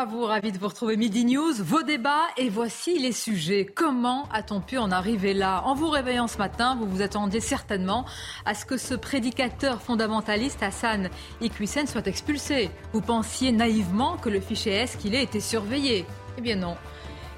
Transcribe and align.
À 0.00 0.06
vous, 0.06 0.24
ravi 0.24 0.50
de 0.50 0.56
vous 0.56 0.68
retrouver 0.68 0.96
Midi 0.96 1.26
News, 1.26 1.52
vos 1.58 1.82
débats 1.82 2.28
et 2.38 2.48
voici 2.48 2.98
les 2.98 3.12
sujets. 3.12 3.66
Comment 3.66 4.26
a-t-on 4.32 4.62
pu 4.62 4.78
en 4.78 4.90
arriver 4.90 5.34
là? 5.34 5.62
En 5.66 5.74
vous 5.74 5.90
réveillant 5.90 6.26
ce 6.26 6.38
matin, 6.38 6.74
vous 6.74 6.86
vous 6.86 7.02
attendiez 7.02 7.40
certainement 7.40 8.06
à 8.46 8.54
ce 8.54 8.64
que 8.64 8.78
ce 8.78 8.94
prédicateur 8.94 9.82
fondamentaliste 9.82 10.62
Hassan 10.62 11.10
Iqwisen 11.42 11.86
soit 11.86 12.06
expulsé. 12.06 12.70
Vous 12.94 13.02
pensiez 13.02 13.52
naïvement 13.52 14.16
que 14.16 14.30
le 14.30 14.40
fichier 14.40 14.72
S 14.72 14.96
qu'il 14.96 15.14
est 15.14 15.22
était 15.22 15.38
surveillé. 15.38 16.06
Eh 16.38 16.40
bien 16.40 16.56
non. 16.56 16.78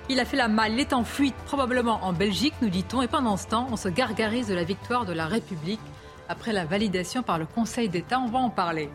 Il 0.09 0.21
a 0.21 0.25
fait 0.25 0.37
la 0.37 0.47
malle, 0.47 0.75
il 0.75 0.79
est 0.79 0.93
en 0.93 1.03
fuite, 1.03 1.35
probablement 1.47 2.05
en 2.05 2.13
Belgique, 2.13 2.55
nous 2.63 2.71
dit-on, 2.71 3.03
et 3.03 3.09
pendant 3.09 3.37
ce 3.37 3.49
temps, 3.49 3.67
on 3.73 3.77
se 3.77 3.89
gargarise 3.89 4.47
de 4.47 4.55
la 4.55 4.63
victoire 4.63 5.05
de 5.05 5.13
la 5.13 5.27
République 5.27 5.81
après 6.29 6.53
la 6.53 6.65
validation 6.65 7.25
par 7.25 7.41
le 7.41 7.47
Conseil 7.47 7.89
d'État. 7.89 8.21
On 8.21 8.29
va 8.29 8.39
en 8.39 8.51
parler. 8.51 8.89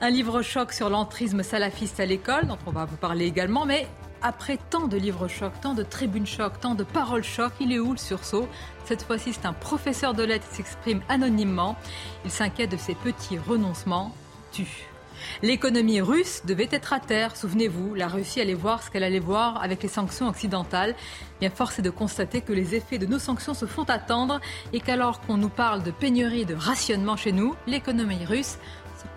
Un 0.00 0.10
livre 0.10 0.42
choc 0.42 0.72
sur 0.72 0.90
l'entrisme 0.90 1.42
salafiste 1.42 2.00
à 2.00 2.06
l'école, 2.06 2.46
dont 2.46 2.58
on 2.66 2.70
va 2.70 2.84
vous 2.84 2.96
parler 2.96 3.26
également, 3.26 3.66
mais 3.66 3.86
après 4.22 4.58
tant 4.70 4.86
de 4.86 4.96
livres 4.96 5.28
chocs, 5.28 5.60
tant 5.60 5.74
de 5.74 5.82
tribunes 5.82 6.26
chocs, 6.26 6.58
tant 6.58 6.74
de 6.74 6.82
paroles 6.82 7.24
chocs, 7.24 7.52
il 7.60 7.72
est 7.72 7.78
où 7.78 7.92
le 7.92 7.98
sursaut? 7.98 8.48
Cette 8.86 9.02
fois-ci, 9.02 9.34
c'est 9.34 9.46
un 9.46 9.52
professeur 9.52 10.14
de 10.14 10.22
lettres 10.22 10.48
qui 10.48 10.56
s'exprime 10.56 11.02
anonymement. 11.08 11.76
Il 12.24 12.30
s'inquiète 12.30 12.70
de 12.70 12.78
ses 12.78 12.94
petits 12.94 13.38
renoncements. 13.38 14.14
Tu. 14.50 14.66
L'économie 15.42 16.00
russe 16.00 16.42
devait 16.44 16.68
être 16.70 16.92
à 16.92 17.00
terre. 17.00 17.36
Souvenez-vous, 17.36 17.94
la 17.94 18.08
Russie 18.08 18.40
allait 18.40 18.54
voir 18.54 18.82
ce 18.82 18.90
qu'elle 18.90 19.04
allait 19.04 19.18
voir 19.18 19.62
avec 19.62 19.82
les 19.82 19.88
sanctions 19.88 20.28
occidentales. 20.28 20.94
Bien, 21.40 21.50
force 21.50 21.78
est 21.78 21.82
de 21.82 21.90
constater 21.90 22.40
que 22.40 22.52
les 22.52 22.74
effets 22.74 22.98
de 22.98 23.06
nos 23.06 23.18
sanctions 23.18 23.54
se 23.54 23.66
font 23.66 23.84
attendre 23.84 24.40
et 24.72 24.80
qu'alors 24.80 25.20
qu'on 25.20 25.36
nous 25.36 25.48
parle 25.48 25.82
de 25.82 25.90
pénurie 25.90 26.46
de 26.46 26.54
rationnement 26.54 27.16
chez 27.16 27.32
nous, 27.32 27.54
l'économie 27.66 28.24
russe 28.24 28.58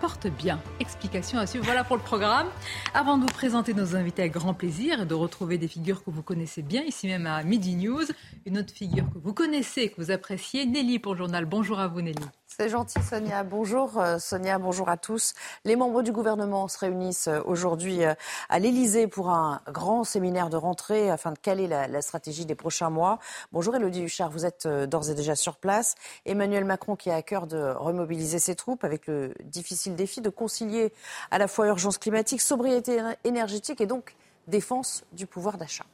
porte 0.00 0.26
bien. 0.28 0.60
Explication 0.80 1.38
à 1.38 1.46
suivre. 1.46 1.64
Voilà 1.64 1.84
pour 1.84 1.96
le 1.96 2.02
programme. 2.02 2.48
Avant 2.94 3.16
de 3.16 3.22
vous 3.22 3.32
présenter 3.32 3.74
nos 3.74 3.96
invités 3.96 4.22
avec 4.22 4.32
grand 4.32 4.54
plaisir 4.54 5.02
et 5.02 5.06
de 5.06 5.14
retrouver 5.14 5.58
des 5.58 5.68
figures 5.68 6.04
que 6.04 6.10
vous 6.10 6.22
connaissez 6.22 6.62
bien, 6.62 6.82
ici 6.82 7.06
même 7.06 7.26
à 7.26 7.42
Midi 7.42 7.74
News, 7.76 8.04
une 8.46 8.58
autre 8.58 8.72
figure 8.72 9.04
que 9.12 9.18
vous 9.18 9.34
connaissez, 9.34 9.88
que 9.90 10.00
vous 10.00 10.10
appréciez, 10.10 10.66
Nelly 10.66 10.98
pour 10.98 11.12
le 11.14 11.18
journal. 11.18 11.44
Bonjour 11.44 11.78
à 11.78 11.88
vous 11.88 12.00
Nelly. 12.00 12.16
C'est 12.60 12.70
gentil 12.70 13.00
Sonia. 13.08 13.44
Bonjour 13.44 14.00
euh, 14.00 14.18
Sonia, 14.18 14.58
bonjour 14.58 14.88
à 14.88 14.96
tous. 14.96 15.34
Les 15.64 15.76
membres 15.76 16.02
du 16.02 16.10
gouvernement 16.10 16.66
se 16.66 16.76
réunissent 16.76 17.28
euh, 17.28 17.40
aujourd'hui 17.44 18.04
euh, 18.04 18.14
à 18.48 18.58
l'Elysée 18.58 19.06
pour 19.06 19.30
un 19.30 19.60
grand 19.68 20.02
séminaire 20.02 20.50
de 20.50 20.56
rentrée 20.56 21.08
afin 21.08 21.30
de 21.30 21.38
caler 21.38 21.68
la, 21.68 22.02
stratégie 22.02 22.46
des 22.46 22.56
prochains 22.56 22.90
mois. 22.90 23.20
Bonjour 23.52 23.76
Elodie 23.76 24.02
Huchard, 24.02 24.30
vous 24.30 24.44
êtes 24.44 24.66
d'ores 24.66 25.08
et 25.08 25.14
déjà 25.14 25.36
sur 25.36 25.54
place. 25.54 25.94
Emmanuel 26.26 26.64
Macron 26.64 26.96
qui 26.96 27.12
a 27.12 27.14
à 27.14 27.22
cœur 27.22 27.46
de 27.46 27.74
remobiliser 27.76 28.40
ses 28.40 28.56
troupes 28.56 28.82
avec 28.82 29.06
le 29.06 29.34
difficile 29.44 29.94
défi 29.94 30.20
de 30.20 30.28
concilier 30.28 30.92
à 31.30 31.38
la 31.38 31.46
fois 31.46 31.68
urgence 31.68 31.96
climatique, 31.96 32.40
sobriété 32.40 33.00
énergétique 33.22 33.80
et 33.80 33.86
donc 33.86 34.16
défense 34.48 35.04
du 35.12 35.28
pouvoir 35.28 35.58
d'achat. 35.58 35.84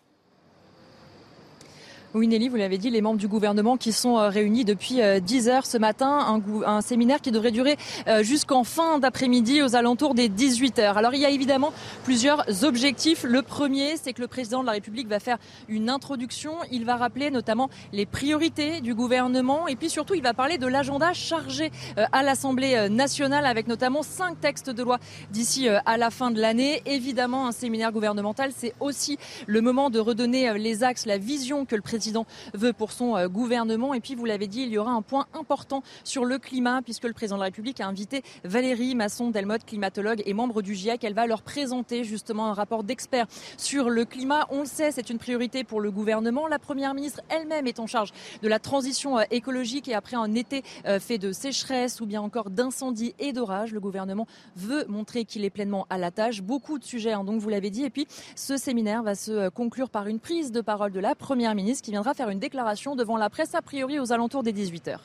Oui, 2.17 2.29
Nelly, 2.29 2.49
vous 2.49 2.55
l'avez 2.55 2.79
dit, 2.79 2.91
les 2.91 3.01
membres 3.01 3.19
du 3.19 3.27
gouvernement 3.27 3.77
qui 3.77 3.91
sont 3.91 4.19
euh, 4.19 4.29
réunis 4.29 4.65
depuis 4.65 5.01
10 5.21 5.49
euh, 5.49 5.51
heures 5.51 5.67
ce 5.67 5.79
matin, 5.79 6.41
un, 6.65 6.81
séminaire 6.81 7.21
qui 7.21 7.33
devrait 7.33 7.51
durer 7.51 7.77
euh, 8.07 8.23
jusqu'en 8.23 8.63
fin 8.63 9.01
d'après-midi 9.01 9.63
aux 9.63 9.75
alentours 9.75 10.15
des 10.15 10.29
18 10.29 10.79
heures. 10.79 10.97
Alors, 10.97 11.13
il 11.15 11.21
y 11.21 11.25
a 11.25 11.31
évidemment 11.31 11.73
plusieurs 12.05 12.63
objectifs. 12.63 13.25
Le 13.25 13.43
premier, 13.43 13.97
c'est 13.97 14.13
que 14.13 14.23
le 14.23 14.29
président 14.29 14.61
de 14.61 14.67
la 14.67 14.73
République 14.75 15.09
va 15.09 15.19
faire 15.19 15.39
une 15.69 15.91
introduction. 15.91 16.53
Il 16.71 16.85
va 16.85 16.95
rappeler 16.95 17.33
notamment 17.33 17.69
les 17.93 18.07
priorités 18.07 18.81
du 18.81 18.95
gouvernement 18.95 19.67
et 19.67 19.75
puis 19.75 19.91
surtout, 19.91 20.15
il 20.15 20.23
va 20.23 20.35
parler 20.35 20.57
de 20.57 20.69
l'agenda 20.69 21.15
chargé 21.15 21.73
à 21.97 22.23
l'Assemblée 22.23 22.89
nationale 22.91 23.45
avec 23.45 23.67
notamment 23.67 24.05
cinq 24.05 24.41
textes 24.41 24.71
de 24.71 24.85
loi 24.85 25.01
d'ici 25.33 25.67
à 25.69 25.97
la 25.97 26.11
fin 26.11 26.31
de 26.31 26.41
l'année. 26.41 26.81
Évidemment, 26.87 27.49
un 27.49 27.53
séminaire 27.53 27.91
gouvernemental, 27.91 28.53
c'est 28.57 28.75
aussi 28.79 29.19
le 29.47 29.61
moment 29.61 29.91
de 29.91 29.99
redonner 29.99 30.57
les 30.59 30.85
axes, 30.85 31.07
la 31.07 31.19
vision 31.19 31.65
que 31.65 31.75
le 31.75 31.83
président 31.83 32.04
président 32.05 32.27
veut 32.53 32.75
pour 32.75 32.93
son 32.93 33.17
euh, 33.17 33.29
gouvernement. 33.29 33.95
Et 33.95 34.01
puis, 34.01 34.15
vous 34.15 34.27
l'avez 34.27 34.47
dit, 34.47 34.61
il 34.61 34.69
y 34.69 34.77
aura 34.77 34.91
un 34.91 35.01
point 35.01 35.27
important 35.33 35.83
sur 36.05 36.27
le 36.27 36.37
climat, 36.39 36.83
puisque 36.83 37.05
le 37.05 37.15
président 37.15 37.37
de 37.37 37.41
la 37.41 37.47
République 37.47 37.81
a 37.81 37.87
invité 37.87 38.23
Valérie 38.45 38.95
Masson-Delmotte, 38.95 39.65
climatologue 39.65 40.23
et 40.27 40.35
membre 40.35 40.61
du 40.61 40.75
GIEC. 40.75 41.03
Elle 41.03 41.15
va 41.15 41.27
leur 41.27 41.41
présenter 41.41 42.05
justement 42.05 42.49
un 42.49 42.53
rapport 42.53 42.85
d'experts 42.85 43.27
sur 43.57 43.89
le 43.89 44.05
climat. 44.05 44.47
On 44.51 44.61
le 44.61 44.67
sait, 44.67 44.93
c'est 44.93 45.09
une 45.09 45.17
priorité 45.17 45.65
pour 45.65 45.81
le 45.81 45.91
gouvernement. 45.91 46.47
La 46.47 46.59
première 46.59 46.93
ministre 46.93 47.23
elle-même 47.31 47.67
est 47.67 47.81
en 47.81 47.87
charge 47.87 48.13
de 48.43 48.49
la 48.49 48.59
transition 48.59 49.17
euh, 49.17 49.23
écologique 49.31 49.89
et 49.89 49.95
après 49.95 50.17
un 50.17 50.35
été 50.35 50.63
euh, 50.85 51.01
fait 51.01 51.17
de 51.17 51.33
sécheresse 51.33 52.03
ou 52.03 52.07
bien 52.07 52.21
encore 52.21 52.51
d'incendies 52.51 53.15
et 53.19 53.33
d'orages, 53.33 53.73
le 53.73 53.81
gouvernement 53.81 54.27
veut 54.57 54.85
montrer 54.89 55.25
qu'il 55.25 55.43
est 55.43 55.51
pleinement 55.51 55.87
à 55.89 55.97
la 55.97 56.11
tâche. 56.11 56.43
Beaucoup 56.43 56.79
de 56.79 56.85
sujets, 56.85 57.13
hein, 57.13 57.25
donc 57.25 57.41
vous 57.41 57.49
l'avez 57.49 57.71
dit. 57.71 57.85
Et 57.85 57.91
puis, 57.91 58.07
ce 58.37 58.59
séminaire 58.59 59.03
va 59.03 59.15
se 59.15 59.49
conclure 59.49 59.89
par 59.89 60.07
une 60.07 60.21
prise 60.21 60.53
de 60.53 60.61
parole 60.61 60.93
de 60.93 61.01
la 61.01 61.15
première 61.15 61.55
ministre 61.55 61.85
qui 61.85 61.93
viendra 61.95 62.13
faire 62.13 62.29
une 62.29 62.41
déclaration 62.41 62.97
devant 62.97 63.17
la 63.17 63.31
presse 63.31 63.55
a 63.55 63.63
priori 63.63 64.01
aux 64.01 64.13
alentours 64.13 64.43
des 64.43 64.53
18h. 64.53 64.97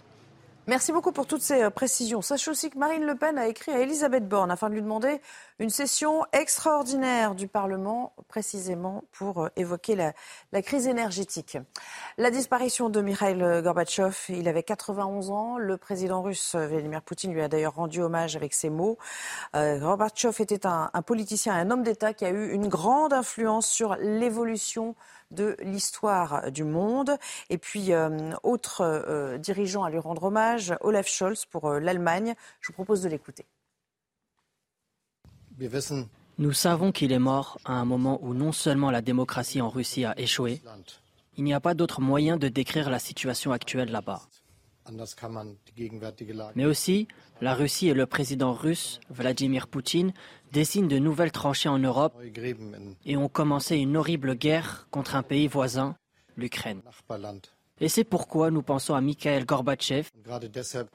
Merci 0.65 0.91
beaucoup 0.91 1.11
pour 1.11 1.27
toutes 1.27 1.41
ces 1.41 1.63
euh, 1.63 1.69
précisions. 1.69 2.21
Sachez 2.21 2.49
aussi 2.49 2.69
que 2.71 2.77
Marine 2.77 3.03
Le 3.03 3.15
Pen 3.15 3.37
a 3.37 3.47
écrit 3.47 3.71
à 3.71 3.79
Elisabeth 3.79 4.27
Borne 4.27 4.49
afin 4.49 4.69
de 4.69 4.73
lui 4.73 4.81
demander 4.81 5.21
une 5.59 5.69
session 5.69 6.25
extraordinaire 6.31 7.33
du 7.33 7.47
Parlement, 7.47 8.13
précisément 8.27 9.03
pour 9.11 9.43
euh, 9.43 9.49
évoquer 9.55 9.95
la, 9.95 10.61
crise 10.63 10.87
énergétique. 10.87 11.57
La 12.17 12.31
disparition 12.31 12.89
de 12.89 13.01
Mikhail 13.01 13.61
Gorbatchev, 13.63 14.15
il 14.29 14.47
avait 14.47 14.63
91 14.63 15.29
ans. 15.31 15.57
Le 15.57 15.77
président 15.77 16.23
russe 16.23 16.55
Vladimir 16.55 17.03
Poutine 17.03 17.33
lui 17.33 17.41
a 17.41 17.47
d'ailleurs 17.47 17.75
rendu 17.75 18.01
hommage 18.01 18.35
avec 18.35 18.53
ces 18.53 18.69
mots. 18.69 18.97
Euh, 19.55 19.79
Gorbatchev 19.79 20.35
était 20.39 20.65
un 20.67 21.01
politicien, 21.03 21.53
un 21.53 21.69
homme 21.71 21.83
d'État 21.83 22.13
qui 22.13 22.25
a 22.25 22.29
eu 22.29 22.51
une 22.51 22.67
grande 22.67 23.13
influence 23.13 23.67
sur 23.67 23.95
l'évolution 23.95 24.95
de 25.31 25.55
l'histoire 25.61 26.51
du 26.51 26.63
monde. 26.63 27.11
Et 27.49 27.57
puis, 27.57 27.93
euh, 27.93 28.31
autre 28.43 28.81
euh, 28.81 29.37
dirigeant 29.37 29.83
à 29.83 29.89
lui 29.89 29.99
rendre 29.99 30.23
hommage, 30.23 30.73
Olaf 30.81 31.07
Scholz 31.07 31.45
pour 31.45 31.65
euh, 31.65 31.79
l'Allemagne. 31.79 32.35
Je 32.61 32.67
vous 32.67 32.73
propose 32.73 33.01
de 33.01 33.09
l'écouter. 33.09 33.45
Nous 36.37 36.53
savons 36.53 36.91
qu'il 36.91 37.11
est 37.11 37.19
mort 37.19 37.59
à 37.65 37.73
un 37.73 37.85
moment 37.85 38.19
où 38.21 38.33
non 38.33 38.53
seulement 38.53 38.91
la 38.91 39.01
démocratie 39.01 39.61
en 39.61 39.69
Russie 39.69 40.05
a 40.05 40.17
échoué, 40.17 40.61
il 41.35 41.43
n'y 41.43 41.53
a 41.53 41.59
pas 41.59 41.73
d'autre 41.73 41.99
moyen 41.99 42.37
de 42.37 42.47
décrire 42.47 42.89
la 42.89 42.99
situation 42.99 43.51
actuelle 43.51 43.91
là-bas. 43.91 44.21
Mais 46.55 46.65
aussi, 46.65 47.07
la 47.41 47.53
Russie 47.53 47.87
et 47.87 47.93
le 47.93 48.05
président 48.05 48.53
russe, 48.53 48.99
Vladimir 49.09 49.67
Poutine, 49.67 50.13
dessinent 50.51 50.87
de 50.87 50.99
nouvelles 50.99 51.31
tranchées 51.31 51.69
en 51.69 51.79
Europe 51.79 52.19
et 53.05 53.17
ont 53.17 53.29
commencé 53.29 53.77
une 53.77 53.97
horrible 53.97 54.35
guerre 54.35 54.87
contre 54.91 55.15
un 55.15 55.23
pays 55.23 55.47
voisin, 55.47 55.95
l'Ukraine. 56.37 56.81
Et 57.81 57.87
c'est 57.87 58.03
pourquoi 58.03 58.51
nous 58.51 58.61
pensons 58.61 58.93
à 58.93 59.01
Mikhail 59.01 59.45
Gorbatchev 59.45 60.09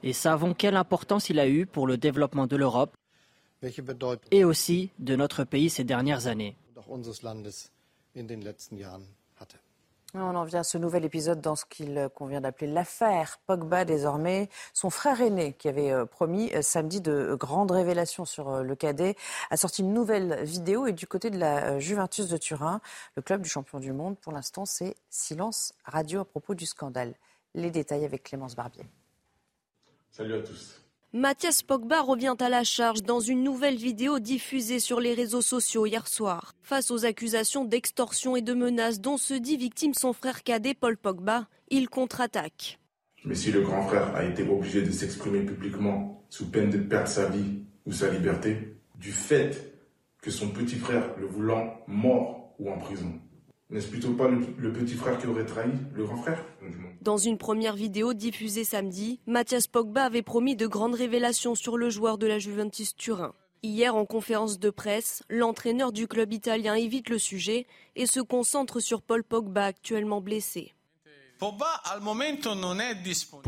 et 0.03 0.13
savons 0.13 0.53
quelle 0.53 0.75
importance 0.75 1.29
il 1.29 1.39
a 1.39 1.47
eu 1.47 1.65
pour 1.65 1.87
le 1.87 1.97
développement 1.97 2.45
de 2.45 2.55
l'Europe 2.55 2.95
et 4.31 4.43
aussi 4.43 4.91
de 4.99 5.15
notre 5.15 5.43
pays 5.43 5.69
ces 5.69 5.83
dernières 5.83 6.27
années. 6.27 6.55
On 10.17 10.35
en 10.35 10.45
vient 10.45 10.61
à 10.61 10.63
ce 10.63 10.77
nouvel 10.77 11.03
épisode 11.03 11.41
dans 11.41 11.57
ce 11.57 11.65
qu'il 11.65 12.09
convient 12.15 12.39
d'appeler 12.39 12.71
l'affaire 12.71 13.37
Pogba 13.45 13.83
désormais. 13.83 14.49
Son 14.73 14.89
frère 14.89 15.19
aîné, 15.19 15.53
qui 15.53 15.67
avait 15.67 15.91
euh, 15.91 16.05
promis 16.05 16.53
euh, 16.53 16.61
samedi 16.61 17.01
de 17.01 17.35
grandes 17.37 17.71
révélations 17.71 18.23
sur 18.23 18.49
euh, 18.49 18.63
le 18.63 18.75
cadet, 18.75 19.15
a 19.49 19.57
sorti 19.57 19.81
une 19.81 19.93
nouvelle 19.93 20.41
vidéo 20.43 20.87
et 20.87 20.93
du 20.93 21.05
côté 21.05 21.29
de 21.29 21.37
la 21.37 21.79
Juventus 21.79 22.29
de 22.29 22.37
Turin, 22.37 22.79
le 23.15 23.21
club 23.21 23.41
du 23.41 23.49
champion 23.49 23.79
du 23.79 23.91
monde, 23.91 24.17
pour 24.17 24.31
l'instant, 24.31 24.65
c'est 24.65 24.95
silence 25.09 25.73
radio 25.83 26.21
à 26.21 26.25
propos 26.25 26.55
du 26.55 26.65
scandale. 26.65 27.13
Les 27.53 27.71
détails 27.71 28.05
avec 28.05 28.23
Clémence 28.23 28.55
Barbier. 28.55 28.85
Salut 30.11 30.35
à 30.35 30.41
tous. 30.41 30.84
Mathias 31.17 31.63
Pogba 31.63 32.01
revient 32.01 32.35
à 32.41 32.49
la 32.49 32.65
charge 32.65 33.01
dans 33.01 33.21
une 33.21 33.41
nouvelle 33.41 33.77
vidéo 33.77 34.19
diffusée 34.19 34.81
sur 34.81 34.99
les 34.99 35.13
réseaux 35.13 35.41
sociaux 35.41 35.85
hier 35.85 36.09
soir. 36.09 36.51
Face 36.61 36.91
aux 36.91 37.05
accusations 37.05 37.63
d'extorsion 37.63 38.35
et 38.35 38.41
de 38.41 38.53
menaces 38.53 38.99
dont 38.99 39.15
se 39.15 39.33
dit 39.33 39.55
victime 39.55 39.93
son 39.93 40.11
frère 40.11 40.43
cadet 40.43 40.73
Paul 40.73 40.97
Pogba, 40.97 41.47
il 41.69 41.87
contre-attaque. 41.87 42.79
Mais 43.23 43.33
si 43.33 43.53
le 43.53 43.61
grand 43.61 43.87
frère 43.87 44.13
a 44.13 44.25
été 44.25 44.43
obligé 44.43 44.81
de 44.81 44.91
s'exprimer 44.91 45.45
publiquement 45.45 46.21
sous 46.29 46.51
peine 46.51 46.69
de 46.69 46.79
perdre 46.79 47.07
sa 47.07 47.29
vie 47.29 47.63
ou 47.85 47.93
sa 47.93 48.11
liberté, 48.11 48.75
du 48.95 49.13
fait 49.13 49.73
que 50.21 50.31
son 50.31 50.49
petit 50.49 50.75
frère 50.75 51.15
le 51.17 51.27
voulant 51.27 51.79
mort 51.87 52.53
ou 52.59 52.69
en 52.69 52.77
prison, 52.77 53.21
n'est-ce 53.69 53.87
plutôt 53.87 54.13
pas 54.13 54.27
le, 54.27 54.73
petit 54.73 54.95
frère 54.95 55.17
qui 55.17 55.27
aurait 55.27 55.45
trahi 55.45 55.71
le 55.93 56.05
grand 56.05 56.17
frère 56.17 56.43
Dans 57.01 57.17
une 57.17 57.37
première 57.37 57.75
vidéo 57.75 58.13
diffusée 58.13 58.63
samedi, 58.63 59.19
Mathias 59.25 59.67
Pogba 59.67 60.03
avait 60.03 60.21
promis 60.21 60.55
de 60.55 60.67
grandes 60.67 60.95
révélations 60.95 61.55
sur 61.55 61.77
le 61.77 61.89
joueur 61.89 62.17
de 62.17 62.27
la 62.27 62.39
Juventus 62.39 62.95
Turin. 62.95 63.33
Hier, 63.63 63.95
en 63.95 64.05
conférence 64.05 64.59
de 64.59 64.69
presse, 64.69 65.23
l'entraîneur 65.27 65.91
du 65.91 66.07
club 66.07 66.31
italien 66.31 66.75
évite 66.75 67.09
le 67.09 67.17
sujet 67.17 67.65
et 67.95 68.05
se 68.05 68.19
concentre 68.19 68.79
sur 68.79 69.01
Paul 69.01 69.23
Pogba, 69.23 69.65
actuellement 69.65 70.21
blessé. 70.21 70.73
Pour 71.39 71.57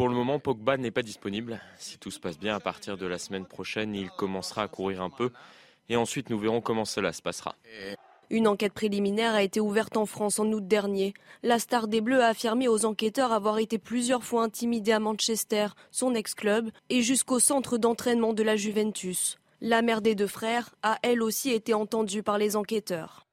le 0.10 0.16
moment, 0.16 0.40
Pogba 0.40 0.78
n'est 0.78 0.92
pas 0.92 1.04
disponible. 1.04 1.62
Si 1.78 2.00
tout 2.00 2.12
se 2.12 2.20
passe 2.20 2.40
bien, 2.40 2.56
à 2.56 2.60
partir 2.60 2.98
de 2.98 3.06
la 3.06 3.20
semaine 3.20 3.46
prochaine, 3.46 3.96
il 3.96 4.10
commencera 4.10 4.64
à 4.64 4.68
courir 4.68 5.02
un 5.02 5.10
peu. 5.10 5.32
Et 5.88 5.96
ensuite, 5.96 6.30
nous 6.30 6.40
verrons 6.40 6.62
comment 6.62 6.86
cela 6.86 7.14
se 7.14 7.22
passera. 7.22 7.56
Une 8.30 8.48
enquête 8.48 8.74
préliminaire 8.74 9.34
a 9.34 9.44
été 9.44 9.60
ouverte 9.60 9.96
en 9.96 10.06
France 10.06 10.40
en 10.40 10.52
août 10.52 10.68
dernier. 10.68 11.14
La 11.44 11.60
star 11.60 11.88
des 11.88 12.02
Bleus 12.02 12.22
a 12.22 12.28
affirmé 12.28 12.68
aux 12.68 12.86
enquêteurs 12.86 13.32
avoir 13.32 13.58
été 13.60 13.78
plusieurs 13.78 14.24
fois 14.24 14.44
intimidée 14.44 14.92
à 14.92 15.00
Manchester, 15.00 15.68
son 15.92 16.14
ex-club, 16.14 16.70
et 16.90 17.02
jusqu'au 17.02 17.40
centre 17.40 17.78
d'entraînement 17.78 18.34
de 18.34 18.44
la 18.44 18.58
Juventus. 18.58 19.38
La 19.62 19.82
mère 19.82 20.02
des 20.02 20.14
deux 20.14 20.28
frères 20.28 20.76
a 20.84 21.00
elle 21.04 21.24
aussi 21.24 21.52
été 21.52 21.74
entendue 21.74 22.22
par 22.22 22.38
les 22.38 22.56
enquêteurs. 22.56 23.26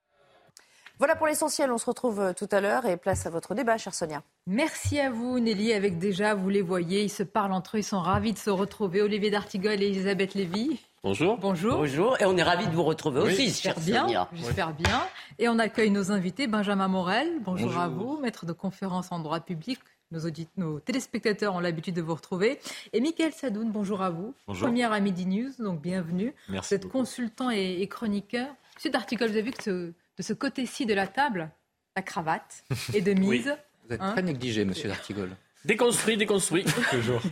Voilà 0.98 1.16
pour 1.16 1.26
l'essentiel, 1.26 1.72
on 1.72 1.78
se 1.78 1.86
retrouve 1.86 2.20
euh, 2.20 2.32
tout 2.32 2.48
à 2.52 2.60
l'heure 2.60 2.86
et 2.86 2.96
place 2.96 3.26
à 3.26 3.30
votre 3.30 3.56
débat, 3.56 3.76
chère 3.78 3.94
Sonia. 3.94 4.22
Merci 4.46 5.00
à 5.00 5.10
vous 5.10 5.40
Nelly, 5.40 5.72
avec 5.72 5.98
déjà, 5.98 6.34
vous 6.34 6.48
les 6.48 6.62
voyez, 6.62 7.02
ils 7.02 7.10
se 7.10 7.24
parlent 7.24 7.52
entre 7.52 7.76
eux, 7.76 7.80
ils 7.80 7.84
sont 7.84 8.00
ravis 8.00 8.32
de 8.32 8.38
se 8.38 8.48
retrouver, 8.48 9.02
Olivier 9.02 9.30
D'Artigol 9.30 9.82
et 9.82 9.86
Elisabeth 9.86 10.34
Lévy. 10.34 10.80
Bonjour. 11.04 11.36
Bonjour. 11.36 11.76
Bonjour. 11.76 12.18
Et 12.18 12.24
on 12.24 12.34
est 12.34 12.42
ravis 12.42 12.66
de 12.66 12.72
vous 12.72 12.82
retrouver 12.82 13.20
aussi, 13.20 13.52
chère 13.52 13.78
bien, 13.78 14.06
J'espère 14.32 14.72
bien. 14.72 15.02
Et 15.38 15.50
on 15.50 15.58
accueille 15.58 15.90
nos 15.90 16.10
invités. 16.10 16.46
Benjamin 16.46 16.88
Morel, 16.88 17.40
bonjour, 17.42 17.76
à 17.76 17.88
vous, 17.88 18.18
maître 18.22 18.46
de 18.46 18.54
conférence 18.54 19.12
en 19.12 19.18
droit 19.18 19.40
public. 19.40 19.78
Nos, 20.12 20.20
nos 20.56 20.80
téléspectateurs 20.80 21.54
ont 21.54 21.60
l'habitude 21.60 21.94
de 21.94 22.00
vous 22.00 22.14
retrouver. 22.14 22.58
Et 22.94 23.02
Mickaël 23.02 23.34
Sadoun, 23.34 23.70
bonjour 23.70 24.00
à 24.00 24.08
vous. 24.08 24.34
Bonjour. 24.46 24.66
Première 24.66 24.92
à 24.92 25.00
Midi 25.00 25.26
News, 25.26 25.50
donc 25.58 25.82
bienvenue. 25.82 26.32
Merci. 26.48 26.68
Vous 26.70 26.74
êtes 26.76 26.88
consultant 26.88 27.50
et, 27.50 27.86
chroniqueur. 27.86 28.48
Monsieur 28.74 28.88
D'Artigol, 28.88 29.28
vous 29.28 29.36
avez 29.36 29.42
vu 29.42 29.52
que 29.52 29.92
de 30.16 30.22
ce 30.22 30.32
côté-ci 30.32 30.86
de 30.86 30.94
la 30.94 31.06
table, 31.06 31.50
la 31.96 32.02
cravate 32.02 32.64
est 32.94 33.02
de 33.02 33.12
mise. 33.12 33.54
Vous 33.86 33.94
êtes 33.94 34.00
très 34.00 34.22
négligé, 34.22 34.64
monsieur 34.64 34.88
D'Artigol. 34.88 35.36
Déconstruit, 35.64 36.18
déconstruit. 36.18 36.64
Toujours. 36.90 37.22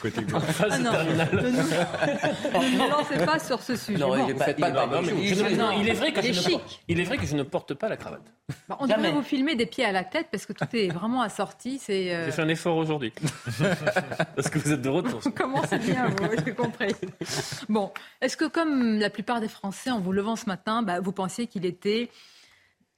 Côté 0.00 0.22
ah 0.32 0.78
non, 0.78 0.92
ne 0.92 2.90
lancez 2.90 3.18
pas 3.26 3.38
sur 3.38 3.60
ce 3.60 3.76
sujet. 3.76 3.98
Non, 3.98 4.16
il, 4.26 4.30
est 4.30 4.34
pas, 4.34 4.50
il, 4.50 5.88
est 5.88 5.92
vrai 5.92 6.12
que 6.12 6.22
je 6.22 6.28
ne, 6.28 6.56
il 6.88 7.00
est 7.00 7.04
vrai 7.04 7.18
que 7.18 7.26
je 7.26 7.36
ne 7.36 7.42
porte 7.42 7.74
pas 7.74 7.90
la 7.90 7.98
cravate. 7.98 8.22
Bah, 8.66 8.78
on 8.80 8.86
devrait 8.86 9.12
vous 9.12 9.22
filmer 9.22 9.56
des 9.56 9.66
pieds 9.66 9.84
à 9.84 9.92
la 9.92 10.04
tête 10.04 10.28
parce 10.30 10.46
que 10.46 10.54
tout 10.54 10.64
est 10.72 10.88
vraiment 10.88 11.20
assorti. 11.20 11.78
C'est. 11.78 12.14
Euh, 12.14 12.24
j'ai 12.26 12.32
fait 12.32 12.42
un 12.42 12.48
effort 12.48 12.76
aujourd'hui. 12.76 13.12
parce 14.36 14.48
que 14.48 14.58
vous 14.58 14.72
êtes 14.72 14.82
de 14.82 14.88
retour. 14.88 15.20
Comment 15.36 15.62
c'est 15.68 15.78
bien, 15.78 16.08
vous, 16.08 16.28
j'ai 16.44 16.54
compris. 16.54 16.94
Bon, 17.68 17.92
est-ce 18.22 18.38
que 18.38 18.46
comme 18.46 18.98
la 18.98 19.10
plupart 19.10 19.40
des 19.40 19.48
Français, 19.48 19.90
en 19.90 20.00
vous 20.00 20.12
levant 20.12 20.36
ce 20.36 20.46
matin, 20.46 20.82
bah, 20.82 21.00
vous 21.00 21.12
pensiez 21.12 21.46
qu'il 21.46 21.66
était 21.66 22.08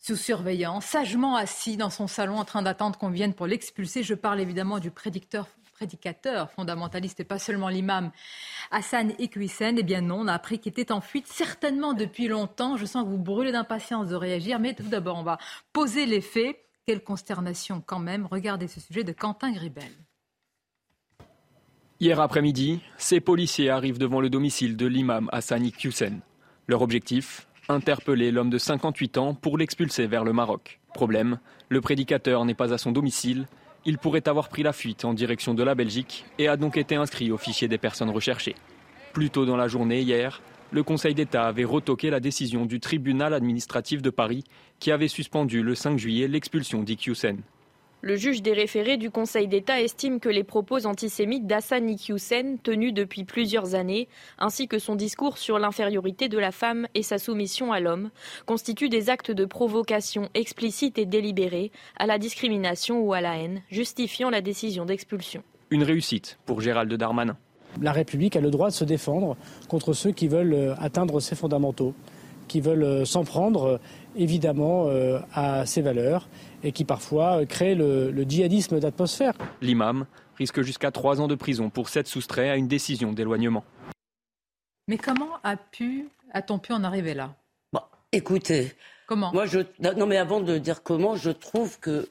sous 0.02 0.16
surveillance, 0.16 0.84
sagement 0.84 1.36
assis 1.36 1.76
dans 1.76 1.88
son 1.88 2.08
salon 2.08 2.36
en 2.36 2.44
train 2.44 2.62
d'attendre 2.62 2.98
qu'on 2.98 3.10
vienne 3.10 3.34
pour 3.34 3.46
l'expulser. 3.46 4.02
Je 4.02 4.14
parle 4.14 4.40
évidemment 4.40 4.80
du 4.80 4.90
prédicateur 4.90 5.46
fondamentaliste 6.50 7.20
et 7.20 7.24
pas 7.24 7.38
seulement 7.38 7.68
l'imam 7.68 8.10
Hassan 8.72 9.12
Iqwisen. 9.20 9.78
Eh 9.78 9.84
bien 9.84 10.00
non, 10.00 10.22
on 10.22 10.26
a 10.26 10.34
appris 10.34 10.58
qu'il 10.58 10.70
était 10.70 10.90
en 10.90 11.00
fuite, 11.00 11.28
certainement 11.28 11.92
depuis 11.92 12.26
longtemps. 12.26 12.76
Je 12.76 12.84
sens 12.84 13.04
que 13.04 13.10
vous 13.10 13.18
brûlez 13.18 13.52
d'impatience 13.52 14.08
de 14.08 14.16
réagir, 14.16 14.58
mais 14.58 14.74
tout 14.74 14.82
d'abord, 14.82 15.18
on 15.18 15.22
va 15.22 15.38
poser 15.72 16.04
les 16.04 16.20
faits. 16.20 16.58
Quelle 16.84 17.04
consternation 17.04 17.80
quand 17.80 18.00
même. 18.00 18.26
Regardez 18.28 18.66
ce 18.66 18.80
sujet 18.80 19.04
de 19.04 19.12
Quentin 19.12 19.52
Gribel. 19.52 19.92
Hier 22.00 22.18
après-midi, 22.18 22.80
ces 22.96 23.20
policiers 23.20 23.70
arrivent 23.70 23.98
devant 23.98 24.20
le 24.20 24.28
domicile 24.28 24.76
de 24.76 24.86
l'imam 24.86 25.28
Hassan 25.30 25.64
Iqwisen. 25.64 26.22
Leur 26.66 26.82
objectif 26.82 27.46
interpeller 27.68 28.30
l'homme 28.30 28.50
de 28.50 28.58
58 28.58 29.18
ans 29.18 29.34
pour 29.34 29.58
l'expulser 29.58 30.06
vers 30.06 30.24
le 30.24 30.32
Maroc. 30.32 30.80
Problème, 30.94 31.38
le 31.68 31.80
prédicateur 31.80 32.44
n'est 32.44 32.54
pas 32.54 32.72
à 32.72 32.78
son 32.78 32.92
domicile. 32.92 33.46
Il 33.84 33.98
pourrait 33.98 34.28
avoir 34.28 34.48
pris 34.48 34.62
la 34.62 34.72
fuite 34.72 35.04
en 35.04 35.14
direction 35.14 35.54
de 35.54 35.62
la 35.62 35.74
Belgique 35.74 36.24
et 36.38 36.48
a 36.48 36.56
donc 36.56 36.76
été 36.76 36.96
inscrit 36.96 37.32
au 37.32 37.38
fichier 37.38 37.68
des 37.68 37.78
personnes 37.78 38.10
recherchées. 38.10 38.54
Plus 39.12 39.30
tôt 39.30 39.46
dans 39.46 39.56
la 39.56 39.68
journée, 39.68 40.00
hier, 40.00 40.40
le 40.70 40.82
Conseil 40.82 41.14
d'État 41.14 41.46
avait 41.46 41.64
retoqué 41.64 42.10
la 42.10 42.20
décision 42.20 42.64
du 42.64 42.80
tribunal 42.80 43.34
administratif 43.34 44.00
de 44.02 44.10
Paris 44.10 44.44
qui 44.78 44.90
avait 44.90 45.08
suspendu 45.08 45.62
le 45.62 45.74
5 45.74 45.98
juillet 45.98 46.28
l'expulsion 46.28 46.82
d'Iqiyoussen. 46.82 47.42
Le 48.04 48.16
juge 48.16 48.42
des 48.42 48.52
référés 48.52 48.96
du 48.96 49.12
Conseil 49.12 49.46
d'État 49.46 49.80
estime 49.80 50.18
que 50.18 50.28
les 50.28 50.42
propos 50.42 50.86
antisémites 50.86 51.46
d'Hassan 51.46 51.88
Iqiyoussen, 51.88 52.58
tenus 52.58 52.92
depuis 52.92 53.22
plusieurs 53.22 53.76
années, 53.76 54.08
ainsi 54.40 54.66
que 54.66 54.80
son 54.80 54.96
discours 54.96 55.38
sur 55.38 55.60
l'infériorité 55.60 56.28
de 56.28 56.36
la 56.36 56.50
femme 56.50 56.88
et 56.96 57.04
sa 57.04 57.18
soumission 57.18 57.72
à 57.72 57.78
l'homme, 57.78 58.10
constituent 58.44 58.88
des 58.88 59.08
actes 59.08 59.30
de 59.30 59.44
provocation 59.44 60.28
explicites 60.34 60.98
et 60.98 61.06
délibérés 61.06 61.70
à 61.96 62.06
la 62.06 62.18
discrimination 62.18 62.98
ou 63.02 63.12
à 63.12 63.20
la 63.20 63.38
haine, 63.38 63.62
justifiant 63.70 64.30
la 64.30 64.40
décision 64.40 64.84
d'expulsion. 64.84 65.44
Une 65.70 65.84
réussite 65.84 66.40
pour 66.44 66.60
Gérald 66.60 66.92
Darmanin. 66.92 67.36
La 67.80 67.92
République 67.92 68.34
a 68.34 68.40
le 68.40 68.50
droit 68.50 68.70
de 68.70 68.74
se 68.74 68.84
défendre 68.84 69.36
contre 69.68 69.92
ceux 69.92 70.10
qui 70.10 70.26
veulent 70.26 70.54
euh, 70.54 70.74
atteindre 70.78 71.20
ses 71.20 71.36
fondamentaux, 71.36 71.94
qui 72.48 72.60
veulent 72.60 72.82
euh, 72.82 73.04
s'en 73.04 73.22
prendre 73.22 73.64
euh, 73.64 73.78
évidemment 74.16 74.88
à 75.32 75.64
ses 75.64 75.80
valeurs 75.80 76.28
et 76.62 76.72
qui 76.72 76.84
parfois 76.84 77.44
créent 77.46 77.74
le, 77.74 78.24
djihadisme 78.28 78.80
d'atmosphère. 78.80 79.34
L'imam 79.60 80.06
risque 80.38 80.62
jusqu'à 80.62 80.90
trois 80.90 81.20
ans 81.20 81.28
de 81.28 81.34
prison 81.34 81.70
pour 81.70 81.88
s'être 81.88 82.08
soustrait 82.08 82.50
à 82.50 82.56
une 82.56 82.68
décision 82.68 83.12
d'éloignement. 83.12 83.64
Mais 84.88 84.98
comment 84.98 85.38
a 85.44 85.56
pu, 85.56 86.08
a-t-on 86.32 86.58
pu 86.58 86.72
en 86.72 86.82
arriver 86.84 87.14
là? 87.14 87.34
Bon, 87.72 87.80
Écoutez, 88.10 88.72
comment? 89.06 89.32
Moi, 89.32 89.46
je, 89.46 89.60
non, 89.80 90.06
mais 90.06 90.16
avant 90.16 90.40
de 90.40 90.58
dire 90.58 90.82
comment, 90.82 91.14
je 91.14 91.30
trouve 91.30 91.78
que, 91.78 92.08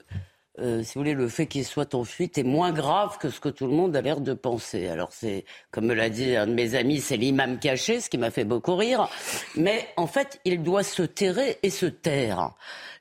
euh, 0.59 0.81
si 0.83 0.93
vous 0.93 1.01
voulez, 1.01 1.13
le 1.13 1.27
fait 1.27 1.47
qu'il 1.47 1.65
soit 1.65 1.93
en 1.95 2.03
fuite 2.05 2.37
est 2.37 2.43
moins 2.43 2.71
grave 2.71 3.17
que 3.17 3.29
ce 3.29 3.39
que 3.39 3.49
tout 3.49 3.67
le 3.67 3.73
monde 3.73 3.95
a 3.95 4.01
l'air 4.01 4.21
de 4.21 4.33
penser. 4.33 4.87
Alors, 4.87 5.11
c'est, 5.11 5.43
comme 5.71 5.85
me 5.85 5.93
l'a 5.93 6.09
dit 6.09 6.35
un 6.35 6.47
de 6.47 6.53
mes 6.53 6.75
amis, 6.75 7.01
c'est 7.01 7.17
l'imam 7.17 7.59
caché, 7.59 7.99
ce 7.99 8.09
qui 8.09 8.17
m'a 8.17 8.31
fait 8.31 8.45
beaucoup 8.45 8.75
rire. 8.75 9.09
Mais 9.57 9.89
en 9.97 10.07
fait, 10.07 10.39
il 10.45 10.63
doit 10.63 10.83
se 10.83 11.03
terrer 11.03 11.59
et 11.63 11.69
se 11.69 11.87
taire. 11.87 12.53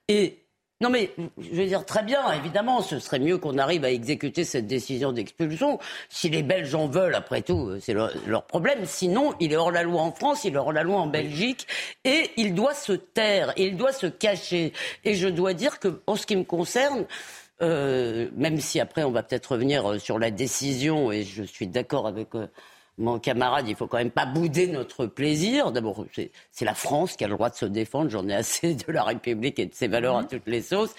Et 0.08 0.40
non 0.80 0.88
mais, 0.88 1.10
je 1.38 1.60
veux 1.60 1.66
dire, 1.66 1.84
très 1.84 2.02
bien, 2.02 2.32
évidemment, 2.32 2.80
ce 2.80 2.98
serait 2.98 3.18
mieux 3.18 3.36
qu'on 3.36 3.58
arrive 3.58 3.84
à 3.84 3.90
exécuter 3.90 4.44
cette 4.44 4.66
décision 4.66 5.12
d'expulsion. 5.12 5.78
Si 6.08 6.30
les 6.30 6.42
Belges 6.42 6.74
en 6.74 6.86
veulent, 6.86 7.14
après 7.14 7.42
tout, 7.42 7.78
c'est 7.80 7.92
leur, 7.92 8.44
problème. 8.46 8.86
Sinon, 8.86 9.34
il 9.40 9.52
est 9.52 9.56
hors 9.56 9.70
la 9.70 9.82
loi 9.82 10.00
en 10.00 10.10
France, 10.10 10.44
il 10.44 10.54
est 10.54 10.56
hors 10.56 10.72
la 10.72 10.82
loi 10.82 10.96
en 10.96 11.06
Belgique, 11.06 11.66
et 12.04 12.30
il 12.38 12.54
doit 12.54 12.72
se 12.72 12.92
taire, 12.92 13.52
il 13.58 13.76
doit 13.76 13.92
se 13.92 14.06
cacher. 14.06 14.72
Et 15.04 15.14
je 15.16 15.28
dois 15.28 15.52
dire 15.52 15.80
que, 15.80 16.00
en 16.06 16.16
ce 16.16 16.24
qui 16.24 16.36
me 16.36 16.44
concerne, 16.44 17.04
euh, 17.60 18.30
même 18.34 18.58
si 18.58 18.80
après 18.80 19.04
on 19.04 19.10
va 19.10 19.22
peut-être 19.22 19.52
revenir 19.52 19.86
euh, 19.86 19.98
sur 19.98 20.18
la 20.18 20.30
décision, 20.30 21.12
et 21.12 21.24
je 21.24 21.42
suis 21.42 21.66
d'accord 21.66 22.06
avec... 22.06 22.34
Euh, 22.34 22.46
mon 23.00 23.18
camarade, 23.18 23.66
il 23.66 23.74
faut 23.74 23.86
quand 23.86 23.96
même 23.96 24.10
pas 24.10 24.26
bouder 24.26 24.66
notre 24.66 25.06
plaisir. 25.06 25.72
D'abord, 25.72 26.04
c'est 26.52 26.64
la 26.64 26.74
France 26.74 27.16
qui 27.16 27.24
a 27.24 27.28
le 27.28 27.34
droit 27.34 27.48
de 27.48 27.56
se 27.56 27.64
défendre. 27.64 28.10
J'en 28.10 28.28
ai 28.28 28.34
assez 28.34 28.74
de 28.74 28.92
la 28.92 29.02
République 29.02 29.58
et 29.58 29.66
de 29.66 29.74
ses 29.74 29.88
valeurs 29.88 30.16
à 30.16 30.22
mhm. 30.22 30.28
toutes 30.28 30.46
les 30.46 30.62
sauces. 30.62 30.94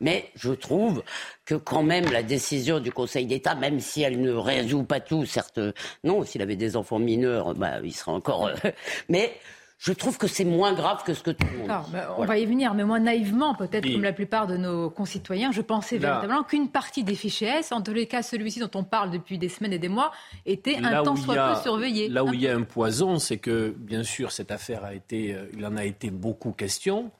Mais 0.00 0.30
je 0.36 0.52
trouve 0.52 1.02
que 1.46 1.54
quand 1.54 1.82
même 1.82 2.12
la 2.12 2.22
décision 2.22 2.78
du 2.78 2.92
Conseil 2.92 3.26
d'État, 3.26 3.54
même 3.54 3.80
si 3.80 4.02
elle 4.02 4.20
ne 4.20 4.32
résout 4.32 4.84
pas 4.84 5.00
tout, 5.00 5.24
certes, 5.24 5.60
non, 6.04 6.24
s'il 6.24 6.42
avait 6.42 6.56
des 6.56 6.76
enfants 6.76 6.98
mineurs, 6.98 7.54
bah, 7.54 7.80
il 7.82 7.92
serait 7.92 8.12
encore. 8.12 8.48
Euh, 8.48 8.70
mais 9.08 9.32
je 9.78 9.92
trouve 9.92 10.16
que 10.16 10.26
c'est 10.26 10.44
moins 10.44 10.72
grave 10.72 11.02
que 11.04 11.12
ce 11.12 11.22
que 11.22 11.30
tout 11.30 11.46
le 11.52 11.58
monde. 11.58 11.84
on 12.16 12.24
va 12.24 12.38
y 12.38 12.46
venir, 12.46 12.74
mais 12.74 12.84
moi 12.84 12.98
naïvement, 12.98 13.54
peut-être 13.54 13.90
comme 13.90 14.02
la 14.02 14.12
plupart 14.12 14.46
de 14.46 14.56
nos 14.56 14.88
concitoyens, 14.90 15.52
je 15.52 15.60
pensais 15.60 15.98
véritablement 15.98 16.44
qu'une 16.44 16.68
partie 16.68 17.04
des 17.04 17.14
fichiers 17.14 17.48
S, 17.48 17.72
en 17.72 17.82
tous 17.82 17.92
les 17.92 18.06
cas 18.06 18.22
celui-ci 18.22 18.60
dont 18.60 18.70
on 18.74 18.84
parle 18.84 19.10
depuis 19.10 19.38
des 19.38 19.48
semaines 19.48 19.72
et 19.72 19.78
des 19.78 19.88
mois, 19.88 20.12
était 20.46 20.76
un 20.76 21.02
temps 21.02 21.16
soit 21.16 21.54
peu 21.54 21.60
surveillé. 21.62 22.08
Là 22.08 22.24
où 22.24 22.32
il 22.32 22.40
y 22.40 22.48
a 22.48 22.56
un 22.56 22.62
poison, 22.62 23.18
c'est 23.18 23.38
que 23.38 23.74
bien 23.78 24.02
sûr 24.02 24.32
cette 24.32 24.50
affaire 24.50 24.84
a 24.84 24.94
été, 24.94 25.34
euh, 25.34 25.46
il 25.56 25.64
en 25.66 25.76
a 25.76 25.84
été 25.84 26.10
beaucoup 26.10 26.52
question 26.52 27.10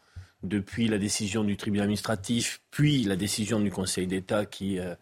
depuis 0.43 0.89
la 0.89 0.99
décision 0.99 1.45
du 1.45 1.57
tribunal 1.57 1.85
administratif, 1.85 2.61
puis 2.71 3.03
la 3.03 3.17
décision 3.17 3.61
du 3.61 3.71
Conseil 3.71 4.07
d'État 4.07 4.47
qui 4.47 4.79
euh, 4.79 4.95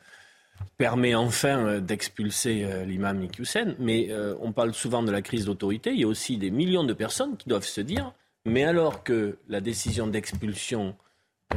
permet 0.77 1.15
enfin 1.15 1.67
euh, 1.67 1.81
d'expulser 1.81 2.65
euh, 2.65 2.85
l'imam 2.85 3.19
Nikyusen. 3.19 3.77
Mais 3.79 4.09
euh, 4.11 4.35
on 4.41 4.53
parle 4.53 4.75
souvent 4.75 5.03
de 5.03 5.11
la 5.11 5.23
crise 5.23 5.45
d'autorité. 5.45 5.93
Il 5.93 6.01
y 6.01 6.05
a 6.05 6.09
aussi 6.09 6.37
des 6.37 6.51
millions 6.51 6.85
de 6.85 6.93
personnes 6.93 7.37
qui 7.37 7.49
doivent 7.49 7.65
se 7.65 7.81
dire 7.81 8.13
mais 8.47 8.65
alors 8.65 9.03
que 9.03 9.39
la 9.49 9.61
décision 9.63 10.07
d'expulsion 10.07 10.97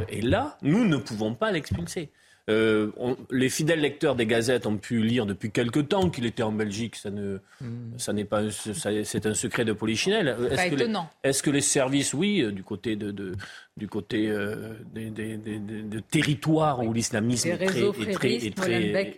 est 0.10 0.22
là, 0.24 0.58
nous 0.62 0.86
ne 0.86 0.96
pouvons 0.96 1.34
pas 1.34 1.52
l'expulser. 1.52 2.12
Euh, 2.50 2.92
les 3.30 3.50
fidèles 3.50 3.82
lecteurs 3.82 4.16
des 4.16 4.26
gazettes 4.26 4.66
ont 4.68 4.78
pu 4.78 5.02
lire 5.04 5.26
depuis 5.26 5.52
quelque 5.52 5.82
temps 5.82 6.10
qu'il 6.10 6.26
était 6.26 6.44
en 6.44 6.54
Belgique. 6.54 6.96
Ça 6.96 7.10
ne, 7.10 7.40
hmm. 7.60 7.98
ça 7.98 8.14
n'est 8.14 8.24
pas, 8.24 8.44
c'est 8.52 9.26
un 9.26 9.34
secret 9.34 9.66
de 9.66 9.74
polichinelle. 9.74 10.30
Est-ce 10.50 10.70
que, 10.70 11.28
est 11.28 11.42
que, 11.42 11.50
les 11.50 11.62
services, 11.62 12.14
oui, 12.14 12.42
euh, 12.42 12.54
du 12.54 12.64
côté 12.64 12.96
de, 12.96 13.12
de 13.12 13.34
du 13.76 13.88
côté 13.88 14.30
euh, 14.30 14.74
des, 14.94 15.12
des, 15.12 15.38
des, 15.38 16.02
territoires 16.02 16.80
où 16.80 16.94
l'islamisme 16.94 17.50
est 17.50 17.58
très, 17.58 17.82
est 17.82 18.14
très, 18.14 18.34
est 18.34 18.56
très, 18.56 19.14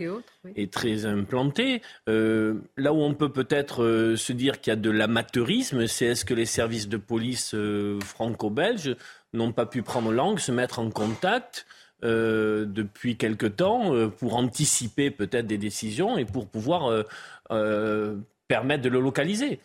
est 0.56 0.74
très 0.74 1.06
implanté. 1.06 1.82
Euh, 2.10 2.56
là 2.76 2.92
où 2.92 2.98
on 2.98 3.14
peut 3.14 3.32
peut-être 3.32 4.16
se 4.18 4.34
dire 4.34 4.60
qu'il 4.60 4.72
y 4.72 4.74
a 4.74 4.76
de 4.76 4.90
l'amateurisme, 4.90 5.88
c'est 5.88 6.08
est-ce 6.08 6.26
que 6.26 6.34
les 6.34 6.46
services 6.46 6.90
de 6.90 6.98
police 6.98 7.56
franco-belges 8.04 8.98
n'ont 9.32 9.54
pas 9.54 9.66
pu 9.66 9.82
prendre 9.82 10.12
langue, 10.12 10.40
se 10.40 10.52
mettre 10.52 10.80
en 10.80 10.90
contact 10.90 11.66
euh, 12.04 12.66
depuis 12.66 13.18
quelque 13.18 13.46
temps 13.46 13.94
euh, 13.94 14.08
pour 14.08 14.38
anticiper 14.38 15.12
peut-être 15.12 15.48
des 15.48 15.58
décisions 15.58 16.18
et 16.18 16.24
pour 16.24 16.48
pouvoir 16.48 17.04
euh, 17.52 18.16
permettre 18.48 18.84
de 18.84 18.90
le 18.90 19.02
localiser. 19.02 19.60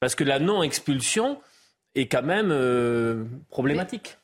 Parce 0.00 0.16
que 0.16 0.24
la 0.24 0.40
non-expulsion 0.40 1.40
est 1.94 2.06
quand 2.08 2.24
même 2.24 3.28
problématique. 3.50 4.18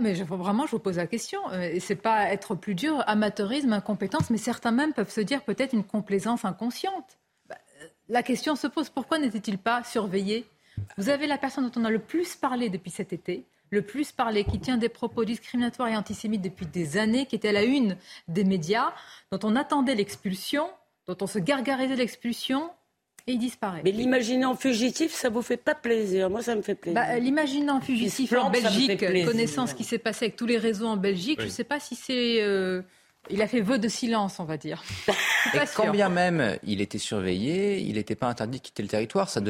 Mais, 0.00 0.14
vraiment, 0.14 0.66
je 0.66 0.72
vous 0.72 0.78
pose 0.78 0.96
la 0.96 1.06
question. 1.06 1.40
Et 1.52 1.80
c'est 1.80 1.96
pas 1.96 2.30
être 2.32 2.54
plus 2.54 2.74
dur, 2.74 3.02
amateurisme, 3.06 3.72
incompétence, 3.72 4.30
mais 4.30 4.36
certains 4.36 4.70
même 4.70 4.92
peuvent 4.92 5.10
se 5.10 5.20
dire 5.20 5.42
peut-être 5.42 5.72
une 5.72 5.84
complaisance 5.84 6.44
inconsciente. 6.44 7.18
Bah, 7.48 7.56
la 8.08 8.22
question 8.22 8.54
se 8.54 8.66
pose 8.66 8.90
pourquoi 8.90 9.18
n'était-il 9.18 9.58
pas 9.58 9.82
surveillé? 9.82 10.46
Vous 10.98 11.08
avez 11.08 11.26
la 11.26 11.38
personne 11.38 11.68
dont 11.68 11.80
on 11.80 11.84
a 11.84 11.90
le 11.90 11.98
plus 11.98 12.36
parlé 12.36 12.68
depuis 12.68 12.90
cet 12.90 13.12
été, 13.12 13.44
le 13.72 13.82
plus 13.82 14.12
parlé, 14.12 14.44
qui 14.44 14.60
tient 14.60 14.76
des 14.76 14.90
propos 14.90 15.24
discriminatoires 15.24 15.88
et 15.88 15.96
antisémites 15.96 16.42
depuis 16.42 16.66
des 16.66 16.98
années, 16.98 17.26
qui 17.26 17.34
était 17.34 17.48
à 17.48 17.52
la 17.52 17.64
une 17.64 17.96
des 18.28 18.44
médias, 18.44 18.92
dont 19.32 19.40
on 19.42 19.56
attendait 19.56 19.94
l'expulsion, 19.94 20.68
dont 21.08 21.16
on 21.20 21.26
se 21.26 21.38
gargarisait 21.38 21.96
l'expulsion, 21.96 22.70
et 23.26 23.32
il 23.32 23.38
disparaît. 23.38 23.80
Mais 23.82 23.92
l'imaginant 23.92 24.54
fugitif, 24.54 25.12
ça 25.12 25.30
vous 25.30 25.42
fait 25.42 25.56
pas 25.56 25.74
plaisir 25.74 26.28
Moi, 26.28 26.42
ça 26.42 26.54
me 26.54 26.62
fait 26.62 26.74
plaisir. 26.74 27.00
Bah, 27.00 27.18
l'imaginant 27.18 27.80
fugitif 27.80 28.32
en 28.34 28.50
Belgique, 28.50 28.98
connaissant 29.24 29.66
ce 29.66 29.74
qui 29.74 29.84
s'est 29.84 29.98
passé 29.98 30.26
avec 30.26 30.36
tous 30.36 30.46
les 30.46 30.58
réseaux 30.58 30.86
en 30.86 30.96
Belgique, 30.98 31.40
je 31.40 31.46
ne 31.46 31.50
sais 31.50 31.64
pas 31.64 31.80
si 31.80 31.96
c'est... 31.96 32.42
Euh, 32.42 32.82
il 33.30 33.40
a 33.40 33.46
fait 33.46 33.60
vœu 33.60 33.78
de 33.78 33.88
silence, 33.88 34.40
on 34.40 34.44
va 34.44 34.56
dire. 34.56 34.82
Et 35.54 35.58
quand 35.74 35.90
bien 35.90 36.08
même 36.08 36.58
il 36.64 36.80
était 36.80 36.98
surveillé, 36.98 37.78
il 37.80 37.94
n'était 37.94 38.14
pas 38.14 38.26
interdit 38.26 38.58
de 38.58 38.62
quitter 38.62 38.82
le 38.82 38.88
territoire. 38.88 39.28
Ça, 39.28 39.40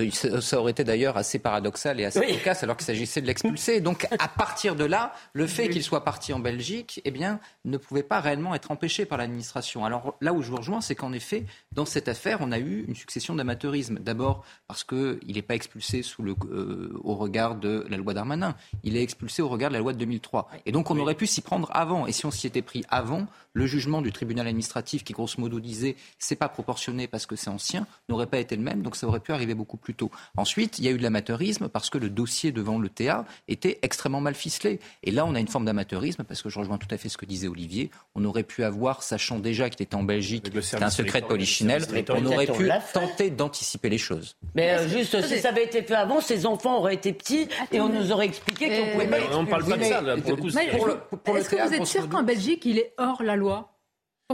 ça 0.40 0.60
aurait 0.60 0.72
été 0.72 0.84
d'ailleurs 0.84 1.16
assez 1.16 1.38
paradoxal 1.38 2.00
et 2.00 2.04
assez 2.04 2.20
efficace 2.20 2.62
alors 2.62 2.76
qu'il 2.76 2.86
s'agissait 2.86 3.20
de 3.20 3.26
l'expulser. 3.26 3.80
Donc 3.80 4.06
à 4.18 4.28
partir 4.28 4.76
de 4.76 4.84
là, 4.84 5.14
le 5.32 5.46
fait 5.46 5.68
qu'il 5.68 5.82
soit 5.82 6.04
parti 6.04 6.32
en 6.32 6.38
Belgique, 6.38 7.00
eh 7.04 7.10
bien, 7.10 7.40
ne 7.64 7.76
pouvait 7.76 8.02
pas 8.02 8.20
réellement 8.20 8.54
être 8.54 8.70
empêché 8.70 9.04
par 9.04 9.18
l'administration. 9.18 9.84
Alors 9.84 10.16
là 10.20 10.32
où 10.32 10.42
je 10.42 10.50
vous 10.50 10.56
rejoins, 10.56 10.80
c'est 10.80 10.94
qu'en 10.94 11.12
effet, 11.12 11.44
dans 11.72 11.86
cette 11.86 12.08
affaire, 12.08 12.38
on 12.40 12.52
a 12.52 12.58
eu 12.58 12.84
une 12.86 12.94
succession 12.94 13.34
d'amateurisme. 13.34 13.98
D'abord 13.98 14.44
parce 14.66 14.84
qu'il 14.84 15.34
n'est 15.34 15.42
pas 15.42 15.54
expulsé 15.54 16.02
sous 16.02 16.22
le, 16.22 16.34
euh, 16.50 16.98
au 17.04 17.14
regard 17.14 17.56
de 17.56 17.86
la 17.88 17.96
loi 17.96 18.14
Darmanin. 18.14 18.54
Il 18.84 18.96
est 18.96 19.02
expulsé 19.02 19.42
au 19.42 19.48
regard 19.48 19.70
de 19.70 19.74
la 19.74 19.80
loi 19.80 19.92
de 19.92 19.98
2003. 19.98 20.50
Et 20.66 20.72
donc 20.72 20.90
on 20.90 20.98
aurait 20.98 21.14
pu 21.14 21.26
s'y 21.26 21.40
prendre 21.40 21.70
avant. 21.72 22.06
Et 22.06 22.12
si 22.12 22.26
on 22.26 22.30
s'y 22.30 22.46
était 22.46 22.62
pris 22.62 22.84
avant, 22.90 23.26
le 23.54 23.61
jugement 23.66 24.02
du 24.02 24.12
tribunal 24.12 24.46
administratif 24.46 25.04
qui 25.04 25.12
grosso 25.12 25.34
modo 25.38 25.60
disait 25.60 25.96
c'est 26.18 26.36
pas 26.36 26.48
proportionné 26.48 27.06
parce 27.06 27.26
que 27.26 27.36
c'est 27.36 27.50
ancien 27.50 27.86
n'aurait 28.08 28.26
pas 28.26 28.38
été 28.38 28.56
le 28.56 28.62
même, 28.62 28.82
donc 28.82 28.96
ça 28.96 29.06
aurait 29.06 29.20
pu 29.20 29.32
arriver 29.32 29.54
beaucoup 29.54 29.76
plus 29.76 29.94
tôt. 29.94 30.10
Ensuite, 30.36 30.78
il 30.78 30.84
y 30.84 30.88
a 30.88 30.90
eu 30.90 30.98
de 30.98 31.02
l'amateurisme 31.02 31.68
parce 31.68 31.90
que 31.90 31.98
le 31.98 32.10
dossier 32.10 32.52
devant 32.52 32.78
le 32.78 32.88
TA 32.88 33.24
était 33.48 33.78
extrêmement 33.82 34.20
mal 34.20 34.34
ficelé. 34.34 34.80
Et 35.02 35.10
là, 35.10 35.24
on 35.26 35.34
a 35.34 35.40
une 35.40 35.48
forme 35.48 35.64
d'amateurisme 35.64 36.24
parce 36.24 36.42
que 36.42 36.48
je 36.48 36.58
rejoins 36.58 36.78
tout 36.78 36.88
à 36.90 36.98
fait 36.98 37.08
ce 37.08 37.16
que 37.16 37.26
disait 37.26 37.48
Olivier. 37.48 37.90
On 38.14 38.24
aurait 38.24 38.42
pu 38.42 38.64
avoir, 38.64 39.02
sachant 39.02 39.38
déjà 39.38 39.70
qu'il 39.70 39.82
était 39.82 39.94
en 39.94 40.02
Belgique, 40.02 40.50
c'est 40.60 40.82
un 40.82 40.90
secret 40.90 41.22
de 41.22 41.26
polichinelle, 41.26 41.84
on 42.10 42.26
aurait 42.26 42.46
pu 42.46 42.70
tenter 42.92 43.30
d'anticiper 43.30 43.88
les 43.88 43.98
choses. 43.98 44.36
Mais 44.54 44.72
euh, 44.72 44.88
juste, 44.88 45.20
si 45.26 45.38
ça 45.38 45.48
avait 45.48 45.64
été 45.64 45.82
fait 45.82 45.94
avant, 45.94 46.20
ces 46.20 46.46
enfants 46.46 46.78
auraient 46.78 46.94
été 46.94 47.12
petits 47.12 47.48
et 47.70 47.80
on 47.80 47.88
nous 47.88 48.12
aurait 48.12 48.26
expliqué 48.26 48.68
qu'on 48.68 48.92
pouvait 48.92 49.06
pas. 49.06 49.36
On 49.36 49.46
parle 49.46 49.64
pas 49.64 49.76
de 49.76 49.84
ça, 49.84 50.00
là, 50.00 50.16
pour 50.16 50.30
le 50.30 50.36
coup. 50.36 50.48
Est-ce 50.48 51.48
que 51.48 51.68
vous 51.68 51.74
êtes 51.74 51.86
sûr 51.86 52.08
qu'en 52.08 52.22
Belgique, 52.22 52.64
il 52.64 52.78
est 52.78 52.92
hors 52.98 53.22
la 53.22 53.36
loi? 53.36 53.51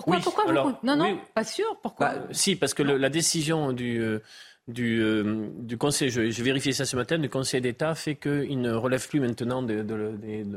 Pourquoi, 0.05 0.21
pourquoi 0.21 0.63
vous... 0.63 0.75
Non, 0.83 0.97
non, 0.97 1.19
pas 1.35 1.45
sûr. 1.45 1.77
Pourquoi? 1.83 2.15
Bah, 2.15 2.23
Si, 2.31 2.57
parce 2.57 2.75
que 2.75 2.83
la 2.83 3.09
décision 3.09 3.73
du, 3.73 4.01
euh, 4.01 4.23
du, 4.69 5.01
euh, 5.01 5.49
du 5.59 5.79
Conseil, 5.79 6.11
j'ai 6.11 6.43
vérifié 6.43 6.73
ça 6.73 6.85
ce 6.85 6.95
matin, 6.95 7.19
du 7.19 7.31
Conseil 7.31 7.61
d'État 7.61 7.95
fait 7.95 8.17
qu'il 8.17 8.61
ne 8.61 8.73
relève 8.73 9.07
plus 9.09 9.21
maintenant 9.21 9.63
de, 9.63 9.83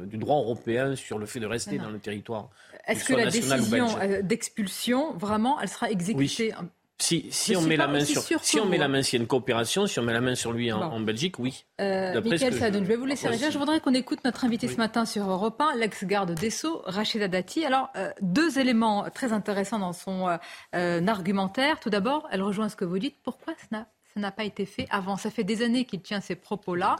du 0.05 0.17
droit 0.17 0.38
européen 0.38 0.95
sur 0.95 1.17
le 1.17 1.25
fait 1.25 1.39
de 1.39 1.48
rester 1.48 1.77
dans 1.77 1.89
le 1.89 2.00
territoire. 2.00 2.50
Est-ce 2.88 3.05
que 3.05 3.13
la 3.13 3.25
décision 3.27 3.88
euh, 4.01 4.21
d'expulsion, 4.21 5.13
vraiment, 5.13 5.60
elle 5.62 5.69
sera 5.69 5.89
exécutée 5.89 6.53
si, 7.01 7.27
si 7.31 7.55
on 7.55 7.62
met 7.62 7.77
la 7.77 7.88
main 7.88 8.05
sur, 8.05 8.22
si 8.43 8.60
on 8.60 8.65
met 8.65 8.77
la 8.77 8.88
main, 8.88 9.01
s'il 9.01 9.17
y 9.17 9.22
a 9.22 9.24
une 9.24 9.27
coopération, 9.27 9.88
si 9.88 10.00
on 10.00 10.03
met 10.03 10.13
la 10.13 10.22
main 10.22 10.36
sur 10.36 10.51
lui 10.51 10.72
en, 10.72 11.00
Belgique, 11.00 11.39
oui. 11.39 11.65
Euh, 11.79 12.22
Michael 12.22 12.53
Sadoun, 12.53 12.84
je 12.84 12.88
vais 12.88 12.96
vous 12.96 13.05
laisser 13.05 13.27
réagir. 13.27 13.51
Je 13.51 13.58
voudrais 13.58 13.79
qu'on 13.79 13.93
écoute 13.93 14.20
notre 14.24 14.46
invité 14.46 14.67
ce 14.67 14.77
matin 14.77 15.05
sur 15.05 15.29
Europe 15.29 15.60
1, 15.60 15.75
l'ex-garde 15.75 16.34
des 16.34 16.50
Sceaux, 16.50 16.81
Rachida 16.86 17.27
Dati. 17.27 17.65
Alors, 17.65 17.89
euh, 17.96 18.12
deux 18.22 18.60
éléments 18.60 19.10
très 19.10 19.34
intéressants 19.34 19.79
dans 19.79 19.93
son 19.93 20.27
euh, 20.27 20.38
euh, 20.75 21.05
argumentaire. 21.08 21.79
Tout 21.79 21.89
d'abord, 21.89 22.27
elle 22.31 22.43
rejoint 22.43 22.70
ce 22.70 22.75
que 22.75 22.86
vous 22.86 23.00
dites. 23.00 23.15
Pourquoi 23.24 23.53
ça 23.55 23.86
n'a 24.15 24.31
pas 24.31 24.43
été 24.43 24.65
fait 24.65 24.88
avant? 24.89 25.17
Ça 25.17 25.31
fait 25.31 25.43
des 25.43 25.63
années 25.63 25.86
qu'il 25.86 26.01
tient 26.01 26.22
ces 26.22 26.36
propos-là. 26.36 26.98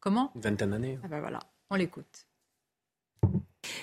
Comment? 0.00 0.30
Une 0.34 0.40
vingtaine 0.42 0.70
d'années. 0.70 0.98
Ah 1.02 1.08
ben 1.08 1.20
voilà, 1.20 1.40
on 1.70 1.76
l'écoute. 1.76 2.26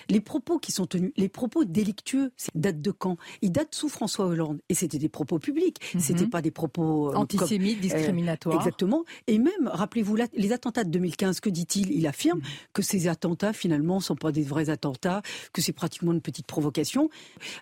Les 0.09 0.21
propos 0.21 0.59
qui 0.59 0.71
sont 0.71 0.85
tenus, 0.85 1.11
les 1.17 1.29
propos 1.29 1.63
délictueux, 1.63 2.31
datent 2.55 2.81
de 2.81 2.91
quand? 2.91 3.17
Ils 3.41 3.51
datent 3.51 3.75
sous 3.75 3.89
François 3.89 4.25
Hollande. 4.25 4.59
Et 4.69 4.73
c'était 4.73 4.97
des 4.97 5.09
propos 5.09 5.39
publics. 5.39 5.77
Ce 5.91 5.97
mhm. 5.97 6.03
C'était 6.03 6.27
pas 6.27 6.41
des 6.41 6.51
propos 6.51 7.11
euh, 7.11 7.15
antisémites, 7.15 7.77
euh, 7.77 7.81
discriminatoires. 7.81 8.57
exactement. 8.57 9.03
Et 9.27 9.39
même, 9.39 9.67
rappelez-vous, 9.67 10.17
les 10.33 10.51
attentats 10.51 10.83
de 10.83 10.89
2015, 10.89 11.39
que 11.39 11.49
dit-il? 11.49 11.91
Il 11.91 12.07
affirme 12.07 12.39
mhm. 12.39 12.45
que 12.73 12.81
ces 12.81 13.07
attentats, 13.07 13.53
finalement, 13.53 13.99
sont 13.99 14.15
pas 14.15 14.31
des 14.31 14.43
vrais 14.43 14.69
attentats, 14.69 15.21
que 15.53 15.61
c'est 15.61 15.73
pratiquement 15.73 16.11
une 16.11 16.21
petite 16.21 16.47
provocation. 16.47 17.09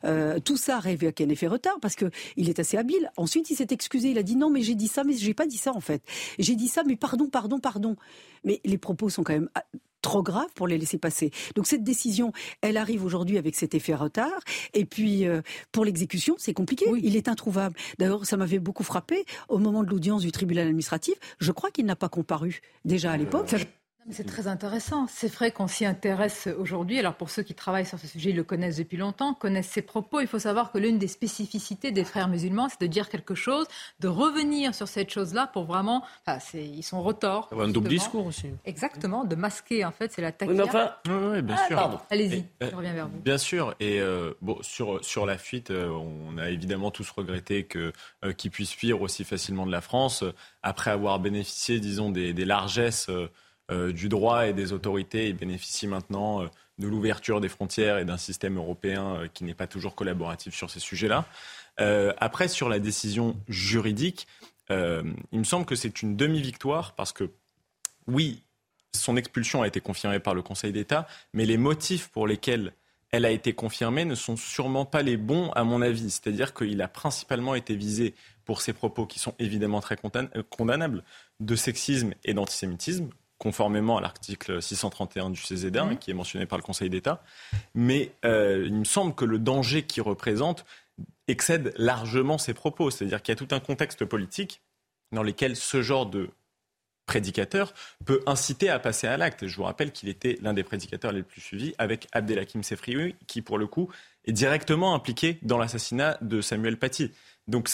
Euh, 0.03 0.39
tout 0.39 0.57
ça 0.57 0.77
arrive 0.77 1.03
avec 1.03 1.21
un 1.21 1.29
effet 1.29 1.47
retard 1.47 1.79
parce 1.81 1.95
que 1.95 2.09
il 2.37 2.49
est 2.49 2.59
assez 2.59 2.77
habile. 2.77 3.11
Ensuite, 3.17 3.49
il 3.49 3.55
s'est 3.55 3.67
excusé. 3.69 4.11
Il 4.11 4.17
a 4.17 4.23
dit 4.23 4.35
non, 4.35 4.49
mais 4.49 4.61
j'ai 4.61 4.75
dit 4.75 4.87
ça, 4.87 5.03
mais 5.03 5.13
j'ai 5.13 5.33
pas 5.33 5.47
dit 5.47 5.57
ça 5.57 5.73
en 5.75 5.81
fait. 5.81 6.03
J'ai 6.37 6.55
dit 6.55 6.67
ça, 6.67 6.83
mais 6.85 6.95
pardon, 6.95 7.27
pardon, 7.27 7.59
pardon. 7.59 7.95
Mais 8.43 8.61
les 8.65 8.77
propos 8.77 9.09
sont 9.09 9.23
quand 9.23 9.33
même 9.33 9.49
ah, 9.55 9.63
trop 10.01 10.23
grave 10.23 10.47
pour 10.55 10.67
les 10.67 10.77
laisser 10.77 10.97
passer. 10.97 11.31
Donc 11.55 11.67
cette 11.67 11.83
décision, 11.83 12.31
elle 12.61 12.77
arrive 12.77 13.03
aujourd'hui 13.03 13.37
avec 13.37 13.55
cet 13.55 13.75
effet 13.75 13.93
retard. 13.93 14.39
Et 14.73 14.85
puis 14.85 15.27
euh, 15.27 15.41
pour 15.71 15.85
l'exécution, 15.85 16.35
c'est 16.37 16.53
compliqué. 16.53 16.85
Il 17.01 17.15
est 17.15 17.27
introuvable. 17.27 17.75
D'ailleurs, 17.97 18.25
ça 18.25 18.37
m'avait 18.37 18.59
beaucoup 18.59 18.83
frappé 18.83 19.25
au 19.47 19.57
moment 19.57 19.83
de 19.83 19.89
l'audience 19.89 20.21
du 20.21 20.31
tribunal 20.31 20.67
administratif. 20.67 21.15
Je 21.39 21.51
crois 21.51 21.71
qu'il 21.71 21.85
n'a 21.85 21.95
pas 21.95 22.09
comparu 22.09 22.61
déjà 22.85 23.11
à 23.11 23.17
l'époque. 23.17 23.47
C'est 24.11 24.25
très 24.25 24.47
intéressant. 24.47 25.05
C'est 25.07 25.31
vrai 25.33 25.51
qu'on 25.51 25.67
s'y 25.67 25.85
intéresse 25.85 26.47
aujourd'hui. 26.57 26.99
Alors 26.99 27.15
pour 27.15 27.29
ceux 27.29 27.43
qui 27.43 27.53
travaillent 27.53 27.85
sur 27.85 27.99
ce 27.99 28.07
sujet, 28.07 28.31
ils 28.31 28.35
le 28.35 28.43
connaissent 28.43 28.77
depuis 28.77 28.97
longtemps, 28.97 29.33
connaissent 29.33 29.69
ses 29.69 29.81
propos. 29.81 30.19
Il 30.19 30.27
faut 30.27 30.39
savoir 30.39 30.71
que 30.71 30.77
l'une 30.77 30.97
des 30.97 31.07
spécificités 31.07 31.91
des 31.91 32.03
frères 32.03 32.27
musulmans, 32.27 32.69
c'est 32.69 32.81
de 32.81 32.87
dire 32.87 33.09
quelque 33.09 33.35
chose, 33.35 33.67
de 33.99 34.07
revenir 34.07 34.73
sur 34.73 34.87
cette 34.87 35.11
chose-là 35.11 35.47
pour 35.47 35.65
vraiment... 35.65 36.03
Enfin, 36.25 36.39
ils 36.53 36.83
sont 36.83 37.01
retors. 37.01 37.49
Un 37.57 37.67
double 37.67 37.89
discours 37.89 38.25
aussi. 38.25 38.47
Exactement, 38.65 39.25
de 39.25 39.35
masquer 39.35 39.85
en 39.85 39.91
fait, 39.91 40.11
c'est 40.11 40.21
la 40.21 40.31
tactique. 40.31 40.57
Oui, 40.57 40.63
enfin... 40.63 40.91
oui, 41.07 41.41
bien 41.41 41.57
sûr. 41.67 41.75
Pardon. 41.75 41.99
Allez-y, 42.09 42.45
je 42.61 42.75
reviens 42.75 42.93
vers 42.93 43.07
vous. 43.07 43.19
Bien 43.19 43.37
sûr. 43.37 43.75
Et 43.79 43.99
euh, 43.99 44.33
bon, 44.41 44.57
sur, 44.61 45.03
sur 45.03 45.25
la 45.25 45.37
fuite, 45.37 45.71
euh, 45.71 45.89
on 45.89 46.37
a 46.37 46.49
évidemment 46.49 46.91
tous 46.91 47.09
regretté 47.11 47.65
que, 47.65 47.93
euh, 48.25 48.33
qu'ils 48.33 48.51
puissent 48.51 48.73
fuir 48.73 49.01
aussi 49.01 49.23
facilement 49.23 49.65
de 49.65 49.71
la 49.71 49.81
France, 49.81 50.23
après 50.63 50.91
avoir 50.91 51.19
bénéficié, 51.19 51.79
disons, 51.79 52.09
des, 52.09 52.33
des 52.33 52.45
largesses 52.45 53.09
euh, 53.09 53.29
du 53.69 54.09
droit 54.09 54.47
et 54.47 54.53
des 54.53 54.73
autorités. 54.73 55.29
Il 55.29 55.35
bénéficie 55.35 55.87
maintenant 55.87 56.41
euh, 56.41 56.47
de 56.77 56.87
l'ouverture 56.87 57.41
des 57.41 57.49
frontières 57.49 57.97
et 57.97 58.05
d'un 58.05 58.17
système 58.17 58.57
européen 58.57 59.15
euh, 59.15 59.27
qui 59.33 59.43
n'est 59.43 59.53
pas 59.53 59.67
toujours 59.67 59.95
collaboratif 59.95 60.55
sur 60.55 60.69
ces 60.69 60.79
sujets-là. 60.79 61.25
après, 62.17 62.47
sur 62.47 62.69
la 62.69 62.79
décision 62.79 63.37
juridique, 63.47 64.27
il 64.69 65.39
me 65.39 65.43
semble 65.43 65.65
que 65.65 65.75
c'est 65.75 66.01
une 66.03 66.15
demi-victoire 66.15 66.93
parce 66.93 67.11
que, 67.11 67.31
oui, 68.07 68.43
son 68.93 69.17
expulsion 69.17 69.61
a 69.61 69.67
été 69.67 69.79
confirmée 69.79 70.19
par 70.19 70.33
le 70.33 70.41
Conseil 70.41 70.71
d'État, 70.71 71.07
mais 71.33 71.45
les 71.45 71.57
motifs 71.57 72.09
pour 72.09 72.27
lesquels 72.27 72.73
elle 73.11 73.25
a 73.25 73.31
été 73.31 73.53
confirmée 73.53 74.05
ne 74.05 74.15
sont 74.15 74.37
sûrement 74.37 74.85
pas 74.85 75.01
les 75.01 75.17
bons 75.17 75.51
à 75.51 75.63
mon 75.63 75.81
avis. 75.81 76.11
C'est-à-dire 76.11 76.53
qu'il 76.53 76.81
a 76.81 76.87
principalement 76.87 77.55
été 77.55 77.75
visé 77.75 78.13
pour 78.45 78.61
ses 78.61 78.73
propos 78.73 79.05
qui 79.05 79.19
sont 79.19 79.33
évidemment 79.39 79.81
très 79.81 79.97
condamnables 80.49 81.03
de 81.39 81.55
sexisme 81.55 82.13
et 82.23 82.33
d'antisémitisme, 82.33 83.09
conformément 83.39 83.97
à 83.97 84.01
l'article 84.01 84.61
631 84.61 85.31
du 85.31 85.41
CZR, 85.41 85.85
mhm. 85.85 85.97
qui 85.97 86.11
est 86.11 86.13
mentionné 86.13 86.45
par 86.45 86.59
le 86.59 86.63
Conseil 86.63 86.89
d'État. 86.89 87.23
Mais 87.73 88.11
euh, 88.25 88.65
il 88.67 88.75
me 88.75 88.83
semble 88.83 89.15
que 89.15 89.25
le 89.25 89.39
danger 89.39 89.83
qu'il 89.83 90.03
représente 90.03 90.65
excède 91.27 91.73
largement 91.77 92.37
ses 92.37 92.53
propos. 92.53 92.91
C'est-à-dire 92.91 93.21
qu'il 93.21 93.31
y 93.31 93.37
a 93.37 93.43
tout 93.43 93.55
un 93.55 93.59
contexte 93.59 94.05
politique 94.05 94.61
dans 95.11 95.23
lequel 95.23 95.55
ce 95.55 95.81
genre 95.81 96.05
de 96.05 96.29
prédicateur 97.05 97.73
peut 98.05 98.21
inciter 98.27 98.69
à 98.69 98.77
passer 98.77 99.07
à 99.07 99.17
l'acte. 99.17 99.47
Je 99.47 99.55
vous 99.55 99.63
rappelle 99.63 99.91
qu'il 99.91 100.09
était 100.09 100.37
l'un 100.43 100.53
des 100.53 100.63
prédicateurs 100.63 101.11
les 101.11 101.23
plus 101.23 101.41
suivis 101.41 101.73
avec 101.79 102.07
Abdelhakim 102.11 102.61
Sefrioui, 102.61 103.15
qui 103.25 103.41
pour 103.41 103.57
le 103.57 103.65
coup 103.65 103.89
est 104.25 104.31
directement 104.31 104.93
impliqué 104.93 105.39
dans 105.41 105.57
l'assassinat 105.57 106.19
de 106.21 106.39
Samuel 106.41 106.77
Paty. 106.77 107.11
Donc 107.47 107.67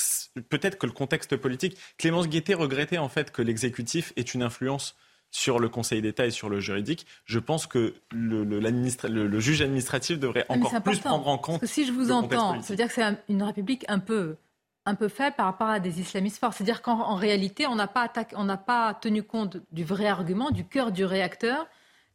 peut-être 0.48 0.78
que 0.78 0.86
le 0.86 0.94
contexte 0.94 1.36
politique, 1.36 1.78
Clémence 1.98 2.30
Guettet 2.30 2.54
regrettait 2.54 2.98
en 2.98 3.10
fait 3.10 3.32
que 3.32 3.42
l'exécutif 3.42 4.14
ait 4.16 4.22
une 4.22 4.42
influence 4.42 4.96
sur 5.36 5.60
le 5.60 5.68
Conseil 5.68 6.02
d'État 6.02 6.26
et 6.26 6.32
sur 6.32 6.48
le 6.48 6.62
juridique, 6.62 7.06
je 7.26 7.40
pense 7.40 7.68
que 7.68 7.94
le, 8.10 8.46
le, 8.46 9.40
juge 9.42 9.62
administratif 9.62 10.18
devrait 10.18 10.46
encore 10.48 10.82
plus 10.82 11.00
prendre 11.00 11.28
en 11.28 11.38
compte. 11.38 11.60
Parce 11.60 11.74
que 11.74 11.76
si 11.76 11.86
je 11.86 11.92
vous 11.92 12.14
entends, 12.14 12.62
ça 12.62 12.70
veut 12.70 12.78
dire 12.78 12.88
que 12.88 12.94
c'est 12.94 13.04
une 13.28 13.44
république 13.44 13.84
un 13.90 14.00
peu, 14.00 14.38
un 14.86 14.96
peu 14.96 15.10
faible 15.10 15.36
par 15.36 15.48
rapport 15.48 15.68
à 15.68 15.82
des 15.82 16.00
islamistes 16.00 16.38
forts. 16.38 16.54
C'est-à-dire 16.54 16.82
qu'en 16.82 17.16
réalité, 17.16 17.68
on 17.68 17.76
n'a 17.76 17.88
pas, 17.88 18.08
pas 18.08 18.94
tenu 18.94 19.24
compte 19.24 19.58
du 19.74 19.84
vrai 19.84 20.08
argument, 20.08 20.52
du 20.52 20.64
cœur 20.66 20.94
du 20.94 21.04
réacteur, 21.04 21.68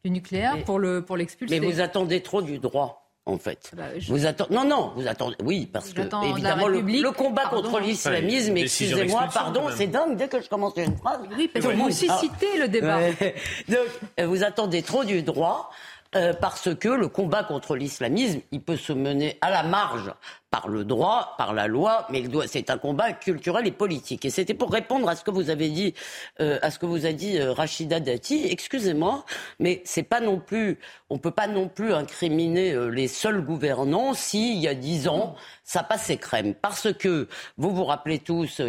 du 0.03 0.11
nucléaire, 0.11 0.65
pour 0.65 0.79
l'expulser. 0.81 1.61
mais 1.61 1.67
vous 1.67 1.83
attendez 1.83 2.23
trop 2.23 2.41
du 2.41 2.59
droit 2.59 3.10
en 3.31 3.39
fait. 3.39 3.71
Bah, 3.77 3.85
vous 4.09 4.27
attendez 4.27 4.55
Non, 4.55 4.65
non, 4.65 4.93
vous 4.97 5.07
attendez. 5.07 5.37
Oui, 5.43 5.69
parce 5.73 5.93
que 5.93 6.03
évidemment 6.31 6.69
le, 6.69 7.11
combat 7.13 7.47
contre 7.47 7.81
l'islamisme, 7.81 8.57
excusez-moi, 8.57 9.29
pardon, 9.33 9.65
c'est 9.77 9.87
dingue 9.87 10.17
dès 10.17 10.29
que 10.29 10.41
je 10.41 10.49
commence 10.49 10.75
une 10.77 10.97
phrase. 10.97 11.21
Oui, 11.37 11.49
parce 11.49 11.67
que 11.67 11.73
vous 11.73 11.91
suscitez 11.91 12.59
le 12.59 12.69
débat. 12.69 12.99
Donc, 13.69 14.27
vous 14.27 14.45
attendez 14.45 14.83
trop 14.83 15.05
du 15.05 15.23
droit. 15.23 15.71
Euh, 16.17 16.33
parce 16.33 16.75
que 16.75 16.89
le 16.89 17.07
combat 17.07 17.45
contre 17.45 17.77
l'islamisme, 17.77 18.41
il 18.51 18.61
peut 18.61 18.77
se 18.77 18.93
mener 18.93 19.39
à 19.43 19.51
la 19.51 19.63
marge 19.63 20.13
par 20.51 20.69
le 20.69 20.85
droit, 20.85 21.35
par 21.39 21.55
la 21.55 21.69
loi, 21.69 22.07
mais 22.11 22.25
c'est 22.47 22.71
un 22.71 22.79
combat 22.79 23.13
culturel 23.13 23.67
et 23.67 23.71
politique. 23.71 24.25
Et 24.25 24.31
c'était 24.31 24.55
pour 24.55 24.73
répondre 24.73 25.09
à 25.09 25.15
ce 25.15 25.23
que 25.23 25.31
vous 25.31 25.49
avez 25.49 25.69
dit, 25.69 25.95
euh, 26.41 26.59
à 26.63 26.71
ce 26.71 26.79
que 26.79 26.87
vous 26.87 27.07
a 27.07 27.13
dit 27.13 27.39
euh, 27.39 27.53
Rachida 27.53 28.01
Dati. 28.01 28.47
Excusez-moi, 28.51 29.25
mais 29.61 29.81
c'est 29.85 30.03
pas 30.03 30.21
non 30.21 30.41
plus, 30.41 30.79
on 31.09 31.19
peut 31.19 31.31
pas 31.31 31.47
non 31.47 31.69
plus 31.69 31.93
incriminer 31.93 32.73
euh, 32.73 32.89
les 32.89 33.07
seuls 33.07 33.43
gouvernants 33.43 34.13
si 34.13 34.55
il 34.57 34.61
y 34.61 34.67
a 34.67 34.75
dix 34.75 35.07
ans 35.07 35.37
ça 35.71 35.85
passait 35.85 36.17
crème. 36.17 36.53
Parce 36.55 36.93
que 36.93 37.29
vous 37.57 37.71
vous 37.71 37.85
rappelez 37.85 38.19
tous, 38.19 38.61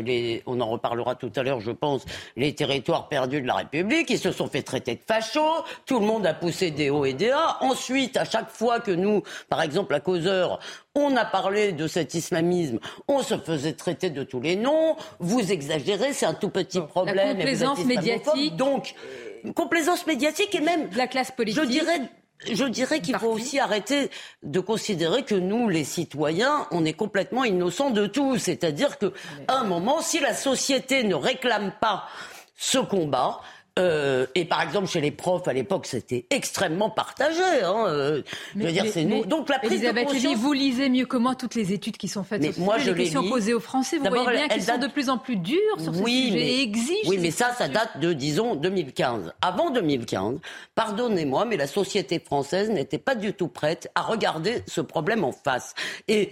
on 0.45 0.61
en 0.61 0.67
reparlera 0.67 1.15
tout 1.15 1.31
à 1.35 1.41
l'heure, 1.41 1.59
je 1.59 1.71
pense, 1.71 2.05
les 2.35 2.53
territoires 2.53 3.09
perdus 3.09 3.41
de 3.41 3.47
la 3.47 3.55
République, 3.55 4.11
ils 4.11 4.19
se 4.19 4.31
sont 4.31 4.47
fait 4.47 4.61
traiter 4.61 4.93
de 4.93 5.01
fachos, 5.07 5.63
tout 5.87 5.99
le 5.99 6.05
monde 6.05 6.27
a 6.27 6.35
poussé 6.35 6.69
des 6.69 6.91
hauts 6.91 7.05
et 7.05 7.13
des 7.13 7.29
bas. 7.29 7.57
Ensuite, 7.61 8.17
à 8.17 8.25
chaque 8.25 8.51
fois 8.51 8.79
que 8.79 8.91
nous, 8.91 9.23
par 9.49 9.63
exemple 9.63 9.95
à 9.95 9.99
Causeur, 9.99 10.59
on 10.95 11.15
a 11.15 11.25
parlé 11.25 11.71
de 11.71 11.87
cet 11.87 12.13
islamisme, 12.13 12.79
on 13.07 13.23
se 13.23 13.37
faisait 13.37 13.73
traiter 13.73 14.09
de 14.09 14.23
tous 14.23 14.41
les 14.41 14.55
noms, 14.55 14.95
vous 15.19 15.51
exagérez, 15.51 16.13
c'est 16.13 16.25
un 16.25 16.33
tout 16.33 16.49
petit 16.49 16.81
problème. 16.81 17.15
La 17.15 17.33
complaisance 17.33 17.85
médiatique. 17.85 18.55
Donc, 18.55 18.93
complaisance 19.55 20.05
médiatique 20.05 20.53
et 20.55 20.61
même... 20.61 20.89
La 20.95 21.07
classe 21.07 21.31
politique. 21.31 21.61
Je 21.61 21.67
dirais 21.67 22.01
je 22.51 22.65
dirais 22.65 23.01
qu'il 23.01 23.15
faut 23.17 23.27
aussi 23.27 23.59
arrêter 23.59 24.09
de 24.41 24.59
considérer 24.59 25.23
que 25.23 25.35
nous, 25.35 25.69
les 25.69 25.83
citoyens, 25.83 26.67
on 26.71 26.85
est 26.85 26.93
complètement 26.93 27.43
innocents 27.43 27.91
de 27.91 28.07
tout. 28.07 28.39
C'est-à-dire 28.39 28.97
qu'à 28.97 29.11
un 29.47 29.63
moment, 29.63 30.01
si 30.01 30.19
la 30.19 30.33
société 30.33 31.03
ne 31.03 31.13
réclame 31.13 31.71
pas 31.79 32.07
ce 32.57 32.79
combat, 32.79 33.41
euh, 33.79 34.25
et 34.35 34.43
par 34.43 34.61
exemple, 34.61 34.87
chez 34.87 34.99
les 34.99 35.11
profs, 35.11 35.47
à 35.47 35.53
l'époque, 35.53 35.85
c'était 35.85 36.25
extrêmement 36.29 36.89
partagé. 36.89 37.41
Hein, 37.63 37.85
euh, 37.87 38.21
je 38.55 38.63
veux 38.63 38.71
dire, 38.71 38.85
c'est 38.91 39.05
nous. 39.05 39.25
Donc 39.25 39.47
la 39.47 39.59
prise 39.59 39.81
de 39.81 40.03
conscience... 40.03 40.35
vous 40.35 40.51
lisez 40.51 40.89
mieux 40.89 41.05
que 41.05 41.15
moi 41.15 41.35
toutes 41.35 41.55
les 41.55 41.71
études 41.71 41.95
qui 41.95 42.09
sont 42.09 42.23
faites 42.23 42.41
mais 42.41 42.51
sur 42.51 42.63
moi, 42.63 42.77
je 42.79 42.91
les 42.91 43.03
questions 43.03 43.27
posées 43.29 43.53
aux 43.53 43.61
Français. 43.61 43.97
Vous 43.97 44.09
voyez 44.09 44.37
bien 44.37 44.47
qu'ils 44.49 44.63
sont 44.63 44.77
de 44.77 44.87
plus 44.87 45.09
en 45.09 45.17
plus 45.17 45.37
durs 45.37 45.57
sur 45.77 45.95
ce 45.95 46.01
oui, 46.01 46.25
sujet 46.25 46.35
mais, 46.35 46.47
et 46.47 46.61
exigent. 46.63 47.09
Oui, 47.09 47.17
mais 47.21 47.31
ça, 47.31 47.53
ça 47.53 47.69
date 47.69 47.99
de, 47.99 48.11
disons, 48.11 48.55
2015. 48.55 49.33
Avant 49.41 49.69
2015, 49.69 50.39
pardonnez-moi, 50.75 51.45
mais 51.45 51.55
la 51.55 51.67
société 51.67 52.19
française 52.19 52.69
n'était 52.69 52.97
pas 52.97 53.15
du 53.15 53.33
tout 53.33 53.47
prête 53.47 53.89
à 53.95 54.01
regarder 54.01 54.63
ce 54.67 54.81
problème 54.81 55.23
en 55.23 55.31
face. 55.31 55.75
Et 56.09 56.31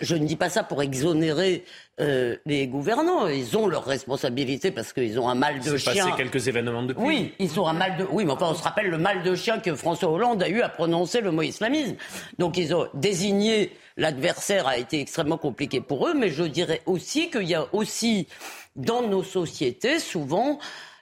je 0.00 0.14
ne 0.14 0.26
dis 0.26 0.36
pas 0.36 0.48
ça 0.48 0.62
pour 0.62 0.82
exonérer 0.82 1.64
euh, 2.00 2.36
les 2.46 2.66
gouvernants. 2.66 3.26
Ils 3.28 3.56
ont 3.56 3.66
leurs 3.66 3.84
responsabilités 3.84 4.70
parce 4.70 4.92
qu'ils 4.92 5.18
ont 5.18 5.28
un 5.28 5.34
mal 5.34 5.60
de 5.60 5.76
chien. 5.76 6.04
passé 6.04 6.16
quelques 6.16 6.48
événements 6.48 6.82
depuis. 6.82 7.04
Oui, 7.04 7.34
ils 7.38 7.58
ont 7.60 7.66
un 7.66 7.72
mal 7.72 7.96
de. 7.96 8.06
Oui, 8.10 8.24
mais 8.24 8.32
enfin, 8.32 8.48
on 8.50 8.54
se 8.54 8.62
rappelle 8.62 8.88
le 8.88 8.98
mal 8.98 9.22
de 9.22 9.34
chien 9.34 9.58
que 9.58 9.74
François 9.74 10.10
Hollande 10.10 10.42
a 10.42 10.48
eu 10.48 10.60
à 10.60 10.68
prononcer 10.68 11.20
le 11.20 11.30
mot 11.30 11.42
islamisme. 11.42 11.96
Donc, 12.38 12.56
ils 12.56 12.74
ont 12.74 12.88
désigné 12.94 13.72
l'adversaire 13.98 14.66
a 14.66 14.78
été 14.78 15.00
extrêmement 15.00 15.36
compliqué 15.36 15.80
pour 15.80 16.06
eux, 16.06 16.14
mais 16.14 16.30
je 16.30 16.44
dirais 16.44 16.80
aussi 16.86 17.30
qu'il 17.30 17.48
y 17.48 17.54
a 17.54 17.66
aussi 17.74 18.28
dans 18.76 19.02
nos 19.02 19.24
sociétés 19.24 19.98
souvent 19.98 20.58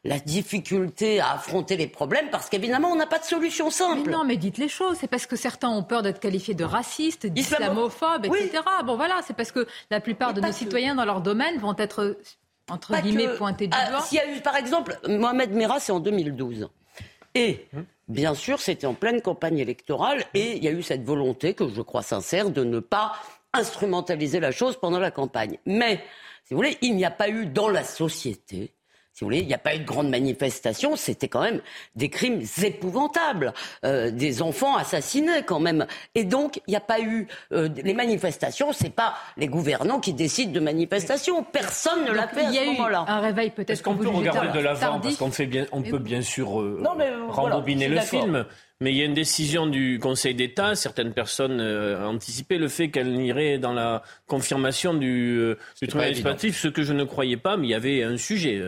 la 0.06 0.18
difficulté 0.18 1.20
à 1.20 1.32
affronter 1.32 1.76
les 1.76 1.86
problèmes 1.86 2.30
parce 2.30 2.48
qu'évidemment, 2.48 2.90
on 2.90 2.96
n'a 2.96 3.06
pas 3.06 3.18
de 3.18 3.24
solution 3.24 3.70
simple. 3.70 4.02
Mais 4.06 4.12
non, 4.12 4.24
mais 4.24 4.36
dites 4.36 4.58
les 4.58 4.68
choses. 4.68 4.96
C'est 5.00 5.08
parce 5.08 5.26
que 5.26 5.36
certains 5.36 5.68
ont 5.68 5.82
peur 5.82 6.02
d'être 6.02 6.20
qualifiés 6.20 6.54
de 6.54 6.64
racistes, 6.64 7.26
d'islamophobes, 7.26 8.26
etc. 8.26 8.62
Bon, 8.84 8.96
voilà, 8.96 9.20
c'est 9.26 9.34
parce 9.34 9.52
que 9.52 9.66
la 9.90 10.00
plupart 10.00 10.32
de 10.32 10.40
nos 10.40 10.52
citoyens 10.52 10.94
dans 10.94 11.04
leur 11.04 11.20
domaine 11.20 11.58
vont 11.58 11.74
être, 11.76 12.18
entre 12.70 13.00
guillemets, 13.00 13.34
pointés 13.36 13.66
du 13.66 13.76
ah, 13.78 13.90
doigt. 13.90 14.00
S'il 14.02 14.18
y 14.18 14.20
a 14.20 14.30
eu, 14.32 14.40
par 14.40 14.56
exemple, 14.56 14.98
Mohamed 15.08 15.52
Merah, 15.52 15.80
c'est 15.80 15.92
en 15.92 16.00
2012. 16.00 16.68
Et 17.34 17.66
bien 18.08 18.34
sûr, 18.34 18.60
c'était 18.60 18.86
en 18.86 18.94
pleine 18.94 19.20
campagne 19.20 19.58
électorale 19.58 20.24
et 20.32 20.56
il 20.56 20.64
y 20.64 20.68
a 20.68 20.72
eu 20.72 20.82
cette 20.82 21.04
volonté, 21.04 21.54
que 21.54 21.68
je 21.68 21.82
crois 21.82 22.02
sincère, 22.02 22.50
de 22.50 22.64
ne 22.64 22.80
pas 22.80 23.12
instrumentaliser 23.52 24.40
la 24.40 24.52
chose 24.52 24.78
pendant 24.80 24.98
la 24.98 25.10
campagne. 25.10 25.58
Mais, 25.66 26.02
si 26.44 26.54
vous 26.54 26.58
voulez, 26.58 26.78
il 26.80 26.94
n'y 26.96 27.04
a 27.04 27.10
pas 27.10 27.28
eu 27.28 27.46
dans 27.46 27.68
la 27.68 27.84
société 27.84 28.72
si 29.16 29.24
vous 29.24 29.29
voulez, 29.29 29.38
il 29.38 29.46
n'y 29.46 29.55
a 29.55 29.59
pas 29.59 29.74
eu 29.74 29.79
de 29.79 29.87
grande 29.87 30.11
manifestation, 30.11 30.94
c'était 30.94 31.29
quand 31.29 31.40
même 31.40 31.62
des 31.94 32.11
crimes 32.11 32.42
épouvantables, 32.62 33.55
euh, 33.83 34.11
des 34.11 34.42
enfants 34.42 34.76
assassinés 34.76 35.42
quand 35.46 35.59
même. 35.59 35.87
Et 36.14 36.24
donc, 36.24 36.61
il 36.66 36.72
n'y 36.72 36.76
a 36.76 36.81
pas 36.81 37.00
eu 37.00 37.26
euh, 37.52 37.70
les 37.83 37.94
manifestations, 37.94 38.74
c'est 38.74 38.94
pas 38.94 39.14
les 39.38 39.46
gouvernants 39.46 40.00
qui 40.00 40.12
décident 40.12 40.52
de 40.52 40.61
manifestations. 40.61 41.42
Personne 41.42 42.05
ne 42.05 42.12
l'a 42.12 42.29
fait 42.29 42.44
à 42.44 42.52
ce 42.52 42.66
moment-là. 42.66 43.07
Un 43.09 43.20
réveil 43.20 43.48
peut-être. 43.48 43.70
Est-ce 43.70 43.83
qu'on 43.83 43.96
peut 43.96 44.07
regarder 44.07 44.52
de 44.52 44.62
l'avant? 44.62 45.00
Parce 45.00 45.16
qu'on 45.16 45.31
fait 45.31 45.46
bien, 45.46 45.64
on 45.72 45.81
peut 45.81 45.98
bien 45.98 46.20
sûr 46.20 46.61
euh, 46.61 46.85
rembobiner 47.31 47.88
le 47.88 48.00
film. 48.00 48.44
Mais 48.80 48.92
il 48.92 48.98
y 48.98 49.02
a 49.02 49.06
une 49.06 49.14
décision 49.14 49.66
du 49.66 49.98
Conseil 49.98 50.34
d'État. 50.34 50.74
Certaines 50.74 51.14
personnes 51.14 51.60
euh, 51.60 52.06
anticipaient 52.06 52.58
le 52.58 52.68
fait 52.68 52.90
qu'elle 52.90 53.18
irait 53.20 53.56
dans 53.58 53.72
la 53.72 54.02
confirmation 54.26 54.92
du, 54.92 55.38
euh, 55.38 55.54
du 55.80 55.88
tribunal 55.88 56.10
administratif, 56.10 56.58
ce 56.58 56.68
que 56.68 56.82
je 56.82 56.92
ne 56.92 57.04
croyais 57.04 57.38
pas, 57.38 57.56
mais 57.56 57.68
il 57.68 57.70
y 57.70 57.74
avait 57.74 58.02
un 58.02 58.18
sujet. 58.18 58.60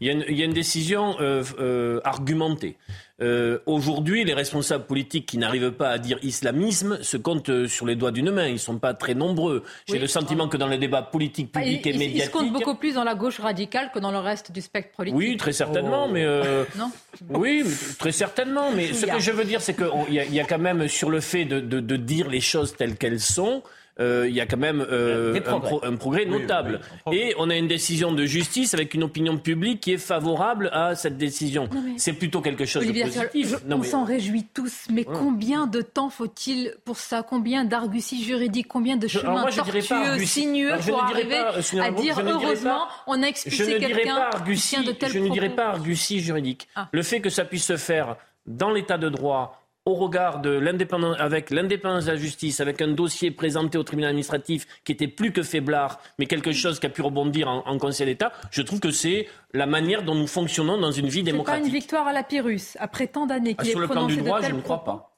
Il 0.00 0.06
y 0.06 0.10
a 0.10 0.14
une, 0.14 0.24
il 0.28 0.38
y 0.38 0.42
a 0.42 0.46
une 0.46 0.54
décision 0.54 1.16
euh, 1.20 1.44
euh 1.58 2.00
argumentée. 2.04 2.78
Euh, 3.22 3.58
aujourd'hui, 3.66 4.24
les 4.24 4.32
responsables 4.32 4.86
politiques 4.86 5.26
qui 5.26 5.36
n'arrivent 5.36 5.72
pas 5.72 5.90
à 5.90 5.98
dire 5.98 6.18
islamisme 6.22 7.02
se 7.02 7.18
comptent 7.18 7.50
euh, 7.50 7.68
sur 7.68 7.84
les 7.84 7.94
doigts 7.94 8.12
d'une 8.12 8.30
main. 8.30 8.46
Ils 8.46 8.54
ne 8.54 8.58
sont 8.58 8.78
pas 8.78 8.94
très 8.94 9.14
nombreux. 9.14 9.62
J'ai 9.86 9.98
le 9.98 10.06
sentiment 10.06 10.48
que 10.48 10.56
dans 10.56 10.68
les 10.68 10.78
débats 10.78 11.02
politiques, 11.02 11.50
ah, 11.54 11.60
publics 11.60 11.86
et 11.86 11.92
médiatiques... 11.92 12.16
Ils 12.16 12.24
se 12.24 12.30
comptent 12.30 12.52
beaucoup 12.52 12.76
plus 12.76 12.94
dans 12.94 13.04
la 13.04 13.14
gauche 13.14 13.38
radicale 13.38 13.90
que 13.92 13.98
dans 13.98 14.10
le 14.10 14.18
reste 14.18 14.52
du 14.52 14.62
spectre 14.62 14.96
politique. 14.96 15.18
Oui, 15.18 15.36
très 15.36 15.52
certainement, 15.52 16.06
oh. 16.08 16.12
mais... 16.12 16.24
Euh, 16.24 16.64
non 16.78 16.90
Oui, 17.28 17.62
très 17.98 18.12
certainement, 18.12 18.70
mais 18.74 18.92
ce 18.94 19.04
que 19.04 19.20
je 19.20 19.32
veux 19.32 19.44
dire, 19.44 19.60
c'est 19.60 19.74
qu'il 19.74 20.14
y, 20.14 20.34
y, 20.34 20.40
a 20.40 20.44
quand 20.44 20.58
même 20.58 20.88
sur 20.88 21.10
le 21.10 21.20
fait 21.20 21.44
de, 21.44 21.60
de, 21.60 21.80
de 21.80 21.96
dire 21.96 22.28
les 22.28 22.40
choses 22.40 22.74
telles 22.74 22.96
qu'elles 22.96 23.20
sont... 23.20 23.62
Euh, 24.00 24.26
il 24.28 24.34
y 24.34 24.40
a 24.40 24.46
quand 24.46 24.56
même 24.56 24.84
euh, 24.90 25.38
un, 25.82 25.96
progrès 25.96 26.24
notable. 26.24 26.80
Et 27.12 27.34
on 27.38 27.50
a 27.50 27.56
une 27.56 27.68
décision 27.68 28.12
de 28.12 28.24
justice 28.24 28.72
avec 28.72 28.94
une 28.94 29.02
opinion 29.02 29.36
publique 29.36 29.80
qui 29.80 29.92
est 29.92 29.98
favorable 29.98 30.70
à 30.72 30.94
cette 30.94 31.18
décision. 31.18 31.68
C'est 31.96 32.14
plutôt 32.14 32.40
quelque 32.40 32.64
chose 32.64 32.86
de 32.86 32.92
positif. 32.92 33.56
on 33.68 33.82
s'en 33.82 34.04
réjouit 34.04 34.46
tous, 34.54 34.86
mais 34.90 35.04
combien 35.04 35.66
de 35.66 35.82
temps 35.82 36.10
faut-il 36.10 36.74
pour 36.84 36.96
ça? 36.96 37.22
Combien 37.22 37.64
d'arguties 37.64 38.24
juridiques 38.24 38.68
Combien 38.68 38.96
de 38.96 39.08
chemins 39.08 39.46
tortueux, 39.50 40.24
sinueux 40.24 40.72
pour 40.86 41.02
arriver 41.02 41.36
à 41.80 41.90
dire 41.90 42.18
heureusement 42.24 42.86
on 43.06 43.22
a 43.22 43.26
expulsé 43.26 43.78
quelqu'un 43.78 44.30
qui 44.46 44.54
tient 44.56 44.82
de 44.82 44.92
tels 44.92 45.10
Je 45.10 45.18
ne 45.18 45.28
dirais 45.28 45.50
pas 45.50 45.66
argutie 45.66 46.20
juridique. 46.20 46.68
Ah. 46.74 46.88
Le 46.92 47.02
fait 47.02 47.20
que 47.20 47.30
ça 47.30 47.44
puisse 47.44 47.66
se 47.66 47.76
faire 47.76 48.16
dans 48.46 48.70
l'état 48.70 48.98
de 48.98 49.08
droit, 49.08 49.59
au 49.90 49.94
regard 49.94 50.40
de 50.40 50.50
l'indépendance, 50.50 51.16
avec 51.18 51.50
l'indépendance 51.50 52.06
de 52.06 52.12
la 52.12 52.16
justice, 52.16 52.60
avec 52.60 52.80
un 52.80 52.88
dossier 52.88 53.30
présenté 53.30 53.76
au 53.76 53.82
tribunal 53.82 54.10
administratif 54.10 54.66
qui 54.84 54.92
était 54.92 55.08
plus 55.08 55.32
que 55.32 55.42
faiblard, 55.42 56.00
mais 56.18 56.26
quelque 56.26 56.52
chose 56.52 56.78
qui 56.78 56.86
a 56.86 56.90
pu 56.90 57.02
rebondir 57.02 57.48
en, 57.48 57.78
Conseil 57.80 58.06
d'État, 58.06 58.32
je 58.50 58.60
trouve 58.60 58.78
que 58.78 58.90
c'est 58.90 59.26
la 59.54 59.64
manière 59.64 60.02
dont 60.02 60.14
nous 60.14 60.26
fonctionnons 60.26 60.78
dans 60.78 60.90
une 60.90 61.08
vie 61.08 61.22
démocratique. 61.22 61.64
C'est 61.64 61.70
pas 61.70 61.74
une 61.74 61.80
victoire 61.80 62.06
à 62.06 62.12
la 62.12 62.22
Pyrrhus, 62.22 62.76
après 62.78 63.06
tant 63.06 63.26
d'années 63.26 63.54
qu'il 63.54 63.68
ah, 63.68 63.70
Sur 63.70 63.80
le 63.80 63.88
plan 63.88 64.06
du 64.06 64.16
droit, 64.18 64.40
je 64.42 64.52
ne 64.52 64.60
crois 64.60 64.84
pas. 64.84 65.10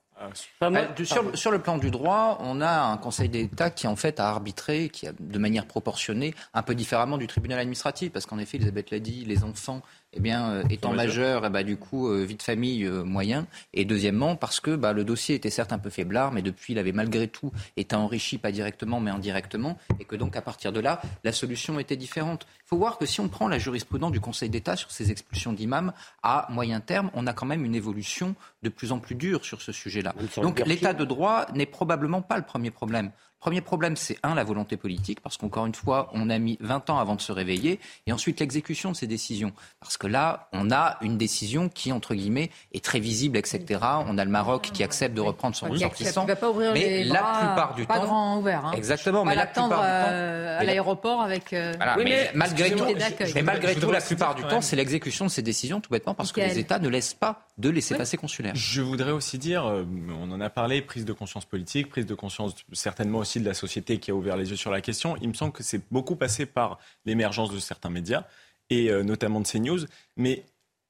Ah, 0.60 0.66
euh, 0.70 1.04
sur, 1.04 1.36
sur, 1.36 1.50
le 1.50 1.58
plan 1.58 1.78
du 1.78 1.90
droit, 1.90 2.38
on 2.40 2.60
a 2.60 2.92
un 2.92 2.96
Conseil 2.96 3.28
d'État 3.28 3.70
qui 3.70 3.88
en 3.88 3.96
fait 3.96 4.20
a 4.20 4.28
arbitré, 4.28 4.88
qui 4.88 5.08
a 5.08 5.12
de 5.18 5.38
manière 5.38 5.66
proportionnée, 5.66 6.34
un 6.54 6.62
peu 6.62 6.74
différemment 6.74 7.18
du 7.18 7.26
tribunal 7.26 7.58
administratif, 7.58 8.12
parce 8.12 8.26
qu'en 8.26 8.38
effet, 8.38 8.58
Elisabeth 8.58 8.90
l'a 8.90 9.00
dit, 9.00 9.24
les 9.24 9.42
enfants 9.42 9.82
eh 10.14 10.20
bien, 10.20 10.50
euh, 10.50 10.62
étant 10.68 10.92
majeur, 10.92 11.44
eh 11.46 11.50
ben, 11.50 11.64
du 11.64 11.76
coup, 11.76 12.08
euh, 12.08 12.24
vie 12.24 12.36
de 12.36 12.42
famille 12.42 12.84
euh, 12.84 13.02
moyen. 13.02 13.46
Et 13.72 13.84
deuxièmement, 13.84 14.36
parce 14.36 14.60
que 14.60 14.76
bah, 14.76 14.92
le 14.92 15.04
dossier 15.04 15.34
était 15.34 15.50
certes 15.50 15.72
un 15.72 15.78
peu 15.78 15.88
faiblard, 15.88 16.32
mais 16.32 16.42
depuis, 16.42 16.74
il 16.74 16.78
avait 16.78 16.92
malgré 16.92 17.28
tout 17.28 17.50
été 17.76 17.96
enrichi, 17.96 18.36
pas 18.36 18.52
directement, 18.52 19.00
mais 19.00 19.10
indirectement, 19.10 19.78
et 20.00 20.04
que 20.04 20.16
donc, 20.16 20.36
à 20.36 20.42
partir 20.42 20.72
de 20.72 20.80
là, 20.80 21.00
la 21.24 21.32
solution 21.32 21.78
était 21.78 21.96
différente. 21.96 22.46
Il 22.66 22.68
faut 22.68 22.76
voir 22.76 22.98
que 22.98 23.06
si 23.06 23.20
on 23.20 23.28
prend 23.28 23.48
la 23.48 23.58
jurisprudence 23.58 24.12
du 24.12 24.20
Conseil 24.20 24.50
d'État 24.50 24.76
sur 24.76 24.90
ces 24.90 25.10
expulsions 25.10 25.52
d'imams, 25.52 25.92
à 26.22 26.46
moyen 26.50 26.80
terme, 26.80 27.10
on 27.14 27.26
a 27.26 27.32
quand 27.32 27.46
même 27.46 27.64
une 27.64 27.74
évolution 27.74 28.34
de 28.62 28.68
plus 28.68 28.92
en 28.92 28.98
plus 28.98 29.14
dure 29.14 29.44
sur 29.44 29.62
ce 29.62 29.72
sujet-là. 29.72 30.14
Donc, 30.42 30.62
l'état 30.66 30.92
de 30.92 31.04
droit 31.04 31.46
n'est 31.54 31.66
probablement 31.66 32.20
pas 32.20 32.36
le 32.36 32.44
premier 32.44 32.70
problème. 32.70 33.12
Premier 33.42 33.60
problème, 33.60 33.96
c'est 33.96 34.18
un, 34.22 34.36
la 34.36 34.44
volonté 34.44 34.76
politique, 34.76 35.20
parce 35.20 35.36
qu'encore 35.36 35.66
une 35.66 35.74
fois, 35.74 36.10
on 36.12 36.30
a 36.30 36.38
mis 36.38 36.56
20 36.60 36.90
ans 36.90 37.00
avant 37.00 37.16
de 37.16 37.20
se 37.20 37.32
réveiller, 37.32 37.80
et 38.06 38.12
ensuite 38.12 38.38
l'exécution 38.38 38.92
de 38.92 38.96
ces 38.96 39.08
décisions. 39.08 39.50
Parce 39.80 39.96
que 39.96 40.06
là, 40.06 40.48
on 40.52 40.70
a 40.70 40.96
une 41.00 41.18
décision 41.18 41.68
qui, 41.68 41.90
entre 41.90 42.14
guillemets, 42.14 42.50
est 42.72 42.84
très 42.84 43.00
visible, 43.00 43.36
etc. 43.36 43.80
On 44.06 44.16
a 44.16 44.24
le 44.24 44.30
Maroc 44.30 44.70
qui 44.72 44.84
accepte 44.84 45.16
de 45.16 45.20
reprendre 45.20 45.56
son 45.56 45.68
ressortissant. 45.68 46.24
Pas 46.24 46.50
ouvrir 46.50 46.72
mais 46.72 47.02
la 47.02 47.18
plupart 47.18 47.74
du 47.74 47.84
pas 47.84 47.98
temps, 47.98 48.04
grand 48.04 48.38
ouvert. 48.38 48.64
Hein. 48.64 48.72
Exactement, 48.76 49.24
mais 49.24 49.34
la 49.34 49.46
plupart 49.46 49.68
du 49.70 49.74
temps, 49.74 49.82
euh, 49.82 50.60
à 50.60 50.62
l'aéroport 50.62 51.20
avec. 51.20 51.52
Euh, 51.52 51.74
oui, 51.96 52.04
mais, 52.04 52.30
malgré 52.36 52.70
tout, 52.70 52.86
mais 53.34 53.42
malgré 53.42 53.74
tout, 53.74 53.90
la 53.90 54.00
plupart 54.00 54.36
du 54.36 54.44
temps, 54.44 54.60
c'est 54.60 54.76
l'exécution 54.76 55.24
de 55.24 55.30
ces 55.32 55.42
décisions, 55.42 55.80
tout 55.80 55.90
bêtement, 55.90 56.14
parce 56.14 56.30
que 56.30 56.40
les 56.40 56.60
États 56.60 56.78
ne 56.78 56.88
laissent 56.88 57.14
pas 57.14 57.48
de 57.58 57.70
laisser 57.70 57.96
passer 57.96 58.16
consulaire. 58.16 58.54
Je 58.54 58.82
voudrais 58.82 59.10
aussi 59.10 59.36
dire, 59.36 59.66
euh, 59.66 59.84
on 60.20 60.30
en 60.30 60.40
a 60.40 60.48
parlé, 60.48 60.80
prise 60.80 61.04
de 61.04 61.12
conscience 61.12 61.44
politique, 61.44 61.90
prise 61.90 62.06
de 62.06 62.14
conscience 62.14 62.54
certainement 62.72 63.18
aussi 63.18 63.31
de 63.40 63.46
la 63.46 63.54
société 63.54 63.98
qui 63.98 64.10
a 64.10 64.14
ouvert 64.14 64.36
les 64.36 64.50
yeux 64.50 64.56
sur 64.56 64.70
la 64.70 64.80
question. 64.80 65.16
Il 65.20 65.28
me 65.28 65.34
semble 65.34 65.52
que 65.52 65.62
c'est 65.62 65.80
beaucoup 65.90 66.16
passé 66.16 66.46
par 66.46 66.78
l'émergence 67.04 67.50
de 67.52 67.58
certains 67.58 67.90
médias 67.90 68.24
et 68.70 68.90
euh, 68.90 69.02
notamment 69.02 69.40
de 69.40 69.46
CNews. 69.46 69.86
Mais 70.16 70.44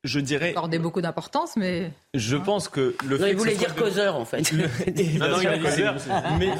je 0.04 0.18
dirais. 0.18 0.50
Accordé 0.50 0.78
beaucoup 0.78 1.00
d'importance, 1.00 1.56
mais. 1.56 1.92
Je 2.14 2.36
pense 2.36 2.68
que 2.68 2.96
le 3.06 3.18
fait. 3.18 3.30
il 3.30 3.36
voulait 3.36 3.54
dire 3.54 3.74
causeur, 3.74 4.16
en 4.16 4.24
fait. 4.24 4.52
non, 4.52 5.28
non, 5.28 5.40
il 5.40 5.46
a 5.46 5.58
dit 5.58 5.64
causeur. 5.64 5.94
Mais 6.38 6.54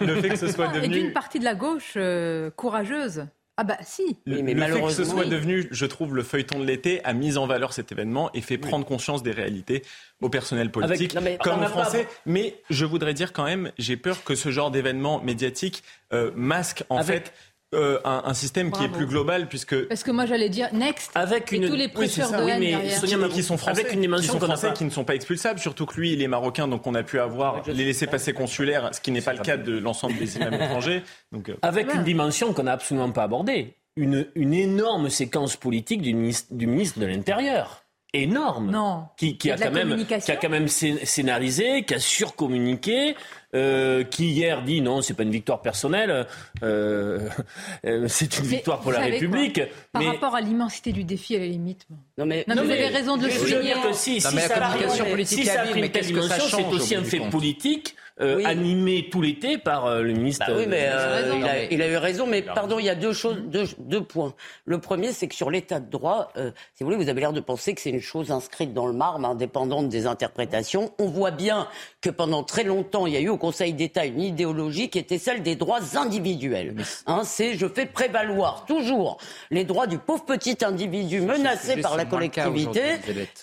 le, 0.00 0.20
fait, 0.20 0.28
que 0.28 0.36
ce 0.36 0.48
soit 0.48 0.68
devenu. 0.68 0.84
Et 0.96 1.00
d'une 1.00 1.12
partie 1.12 1.38
de 1.38 1.44
la 1.44 1.54
gauche 1.54 1.94
euh, 1.96 2.50
courageuse. 2.50 3.26
Ah 3.56 3.62
bah 3.62 3.76
si. 3.82 4.16
Le, 4.26 4.42
mais 4.42 4.54
le 4.54 4.66
fait 4.66 4.82
que 4.82 4.90
ce 4.90 5.04
soit 5.04 5.26
devenu, 5.26 5.68
je 5.70 5.86
trouve, 5.86 6.16
le 6.16 6.24
feuilleton 6.24 6.58
de 6.58 6.64
l'été 6.64 7.04
a 7.04 7.12
mis 7.12 7.36
en 7.36 7.46
valeur 7.46 7.72
cet 7.72 7.92
événement 7.92 8.30
et 8.34 8.40
fait 8.40 8.58
prendre 8.58 8.84
conscience 8.84 9.22
des 9.22 9.30
réalités 9.30 9.82
au 10.20 10.28
personnel 10.28 10.70
politique 10.72 11.16
comme 11.40 11.62
aux 11.62 11.68
Français. 11.68 12.08
Mais 12.26 12.60
je 12.70 12.84
voudrais 12.84 13.14
dire 13.14 13.32
quand 13.32 13.44
même, 13.44 13.70
j'ai 13.78 13.96
peur 13.96 14.24
que 14.24 14.34
ce 14.34 14.50
genre 14.50 14.72
d'événement 14.72 15.20
médiatique 15.22 15.84
euh, 16.12 16.32
masque 16.34 16.84
en 16.88 17.02
fait 17.02 17.32
euh, 17.74 17.98
un, 18.04 18.34
système 18.34 18.70
qui 18.70 18.84
est 18.84 18.88
plus 18.88 19.06
global 19.06 19.48
puisque 19.48 19.86
parce 19.88 20.02
que 20.02 20.10
moi 20.10 20.26
j'allais 20.26 20.48
dire 20.48 20.68
next 20.72 21.10
avec 21.14 21.52
une 21.52 21.68
tous 21.68 21.74
les 21.74 21.88
prêcheurs 21.88 22.30
de 22.32 22.44
oui, 22.44 22.52
mais 22.58 23.28
qui 23.28 23.42
sont 23.42 23.56
français. 23.56 23.80
avec 23.80 23.92
une 23.92 24.00
dimension 24.00 24.38
qui 24.38 24.44
français 24.44 24.72
qui 24.74 24.84
ne 24.84 24.90
sont 24.90 25.04
pas 25.04 25.14
expulsables 25.14 25.58
surtout 25.58 25.86
que 25.86 26.00
lui 26.00 26.12
il 26.12 26.22
est 26.22 26.28
marocain 26.28 26.68
donc 26.68 26.86
on 26.86 26.94
a 26.94 27.02
pu 27.02 27.20
avoir 27.20 27.62
les 27.66 27.84
laissés 27.84 28.06
passer 28.06 28.32
consulaires 28.32 28.90
ce 28.92 29.00
qui 29.00 29.10
n'est 29.10 29.20
pas 29.20 29.32
le 29.32 29.40
cas 29.40 29.56
de 29.56 29.76
l'ensemble 29.78 30.16
des 30.18 30.36
imams 30.36 30.54
étrangers. 30.54 31.02
Donc 31.32 31.48
euh, 31.48 31.56
avec 31.62 31.92
une 31.94 32.04
dimension 32.04 32.52
qu'on 32.52 32.64
n'a 32.64 32.72
absolument 32.72 33.10
pas 33.10 33.24
abordée. 33.24 33.76
Une, 33.96 34.26
une 34.34 34.54
énorme 34.54 35.08
séquence 35.08 35.56
politique 35.56 36.02
du 36.02 36.14
ministre, 36.14 36.48
du 36.52 36.66
ministre 36.66 36.98
de 36.98 37.06
l'Intérieur 37.06 37.83
énorme 38.14 38.70
non. 38.70 39.06
Qui, 39.16 39.36
qui 39.36 39.50
a, 39.50 39.56
quand 39.56 39.70
même, 39.70 40.04
qui 40.06 40.30
a 40.30 40.36
quand 40.36 40.48
même 40.48 40.68
scénarisé, 40.68 41.84
qui 41.84 41.94
a 41.94 41.98
surcommuniqué, 41.98 43.16
euh, 43.54 44.04
qui 44.04 44.30
hier 44.30 44.62
dit 44.62 44.80
non, 44.80 45.02
c'est 45.02 45.14
pas 45.14 45.24
une 45.24 45.30
victoire 45.30 45.60
personnelle, 45.60 46.26
euh, 46.62 47.28
euh 47.84 48.06
c'est 48.08 48.38
une 48.38 48.46
victoire 48.46 48.80
pour 48.80 48.92
la 48.92 49.00
République. 49.00 49.60
Par 49.92 50.04
rapport 50.04 50.34
à 50.34 50.40
l'immensité 50.40 50.92
du 50.92 51.04
défi, 51.04 51.36
à 51.36 51.40
la 51.40 51.46
limite. 51.46 51.86
Non 52.16 52.26
mais, 52.26 52.44
non, 52.48 52.54
vous 52.62 52.70
avez 52.70 52.88
raison 52.88 53.16
de 53.16 53.26
le 53.26 53.30
souligner. 53.30 53.74
si, 53.92 54.14
si, 54.14 54.20
ça, 54.20 54.30
si 54.30 55.44
ça 55.44 55.62
a 55.62 55.66
pris 55.66 55.80
une 55.80 55.88
telle 55.90 56.06
dimension, 56.06 56.44
c'est 56.48 56.66
aussi 56.66 56.94
un 56.94 57.04
fait 57.04 57.20
politique 57.30 57.96
euh, 58.20 58.44
animé 58.44 59.08
tout 59.10 59.20
l'été 59.20 59.58
par 59.58 59.86
euh, 59.86 60.02
le 60.02 60.12
ministre. 60.12 60.46
Bah 60.46 60.54
oui, 60.56 60.66
mais 60.68 60.86
euh, 60.88 61.34
il, 61.36 61.44
a, 61.44 61.64
il, 61.64 61.82
a, 61.82 61.88
eu 61.88 61.96
raison. 61.96 62.28
Mais 62.28 62.42
pardon, 62.42 62.78
il 62.78 62.84
y 62.84 62.88
a 62.88 62.94
deux 62.94 63.12
choses, 63.12 63.38
deux, 63.38 63.64
deux 63.78 64.04
points. 64.04 64.34
Le 64.66 64.78
premier, 64.78 65.12
c'est 65.12 65.26
que 65.26 65.34
sur 65.34 65.50
l'état 65.50 65.80
de 65.80 65.90
droit, 65.90 66.32
si 66.36 66.84
vous 66.84 66.86
voulez, 66.86 66.96
vous 66.96 67.08
avez 67.08 67.20
l'air 67.20 67.32
de 67.32 67.40
penser 67.40 67.74
que 67.74 67.80
c'est 67.80 67.90
une 67.90 68.00
chose 68.00 68.30
inscrite 68.30 68.72
dans 68.72 68.86
le 68.86 68.92
marbre, 68.92 69.26
indépendante 69.26 69.88
des 69.88 70.06
interprétations. 70.06 70.92
On 71.00 71.06
voit 71.06 71.32
bien 71.32 71.66
que 72.00 72.10
pendant 72.10 72.44
très 72.44 72.62
longtemps, 72.62 73.06
il 73.06 73.14
y 73.14 73.16
a 73.16 73.20
eu 73.20 73.30
au 73.30 73.36
Conseil 73.36 73.72
d'État 73.72 74.04
une 74.06 74.20
idéologie 74.20 74.90
qui 74.90 75.00
était 75.00 75.18
celle 75.18 75.42
des 75.42 75.56
droits 75.56 75.96
individuels. 75.96 76.76
Hein, 77.06 77.22
c'est 77.24 77.54
je 77.54 77.66
fais 77.66 77.86
prévaloir 77.86 78.64
toujours 78.64 79.18
les 79.50 79.64
droits 79.64 79.88
du 79.88 79.98
pauvre 79.98 80.24
petit 80.24 80.58
individu 80.64 81.20
menacé 81.20 81.80
par 81.80 81.96
la 81.96 82.04
collectivité 82.04 82.80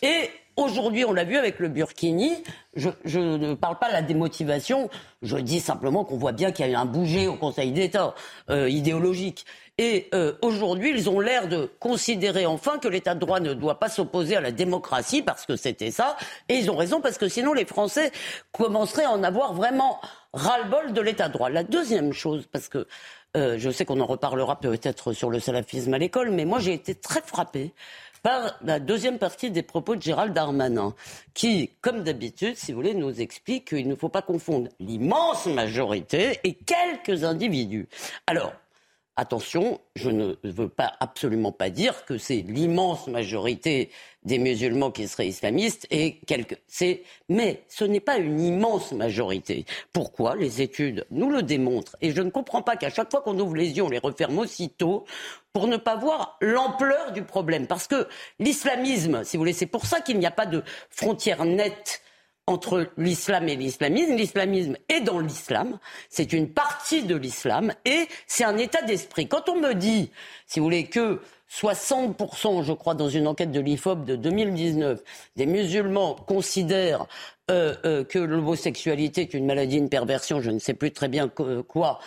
et 0.01 0.29
Aujourd'hui, 0.61 1.05
on 1.05 1.11
l'a 1.11 1.23
vu 1.23 1.37
avec 1.37 1.57
le 1.57 1.69
Burkini. 1.69 2.43
Je, 2.75 2.89
ne 3.17 3.55
parle 3.55 3.79
pas 3.79 3.87
de 3.87 3.93
la 3.93 4.03
démotivation. 4.03 4.91
Je 5.23 5.37
dis 5.37 5.59
simplement 5.59 6.05
qu'on 6.05 6.17
voit 6.17 6.33
bien 6.33 6.51
qu'il 6.51 6.65
y 6.67 6.69
a 6.69 6.71
eu 6.71 6.75
un 6.75 6.85
bouger 6.85 7.27
au 7.27 7.33
Conseil 7.33 7.71
d'État 7.71 8.13
euh, 8.51 8.69
idéologique. 8.69 9.47
Et 9.79 10.07
euh, 10.13 10.33
aujourd'hui, 10.43 10.91
ils 10.91 11.09
ont 11.09 11.19
l'air 11.19 11.47
de 11.47 11.71
considérer 11.79 12.45
enfin 12.45 12.77
que 12.77 12.87
l'État 12.87 13.15
de 13.15 13.19
droit 13.19 13.39
ne 13.39 13.55
doit 13.55 13.79
pas 13.79 13.89
s'opposer 13.89 14.35
à 14.35 14.41
la 14.41 14.51
démocratie 14.51 15.23
parce 15.23 15.47
que 15.47 15.55
c'était 15.55 15.89
ça. 15.89 16.15
Et 16.47 16.57
ils 16.57 16.69
ont 16.69 16.75
raison 16.75 17.01
parce 17.01 17.17
que 17.17 17.27
sinon 17.27 17.53
les 17.53 17.65
Français 17.65 18.11
commenceraient 18.51 19.05
à 19.05 19.11
en 19.11 19.23
avoir 19.23 19.55
vraiment 19.55 19.99
ras-le-bol 20.33 20.93
de 20.93 21.01
l'État 21.01 21.27
de 21.27 21.33
droit. 21.33 21.49
La 21.49 21.63
deuxième 21.63 22.13
chose, 22.13 22.47
parce 22.51 22.69
que 22.69 22.87
euh, 23.35 23.55
je 23.57 23.71
sais 23.71 23.85
qu'on 23.85 23.99
en 23.99 24.05
reparlera 24.05 24.59
peut-être 24.59 25.13
sur 25.13 25.31
le 25.31 25.39
salafisme 25.39 25.93
à 25.95 25.97
l'école, 25.97 26.29
mais 26.29 26.45
moi 26.45 26.59
j'ai 26.59 26.73
été 26.73 26.93
très 26.93 27.21
frappé 27.21 27.73
par 28.21 28.57
la 28.63 28.79
deuxième 28.79 29.17
partie 29.17 29.51
des 29.51 29.63
propos 29.63 29.95
de 29.95 30.01
Gérald 30.01 30.33
Darmanin, 30.33 30.93
qui, 31.33 31.71
comme 31.81 32.03
d'habitude, 32.03 32.55
si 32.55 32.71
vous 32.71 32.77
voulez, 32.77 32.93
nous 32.93 33.21
explique 33.21 33.69
qu'il 33.69 33.87
ne 33.87 33.95
faut 33.95 34.09
pas 34.09 34.21
confondre 34.21 34.69
l'immense 34.79 35.45
majorité 35.47 36.39
et 36.43 36.53
quelques 36.53 37.23
individus. 37.23 37.87
Alors, 38.27 38.53
Attention, 39.17 39.81
je 39.97 40.09
ne 40.09 40.35
veux 40.43 40.71
absolument 41.01 41.51
pas 41.51 41.69
dire 41.69 42.05
que 42.05 42.17
c'est 42.17 42.45
l'immense 42.47 43.07
majorité 43.07 43.89
des 44.23 44.39
musulmans 44.39 44.89
qui 44.89 45.05
seraient 45.07 45.27
islamistes 45.27 45.85
et 45.91 46.19
quelques. 46.27 46.57
C'est, 46.67 47.03
mais 47.27 47.61
ce 47.67 47.83
n'est 47.83 47.99
pas 47.99 48.17
une 48.17 48.39
immense 48.39 48.93
majorité. 48.93 49.65
Pourquoi 49.91 50.35
Les 50.37 50.61
études 50.61 51.05
nous 51.11 51.29
le 51.29 51.43
démontrent. 51.43 51.97
Et 52.01 52.11
je 52.13 52.21
ne 52.21 52.29
comprends 52.29 52.61
pas 52.61 52.77
qu'à 52.77 52.89
chaque 52.89 53.11
fois 53.11 53.21
qu'on 53.21 53.37
ouvre 53.37 53.55
les 53.55 53.71
yeux, 53.71 53.83
on 53.83 53.89
les 53.89 53.99
referme 53.99 54.39
aussitôt 54.39 55.03
pour 55.51 55.67
ne 55.67 55.75
pas 55.75 55.97
voir 55.97 56.37
l'ampleur 56.39 57.11
du 57.11 57.23
problème. 57.23 57.67
Parce 57.67 57.87
que 57.87 58.07
l'islamisme, 58.39 59.25
si 59.25 59.35
vous 59.35 59.41
voulez, 59.41 59.53
c'est 59.53 59.65
pour 59.65 59.85
ça 59.85 59.99
qu'il 59.99 60.19
n'y 60.19 60.25
a 60.25 60.31
pas 60.31 60.45
de 60.45 60.63
frontière 60.89 61.43
nette 61.43 62.01
entre 62.47 62.91
l'islam 62.97 63.47
et 63.47 63.55
l'islamisme. 63.55 64.15
L'islamisme 64.15 64.77
est 64.89 65.01
dans 65.01 65.19
l'islam, 65.19 65.79
c'est 66.09 66.33
une 66.33 66.49
partie 66.49 67.03
de 67.03 67.15
l'islam 67.15 67.73
et 67.85 68.07
c'est 68.27 68.43
un 68.43 68.57
état 68.57 68.81
d'esprit. 68.81 69.27
Quand 69.27 69.49
on 69.49 69.59
me 69.59 69.73
dit, 69.73 70.11
si 70.47 70.59
vous 70.59 70.65
voulez, 70.65 70.85
que 70.85 71.21
60%, 71.51 72.63
je 72.63 72.71
crois, 72.71 72.93
dans 72.93 73.09
une 73.09 73.27
enquête 73.27 73.51
de 73.51 73.59
l'IFOP 73.59 74.05
de 74.05 74.15
2019, 74.15 75.01
des 75.35 75.45
musulmans 75.45 76.15
considèrent 76.15 77.07
euh, 77.49 77.75
euh, 77.83 78.03
que 78.05 78.19
l'homosexualité 78.19 79.21
est 79.21 79.33
une 79.33 79.45
maladie, 79.45 79.77
une 79.77 79.89
perversion, 79.89 80.39
je 80.39 80.49
ne 80.49 80.59
sais 80.59 80.73
plus 80.73 80.91
très 80.91 81.09
bien 81.09 81.27
quoi, 81.27 81.99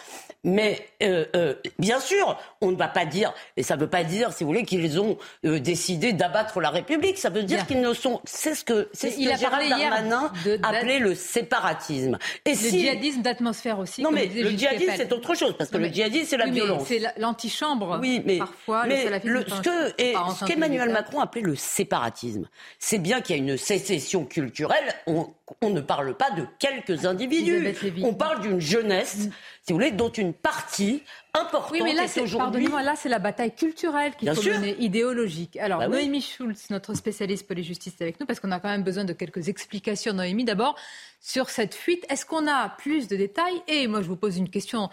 mais 0.45 0.87
euh, 1.03 1.25
euh, 1.35 1.55
bien 1.79 1.99
sûr, 1.99 2.39
on 2.61 2.71
ne 2.71 2.77
va 2.77 2.89
pas 2.89 3.07
dire, 3.07 3.33
et 3.57 3.63
ça 3.63 3.77
ne 3.77 3.81
veut 3.81 3.89
pas 3.89 4.05
dire, 4.05 4.33
si 4.33 4.45
vous 4.45 4.49
voulez, 4.49 4.65
qu'ils 4.65 5.01
ont 5.01 5.17
euh, 5.47 5.59
décidé 5.59 6.13
d'abattre 6.13 6.61
la 6.61 6.69
République. 6.69 7.17
Ça 7.19 7.31
veut 7.31 7.43
dire 7.43 7.67
qu'ils 7.67 7.81
ne 7.81 7.95
sont. 7.95 8.21
C'est 8.25 8.55
ce 8.55 8.63
que, 8.63 8.89
c'est 8.93 9.11
ce 9.11 9.17
que 9.17 9.39
Gérald 9.39 9.69
Darmanin 9.71 10.31
appelait 10.63 10.99
le 10.99 11.15
séparatisme. 11.15 12.19
Et 12.45 12.51
le 12.51 12.57
djihadisme 12.57 13.23
d'atmosphère 13.23 13.79
aussi. 13.79 14.03
Non, 14.03 14.11
mais 14.11 14.27
le 14.27 14.51
djihadisme, 14.51 14.93
c'est 14.97 15.13
autre 15.13 15.35
chose, 15.35 15.55
parce 15.57 15.71
que 15.71 15.79
le 15.79 15.89
djihadisme, 15.89 16.27
c'est 16.29 16.37
la 16.37 16.47
violence. 16.47 16.87
C'est 16.87 17.01
l'antichambre. 17.17 17.99
Oui, 18.01 18.23
mais 18.27 18.39
parfois, 18.39 18.85
mais 18.87 19.07
le, 19.25 19.34
ce 19.43 19.61
que 19.63 20.47
qu'Emmanuel 20.47 20.91
Macron 20.91 21.21
appelait 21.21 21.43
le 21.43 21.57
séparatisme, 21.57 22.49
c'est 22.79 22.99
bien 22.99 23.21
qu'il 23.21 23.37
y 23.37 23.39
a 23.39 23.43
une 23.43 23.57
sécession 23.57 24.25
culturelle. 24.25 24.95
On, 25.07 25.29
on 25.61 25.71
ne 25.71 25.81
parle 25.81 26.17
pas 26.17 26.31
de 26.31 26.47
quelques 26.59 27.05
individus. 27.05 27.75
On 28.03 28.15
parle 28.15 28.41
d'une 28.41 28.61
jeunesse 28.61 29.29
si 29.67 29.73
vous 29.73 29.79
voulez, 29.79 29.93
dont 29.93 30.11
une 30.11 30.35
partie 30.35 31.03
importante 31.33 31.71
oui, 31.73 31.81
mais 31.83 31.95
là, 31.95 32.05
est 32.05 32.21
aujourd'hui. 32.21 32.37
Pardonnez-moi, 32.37 32.83
là, 32.83 32.97
c'est 32.97 33.09
la 33.09 33.19
bataille 33.19 33.55
culturelle 33.55 34.15
qu'il 34.15 34.31
faut 34.35 34.43
mener, 34.43 34.77
idéologique. 34.79 35.57
Alors, 35.57 35.79
bah 35.79 35.89
Noémie 35.89 36.21
Schulz, 36.21 36.67
notre 36.69 36.93
spécialiste 36.93 37.47
police-justice, 37.47 37.95
est 37.99 38.03
avec 38.03 38.21
nous 38.21 38.27
parce 38.27 38.41
qu'on 38.41 38.51
a 38.51 38.61
quand 38.61 38.69
même 38.69 38.83
besoin 38.83 39.07
de 39.07 39.15
quelques 39.15 39.49
explications. 39.49 40.13
Noémie, 40.13 40.45
d'abord, 40.45 40.77
sur 41.19 41.49
cette 41.49 41.75
fuite, 41.75 42.05
est-ce 42.11 42.27
qu'on 42.27 42.47
a 42.47 42.69
plus 42.69 43.09
de 43.09 43.17
détails? 43.17 43.63
Et 43.67 43.87
moi, 43.87 44.03
je 44.03 44.09
vous 44.09 44.17
pose 44.17 44.37
une 44.37 44.51
question. 44.51 44.91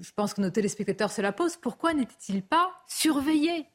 Je 0.00 0.10
pense 0.12 0.34
que 0.34 0.40
nos 0.40 0.50
téléspectateurs 0.50 1.12
se 1.12 1.20
la 1.20 1.32
posent. 1.32 1.56
Pourquoi 1.56 1.94
n'était-il 1.94 2.42
pas 2.42 2.72
surveillé? 2.86 3.66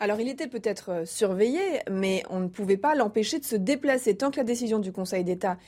Alors 0.00 0.20
il 0.20 0.28
était 0.28 0.46
peut-être 0.46 0.90
euh, 0.90 1.04
surveillé, 1.04 1.60
mais 1.90 2.22
on 2.30 2.38
ne 2.38 2.46
pouvait 2.46 2.76
pas 2.76 2.94
l'empêcher 2.94 3.40
de 3.40 3.44
se 3.44 3.56
déplacer 3.56 4.14
tant 4.14 4.30
que 4.30 4.36
la 4.36 4.44
décision 4.44 4.78
du 4.78 4.92
Conseil 4.92 5.24
d'État 5.24 5.58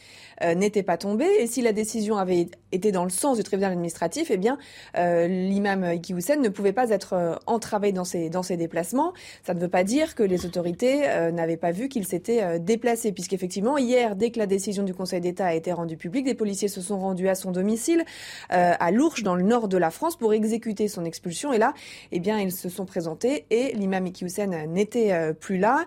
euh, 0.45 0.55
n'était 0.55 0.85
pas 0.85 0.97
tombée. 0.97 1.29
Et 1.41 1.49
si 1.49 1.63
la 1.63 1.73
décision 1.73 2.17
avait 2.17 2.47
été 2.71 2.93
dans 2.93 3.03
le 3.03 3.11
sens 3.11 3.39
du 3.39 3.43
tribunal 3.43 3.73
administratif, 3.73 4.31
eh 4.31 4.37
bien 4.37 4.57
euh, 4.97 5.27
l'imam 5.27 5.85
Iki 5.95 6.15
ne 6.15 6.49
pouvait 6.49 6.73
pas 6.73 6.91
être 6.91 7.41
entravé 7.47 7.91
dans 7.91 8.05
ses, 8.05 8.31
déplacements. 8.57 9.15
Ça 9.43 9.53
ne 9.53 9.59
veut 9.59 9.69
pas 9.69 9.83
dire 9.83 10.15
que 10.15 10.23
les 10.23 10.47
autorités 10.47 11.01
n'avaient 11.33 11.57
pas 11.57 11.73
vu 11.73 11.89
qu'il 11.89 12.07
s'était 12.07 12.59
déplacé, 12.61 13.13
puisqu'effectivement 13.13 13.79
hier, 13.79 14.17
dès 14.17 14.31
que 14.31 14.39
la 14.39 14.47
décision 14.47 14.83
du 14.83 14.95
Conseil 14.95 15.21
d'État 15.21 15.47
a 15.47 15.55
été 15.55 15.73
rendue 15.73 15.97
publique, 15.97 16.25
des 16.25 16.35
policiers 16.35 16.69
se 16.69 16.81
sont 16.81 16.99
rendus 16.99 17.29
à 17.29 17.35
son 17.35 17.51
domicile 17.51 18.05
à 18.49 18.91
Lourges, 18.91 19.23
dans 19.23 19.35
le 19.35 19.43
nord 19.43 19.69
de 19.69 19.77
la 19.77 19.91
France, 19.91 20.17
pour 20.17 20.33
exécuter 20.33 20.89
son 20.89 21.05
expulsion. 21.05 21.53
Et 21.53 21.59
là, 21.59 21.75
eh 22.13 22.21
bien 22.21 22.39
ils 22.39 22.53
se 22.53 22.69
sont 22.69 22.87
présentés 22.87 23.47
et 23.51 23.73
l'imam 23.75 24.07
Iki 24.07 24.20
Iqiyoussen 24.21 24.67
n'était 24.73 25.35
plus 25.35 25.59
là. 25.59 25.87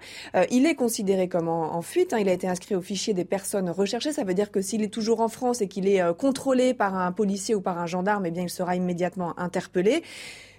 il 0.50 0.66
est 0.66 0.76
considéré 0.76 1.28
comme 1.28 1.48
en, 1.48 1.82
fuite. 1.82 2.14
Hein. 2.14 2.20
Il 2.20 2.30
a 2.30 2.34
été 2.34 2.48
inscrit 2.48 2.76
au 2.76 2.82
fichier 2.82 3.14
des 3.14 3.26
personnes 3.26 3.70
recherchées. 3.70 4.12
Ça 4.12 4.24
veut 4.24 4.34
dire 4.34 4.52
que 4.52 4.62
s'il 4.62 4.84
est 4.84 4.94
toujours 4.94 5.22
en 5.22 5.28
France 5.28 5.62
et 5.62 5.68
qu'il 5.68 5.88
est 5.88 6.02
contrôlé 6.18 6.74
par 6.74 6.96
un 6.96 7.12
policier 7.12 7.56
ou 7.56 7.62
par 7.62 7.80
un 7.80 7.86
gendarme, 7.86 8.26
eh 8.26 8.32
bien, 8.32 8.44
il 8.44 8.50
sera 8.50 8.76
immédiatement 8.76 9.38
interpellé. 9.40 10.04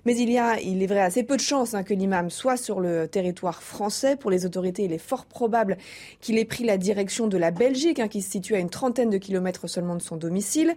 Mais 0.04 0.16
il 0.16 0.30
y 0.30 0.38
a, 0.38 0.60
il 0.60 0.82
est 0.82 0.86
vrai, 0.86 1.00
assez 1.00 1.22
peu 1.22 1.36
de 1.36 1.40
chances 1.40 1.74
hein, 1.74 1.82
que 1.82 1.94
l'imam 1.94 2.28
soit 2.28 2.56
sur 2.56 2.80
le 2.80 3.08
territoire 3.08 3.62
français. 3.62 4.16
Pour 4.16 4.30
les 4.30 4.44
autorités, 4.44 4.84
il 4.84 4.92
est 4.92 4.98
fort 4.98 5.24
probable 5.24 5.78
qu'il 6.20 6.38
ait 6.38 6.44
pris 6.44 6.64
la 6.64 6.76
direction 6.76 7.26
de 7.26 7.38
la 7.38 7.50
Belgique, 7.50 8.00
hein, 8.00 8.08
qui 8.08 8.20
se 8.20 8.30
situe 8.30 8.54
à 8.54 8.58
une 8.58 8.68
trentaine 8.68 9.08
de 9.08 9.16
kilomètres 9.16 9.66
seulement 9.66 9.96
de 9.96 10.02
son 10.02 10.16
domicile. 10.16 10.74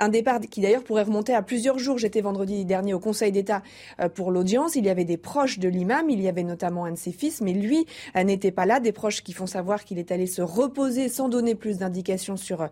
Un 0.00 0.08
départ 0.08 0.40
qui 0.40 0.60
d'ailleurs 0.60 0.82
pourrait 0.82 1.04
remonter 1.04 1.34
à 1.34 1.42
plusieurs 1.42 1.78
jours. 1.78 1.98
J'étais 1.98 2.20
vendredi 2.20 2.64
dernier 2.64 2.94
au 2.94 2.98
Conseil 2.98 3.30
d'État 3.30 3.62
euh, 4.00 4.08
pour 4.08 4.32
l'audience. 4.32 4.74
Il 4.74 4.84
y 4.84 4.90
avait 4.90 5.04
des 5.04 5.16
proches 5.16 5.60
de 5.60 5.68
l'imam, 5.68 6.10
il 6.10 6.20
y 6.20 6.28
avait 6.28 6.42
notamment 6.42 6.84
un 6.84 6.92
de 6.92 6.98
ses 6.98 7.12
fils, 7.12 7.40
mais 7.40 7.52
lui 7.52 7.86
euh, 8.16 8.24
n'était 8.24 8.50
pas 8.50 8.66
là. 8.66 8.80
Des 8.80 8.92
proches 8.92 9.22
qui 9.22 9.32
font 9.32 9.46
savoir 9.46 9.84
qu'il 9.84 10.00
est 10.00 10.10
allé 10.10 10.26
se 10.26 10.42
reposer 10.42 11.08
sans 11.08 11.28
donner 11.28 11.54
plus 11.54 11.78
d'indications 11.78 12.36
sur 12.36 12.62
euh, 12.62 12.66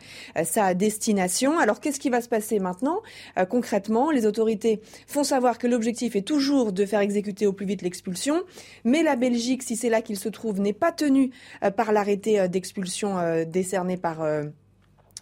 sa 0.45 0.75
destination. 0.75 1.61
Alors 1.61 1.79
qu'est-ce 1.79 2.01
qui 2.01 2.11
va 2.11 2.21
se 2.21 2.29
passer 2.29 2.59
maintenant? 2.59 3.01
Concrètement, 3.49 4.11
les 4.11 4.27
autorités 4.27 4.81
font 5.07 5.25
savoir 5.25 5.59
que 5.59 5.67
l'objectif 5.67 5.92
l'objectif 5.93 6.17
est 6.17 6.27
toujours 6.27 6.73
de 6.73 6.87
faire 6.87 7.01
exécuter 7.01 7.47
au 7.47 7.53
plus 7.53 7.67
vite 7.67 7.83
l'expulsion, 7.83 8.45
mais 8.85 9.03
la 9.03 9.15
Belgique, 9.15 9.63
si 9.63 9.77
c'est 9.77 9.91
là 9.91 10.01
qu'il 10.01 10.17
se 10.17 10.31
trouve, 10.31 10.59
n'est 10.59 10.73
pas 10.73 10.91
tenue 10.91 11.33
euh, 11.63 11.71
par 11.71 11.93
l'arrêté 11.93 12.41
euh, 12.41 12.49
d'expulsion 12.49 13.19
euh, 13.19 13.45
décerné 13.45 13.99
par 13.99 14.25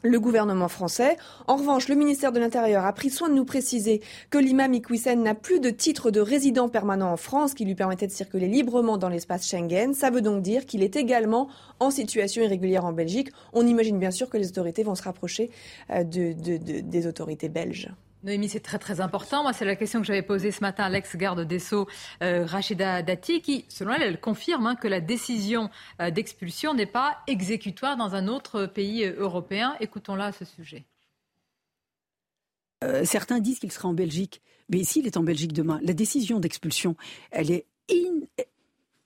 le 0.02 0.20
gouvernement 0.20 0.68
français. 0.68 1.16
En 1.48 1.56
revanche, 1.56 1.88
le 1.88 1.96
ministère 1.96 2.30
de 2.30 2.38
l'Intérieur 2.38 2.84
a 2.86 2.92
pris 2.92 3.10
soin 3.10 3.28
de 3.28 3.34
nous 3.34 3.44
préciser 3.44 4.00
que 4.30 4.38
l'imam 4.38 4.72
Iqwisen 4.72 5.20
n'a 5.20 5.34
plus 5.34 5.58
de 5.58 5.70
titre 5.70 6.12
de 6.12 6.20
résident 6.20 6.68
permanent 6.68 7.12
en 7.12 7.16
France 7.16 7.54
qui 7.54 7.64
lui 7.64 7.74
permettait 7.74 8.06
de 8.06 8.12
circuler 8.12 8.46
librement 8.46 8.96
dans 8.96 9.08
l'espace 9.08 9.48
Schengen. 9.48 9.92
Ça 9.92 10.10
veut 10.10 10.22
donc 10.22 10.40
dire 10.40 10.66
qu'il 10.66 10.84
est 10.84 10.94
également 10.94 11.48
en 11.80 11.90
situation 11.90 12.42
irrégulière 12.42 12.84
en 12.84 12.92
Belgique. 12.92 13.32
On 13.52 13.66
imagine 13.66 13.98
bien 13.98 14.12
sûr 14.12 14.30
que 14.30 14.36
les 14.36 14.48
autorités 14.48 14.84
vont 14.84 14.94
se 14.94 15.02
rapprocher 15.02 15.50
des 16.04 17.06
autorités 17.08 17.48
belges. 17.48 17.90
Noémie, 18.22 18.50
c'est 18.50 18.60
très 18.60 18.78
très 18.78 19.00
important. 19.00 19.42
Moi, 19.42 19.52
c'est 19.54 19.64
la 19.64 19.76
question 19.76 20.00
que 20.00 20.06
j'avais 20.06 20.22
posée 20.22 20.50
ce 20.50 20.60
matin 20.60 20.84
à 20.84 20.88
l'ex-garde 20.90 21.40
des 21.40 21.58
Sceaux, 21.58 21.88
euh, 22.22 22.44
Rachida 22.44 23.02
Dati, 23.02 23.40
qui, 23.40 23.64
selon 23.68 23.94
elle, 23.94 24.02
elle 24.02 24.20
confirme 24.20 24.66
hein, 24.66 24.76
que 24.76 24.88
la 24.88 25.00
décision 25.00 25.70
euh, 26.00 26.10
d'expulsion 26.10 26.74
n'est 26.74 26.86
pas 26.86 27.18
exécutoire 27.26 27.96
dans 27.96 28.14
un 28.14 28.28
autre 28.28 28.66
pays 28.66 29.04
euh, 29.04 29.14
européen. 29.16 29.74
Écoutons-la 29.80 30.26
à 30.26 30.32
ce 30.32 30.44
sujet. 30.44 30.84
certains 33.04 33.40
disent 33.40 33.58
qu'il 33.58 33.72
sera 33.72 33.88
en 33.88 33.94
Belgique, 33.94 34.42
mais 34.68 34.84
s'il 34.84 35.06
est 35.06 35.16
en 35.16 35.22
Belgique 35.22 35.52
demain, 35.52 35.80
la 35.82 35.94
décision 35.94 36.40
d'expulsion, 36.40 36.96
elle 37.30 37.50
est 37.50 37.66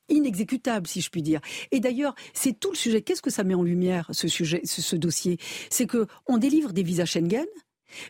inexécutable, 0.08 0.86
si 0.86 1.00
je 1.00 1.10
puis 1.10 1.22
dire. 1.22 1.40
Et 1.70 1.80
d'ailleurs, 1.80 2.14
c'est 2.34 2.58
tout 2.58 2.70
le 2.70 2.76
sujet. 2.76 3.02
Qu'est-ce 3.02 3.22
que 3.22 3.30
ça 3.30 3.44
met 3.44 3.54
en 3.54 3.62
lumière, 3.62 4.08
ce 4.12 4.96
dossier? 4.96 5.38
C'est 5.70 5.86
que 5.86 6.06
on 6.26 6.38
délivre 6.38 6.72
des 6.72 6.82
visas 6.82 7.06
Schengen, 7.06 7.46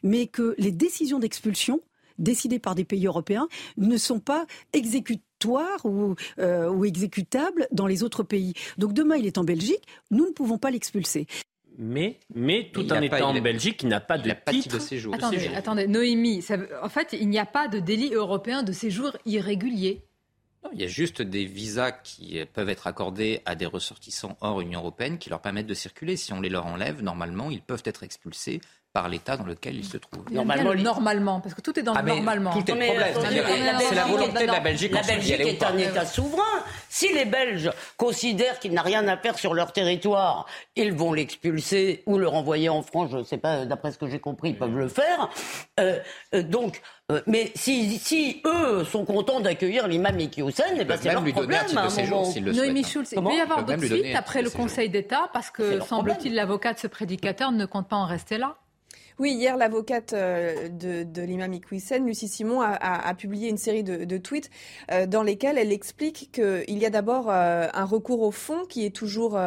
mais 0.03 0.27
que 0.27 0.55
les 0.59 0.73
décisions 0.73 1.19
d'expulsion 1.19 1.81
décidées 2.19 2.59
par 2.59 2.75
des 2.75 2.85
pays 2.85 3.07
européens 3.07 3.49
ne 3.77 3.97
sont 3.97 4.21
pas 4.21 4.47
exécutoires 4.73 5.85
ou, 5.85 6.15
euh, 6.39 6.71
ou 6.71 6.85
exécutables 6.85 7.69
dans 7.73 7.87
les 7.87 8.03
autres 8.03 8.23
pays. 8.23 8.55
Donc 8.79 8.93
demain, 8.93 9.17
il 9.17 9.27
est 9.27 9.39
en 9.39 9.45
Belgique, 9.45 9.83
nous 10.11 10.27
ne 10.27 10.33
pouvons 10.33 10.59
pas 10.59 10.71
l'expulser. 10.71 11.27
Mais, 11.77 12.21
mais 12.33 12.71
tout 12.73 12.91
en 12.93 13.03
étant 13.03 13.31
en 13.31 13.41
Belgique, 13.41 13.83
il 13.83 13.89
n'a 13.89 14.01
pas 14.01 14.17
de 14.17 14.31
titre 14.49 14.77
de 14.77 14.81
séjour. 14.81 15.13
Attendez, 15.15 15.49
attendez 15.49 15.87
Noémie, 15.89 16.45
en 16.83 16.89
fait, 16.89 17.17
il 17.21 17.29
n'y 17.29 17.39
a 17.39 17.47
pas 17.47 17.67
de 17.67 17.81
délit 17.81 18.15
européen 18.15 18.63
de 18.63 18.71
séjour 18.71 19.17
irrégulier. 19.27 20.03
Non, 20.63 20.71
il 20.73 20.81
y 20.81 20.85
a 20.85 20.89
juste 20.89 21.21
des 21.21 21.45
visas 21.45 21.91
qui 21.91 22.39
peuvent 22.53 22.69
être 22.69 22.87
accordés 22.87 23.43
à 23.45 23.57
des 23.57 23.67
ressortissants 23.67 24.39
hors 24.41 24.61
Union 24.61 24.81
européenne 24.81 25.19
qui 25.19 25.31
leur 25.31 25.41
permettent 25.41 25.67
de 25.67 25.75
circuler. 25.75 26.17
Si 26.17 26.33
on 26.33 26.41
les 26.41 26.49
leur 26.49 26.67
enlève, 26.67 27.03
normalement, 27.03 27.51
ils 27.51 27.61
peuvent 27.61 27.83
être 27.85 28.05
expulsés 28.05 28.61
par 28.95 29.09
l'état 29.09 29.37
dans 29.37 29.45
lequel 29.45 29.75
il 29.75 29.85
se 29.85 29.97
trouve. 29.97 30.23
Normalement, 30.31 30.73
normalement, 30.73 31.41
parce 31.41 31.53
que 31.53 31.61
tout 31.61 31.77
est 31.77 31.83
dans 31.83 31.95
le 31.95 31.99
ah, 31.99 32.03
normalement. 32.03 32.53
Tout 32.53 32.71
est 32.71 32.87
problème. 32.87 33.15
C'est 33.81 33.95
la 33.97 34.05
volonté 34.05 34.47
de 34.47 34.53
la 34.53 34.61
Belgique. 34.61 34.93
La 34.93 35.03
Belgique 35.03 35.41
est 35.41 35.63
un 35.65 35.77
État 35.77 36.07
souverain. 36.07 36.63
Si 36.89 37.13
les 37.13 37.25
Belges 37.25 37.73
considèrent 37.97 38.61
qu'il 38.61 38.73
n'a 38.73 38.83
rien 38.83 39.07
à 39.09 39.17
faire 39.17 39.37
sur 39.37 39.53
leur 39.53 39.73
territoire, 39.73 40.47
ils 40.77 40.93
vont 40.93 41.13
l'expulser 41.13 42.05
ou 42.07 42.19
le 42.19 42.29
renvoyer 42.29 42.69
en 42.69 42.83
France. 42.83 43.11
Je 43.11 43.17
ne 43.17 43.25
sais 43.25 43.37
pas, 43.37 43.67
d'après 43.67 43.91
ce 43.91 43.99
que 43.99 44.09
j'ai 44.09 44.21
compris, 44.21 44.51
ils 44.51 44.57
peuvent 44.57 44.79
le 44.79 44.87
faire. 44.87 45.29
Euh, 45.81 45.99
euh, 46.33 46.45
donc, 46.45 46.81
euh, 47.11 47.21
mais 47.27 47.51
si, 47.57 47.99
si, 47.99 48.43
eux 48.47 48.85
sont 48.85 49.05
contents 49.05 49.41
d'accueillir 49.41 49.89
l'imam 49.89 50.21
Iqiyoussen, 50.21 50.77
eh 50.79 50.85
ben 50.85 50.97
c'est 51.03 51.11
leur 51.11 51.25
problème. 51.25 51.67
À 51.77 51.81
un 51.81 52.07
moment. 52.07 52.33
Noémie 52.41 52.85
Schulz, 52.85 53.09
il 53.11 53.21
peut 53.21 53.35
y 53.35 53.41
avoir 53.41 53.65
d'autres 53.65 53.85
suites 53.87 54.15
après 54.15 54.41
le 54.41 54.51
Conseil 54.51 54.89
d'État 54.89 55.31
parce 55.33 55.51
que 55.51 55.81
semble-t-il 55.81 56.37
l'avocat 56.37 56.75
de 56.75 56.79
ce 56.79 56.87
prédicateur 56.87 57.51
ne 57.51 57.67
compte 57.67 57.89
pas 57.89 57.97
en 57.97 58.07
rester 58.07 58.39
là. 58.39 58.57
Oui, 59.21 59.33
hier, 59.33 59.57
l'avocate 59.57 60.13
euh, 60.13 60.69
de, 60.69 61.23
l'imam 61.23 61.53
Iqwisen, 61.53 62.05
Lucie 62.05 62.27
Simon, 62.27 62.61
a, 62.61 63.15
publié 63.15 63.49
une 63.49 63.59
série 63.59 63.85
de, 63.85 64.19
tweets 64.19 64.51
euh, 64.91 65.07
dans 65.07 65.23
lesquels 65.23 65.57
elle 65.57 65.71
explique 65.71 66.31
qu'il 66.33 66.79
y 66.79 66.85
a 66.85 66.91
d'abord 66.91 67.31
euh, 67.31 67.69
un 67.73 67.85
recours 67.85 68.23
au 68.23 68.33
fond 68.33 68.65
qui 68.69 68.85
est 68.85 68.91
toujours, 68.91 69.39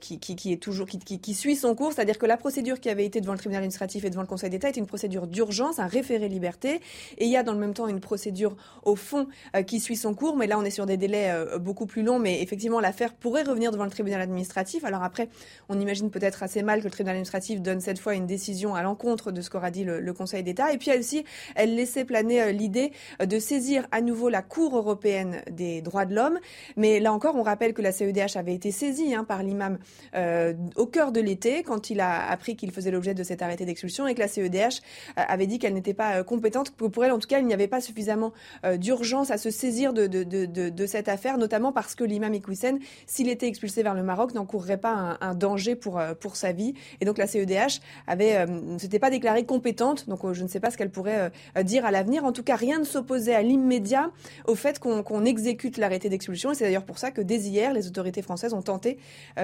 qui, 0.00 0.18
qui, 0.18 0.36
qui, 0.36 0.52
est 0.54 0.56
toujours, 0.56 0.86
qui, 0.86 0.98
qui, 0.98 1.34
suit 1.34 1.54
son 1.54 1.74
cours, 1.74 1.92
c'est-à-dire 1.92 2.16
que 2.16 2.24
la 2.24 2.38
procédure 2.38 2.80
qui 2.80 2.88
avait 2.88 3.04
été 3.04 3.20
devant 3.20 3.34
le 3.34 3.38
tribunal 3.38 3.58
administratif 3.58 4.06
et 4.06 4.10
devant 4.10 4.22
le 4.22 4.26
Conseil 4.26 4.48
d'État 4.48 4.70
est 4.70 4.76
une 4.78 4.86
procédure 4.86 5.26
d'urgence, 5.26 5.78
un 5.78 5.86
référé 5.86 6.26
liberté, 6.28 6.80
et 7.18 7.26
il 7.26 7.30
y 7.30 7.36
a 7.36 7.42
dans 7.42 7.52
le 7.52 7.58
même 7.58 7.74
temps 7.74 7.88
une 7.88 8.00
procédure 8.00 8.56
au 8.84 8.96
fond 8.96 9.28
qui 9.66 9.80
suit 9.80 9.96
son 9.96 10.14
cours, 10.14 10.36
mais 10.36 10.46
là 10.46 10.58
on 10.58 10.64
est 10.64 10.70
sur 10.70 10.86
des 10.86 10.96
délais 10.96 11.30
beaucoup 11.58 11.84
plus 11.84 12.02
longs, 12.02 12.18
mais 12.18 12.40
effectivement 12.40 12.80
l'affaire 12.80 13.12
pourrait 13.12 13.42
revenir 13.42 13.70
devant 13.70 13.84
le 13.84 13.90
tribunal 13.90 14.22
administratif. 14.22 14.84
Alors 14.84 15.02
après, 15.02 15.28
on 15.68 15.78
imagine 15.78 16.10
peut-être 16.10 16.42
assez 16.42 16.62
mal 16.62 16.78
que 16.78 16.84
le 16.84 16.90
tribunal 16.90 17.16
administratif 17.16 17.60
donne 17.60 17.80
cette 17.80 17.98
fois 17.98 18.14
une 18.14 18.29
décision 18.30 18.74
à 18.74 18.82
l'encontre 18.82 19.32
de 19.32 19.40
ce 19.42 19.50
qu'aura 19.50 19.70
dit 19.70 19.84
le, 19.84 20.10
Conseil 20.14 20.42
d'État. 20.42 20.72
Et 20.72 20.78
puis 20.78 20.90
elle 20.90 21.00
aussi, 21.00 21.24
elle 21.54 21.74
laissait 21.74 22.04
planer 22.04 22.42
euh, 22.42 22.52
l'idée 22.52 22.92
euh, 23.20 23.26
de 23.26 23.38
saisir 23.38 23.86
à 23.90 24.00
nouveau 24.00 24.28
la 24.28 24.42
Cour 24.42 24.76
européenne 24.76 25.42
des 25.50 25.82
droits 25.82 26.04
de 26.04 26.14
l'homme. 26.14 26.38
Mais 26.76 27.00
là 27.00 27.12
encore, 27.12 27.36
on 27.36 27.42
rappelle 27.42 27.74
que 27.74 27.82
la 27.82 27.92
CEDH 27.92 28.36
avait 28.36 28.54
été 28.54 28.70
saisie 28.70 29.14
hein, 29.14 29.24
par 29.24 29.42
l'imam 29.42 29.78
euh, 30.14 30.54
au 30.76 30.86
cœur 30.86 31.12
de 31.12 31.20
l'été, 31.20 31.62
quand 31.62 31.90
il 31.90 32.00
a 32.00 32.28
appris 32.28 32.56
qu'il 32.56 32.70
faisait 32.70 32.90
l'objet 32.90 33.14
de 33.14 33.22
cet 33.22 33.42
arrêté 33.42 33.64
d'expulsion, 33.64 34.06
et 34.06 34.14
que 34.14 34.20
la 34.20 34.28
CEDH 34.28 34.80
avait 35.16 35.46
dit 35.46 35.58
qu'elle 35.58 35.74
n'était 35.74 35.94
pas 35.94 36.22
compétente, 36.22 36.74
que 36.76 36.84
pour 36.86 37.04
elle, 37.04 37.12
en 37.12 37.18
tout 37.18 37.28
cas, 37.28 37.38
il 37.38 37.46
n'y 37.46 37.54
avait 37.54 37.68
pas 37.68 37.80
suffisamment 37.80 38.32
d'urgence 38.76 39.30
à 39.30 39.38
se 39.38 39.50
saisir 39.50 39.92
de, 39.92 40.86
cette 40.86 41.08
affaire, 41.08 41.38
notamment 41.38 41.72
parce 41.72 41.94
que 41.94 42.04
l'imam 42.04 42.34
Iqwisen, 42.34 42.78
s'il 43.06 43.28
était 43.28 43.48
expulsé 43.48 43.82
vers 43.82 43.94
le 43.94 44.02
Maroc, 44.02 44.34
n'encourrait 44.34 44.78
pas 44.78 44.92
un, 44.92 45.18
un, 45.20 45.34
danger 45.34 45.74
pour, 45.74 46.00
pour 46.20 46.36
sa 46.36 46.52
vie. 46.52 46.74
Et 47.00 47.04
donc 47.04 47.18
la 47.18 47.26
CEDH 47.26 47.80
avait 48.06 48.19
euh, 48.20 48.46
ne 48.46 48.78
s'était 48.78 48.98
pas 48.98 49.10
déclarée 49.10 49.44
compétente, 49.44 50.08
donc 50.08 50.24
euh, 50.24 50.34
je 50.34 50.42
ne 50.42 50.48
sais 50.48 50.60
pas 50.60 50.70
ce 50.70 50.76
qu'elle 50.76 50.90
pourrait 50.90 51.30
euh, 51.56 51.62
dire 51.62 51.84
à 51.84 51.90
l'avenir. 51.90 52.24
En 52.24 52.32
tout 52.32 52.42
cas, 52.42 52.56
rien 52.56 52.78
ne 52.78 52.84
s'opposait 52.84 53.34
à 53.34 53.42
l'immédiat 53.42 54.10
au 54.46 54.54
fait 54.54 54.78
qu'on 54.78 55.24
exécute 55.24 55.76
l'arrêté 55.78 56.08
d'expulsion. 56.08 56.52
Et 56.52 56.54
c'est 56.54 56.64
d'ailleurs 56.64 56.84
pour 56.84 56.98
ça 56.98 57.10
que 57.10 57.20
dès 57.20 57.38
hier, 57.38 57.72
les 57.72 57.86
autorités 57.86 58.22
françaises 58.22 58.54
ont 58.54 58.62
tenté 58.62 58.98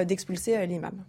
d'expulser 0.05 0.67
l'imam. 0.67 1.05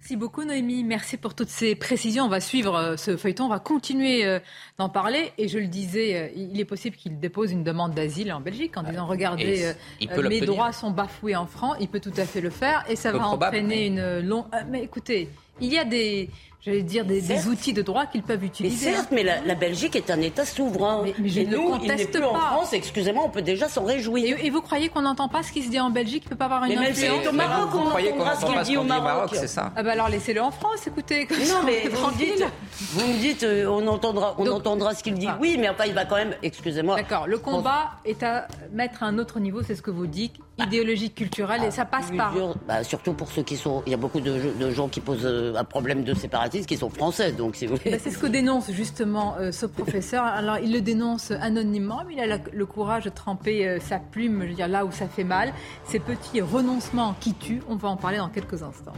Merci 0.00 0.16
beaucoup 0.16 0.44
Noémie, 0.44 0.84
merci 0.84 1.16
pour 1.16 1.34
toutes 1.34 1.48
ces 1.48 1.74
précisions. 1.74 2.24
On 2.24 2.28
va 2.28 2.40
suivre 2.40 2.94
ce 2.96 3.16
feuilleton, 3.16 3.46
on 3.46 3.48
va 3.48 3.58
continuer 3.58 4.38
d'en 4.78 4.88
parler. 4.88 5.32
Et 5.38 5.48
je 5.48 5.58
le 5.58 5.66
disais, 5.66 6.32
il 6.36 6.58
est 6.60 6.64
possible 6.64 6.96
qu'il 6.96 7.18
dépose 7.18 7.52
une 7.52 7.64
demande 7.64 7.94
d'asile 7.94 8.32
en 8.32 8.40
Belgique 8.40 8.76
en 8.76 8.84
disant 8.84 9.06
regardez, 9.06 9.72
mes 10.00 10.40
droits 10.40 10.72
sont 10.72 10.90
bafoués 10.90 11.36
en 11.36 11.46
France. 11.46 11.76
Il 11.80 11.88
peut 11.88 12.00
tout 12.00 12.12
à 12.16 12.24
fait 12.24 12.40
le 12.40 12.50
faire 12.50 12.84
et 12.88 12.96
ça 12.96 13.12
va 13.12 13.26
entraîner 13.26 13.86
une 13.86 14.20
longue. 14.20 14.46
mais 14.70 14.82
écoutez, 14.82 15.28
il 15.60 15.72
y 15.72 15.78
a 15.78 15.84
des, 15.84 16.30
j'allais 16.60 16.82
dire, 16.82 17.04
des, 17.04 17.48
outils 17.48 17.72
de 17.72 17.82
droit 17.82 18.06
qu'ils 18.06 18.22
peuvent 18.22 18.44
utiliser. 18.44 18.90
Mais 18.90 18.96
certes, 18.96 19.08
mais 19.12 19.22
la, 19.22 19.54
Belgique 19.54 19.96
est 19.96 20.10
un 20.10 20.20
État 20.20 20.44
souverain. 20.44 21.02
Mais, 21.04 21.14
je 21.28 21.40
et 21.40 21.46
ne 21.46 21.56
nous, 21.56 21.70
conteste 21.70 22.04
il 22.04 22.10
plus 22.10 22.20
pas. 22.20 22.28
en 22.28 22.34
France, 22.34 22.72
excusez-moi, 22.72 23.24
on 23.24 23.30
peut 23.30 23.42
déjà 23.42 23.68
s'en 23.68 23.84
réjouir. 23.84 24.36
Et, 24.42 24.50
vous 24.50 24.60
croyez 24.60 24.88
qu'on 24.88 25.02
n'entend 25.02 25.28
pas 25.28 25.42
ce 25.42 25.52
qui 25.52 25.62
se 25.62 25.70
dit 25.70 25.80
en 25.80 25.90
Belgique? 25.90 26.24
Il 26.24 26.26
ne 26.26 26.30
peut 26.30 26.36
pas 26.36 26.46
avoir 26.46 26.64
une 26.64 26.78
mais 26.78 26.90
influence 26.90 27.26
au 27.26 27.32
Maroc, 27.32 27.70
on 27.74 27.86
entendra 27.86 28.36
ce 28.36 28.46
qu'il 28.46 28.60
dit 28.62 28.76
au 28.76 28.82
Maroc. 28.84 29.30
c'est 29.32 29.48
ça? 29.48 29.72
Ah 29.76 29.82
bah 29.82 29.92
alors 29.92 30.08
laissez-le 30.08 30.42
en 30.42 30.50
France, 30.50 30.86
écoutez. 30.86 31.26
Non, 31.30 31.62
mais 31.64 31.88
vous 31.88 32.06
me 32.06 32.16
dites, 32.16 32.44
vous 32.92 33.06
me 33.06 33.18
dites 33.18 33.42
euh, 33.42 33.66
on 33.66 33.86
entendra, 33.86 34.34
on 34.38 34.46
entendra 34.50 34.94
ce 34.94 35.02
qu'il 35.02 35.14
dit. 35.14 35.26
Ah. 35.28 35.38
Oui, 35.40 35.56
mais 35.58 35.68
enfin, 35.68 35.84
il 35.86 35.94
va 35.94 36.04
quand 36.04 36.16
même, 36.16 36.34
excusez-moi. 36.42 36.96
D'accord, 36.96 37.26
le 37.26 37.38
combat 37.38 37.92
est 38.04 38.22
à 38.22 38.48
mettre 38.72 39.02
à 39.02 39.06
un 39.06 39.18
autre 39.18 39.40
niveau, 39.40 39.62
c'est 39.62 39.74
ce 39.74 39.82
que 39.82 39.90
vous 39.90 40.06
dites, 40.06 40.34
idéologique, 40.58 41.14
culturelle, 41.14 41.64
et 41.64 41.70
ça 41.70 41.84
passe 41.84 42.10
par... 42.16 42.34
Bah, 42.66 42.82
surtout 42.84 43.12
pour 43.12 43.30
ceux 43.30 43.42
qui 43.42 43.56
sont... 43.56 43.82
Il 43.86 43.90
y 43.90 43.94
a 43.94 43.98
beaucoup 43.98 44.20
de 44.20 44.70
gens 44.70 44.88
qui 44.88 45.00
posent 45.00 45.24
euh, 45.24 45.54
un 45.54 45.64
problème 45.64 46.04
de 46.04 46.14
séparation 46.14 46.62
qui 46.62 46.76
sont 46.76 46.90
français. 46.90 47.32
Donc, 47.32 47.56
bah, 47.60 47.98
c'est 48.02 48.10
ce 48.10 48.18
que 48.18 48.26
dénonce 48.26 48.70
justement 48.70 49.36
euh, 49.38 49.52
ce 49.52 49.66
professeur. 49.66 50.24
Alors, 50.24 50.58
il 50.58 50.72
le 50.72 50.80
dénonce 50.80 51.30
anonymement, 51.30 52.02
mais 52.06 52.14
il 52.14 52.32
a 52.32 52.38
le 52.52 52.66
courage 52.66 53.04
de 53.04 53.10
tremper 53.10 53.66
euh, 53.66 53.80
sa 53.80 53.98
plume, 53.98 54.42
je 54.42 54.48
veux 54.48 54.54
dire, 54.54 54.68
là 54.68 54.84
où 54.84 54.92
ça 54.92 55.08
fait 55.08 55.24
mal. 55.24 55.52
Ces 55.84 55.98
petits 55.98 56.40
renoncements 56.40 57.14
qui 57.20 57.34
tuent, 57.34 57.62
on 57.68 57.76
va 57.76 57.88
en 57.88 57.96
parler 57.96 58.18
dans 58.18 58.28
quelques 58.28 58.62
instants. 58.62 58.94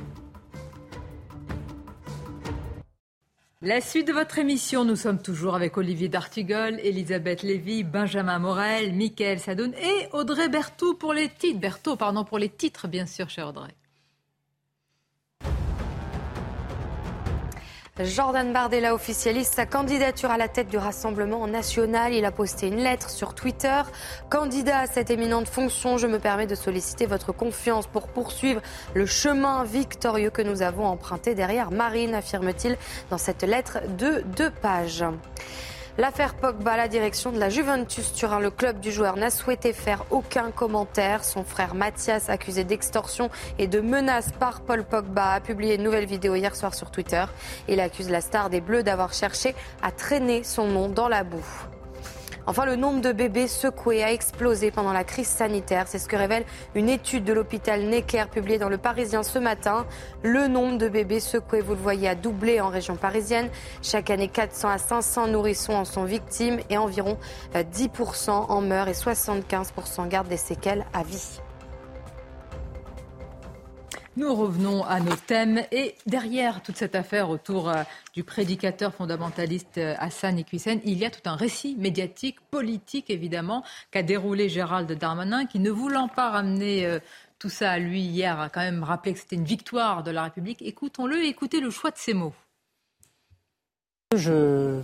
La 3.62 3.82
suite 3.82 4.08
de 4.08 4.14
votre 4.14 4.38
émission, 4.38 4.86
nous 4.86 4.96
sommes 4.96 5.20
toujours 5.20 5.54
avec 5.54 5.76
Olivier 5.76 6.08
D'Artigol, 6.08 6.80
Elisabeth 6.80 7.42
Lévy, 7.42 7.84
Benjamin 7.84 8.38
Morel, 8.38 8.94
Mickaël 8.94 9.38
Sadoun 9.38 9.74
et 9.74 10.08
Audrey 10.14 10.48
Berthaud 10.48 10.94
pour 10.94 11.12
les 11.12 11.28
titres. 11.28 11.60
Berthaud, 11.60 11.96
pardon, 11.96 12.24
pour 12.24 12.38
les 12.38 12.48
titres, 12.48 12.88
bien 12.88 13.04
sûr, 13.04 13.28
cher 13.28 13.48
Audrey. 13.48 13.74
Jordan 17.98 18.52
Bardella 18.52 18.94
officialise 18.94 19.48
sa 19.48 19.66
candidature 19.66 20.30
à 20.30 20.38
la 20.38 20.48
tête 20.48 20.68
du 20.68 20.78
Rassemblement 20.78 21.46
national. 21.46 22.14
Il 22.14 22.24
a 22.24 22.30
posté 22.30 22.68
une 22.68 22.76
lettre 22.76 23.10
sur 23.10 23.34
Twitter. 23.34 23.82
Candidat 24.30 24.78
à 24.78 24.86
cette 24.86 25.10
éminente 25.10 25.48
fonction, 25.48 25.98
je 25.98 26.06
me 26.06 26.18
permets 26.18 26.46
de 26.46 26.54
solliciter 26.54 27.06
votre 27.06 27.32
confiance 27.32 27.86
pour 27.86 28.08
poursuivre 28.08 28.62
le 28.94 29.06
chemin 29.06 29.64
victorieux 29.64 30.30
que 30.30 30.42
nous 30.42 30.62
avons 30.62 30.86
emprunté 30.86 31.34
derrière 31.34 31.70
Marine, 31.70 32.14
affirme-t-il 32.14 32.78
dans 33.10 33.18
cette 33.18 33.42
lettre 33.42 33.80
de 33.98 34.22
deux 34.36 34.50
pages. 34.50 35.04
L'affaire 36.00 36.32
Pogba, 36.32 36.78
la 36.78 36.88
direction 36.88 37.30
de 37.30 37.38
la 37.38 37.50
Juventus 37.50 38.14
Turin, 38.14 38.40
le 38.40 38.50
club 38.50 38.80
du 38.80 38.90
joueur 38.90 39.18
n'a 39.18 39.28
souhaité 39.28 39.74
faire 39.74 40.06
aucun 40.08 40.50
commentaire. 40.50 41.24
Son 41.24 41.44
frère 41.44 41.74
Mathias, 41.74 42.30
accusé 42.30 42.64
d'extorsion 42.64 43.28
et 43.58 43.66
de 43.66 43.80
menaces 43.80 44.32
par 44.32 44.62
Paul 44.62 44.82
Pogba, 44.82 45.32
a 45.32 45.40
publié 45.40 45.74
une 45.74 45.82
nouvelle 45.82 46.06
vidéo 46.06 46.36
hier 46.36 46.56
soir 46.56 46.74
sur 46.74 46.90
Twitter. 46.90 47.26
Il 47.68 47.80
accuse 47.80 48.08
la 48.08 48.22
star 48.22 48.48
des 48.48 48.62
Bleus 48.62 48.82
d'avoir 48.82 49.12
cherché 49.12 49.54
à 49.82 49.92
traîner 49.92 50.42
son 50.42 50.68
nom 50.68 50.88
dans 50.88 51.08
la 51.08 51.22
boue. 51.22 51.44
Enfin, 52.46 52.64
le 52.64 52.76
nombre 52.76 53.00
de 53.00 53.12
bébés 53.12 53.48
secoués 53.48 54.02
a 54.02 54.12
explosé 54.12 54.70
pendant 54.70 54.92
la 54.92 55.04
crise 55.04 55.28
sanitaire. 55.28 55.86
C'est 55.86 55.98
ce 55.98 56.08
que 56.08 56.16
révèle 56.16 56.44
une 56.74 56.88
étude 56.88 57.24
de 57.24 57.32
l'hôpital 57.32 57.82
Necker 57.82 58.24
publiée 58.30 58.58
dans 58.58 58.68
Le 58.68 58.78
Parisien 58.78 59.22
ce 59.22 59.38
matin. 59.38 59.86
Le 60.22 60.48
nombre 60.48 60.78
de 60.78 60.88
bébés 60.88 61.20
secoués, 61.20 61.60
vous 61.60 61.74
le 61.74 61.80
voyez, 61.80 62.08
a 62.08 62.14
doublé 62.14 62.60
en 62.60 62.68
région 62.68 62.96
parisienne. 62.96 63.48
Chaque 63.82 64.10
année, 64.10 64.28
400 64.28 64.68
à 64.68 64.78
500 64.78 65.28
nourrissons 65.28 65.74
en 65.74 65.84
sont 65.84 66.04
victimes 66.04 66.60
et 66.70 66.78
environ 66.78 67.18
10% 67.54 68.30
en 68.30 68.60
meurent 68.60 68.88
et 68.88 68.92
75% 68.92 70.08
gardent 70.08 70.28
des 70.28 70.36
séquelles 70.36 70.84
à 70.92 71.02
vie. 71.02 71.40
Nous 74.16 74.34
revenons 74.34 74.82
à 74.82 74.98
nos 74.98 75.14
thèmes 75.14 75.62
et 75.70 75.94
derrière 76.04 76.64
toute 76.64 76.76
cette 76.76 76.96
affaire 76.96 77.30
autour 77.30 77.68
euh, 77.68 77.84
du 78.12 78.24
prédicateur 78.24 78.92
fondamentaliste 78.92 79.78
euh, 79.78 79.94
Hassan 80.00 80.36
Iqiyoussen, 80.36 80.80
il 80.84 80.98
y 80.98 81.04
a 81.04 81.10
tout 81.10 81.20
un 81.26 81.36
récit 81.36 81.76
médiatique, 81.78 82.40
politique 82.50 83.08
évidemment, 83.08 83.62
qu'a 83.92 84.02
déroulé 84.02 84.48
Gérald 84.48 84.90
Darmanin, 84.90 85.46
qui 85.46 85.60
ne 85.60 85.70
voulant 85.70 86.08
pas 86.08 86.30
ramener 86.30 86.86
euh, 86.86 86.98
tout 87.38 87.48
ça 87.48 87.70
à 87.70 87.78
lui 87.78 88.00
hier, 88.00 88.40
a 88.40 88.48
quand 88.48 88.62
même 88.62 88.82
rappelé 88.82 89.14
que 89.14 89.20
c'était 89.20 89.36
une 89.36 89.44
victoire 89.44 90.02
de 90.02 90.10
la 90.10 90.24
République. 90.24 90.60
Écoutons-le 90.60 91.24
et 91.24 91.28
écoutez 91.28 91.60
le 91.60 91.70
choix 91.70 91.92
de 91.92 91.98
ses 91.98 92.12
mots. 92.12 92.34
Je 94.16 94.80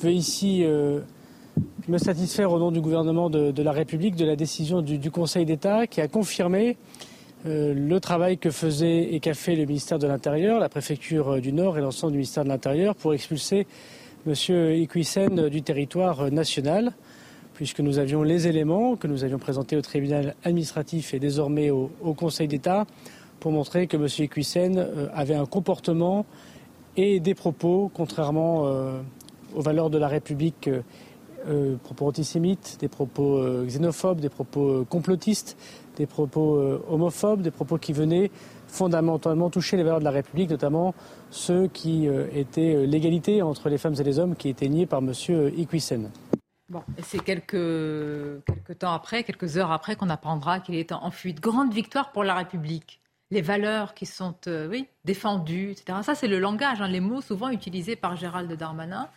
veux 0.00 0.12
ici 0.12 0.64
me 1.88 1.98
satisfaire 1.98 2.52
au 2.52 2.58
nom 2.60 2.70
du 2.70 2.80
gouvernement 2.80 3.28
de, 3.28 3.62
la 3.62 3.72
République 3.72 4.14
de 4.14 4.24
la 4.24 4.36
décision 4.36 4.80
du 4.80 5.10
Conseil 5.10 5.44
d'État 5.44 5.86
qui 5.88 6.00
a 6.00 6.08
confirmé 6.08 6.78
euh, 7.46 7.74
le 7.74 8.00
travail 8.00 8.38
que 8.38 8.50
faisait 8.50 9.12
et 9.12 9.20
qu'a 9.20 9.34
fait 9.34 9.54
le 9.54 9.66
ministère 9.66 9.98
de 9.98 10.06
l'Intérieur, 10.06 10.58
la 10.58 10.70
préfecture 10.70 11.42
du 11.42 11.52
Nord 11.52 11.76
et 11.76 11.82
l'ensemble 11.82 12.12
du 12.12 12.18
ministère 12.18 12.44
de 12.44 12.48
l'Intérieur 12.48 12.94
pour 12.94 13.12
expulser 13.12 13.66
M. 14.26 14.32
Iquissen 14.80 15.50
du 15.50 15.60
territoire 15.60 16.30
national, 16.30 16.94
puisque 17.52 17.80
nous 17.80 17.98
avions 17.98 18.22
les 18.22 18.46
éléments 18.46 18.96
que 18.96 19.06
nous 19.06 19.24
avions 19.24 19.38
présentés 19.38 19.76
au 19.76 19.82
tribunal 19.82 20.34
administratif 20.42 21.12
et 21.12 21.18
désormais 21.18 21.68
au, 21.68 21.90
Conseil 22.16 22.48
d'État 22.48 22.86
pour 23.40 23.52
montrer 23.52 23.88
que 23.88 23.98
M. 23.98 24.06
Iquissen 24.20 24.78
euh, 24.78 25.08
avait 25.12 25.34
un 25.34 25.44
comportement 25.44 26.24
et 26.96 27.20
des 27.20 27.34
propos, 27.34 27.90
contrairement 27.92 28.62
euh, 28.64 29.02
aux 29.54 29.60
valeurs 29.60 29.90
de 29.90 29.98
la 29.98 30.08
République, 30.08 30.70
propos 31.82 32.06
antisémites, 32.06 32.78
des 32.80 32.88
propos 32.88 33.44
xénophobes, 33.66 34.18
des 34.18 34.30
propos 34.30 34.86
complotistes, 34.88 35.58
des 35.96 36.06
propos 36.06 36.56
euh, 36.56 36.84
homophobes, 36.88 37.42
des 37.42 37.50
propos 37.50 37.78
qui 37.78 37.92
venaient 37.92 38.30
fondamentalement 38.68 39.50
toucher 39.50 39.76
les 39.76 39.82
valeurs 39.82 40.00
de 40.00 40.04
la 40.04 40.10
République, 40.10 40.50
notamment 40.50 40.94
ceux 41.30 41.68
qui 41.68 42.08
euh, 42.08 42.26
étaient 42.32 42.74
euh, 42.74 42.86
l'égalité 42.86 43.42
entre 43.42 43.68
les 43.68 43.78
femmes 43.78 43.94
et 43.98 44.02
les 44.02 44.18
hommes 44.18 44.36
qui 44.36 44.48
étaient 44.48 44.68
niés 44.68 44.86
par 44.86 45.00
M. 45.00 45.12
Iquissen. 45.56 46.10
Bon, 46.68 46.82
c'est 47.02 47.22
quelques, 47.22 47.50
quelques 47.50 48.78
temps 48.78 48.92
après, 48.92 49.22
quelques 49.22 49.58
heures 49.58 49.70
après 49.70 49.96
qu'on 49.96 50.10
apprendra 50.10 50.60
qu'il 50.60 50.76
est 50.76 50.92
en 50.92 51.10
fuite. 51.10 51.40
Grande 51.40 51.72
victoire 51.72 52.10
pour 52.10 52.24
la 52.24 52.34
République. 52.34 53.00
Les 53.30 53.42
valeurs 53.42 53.94
qui 53.94 54.06
sont 54.06 54.34
oui, 54.70 54.86
défendues, 55.04 55.72
etc. 55.72 55.98
Ça, 56.02 56.14
c'est 56.14 56.28
le 56.28 56.38
langage, 56.38 56.80
hein, 56.80 56.88
les 56.88 57.00
mots 57.00 57.20
souvent 57.20 57.50
utilisés 57.50 57.96
par 57.96 58.16
Gérald 58.16 58.50
Darmanin. 58.52 59.08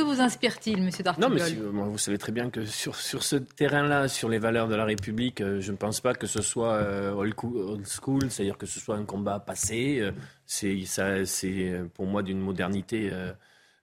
Que 0.00 0.04
vous 0.06 0.22
inspire-t-il, 0.22 0.82
Monsieur 0.82 1.04
Dartigol 1.04 1.28
Non, 1.28 1.36
mais 1.36 1.82
vous 1.90 1.98
savez 1.98 2.16
très 2.16 2.32
bien 2.32 2.48
que 2.48 2.64
sur, 2.64 2.96
sur 2.96 3.22
ce 3.22 3.36
terrain-là, 3.36 4.08
sur 4.08 4.30
les 4.30 4.38
valeurs 4.38 4.66
de 4.66 4.74
la 4.74 4.86
République, 4.86 5.42
euh, 5.42 5.60
je 5.60 5.72
ne 5.72 5.76
pense 5.76 6.00
pas 6.00 6.14
que 6.14 6.26
ce 6.26 6.40
soit 6.40 6.72
euh, 6.72 7.12
old 7.12 7.86
school, 7.86 8.30
c'est-à-dire 8.30 8.56
que 8.56 8.64
ce 8.64 8.80
soit 8.80 8.96
un 8.96 9.04
combat 9.04 9.40
passé. 9.40 9.98
Euh, 10.00 10.12
c'est, 10.46 10.86
ça, 10.86 11.26
c'est 11.26 11.82
pour 11.92 12.06
moi 12.06 12.22
d'une 12.22 12.40
modernité 12.40 13.12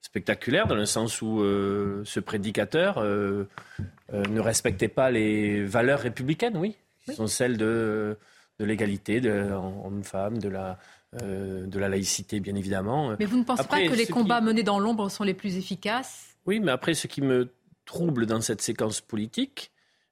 spectaculaire, 0.02 0.66
dans 0.66 0.74
le 0.74 0.88
sens 0.88 1.22
où 1.22 1.38
ce 1.40 2.20
prédicateur 2.20 3.00
ne 3.04 4.40
respectait 4.40 4.88
pas 4.88 5.12
les 5.12 5.64
valeurs 5.66 6.00
républicaines, 6.00 6.58
oui, 6.58 6.76
qui 7.06 7.14
sont 7.14 7.28
celles 7.28 7.58
de, 7.58 8.18
de 8.60 8.66
l'égalité, 8.66 9.22
de 9.22 9.52
homme-femme, 9.86 10.40
de 10.40 10.50
la 10.50 10.80
euh, 11.22 11.65
de 11.65 11.80
la 11.80 11.88
laïcité, 11.88 12.39
bien 12.39 12.56
évidemment. 12.56 13.15
Mais 13.17 13.26
vous 13.26 13.38
ne 13.38 13.43
pensez 13.43 13.63
pas 13.63 13.82
que 13.82 13.96
les 13.96 14.08
combats 14.08 14.41
menés 14.41 14.63
dans 14.63 14.78
l'ombre 14.78 15.10
sont 15.10 15.24
les 15.24 15.34
plus 15.34 15.58
efficaces? 15.58 16.36
Oui, 16.46 16.60
mais 16.60 16.72
après, 16.72 16.93
ce 16.93 17.08
qui 17.08 17.22
me 17.22 17.50
trouble 17.86 18.26
dans 18.26 18.41
cette 18.41 18.62
séquence 18.62 19.00
politique, 19.00 19.72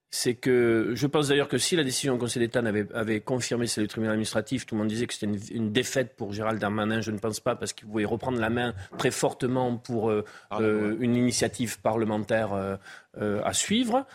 c'est 0.10 0.36
que 0.36 0.93
je 0.95 1.08
pense 1.08 1.27
d'ailleurs 1.27 1.49
que 1.49 1.58
si 1.58 1.75
la 1.75 1.84
décision 1.84 2.13
du 2.13 2.19
Conseil 2.19 2.39
d'État 2.39 2.62
avait, 2.93 3.19
confirmé 3.19 3.67
c'est 3.67 3.81
le 3.81 3.88
tribunal 3.88 4.13
administratif, 4.13 4.65
tout 4.65 4.75
le 4.75 4.79
monde 4.79 4.88
disait 4.88 5.05
que 5.08 5.13
c'était 5.13 5.25
une, 5.53 5.73
défaite 5.73 6.15
pour 6.15 6.31
Gérald 6.31 6.60
Darmanin. 6.60 7.01
Je 7.01 7.12
ne 7.12 7.17
pense 7.17 7.41
pas 7.41 7.58
parce 7.58 7.73
qu'il 7.73 7.88
pouvait 7.88 8.05
reprendre 8.05 8.39
la 8.39 8.49
main 8.49 8.73
très 8.97 9.12
fortement 9.12 9.75
pour 9.75 10.10
euh, 10.10 10.23
euh, 10.53 10.95
une 11.01 11.17
initiative 11.17 11.81
parlementaire 11.81 12.77
à 13.19 13.53
suivre. 13.53 14.05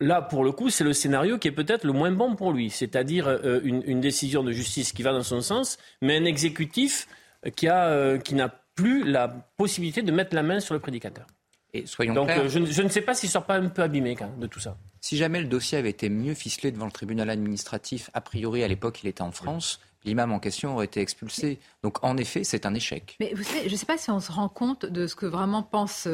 Là, 0.00 0.22
pour 0.22 0.44
le 0.44 0.52
coup, 0.52 0.70
c'est 0.70 0.84
le 0.84 0.94
scénario 0.94 1.38
qui 1.38 1.48
est 1.48 1.52
peut-être 1.52 1.84
le 1.84 1.92
moins 1.92 2.10
bon 2.10 2.34
pour 2.34 2.52
lui, 2.52 2.70
c'est-à-dire 2.70 3.28
euh, 3.28 3.60
une, 3.62 4.00
décision 4.00 4.42
de 4.42 4.50
justice 4.50 4.92
qui 4.92 5.02
va 5.02 5.12
dans 5.12 5.22
son 5.22 5.42
sens, 5.42 5.76
mais 6.00 6.16
un 6.16 6.24
exécutif 6.24 7.06
qui, 7.54 7.68
euh, 7.68 8.18
qui 8.18 8.34
n'a 8.34 8.48
plus 8.74 9.04
la 9.04 9.28
possibilité 9.28 10.00
de 10.00 10.10
mettre 10.10 10.34
la 10.34 10.42
main 10.42 10.58
sur 10.58 10.72
le 10.72 10.80
prédicateur. 10.80 11.26
Et 11.74 11.84
soyons 11.86 12.14
Donc, 12.14 12.30
euh, 12.30 12.48
je, 12.48 12.82
ne 12.82 12.88
sais 12.88 13.02
pas 13.02 13.14
s'il 13.14 13.28
ne 13.28 13.32
sort 13.32 13.44
pas 13.44 13.56
un 13.56 13.68
peu 13.68 13.82
abîmé 13.82 14.16
de 14.38 14.46
tout 14.46 14.58
ça. 14.58 14.78
Si 15.02 15.18
jamais 15.18 15.40
le 15.40 15.46
dossier 15.46 15.76
avait 15.76 15.90
été 15.90 16.08
mieux 16.08 16.34
ficelé 16.34 16.72
devant 16.72 16.86
le 16.86 16.92
tribunal 16.92 17.28
administratif, 17.28 18.10
a 18.14 18.22
priori, 18.22 18.64
à 18.64 18.68
l'époque, 18.68 19.00
il 19.02 19.08
était 19.08 19.22
en 19.22 19.32
France. 19.32 19.80
L'imam 20.04 20.32
en 20.32 20.38
question 20.38 20.74
aurait 20.74 20.86
été 20.86 21.00
expulsé. 21.00 21.58
Donc, 21.82 22.02
en 22.02 22.16
effet, 22.16 22.42
c'est 22.42 22.64
un 22.64 22.74
échec. 22.74 23.16
Mais 23.20 23.34
vous 23.34 23.42
savez, 23.42 23.68
je 23.68 23.72
ne 23.72 23.76
sais 23.76 23.86
pas 23.86 23.98
si 23.98 24.10
on 24.10 24.20
se 24.20 24.32
rend 24.32 24.48
compte 24.48 24.86
de 24.86 25.06
ce 25.06 25.14
que 25.14 25.26
vraiment 25.26 25.62
pense 25.62 26.08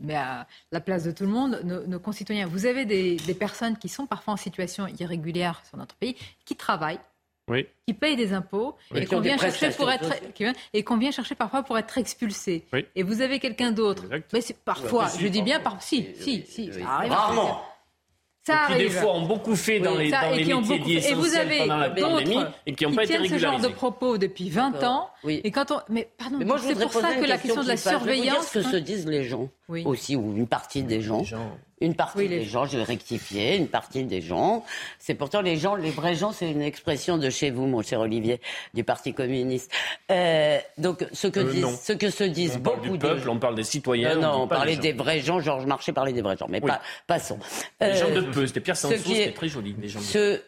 mais 0.00 0.16
à 0.16 0.46
la 0.72 0.80
place 0.80 1.04
de 1.04 1.10
tout 1.10 1.24
le 1.24 1.30
monde, 1.30 1.60
nos, 1.64 1.98
concitoyens. 1.98 2.46
Vous 2.46 2.66
avez 2.66 2.84
des, 2.84 3.34
personnes 3.34 3.76
qui 3.76 3.88
sont 3.88 4.06
parfois 4.06 4.34
en 4.34 4.36
situation 4.36 4.86
irrégulière 4.98 5.62
sur 5.68 5.78
notre 5.78 5.94
pays, 5.94 6.16
qui 6.44 6.56
travaillent, 6.56 7.00
qui 7.86 7.94
payent 7.94 8.16
des 8.16 8.32
impôts 8.32 8.76
et 8.94 9.06
qu'on 9.06 9.20
vient 9.20 9.38
chercher 9.38 9.70
pour 9.70 9.90
être 9.90 10.12
et 10.72 10.82
qu'on 10.82 10.98
vient 10.98 11.10
chercher 11.10 11.34
parfois 11.34 11.62
pour 11.62 11.78
être 11.78 11.96
expulsé. 11.98 12.66
Et 12.94 13.02
vous 13.02 13.22
avez 13.22 13.38
quelqu'un 13.38 13.72
d'autre. 13.72 14.04
Mais 14.32 14.40
c'est 14.40 14.56
parfois, 14.56 15.08
je 15.18 15.28
dis 15.28 15.42
bien 15.42 15.60
par 15.60 15.82
si 15.82 16.08
si 16.16 16.44
si. 16.46 16.70
Rarement. 16.82 17.62
Ça 18.48 18.66
qui 18.68 18.78
des 18.78 18.88
fois 18.88 19.14
ont 19.14 19.26
beaucoup 19.26 19.54
fait 19.54 19.78
dans 19.78 19.94
les, 19.94 20.10
dans 20.10 20.34
les 20.34 20.42
métiers 20.42 20.78
dits 20.78 21.06
Et 21.06 21.12
vous 21.12 21.34
avez 21.34 21.58
pendant 21.58 21.76
la 21.76 21.90
pandémie 21.90 22.44
et 22.64 22.74
qui 22.74 22.86
n'ont 22.86 22.94
pas 22.94 23.04
été 23.04 23.18
régularisés. 23.18 23.46
ce 23.46 23.52
genre 23.52 23.60
de 23.60 23.68
propos 23.68 24.16
depuis 24.16 24.48
20 24.48 24.84
ans. 24.84 25.10
Oui. 25.22 25.42
Et 25.44 25.50
quand 25.50 25.70
on, 25.70 25.80
mais 25.90 26.08
pardon, 26.16 26.38
c'est 26.58 26.80
pour 26.80 26.92
ça 26.92 27.14
que 27.14 27.26
la 27.26 27.36
question 27.36 27.62
de 27.62 27.68
la 27.68 27.76
surveillance. 27.76 28.48
ce 28.48 28.60
que 28.60 28.64
se 28.64 28.76
disent 28.76 29.06
les 29.06 29.24
gens 29.24 29.50
aussi, 29.84 30.16
ou 30.16 30.36
une 30.36 30.46
partie 30.46 30.82
des 30.82 31.00
gens. 31.00 31.22
Une 31.80 31.94
partie 31.94 32.28
des 32.28 32.44
gens, 32.44 32.66
je 32.66 32.76
vais 32.76 32.82
rectifier, 32.82 33.56
une 33.56 33.68
partie 33.68 34.02
des 34.02 34.20
gens. 34.20 34.64
C'est 34.98 35.14
pourtant 35.14 35.40
les 35.42 35.56
gens, 35.56 35.76
les 35.76 35.90
vrais 35.90 36.16
gens, 36.16 36.32
c'est 36.32 36.50
une 36.50 36.62
expression 36.62 37.18
de 37.18 37.30
chez 37.30 37.50
vous, 37.50 37.66
mon 37.66 37.82
cher 37.82 38.00
Olivier, 38.00 38.40
du 38.74 38.82
Parti 38.82 39.14
communiste. 39.14 39.70
Euh, 40.10 40.58
donc, 40.76 41.06
ce 41.12 41.28
que, 41.28 41.38
euh, 41.38 41.52
disent, 41.52 41.80
ce 41.80 41.92
que 41.92 42.10
se 42.10 42.24
disent 42.24 42.56
on 42.56 42.60
beaucoup 42.60 42.88
du 42.88 42.98
peuple, 42.98 43.28
on 43.28 43.38
parle 43.38 43.54
des 43.54 43.62
citoyens. 43.62 44.16
Non, 44.16 44.20
non 44.22 44.42
on, 44.42 44.48
parlait 44.48 44.76
des, 44.76 44.92
vrais 44.92 45.20
gens. 45.20 45.38
Georges 45.38 45.66
Marchais 45.66 45.92
parlait 45.92 46.12
des 46.12 46.22
vrais 46.22 46.36
gens, 46.36 46.48
mais 46.48 46.60
pas, 46.60 46.80
passons. 47.06 47.38
les 47.80 47.94
gens 47.94 48.10
de 48.10 48.22
euh, 48.22 48.30
peu, 48.32 48.46
c'était 48.46 48.60
Pierre 48.60 48.76
Sanson, 48.76 48.96
c'était 49.04 49.32
très 49.32 49.48
joli. 49.48 49.76
Les 49.80 49.88
gens 49.88 50.00
de 50.00 50.42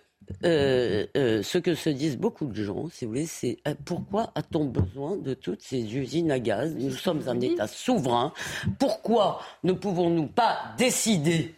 euh, 0.45 1.07
euh, 1.17 1.43
ce 1.43 1.59
que 1.59 1.75
se 1.75 1.91
disent 1.91 2.19
beaucoup 2.19 2.47
de 2.47 2.63
gens, 2.63 2.89
si 2.91 3.05
vous 3.05 3.13
voulez, 3.13 3.27
c'est 3.27 3.59
euh, 3.67 3.75
pourquoi 3.85 4.33
a-t-on 4.35 4.65
besoin 4.65 5.17
de 5.17 5.35
toutes 5.35 5.63
ces 5.63 5.97
usines 5.97 6.31
à 6.31 6.39
gaz? 6.39 6.75
Nous 6.75 6.91
sommes 6.91 7.23
un 7.29 7.41
État 7.41 7.67
souverain. 7.67 8.33
Pourquoi 8.79 9.41
ne 9.65 9.73
pouvons-nous 9.73 10.27
pas 10.27 10.59
décider 10.79 11.55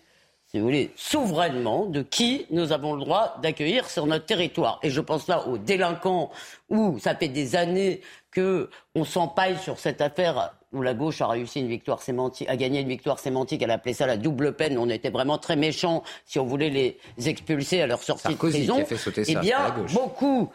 si 0.52 0.58
vous 0.58 0.66
voulez, 0.66 0.90
souverainement 0.96 1.86
de 1.86 2.02
qui 2.02 2.44
nous 2.50 2.72
avons 2.72 2.92
le 2.92 3.00
droit 3.00 3.38
d'accueillir 3.42 3.88
sur 3.88 4.06
notre 4.06 4.26
territoire? 4.26 4.78
Et 4.82 4.90
je 4.90 5.00
pense 5.00 5.26
là 5.26 5.48
aux 5.48 5.56
délinquants 5.56 6.30
où 6.68 6.98
ça 6.98 7.14
fait 7.14 7.28
des 7.28 7.56
années 7.56 8.02
que 8.30 8.68
on 8.94 9.04
s'empaille 9.04 9.56
sur 9.56 9.78
cette 9.78 10.02
affaire 10.02 10.52
où 10.72 10.82
la 10.82 10.94
gauche 10.94 11.20
a 11.20 11.26
réussi 11.26 11.60
une 11.60 11.68
victoire 11.68 12.02
sémantique, 12.02 12.48
a 12.48 12.56
gagné 12.56 12.80
une 12.80 12.88
victoire 12.88 13.18
sémantique. 13.18 13.62
Elle 13.62 13.70
appelait 13.70 13.92
ça 13.92 14.06
la 14.06 14.16
double 14.16 14.54
peine. 14.54 14.78
On 14.78 14.88
était 14.88 15.10
vraiment 15.10 15.38
très 15.38 15.56
méchants 15.56 16.02
si 16.24 16.38
on 16.38 16.44
voulait 16.44 16.70
les 16.70 16.98
expulser 17.28 17.82
à 17.82 17.86
leur 17.86 18.02
sortie 18.02 18.28
de 18.28 18.34
prison. 18.34 18.84
eh 19.26 19.34
bien, 19.36 19.74
beaucoup 19.92 20.50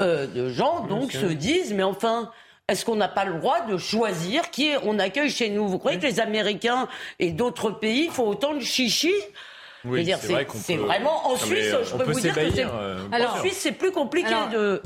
euh, 0.00 0.26
de 0.26 0.48
gens 0.48 0.86
donc 0.86 1.12
se 1.12 1.26
disent, 1.26 1.72
mais 1.72 1.82
enfin. 1.82 2.30
Est-ce 2.70 2.84
qu'on 2.84 2.96
n'a 2.96 3.08
pas 3.08 3.24
le 3.24 3.38
droit 3.38 3.62
de 3.62 3.78
choisir 3.78 4.50
qui 4.50 4.72
on 4.84 4.98
accueille 4.98 5.30
chez 5.30 5.48
nous? 5.48 5.66
Vous 5.66 5.78
croyez 5.78 5.98
que 5.98 6.04
les 6.04 6.20
Américains 6.20 6.86
et 7.18 7.30
d'autres 7.30 7.70
pays 7.70 8.08
font 8.08 8.28
autant 8.28 8.52
de 8.52 8.60
chichi? 8.60 9.14
Oui, 9.86 10.06
c'est 10.60 10.76
vraiment 10.76 11.28
en 11.28 11.36
Suisse, 11.36 11.74
je 11.84 11.96
peux 11.96 12.12
vous 12.12 12.20
dire 12.20 12.34
que 12.34 12.50
c'est. 12.50 12.66
Euh, 12.66 12.98
en 13.10 13.40
Suisse, 13.40 13.58
c'est 13.58 13.72
plus 13.72 13.90
compliqué 13.90 14.34
de. 14.52 14.82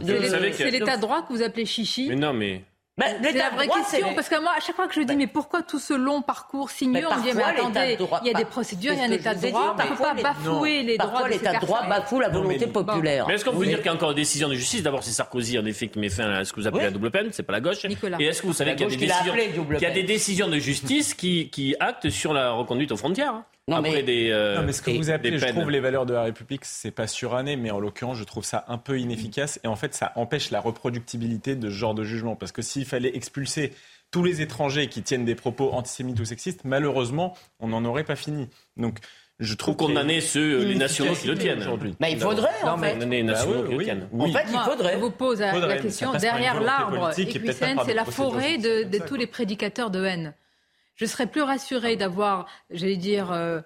C'est 0.53 0.71
l'état 0.71 0.97
de 0.97 1.01
droit 1.01 1.23
que 1.23 1.33
vous 1.33 1.43
appelez 1.43 1.67
chichi? 1.67 2.09
Mais 2.09 2.15
non, 2.15 2.33
mais 2.33 2.63
bah, 2.99 3.07
c'est 3.23 3.33
la 3.33 3.49
vraie 3.51 3.69
question, 3.69 4.15
parce 4.15 4.29
que 4.29 4.39
moi, 4.41 4.53
à 4.55 4.61
chaque 4.61 4.77
fois 4.77 4.87
que 4.87 4.95
je 4.95 5.01
dis, 5.01 5.17
mais 5.17 5.27
pourquoi 5.27 5.63
tout 5.63 5.79
ce 5.79 5.95
long 5.95 6.21
parcours 6.21 6.71
sinueux, 6.71 7.07
on 7.11 7.21
dit, 7.23 7.31
mais 7.35 7.43
attendez, 7.43 7.97
il 8.23 8.27
y 8.27 8.35
a 8.35 8.39
des 8.39 8.45
procédures, 8.45 8.93
il 8.93 8.99
y 8.99 9.03
a 9.03 9.05
un 9.05 9.11
état 9.11 9.35
de 9.35 9.49
droit, 9.49 9.75
on 9.79 9.83
ne 9.83 9.97
peut 9.97 10.03
pas 10.03 10.15
bafouer 10.15 10.83
les 10.83 10.99
droits 10.99 11.23
de 11.25 11.29
l'état 11.29 11.55
de 11.55 11.61
droit 11.61 11.87
bafoue 11.87 12.21
la 12.21 12.29
volonté 12.29 12.67
populaire. 12.67 13.27
Mais 13.27 13.35
est-ce 13.35 13.45
qu'on 13.45 13.57
peut 13.57 13.67
dire 13.67 13.79
qu'il 13.79 13.87
y 13.87 13.89
a 13.89 13.95
encore 13.95 14.15
des 14.15 14.23
décisions 14.23 14.49
de 14.49 14.55
justice 14.55 14.83
D'abord, 14.83 15.03
c'est 15.03 15.13
Sarkozy, 15.13 15.59
en 15.59 15.65
effet, 15.65 15.89
qui 15.89 15.99
met 15.99 16.11
fin 16.11 16.31
à 16.31 16.45
ce 16.45 16.53
que 16.53 16.61
vous 16.61 16.67
appelez 16.67 16.85
la 16.85 16.91
double 16.91 17.11
peine, 17.11 17.29
c'est 17.33 17.43
pas 17.43 17.53
la 17.53 17.61
gauche. 17.61 17.85
Et 17.85 18.25
est-ce 18.25 18.43
que 18.43 18.47
vous 18.47 18.53
savez 18.53 18.77
qu'il 18.77 19.81
y 19.81 19.87
a 19.87 19.91
des 19.91 20.03
décisions 20.03 20.49
de 20.49 20.59
justice 20.59 21.15
qui 21.15 21.77
actent 21.81 22.11
sur 22.11 22.35
la 22.35 22.53
reconduite 22.53 22.93
aux 22.93 22.97
frontières 22.97 23.43
non, 23.69 23.81
mais, 23.81 24.03
des, 24.03 24.31
euh, 24.31 24.57
non, 24.57 24.65
mais 24.65 24.73
ce 24.73 24.83
que 24.83 24.91
vous 24.91 25.11
appelez, 25.11 25.39
je 25.39 25.47
trouve, 25.47 25.71
les 25.71 25.79
valeurs 25.79 26.05
de 26.05 26.13
la 26.13 26.25
République, 26.25 26.65
c'est 26.65 26.91
pas 26.91 27.07
suranné, 27.07 27.55
mais 27.57 27.71
en 27.71 27.79
l'occurrence, 27.79 28.19
je 28.19 28.25
trouve 28.25 28.45
ça 28.45 28.65
un 28.67 28.77
peu 28.77 28.99
inefficace. 28.99 29.61
Et 29.63 29.69
en 29.69 29.77
fait, 29.77 29.95
ça 29.95 30.13
empêche 30.17 30.51
la 30.51 30.61
reproductibilité 30.61 31.55
de 31.55 31.71
ce 31.71 31.75
genre 31.75 31.95
de 31.95 32.03
jugement. 32.03 32.35
Parce 32.35 32.51
que 32.51 32.61
s'il 32.61 32.85
fallait 32.85 33.17
expulser 33.17 33.73
tous 34.11 34.25
les 34.25 34.43
étrangers 34.43 34.89
qui 34.89 35.03
tiennent 35.03 35.25
des 35.25 35.37
propos 35.37 35.71
antisémites 35.73 36.19
ou 36.19 36.25
sexistes, 36.25 36.63
malheureusement, 36.65 37.37
on 37.61 37.69
n'en 37.69 37.85
aurait 37.85 38.03
pas 38.03 38.17
fini. 38.17 38.49
Donc, 38.77 38.99
je 39.39 39.55
trouve 39.55 39.77
condamner 39.77 40.21
ceux, 40.21 40.65
les 40.65 40.75
nationaux 40.75 41.15
qui 41.15 41.29
le 41.29 41.39
tiennent 41.39 41.61
aujourd'hui. 41.61 41.95
Mais 42.01 42.13
il 42.13 42.19
faudrait, 42.19 42.51
en 42.65 42.77
fait. 42.79 42.95
Condamner 42.95 43.19
les 43.19 43.23
nationaux 43.23 43.63
bah 43.63 43.69
qui 43.69 43.75
le 43.77 43.85
tiennent. 43.85 44.09
En 44.19 44.27
fait, 44.27 44.45
il 44.49 44.59
faudrait. 44.59 44.95
Je 44.95 44.99
vous 44.99 45.11
pose 45.13 45.41
la 45.41 45.79
question. 45.79 46.13
Derrière 46.15 46.61
l'arbre 46.61 47.13
c'est 47.15 47.95
la 47.95 48.05
forêt 48.05 48.59
de 48.59 48.99
tous 49.07 49.15
les 49.15 49.29
prédicateurs 49.29 49.91
de 49.93 50.05
haine 50.05 50.35
je 51.03 51.07
serais 51.07 51.27
plus 51.27 51.43
rassurée 51.43 51.97
d'avoir, 51.97 52.47
j'allais 52.71 52.97
dire, 52.97 53.33
euh, 53.33 53.61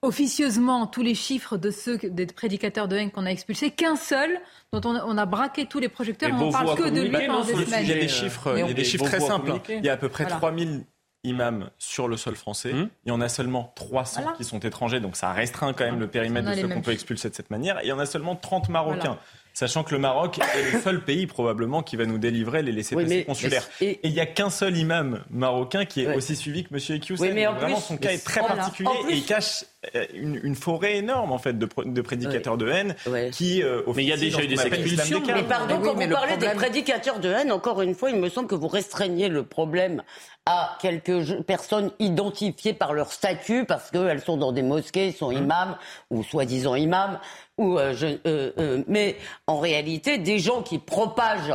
officieusement 0.00 0.86
tous 0.86 1.02
les 1.02 1.14
chiffres 1.14 1.58
de 1.58 1.70
ceux 1.70 1.98
des 1.98 2.24
prédicateurs 2.24 2.88
de 2.88 2.96
haine 2.96 3.10
qu'on 3.10 3.26
a 3.26 3.30
expulsés, 3.30 3.70
qu'un 3.70 3.96
seul 3.96 4.40
dont 4.72 4.80
on 4.84 5.18
a, 5.18 5.26
braqué 5.26 5.66
tous 5.66 5.80
les 5.80 5.90
projecteurs. 5.90 6.30
on 6.32 6.46
ne 6.46 6.52
parle 6.52 6.74
que 6.74 6.88
de 6.88 7.02
lui 7.02 7.26
pendant 7.26 7.44
des 7.44 7.52
semaines. 7.52 7.84
Il 7.84 7.88
y 7.90 7.92
a 7.92 7.96
des 7.96 8.08
chiffres, 8.08 8.54
il 8.56 8.66
y 8.66 8.70
a 8.70 8.72
des 8.72 8.84
chiffres 8.84 9.04
très 9.04 9.20
simples. 9.20 9.50
Hein. 9.50 9.62
Il 9.68 9.84
y 9.84 9.90
a 9.90 9.92
à 9.92 9.96
peu 9.98 10.08
près 10.08 10.24
3000 10.24 10.86
imams 11.24 11.70
sur 11.76 12.08
le 12.08 12.16
sol 12.16 12.36
français. 12.36 12.72
Hum. 12.72 12.88
Il 13.04 13.10
y 13.10 13.12
en 13.12 13.20
a 13.20 13.28
seulement 13.28 13.72
300 13.76 14.22
qui 14.38 14.44
sont 14.44 14.60
étrangers, 14.60 15.00
donc 15.00 15.16
ça 15.16 15.32
restreint 15.32 15.74
quand 15.74 15.84
même 15.84 16.00
le 16.00 16.08
périmètre 16.08 16.48
de 16.48 16.54
ceux 16.54 16.68
qu'on 16.68 16.80
peut 16.80 16.92
expulser 16.92 17.28
de 17.28 17.34
cette 17.34 17.50
manière. 17.50 17.80
Et 17.80 17.84
il 17.84 17.88
y 17.88 17.92
en 17.92 17.98
a 17.98 18.06
seulement 18.06 18.34
30 18.34 18.70
Marocains 18.70 19.18
sachant 19.56 19.84
que 19.84 19.94
le 19.94 19.98
Maroc 19.98 20.38
est 20.38 20.72
le 20.74 20.80
seul 20.82 21.02
pays 21.02 21.26
probablement 21.26 21.82
qui 21.82 21.96
va 21.96 22.04
nous 22.04 22.18
délivrer 22.18 22.62
les 22.62 22.72
laissés-passer 22.72 23.24
consulaires. 23.24 23.66
Et 23.80 24.00
il 24.02 24.12
n'y 24.12 24.20
a 24.20 24.26
qu'un 24.26 24.50
seul 24.50 24.76
imam 24.76 25.24
marocain 25.30 25.86
qui 25.86 26.02
est 26.02 26.14
aussi 26.14 26.36
suivi 26.36 26.64
que 26.64 26.74
M. 26.74 26.96
Ekius. 26.96 27.18
Oui, 27.18 27.30
mais 27.32 27.46
vraiment, 27.46 27.80
son 27.80 27.96
cas 27.96 28.12
est 28.12 28.22
très 28.22 28.42
particulier 28.42 28.90
et 29.08 29.14
il 29.14 29.24
cache 29.24 29.64
euh, 29.94 30.04
une, 30.12 30.54
forêt 30.54 30.96
énorme 30.96 31.32
en 31.32 31.38
fait 31.38 31.58
de, 31.58 31.66
de 31.86 32.00
prédicateurs 32.02 32.58
de 32.58 32.68
haine 32.68 32.96
qui 33.32 33.62
euh, 33.62 33.82
mais 33.94 34.04
il 34.04 34.08
y 34.08 34.12
a 34.12 34.16
déjà 34.16 34.42
eu 34.42 34.46
des 34.46 34.60
expulsions 34.60 35.22
mais 35.26 35.42
pardon 35.44 35.80
quand 35.80 35.94
vous 35.94 36.08
parlez 36.08 36.36
des 36.36 36.48
prédicateurs 36.48 37.20
de 37.20 37.30
haine 37.30 37.52
encore 37.52 37.82
une 37.82 37.94
fois 37.94 38.10
il 38.10 38.16
me 38.16 38.28
semble 38.28 38.48
que 38.48 38.54
vous 38.54 38.68
restreignez 38.68 39.28
le 39.28 39.44
problème 39.44 40.02
à 40.46 40.78
quelques 40.80 41.42
personnes 41.42 41.90
identifiées 41.98 42.72
par 42.72 42.94
leur 42.94 43.12
statut 43.12 43.64
parce 43.64 43.90
qu'elles 43.90 44.20
sont 44.20 44.36
dans 44.36 44.52
des 44.52 44.62
mosquées, 44.62 45.12
sont 45.12 45.26
hum. 45.26 45.44
imams 45.44 45.76
ou 46.10 46.22
soi-disant 46.22 46.76
imams 46.76 47.18
ou 47.58 47.78
euh, 47.78 47.94
je, 47.94 48.06
euh, 48.26 48.52
euh, 48.58 48.82
mais 48.86 49.16
en 49.46 49.58
réalité, 49.58 50.18
des 50.18 50.38
gens 50.38 50.62
qui 50.62 50.78
propagent 50.78 51.54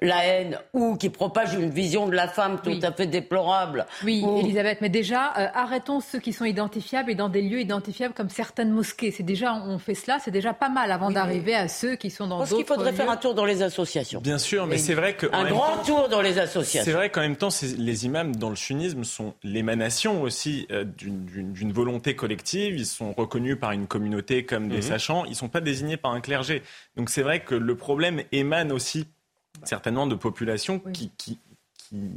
la 0.00 0.24
haine 0.24 0.58
ou 0.72 0.96
qui 0.96 1.10
propagent 1.10 1.54
une 1.54 1.70
vision 1.70 2.06
de 2.06 2.14
la 2.14 2.28
femme 2.28 2.60
tout 2.62 2.78
à 2.82 2.92
fait 2.92 3.06
déplorable. 3.06 3.86
Oui, 4.04 4.24
Elisabeth, 4.40 4.80
mais 4.80 4.88
déjà, 4.88 5.32
arrêtons 5.54 6.00
ceux 6.00 6.18
qui 6.18 6.32
sont 6.32 6.44
identifiables 6.44 7.10
et 7.10 7.14
dans 7.14 7.28
des 7.28 7.42
lieux 7.42 7.60
identifiables 7.60 8.14
comme 8.14 8.28
certaines 8.28 8.70
mosquées. 8.70 9.10
C'est 9.10 9.22
déjà, 9.22 9.54
on 9.54 9.78
fait 9.78 9.94
cela, 9.94 10.18
c'est 10.18 10.30
déjà 10.30 10.54
pas 10.54 10.68
mal 10.68 10.90
avant 10.90 11.10
d'arriver 11.10 11.54
à 11.54 11.68
ceux 11.68 11.96
qui 11.96 12.10
sont 12.10 12.26
dans 12.26 12.38
d'autres. 12.38 12.50
Parce 12.50 12.62
qu'il 12.62 12.66
faudrait 12.66 12.92
faire 12.92 13.10
un 13.10 13.16
tour 13.16 13.34
dans 13.34 13.44
les 13.44 13.62
associations. 13.62 14.20
Bien 14.20 14.38
sûr, 14.38 14.66
mais 14.66 14.78
c'est 14.78 14.94
vrai 14.94 15.14
que 15.14 15.26
un 15.32 15.44
grand 15.44 15.78
tour 15.84 16.08
dans 16.08 16.22
les 16.22 16.38
associations. 16.38 16.84
C'est 16.84 16.96
vrai 16.96 17.10
qu'en 17.10 17.20
même 17.20 17.36
temps, 17.36 17.48
les 17.78 18.06
imams 18.06 18.34
dans 18.36 18.50
le 18.50 18.56
sunnisme 18.56 19.04
sont 19.04 19.34
l'émanation 19.42 20.22
aussi 20.22 20.66
d'une 20.96 21.72
volonté 21.72 22.16
collective. 22.16 22.76
Ils 22.76 22.86
sont 22.86 23.12
reconnus 23.12 23.58
par 23.60 23.72
une 23.72 23.86
communauté 23.86 24.44
comme 24.44 24.68
des 24.68 24.76
mhm. 24.76 24.82
sachants 24.82 25.02
ils 25.26 25.30
ne 25.30 25.34
sont 25.34 25.48
pas 25.48 25.60
désignés 25.60 25.96
par 25.96 26.12
un 26.12 26.20
clergé. 26.20 26.62
Donc 26.96 27.10
c'est 27.10 27.22
vrai 27.22 27.40
que 27.40 27.54
le 27.54 27.74
problème 27.76 28.22
émane 28.32 28.72
aussi 28.72 29.06
certainement 29.64 30.06
de 30.06 30.14
populations 30.14 30.78
qui, 30.78 31.10
qui 31.16 31.38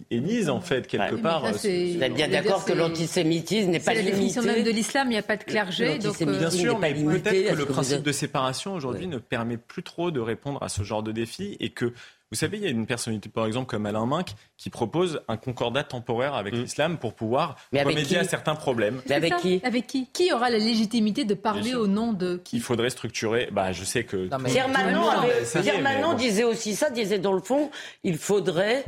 élisent 0.10 0.50
en 0.50 0.62
fait 0.62 0.88
quelque 0.88 1.16
part. 1.16 1.52
Vous 1.52 1.68
êtes 1.68 2.14
bien 2.14 2.28
d'accord 2.28 2.66
que 2.66 2.74
l'antisémitisme 2.74 3.72
n'est 3.72 3.80
pas 3.80 3.94
limité. 3.94 4.04
C'est 4.04 4.12
la 4.12 4.12
définition 4.12 4.44
même 4.44 4.64
de 4.64 4.72
l'islam, 4.72 5.08
il 5.08 5.12
n'y 5.12 5.18
a 5.18 5.24
pas 5.24 5.38
de 5.38 5.44
clergé. 5.44 6.00
Donc 6.00 6.22
euh, 6.22 6.38
bien 6.38 6.50
sûr, 6.50 6.80
mais 6.80 6.94
peut-être 6.94 7.52
que 7.52 7.56
le 7.56 7.66
principe 7.66 8.04
de 8.04 8.12
séparation 8.12 8.74
aujourd'hui 8.74 9.08
ne 9.08 9.18
permet 9.18 9.58
plus 9.58 9.84
trop 9.84 10.12
de 10.12 10.20
répondre 10.20 10.62
à 10.64 10.70
ce 10.70 10.84
genre 10.84 11.04
de 11.04 11.12
défi 11.12 11.58
et 11.60 11.70
que 11.70 11.94
vous 12.36 12.40
savez, 12.40 12.58
il 12.58 12.64
y 12.66 12.68
a 12.68 12.70
une 12.70 12.86
personnalité, 12.86 13.30
par 13.30 13.46
exemple, 13.46 13.68
comme 13.68 13.86
Alain 13.86 14.06
Minck, 14.06 14.32
qui 14.58 14.70
propose 14.70 15.22
un 15.30 15.38
concordat 15.38 15.86
temporaire 15.86 16.34
avec 16.34 16.54
mm. 16.54 16.58
l'islam 16.58 16.98
pour 16.98 17.14
pouvoir 17.14 17.56
remédier 17.72 18.18
à 18.18 18.26
certains 18.26 18.56
problèmes. 18.56 19.02
Mais 19.08 19.16
avec 19.16 19.38
qui 19.38 19.62
Avec 19.64 19.88
qui 19.88 20.08
Qui 20.12 20.34
aura 20.34 20.50
la 20.50 20.58
légitimité 20.58 21.24
de 21.24 21.34
parler 21.34 21.76
au 21.76 21.88
nom 21.88 22.12
de 22.12 22.36
qui 22.44 22.58
Il 22.58 22.62
faudrait 22.62 22.90
structurer. 22.90 23.48
Bah, 23.54 23.72
je 23.72 23.86
sais 23.86 24.04
que. 24.04 24.28
Pierre 24.44 24.68
Manon, 24.68 26.14
disait 26.16 26.44
aussi 26.44 26.76
ça, 26.76 26.90
disait 26.90 27.20
dans 27.20 27.34
le 27.34 27.42
fond, 27.42 27.72
il 28.04 28.18
faudrait. 28.18 28.84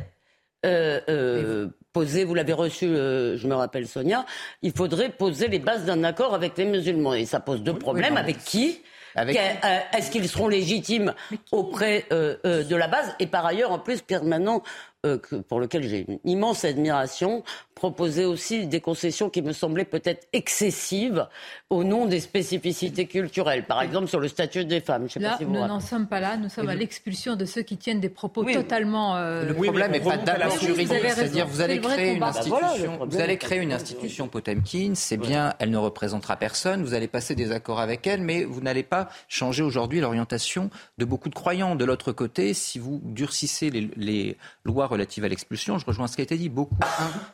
Euh, 0.66 1.00
euh, 1.08 1.68
poser, 1.92 2.24
vous 2.24 2.34
l'avez 2.34 2.52
reçu, 2.52 2.86
euh, 2.86 3.36
je 3.36 3.46
me 3.46 3.54
rappelle 3.54 3.86
Sonia, 3.86 4.26
il 4.60 4.72
faudrait 4.72 5.08
poser 5.08 5.46
les 5.46 5.60
bases 5.60 5.84
d'un 5.84 6.02
accord 6.02 6.34
avec 6.34 6.58
les 6.58 6.64
musulmans. 6.64 7.14
Et 7.14 7.26
ça 7.26 7.40
pose 7.40 7.62
deux 7.62 7.78
problèmes. 7.78 8.16
avec 8.16 8.42
qui 8.44 8.80
euh, 9.16 9.78
est-ce 9.92 10.10
qu'ils 10.10 10.28
seront 10.28 10.48
légitimes 10.48 11.14
auprès 11.52 12.06
euh, 12.12 12.36
euh, 12.44 12.64
de 12.64 12.76
la 12.76 12.88
base? 12.88 13.14
Et 13.18 13.26
par 13.26 13.46
ailleurs, 13.46 13.72
en 13.72 13.78
plus, 13.78 14.02
permanent, 15.02 15.42
pour 15.48 15.60
lequel 15.60 15.82
j'ai 15.82 16.04
une 16.08 16.18
immense 16.24 16.64
admiration, 16.64 17.44
proposer 17.74 18.24
aussi 18.24 18.66
des 18.66 18.80
concessions 18.80 19.30
qui 19.30 19.42
me 19.42 19.52
semblaient 19.52 19.84
peut-être 19.84 20.26
excessives 20.32 21.26
au 21.70 21.84
nom 21.84 22.06
des 22.06 22.20
spécificités 22.20 23.06
culturelles. 23.06 23.64
Par 23.64 23.82
exemple, 23.82 24.08
sur 24.08 24.18
le 24.18 24.28
statut 24.28 24.64
des 24.64 24.80
femmes. 24.80 25.06
Je 25.06 25.14
sais 25.14 25.20
là, 25.20 25.30
pas 25.30 25.38
si 25.38 25.46
nous 25.46 25.52
n'en 25.52 25.80
sommes 25.80 26.08
pas 26.08 26.20
là. 26.20 26.36
Nous 26.36 26.48
sommes 26.48 26.68
à 26.68 26.74
l'expulsion 26.74 27.36
de 27.36 27.44
ceux 27.44 27.62
qui 27.62 27.76
tiennent 27.76 28.00
des 28.00 28.08
propos 28.08 28.44
totalement. 28.44 29.16
Euh... 29.16 29.44
Le 29.44 29.54
problème 29.54 29.92
n'est 29.92 30.00
pas 30.00 30.16
d'abord 30.16 30.58
juridique. 30.58 30.88
C'est-à-dire, 30.88 31.46
vous 31.46 31.60
allez 31.60 31.80
créer 31.80 32.14
une 32.14 32.22
institution. 32.22 32.98
vous 33.06 33.20
allez 33.20 33.38
créer 33.38 33.60
une 33.60 33.72
institution 33.72 34.28
Potemkin. 34.28 34.92
C'est 34.94 35.16
bien, 35.16 35.54
elle 35.58 35.70
ne 35.70 35.78
représentera 35.78 36.36
personne. 36.36 36.82
Vous 36.82 36.94
allez 36.94 37.08
passer 37.08 37.34
des 37.34 37.52
accords 37.52 37.80
avec 37.80 38.06
elle, 38.06 38.22
mais 38.22 38.44
vous 38.44 38.60
n'allez 38.60 38.82
pas 38.82 39.08
changer 39.28 39.62
aujourd'hui 39.62 40.00
l'orientation 40.00 40.70
de 40.98 41.04
beaucoup 41.04 41.28
de 41.28 41.34
croyants. 41.34 41.76
De 41.76 41.84
l'autre 41.84 42.12
côté, 42.12 42.54
si 42.54 42.78
vous 42.78 43.00
durcissez 43.04 43.70
les, 43.70 43.90
les 43.96 44.36
lois 44.64 44.87
relatives 44.88 45.24
à 45.24 45.28
l'expulsion, 45.28 45.78
je 45.78 45.86
rejoins 45.86 46.06
ce 46.06 46.16
qui 46.16 46.22
a 46.22 46.24
été 46.24 46.36
dit. 46.36 46.48
Beaucoup 46.48 46.76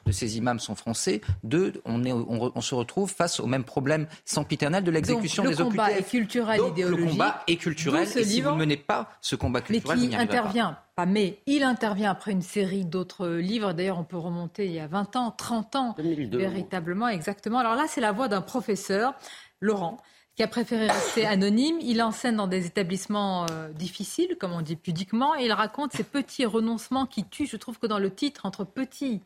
de 0.07 0.13
ces 0.13 0.37
imams 0.37 0.61
sont 0.61 0.75
français. 0.75 1.21
Deux, 1.43 1.73
on, 1.85 2.05
est, 2.05 2.13
on, 2.13 2.61
se 2.61 2.75
retrouve 2.75 3.11
face 3.11 3.41
au 3.41 3.47
même 3.47 3.65
problème 3.65 4.07
sempiternel 4.25 4.85
de 4.85 4.91
l'exécution 4.91 5.45
des 5.45 5.61
OQTF. 5.61 5.65
Le 5.65 5.71
combat 5.71 5.93
est 5.93 6.09
culturel, 6.09 6.61
idéologique. 6.69 7.07
Le 7.07 7.11
combat 7.13 7.43
est 7.47 7.57
culturel. 7.57 8.09
Et 8.17 8.25
si 8.25 8.41
vous 8.41 8.51
ne 8.51 8.57
menez 8.57 8.77
pas 8.77 9.11
ce 9.21 9.37
combat 9.37 9.61
culturel, 9.61 9.99
mais 9.99 10.09
qui 10.09 10.17
intervient 10.17 10.79
pas. 10.95 11.07
mais 11.07 11.41
il 11.47 11.63
intervient 11.63 12.11
après 12.11 12.33
une 12.33 12.43
série 12.43 12.85
d'autres 12.85 13.29
livres. 13.29 13.73
D'ailleurs, 13.73 13.99
on 13.99 14.05
peut 14.05 14.17
remonter 14.17 14.67
il 14.67 14.73
y 14.73 14.81
a 14.81 14.87
20 14.87 15.17
ans, 15.17 15.31
30 15.31 15.77
ans, 15.77 15.97
véritablement, 15.99 17.09
exactement. 17.09 17.59
Alors 17.59 17.75
là, 17.75 17.85
c'est 17.89 18.01
la 18.01 18.13
voix 18.13 18.29
d'un 18.29 18.43
professeur, 18.43 19.15
Laurent, 19.61 19.99
qui 20.37 20.43
a 20.43 20.49
préféré 20.49 20.89
rester 20.89 21.27
anonyme. 21.27 21.79
Il 21.81 22.03
enseigne 22.03 22.37
dans 22.37 22.47
des 22.47 22.67
établissements 22.67 23.47
euh, 23.51 23.69
difficiles, 23.71 24.37
comme 24.39 24.53
on 24.53 24.63
dit 24.63 24.77
pudiquement, 24.77 25.37
et 25.37 25.45
il 25.45 25.53
raconte 25.53 25.93
ces 25.93 26.05
petits 26.05 26.45
renoncements 26.45 27.07
qui 27.07 27.25
tuent. 27.25 27.47
Je 27.47 27.57
trouve 27.57 27.79
que 27.79 27.87
dans 27.87 27.99
le 27.99 28.13
titre, 28.13 28.45
entre 28.47 28.65
petits 28.65 29.21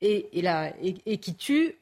et, 0.00 0.28
et, 0.38 0.94
et, 1.06 1.18
qui 1.18 1.34
tue. 1.34 1.76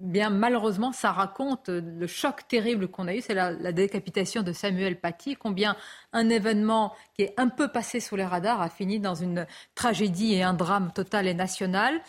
Bien 0.00 0.30
malheureusement, 0.30 0.92
ça 0.92 1.12
raconte 1.12 1.68
le 1.68 2.06
choc 2.06 2.46
terrible 2.48 2.88
qu'on 2.88 3.08
a 3.08 3.14
eu, 3.14 3.20
c'est 3.20 3.34
la, 3.34 3.72
décapitation 3.72 4.42
de 4.42 4.52
Samuel 4.52 4.98
Paty, 4.98 5.36
combien 5.36 5.76
un 6.12 6.28
événement 6.28 6.94
qui 7.14 7.22
est 7.22 7.34
un 7.36 7.48
peu 7.48 7.68
passé 7.68 8.00
sous 8.00 8.16
les 8.16 8.24
radars 8.24 8.60
a 8.60 8.68
fini 8.68 9.00
dans 9.00 9.14
une 9.14 9.46
tragédie 9.74 10.34
et 10.34 10.42
un 10.42 10.54
drame 10.54 10.92
total 10.94 11.26
et 11.26 11.34
national. 11.34 12.00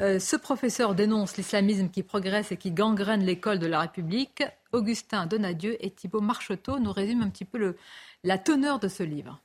Euh, 0.00 0.18
ce 0.18 0.36
professeur 0.36 0.94
dénonce 0.94 1.36
l'islamisme 1.36 1.88
qui 1.90 2.02
progresse 2.02 2.52
et 2.52 2.56
qui 2.56 2.70
gangrène 2.70 3.24
l'école 3.24 3.58
de 3.58 3.66
la 3.66 3.80
République. 3.80 4.42
Augustin 4.72 5.26
Donadieu 5.26 5.76
et 5.84 5.90
Thibault 5.90 6.20
Marcheteau 6.20 6.78
nous 6.78 6.92
résument 6.92 7.24
un 7.24 7.30
petit 7.30 7.44
peu 7.44 7.76
la 8.24 8.38
teneur 8.38 8.78
de 8.78 8.88
ce 8.88 9.02
livre. 9.02 9.40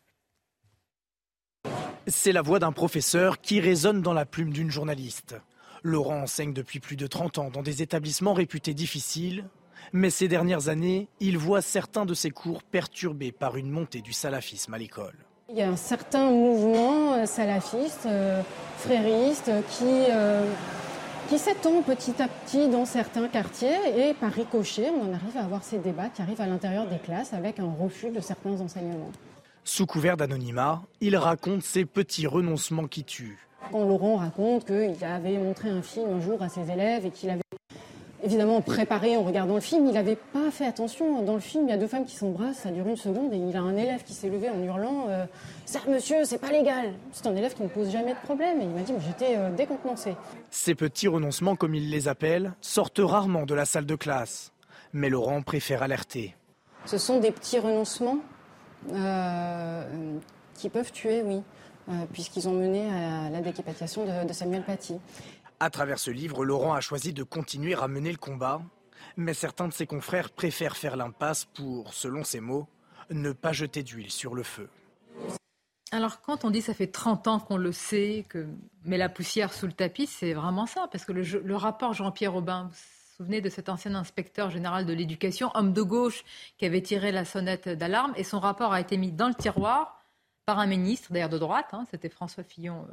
C'est 2.08 2.32
la 2.32 2.42
voix 2.42 2.60
d'un 2.60 2.72
professeur 2.72 3.40
qui 3.42 3.60
résonne 3.60 4.02
dans 4.02 4.14
la 4.14 4.26
plume 4.26 4.52
d'une 4.52 4.72
journaliste. 4.72 5.36
Laurent 5.84 6.22
enseigne 6.24 6.54
depuis 6.54 6.80
plus 6.80 6.96
de 6.96 7.08
30 7.08 7.38
ans 7.38 7.50
dans 7.50 7.62
des 7.62 7.82
établissements 7.82 8.34
réputés 8.34 8.74
difficiles, 8.74 9.46
mais 9.94 10.10
ces 10.10 10.28
dernières 10.28 10.70
années, 10.70 11.08
il 11.20 11.38
voit 11.38 11.62
certains 11.62 12.06
de 12.06 12.14
ses 12.14 12.32
cours 12.32 12.64
perturbés 12.64 13.32
par 13.32 13.58
une 13.58 13.70
montée 13.70 14.02
du 14.02 14.14
salafisme 14.14 14.74
à 14.74 14.78
l'école. 14.78 15.16
Il 15.50 15.58
y 15.58 15.64
a 15.64 15.70
un 15.70 15.78
certain 15.78 16.30
mouvement 16.30 17.14
euh, 17.14 17.26
salafiste, 17.26 18.06
euh, 18.06 18.44
frériste, 18.78 19.52
qui, 19.72 20.06
euh, 20.12 20.44
qui 21.28 21.40
s'étend 21.40 21.82
petit 21.82 22.22
à 22.22 22.28
petit 22.28 22.68
dans 22.68 22.86
certains 22.86 23.28
quartiers 23.28 23.78
et 23.98 24.14
par 24.14 24.32
ricochet, 24.32 24.92
on 24.92 25.10
en 25.10 25.14
arrive 25.14 25.38
à 25.38 25.44
avoir 25.44 25.64
ces 25.64 25.80
débats 25.80 26.10
qui 26.10 26.22
arrivent 26.22 26.42
à 26.42 26.46
l'intérieur 26.46 26.86
des 26.86 27.00
classes 27.00 27.34
avec 27.34 27.60
un 27.60 27.74
refus 27.80 28.12
de 28.12 28.20
certains 28.20 28.62
enseignements. 28.62 29.12
Sous 29.64 29.88
couvert 29.88 30.18
d'anonymat, 30.18 30.84
il 31.02 31.16
raconte 31.18 31.64
ces 31.64 31.86
petits 31.86 32.28
renoncements 32.28 32.88
qui 32.88 33.04
tuent. 33.04 33.49
Quand 33.72 33.84
Laurent 33.86 34.18
raconte 34.18 34.66
qu'il 34.66 35.04
avait 35.04 35.38
montré 35.38 35.70
un 35.70 35.82
film 35.82 36.10
un 36.12 36.20
jour 36.20 36.42
à 36.42 36.50
ses 36.50 36.72
élèves 36.72 37.06
et 37.06 37.12
qu'il 37.12 37.30
avait 37.30 37.42
évidemment 38.24 38.62
préparé 38.62 39.16
en 39.16 39.24
regardant 39.24 39.56
le 39.56 39.62
film, 39.62 39.88
il 39.88 39.94
n'avait 39.94 40.16
pas 40.16 40.52
fait 40.52 40.66
attention. 40.66 41.22
Dans 41.24 41.36
le 41.36 41.40
film, 41.40 41.66
il 41.68 41.70
y 41.70 41.74
a 41.74 41.78
deux 41.78 41.88
femmes 41.88 42.06
qui 42.06 42.16
s'embrassent, 42.16 42.60
ça 42.60 42.72
dure 42.72 42.88
une 42.88 42.98
seconde, 42.98 43.34
et 43.34 43.38
il 43.38 43.56
a 43.56 43.62
un 43.62 43.76
élève 43.76 44.04
qui 44.04 44.14
s'est 44.14 44.30
levé 44.30 44.50
en 44.50 44.62
hurlant 44.62 45.06
euh, 45.10 45.26
Ça, 45.66 45.80
monsieur, 45.88 46.26
c'est 46.26 46.38
pas 46.38 46.52
légal 46.52 46.94
C'est 47.12 47.28
un 47.28 47.36
élève 47.36 47.54
qui 47.54 47.64
ne 47.64 47.68
pose 47.68 47.92
jamais 47.92 48.14
de 48.14 48.20
problème, 48.20 48.62
et 48.62 48.66
il 48.66 48.70
m'a 48.70 48.82
dit 48.82 48.94
J'étais 49.06 49.38
euh, 49.38 49.52
décontenancé. 49.52 50.16
Ces 50.50 50.76
petits 50.76 51.08
renoncements, 51.08 51.56
comme 51.56 51.76
il 51.76 51.90
les 51.90 52.08
appelle, 52.08 52.54
sortent 52.62 53.02
rarement 53.02 53.46
de 53.46 53.54
la 53.54 53.66
salle 53.66 53.86
de 53.86 53.96
classe. 53.96 54.52
Mais 54.94 55.10
Laurent 55.10 55.42
préfère 55.42 55.84
alerter. 55.84 56.36
Ce 56.86 56.98
sont 56.98 57.20
des 57.20 57.32
petits 57.32 57.60
renoncements 57.60 58.20
euh, 58.92 59.84
qui 60.56 60.70
peuvent 60.70 60.92
tuer, 60.92 61.22
oui. 61.24 61.42
Euh, 61.90 62.06
puisqu'ils 62.14 62.48
ont 62.48 62.54
mené 62.54 62.88
à 62.92 63.32
la 63.32 63.42
décapitation 63.42 64.06
de, 64.06 64.32
Samuel 64.32 64.64
Paty. 64.64 64.96
À 65.60 65.72
travers 65.72 65.98
ce 65.98 66.12
livre, 66.12 66.46
Laurent 66.46 66.74
a 66.74 66.82
choisi 66.82 67.14
de 67.14 67.24
continuer 67.24 67.74
à 67.74 67.88
mener 67.88 68.12
le 68.12 68.18
combat, 68.18 68.62
mais 69.18 69.34
certains 69.34 69.68
de 69.68 69.74
ses 69.74 69.88
confrères 69.88 70.30
préfèrent 70.30 70.78
faire 70.78 70.96
l'impasse 70.96 71.46
pour, 71.46 71.96
selon 71.96 72.24
ses 72.24 72.42
mots, 72.42 72.68
ne 73.10 73.32
pas 73.32 73.54
jeter 73.54 73.82
d'huile 73.82 74.12
sur 74.12 74.36
le 74.36 74.44
feu. 74.44 74.70
Alors 75.92 76.22
quand 76.22 76.46
on 76.46 76.52
dit 76.52 76.62
ça 76.62 76.76
fait 76.76 76.86
30 76.86 77.28
ans 77.28 77.40
qu'on 77.40 77.58
le 77.58 77.72
sait, 77.72 78.24
que 78.30 78.46
met 78.86 78.98
la 78.98 79.10
poussière 79.10 79.52
sous 79.52 79.66
le 79.66 79.74
tapis, 79.74 80.06
c'est 80.06 80.34
vraiment 80.34 80.68
ça, 80.68 80.88
parce 80.92 81.06
que 81.06 81.12
le, 81.12 81.56
rapport 81.56 81.94
Jean-Pierre 81.94 82.36
Aubin, 82.36 82.66
vous 82.66 82.70
vous 82.70 83.18
souvenez 83.18 83.42
de 83.42 83.50
cet 83.50 83.68
ancien 83.68 83.96
inspecteur 83.96 84.52
général 84.52 84.86
de 84.86 84.94
l'éducation, 84.94 85.50
homme 85.56 85.74
de 85.74 85.82
gauche, 85.82 86.24
qui 86.60 86.68
avait 86.68 86.84
tiré 86.84 87.12
la 87.12 87.26
sonnette 87.26 87.68
d'alarme, 87.68 88.14
et 88.16 88.24
son 88.24 88.40
rapport 88.40 88.74
a 88.74 88.80
été 88.80 88.96
mis 88.96 89.12
dans 89.12 89.28
le 89.28 89.34
tiroir 89.34 89.99
par 90.50 90.58
un 90.58 90.66
ministre, 90.66 91.14
d'ailleurs 91.14 91.30
de 91.30 91.38
droite, 91.38 91.68
hein, 91.74 91.86
c'était 91.92 92.10
François 92.10 92.44
Fillon 92.44 92.88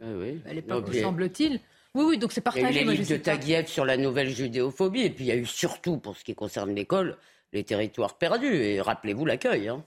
euh, 0.00 0.36
ah 0.46 0.50
à 0.50 0.54
l'époque, 0.54 0.94
semble-t-il. 0.94 1.58
Oui, 1.96 2.04
oui, 2.06 2.18
donc 2.18 2.30
c'est 2.30 2.40
partagé. 2.40 2.82
Il 2.82 2.86
y 2.86 2.88
a 2.88 2.94
eu 2.94 3.04
de 3.04 3.16
Taguieff 3.16 3.66
sur 3.66 3.84
la 3.84 3.96
nouvelle 3.96 4.30
judéophobie, 4.30 5.02
et 5.02 5.10
puis 5.10 5.24
il 5.24 5.26
y 5.26 5.32
a 5.32 5.36
eu 5.36 5.44
surtout, 5.44 5.96
pour 5.96 6.16
ce 6.16 6.22
qui 6.22 6.36
concerne 6.36 6.72
l'école, 6.72 7.16
les 7.52 7.64
territoires 7.64 8.16
perdus. 8.16 8.54
Et 8.54 8.80
rappelez-vous 8.80 9.26
l'accueil. 9.26 9.66
Hein. 9.66 9.84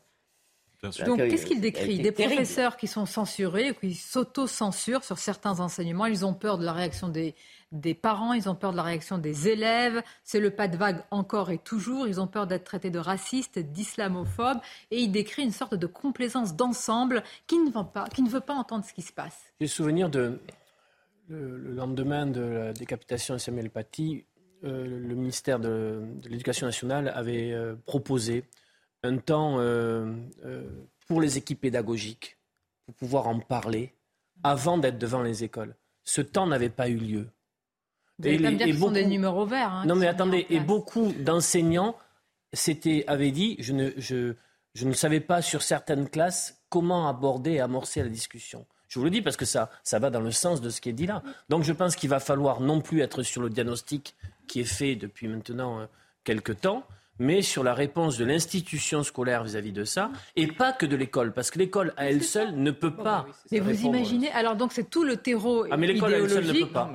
Donc, 1.06 1.18
qu'est-ce 1.30 1.46
qu'il 1.46 1.62
décrit? 1.62 2.00
Des 2.00 2.12
professeurs 2.12 2.76
qui 2.76 2.88
sont 2.88 3.06
censurés, 3.06 3.74
qui 3.80 3.94
s'auto-censurent 3.94 5.06
sur 5.06 5.18
certains 5.18 5.62
enseignements. 5.62 6.08
Ils 6.08 6.26
ont 6.26 6.34
peur 6.34 6.58
de 6.58 6.66
la 6.66 6.74
réaction 6.74 7.08
des, 7.08 7.36
des 7.74 7.96
parents, 7.96 8.34
ils 8.34 8.48
ont 8.48 8.56
peur 8.56 8.72
de 8.72 8.78
la 8.78 8.84
réaction 8.84 9.18
des 9.18 9.50
élèves. 9.50 10.02
C'est 10.24 10.40
le 10.40 10.52
pas 10.52 10.68
de 10.68 10.78
vague 10.78 11.04
encore 11.10 11.50
et 11.50 11.58
toujours. 11.58 12.08
Ils 12.08 12.22
ont 12.22 12.28
peur 12.28 12.46
d'être 12.46 12.64
traités 12.64 12.92
de 12.92 13.00
racistes, 13.00 13.58
d'islamophobes. 13.58 14.60
Et 14.92 15.02
il 15.02 15.12
décrit 15.12 15.44
une 15.44 15.52
sorte 15.52 15.74
de 15.74 15.88
complaisance 15.88 16.56
d'ensemble 16.56 17.24
qui 17.48 17.58
ne, 17.58 17.72
veut 17.72 18.40
pas, 18.40 18.54
entendre 18.54 18.86
ce 18.86 18.94
qui 18.94 19.02
se 19.02 19.12
passe. 19.12 19.38
J'ai 19.60 19.68
souvenir 19.68 20.10
de 20.10 20.40
le, 21.28 21.74
lendemain 21.74 22.28
de 22.28 22.42
la 22.42 22.74
décapitation 22.74 23.34
de 23.34 23.40
Samuel 23.40 23.72
Paty, 23.72 24.24
euh, 24.64 24.86
le 24.86 25.16
ministère 25.16 25.60
de, 25.60 26.04
l'Éducation 26.26 26.68
nationale 26.68 27.12
avait 27.16 27.52
euh, 27.52 27.76
proposé 27.86 28.46
un 29.02 29.18
temps 29.18 29.56
euh, 29.60 30.14
pour 31.08 31.22
les 31.22 31.38
équipes 31.40 31.62
pédagogiques 31.62 32.38
pour 32.86 32.96
pouvoir 32.96 33.28
en 33.28 33.40
parler 33.40 33.94
avant 34.44 34.78
d'être 34.78 35.00
devant 35.00 35.24
les 35.24 35.44
écoles. 35.44 35.76
Ce 36.04 36.22
temps 36.22 36.46
n'avait 36.46 36.70
pas 36.70 36.88
eu 36.88 36.98
lieu. 36.98 37.28
Vous 38.20 38.28
et, 38.28 38.38
dire 38.38 38.68
et 38.68 38.74
beaucoup... 38.74 38.86
sont 38.86 38.92
des 38.92 39.06
numéros 39.06 39.46
verts. 39.46 39.72
Hein, 39.72 39.86
non, 39.86 39.96
mais 39.96 40.08
attendez, 40.08 40.46
et 40.50 40.60
beaucoup 40.60 41.12
d'enseignants 41.14 41.96
avaient 43.08 43.32
dit 43.32 43.56
je 43.60 43.74
ne, 43.74 43.90
je, 43.98 44.34
je 44.76 44.88
ne 44.88 44.94
savais 44.94 45.20
pas 45.20 45.42
sur 45.42 45.62
certaines 45.62 46.10
classes 46.10 46.62
comment 46.70 47.08
aborder 47.08 47.54
et 47.54 47.60
amorcer 47.60 48.02
la 48.02 48.10
discussion. 48.10 48.66
Je 48.88 49.00
vous 49.00 49.06
le 49.06 49.12
dis 49.12 49.24
parce 49.24 49.38
que 49.38 49.46
ça, 49.46 49.72
ça 49.84 49.98
va 49.98 50.12
dans 50.12 50.22
le 50.22 50.32
sens 50.32 50.62
de 50.62 50.70
ce 50.70 50.80
qui 50.80 50.90
est 50.90 50.94
dit 50.94 51.08
là. 51.08 51.24
Donc 51.50 51.64
je 51.64 51.74
pense 51.74 51.96
qu'il 51.96 52.10
va 52.10 52.20
falloir 52.20 52.62
non 52.62 52.80
plus 52.80 53.02
être 53.02 53.24
sur 53.24 53.42
le 53.42 53.50
diagnostic 53.50 54.16
qui 54.48 54.60
est 54.60 54.66
fait 54.66 54.96
depuis 54.96 55.28
maintenant 55.28 55.80
euh, 55.80 55.86
quelques 56.24 56.62
temps, 56.62 56.84
mais 57.18 57.42
sur 57.42 57.64
la 57.64 57.74
réponse 57.74 58.18
de 58.18 58.26
l'institution 58.26 59.04
scolaire 59.04 59.44
vis-à-vis 59.44 59.72
de 59.72 59.84
ça, 59.84 60.12
et 60.36 60.48
pas 60.48 60.74
que 60.74 60.86
de 60.86 60.96
l'école, 60.96 61.34
parce 61.34 61.50
que 61.50 61.60
l'école 61.60 61.94
à 61.98 62.10
elle 62.10 62.24
seule 62.24 62.56
ne 62.56 62.72
peut 62.72 62.96
pas. 62.96 63.26
Mais 63.52 63.60
vous 63.60 63.82
imaginez, 63.82 64.32
alors 64.32 64.56
donc 64.56 64.74
c'est 64.74 64.90
tout 64.90 65.04
le 65.04 65.18
terreau 65.18 65.66
ah, 65.72 65.78
mais 65.78 65.88
l'école 65.88 66.14
à 66.14 66.18
elle 66.18 66.30
seule 66.30 66.46
ne 66.46 66.54
peut 66.54 66.72
pas. 66.72 66.92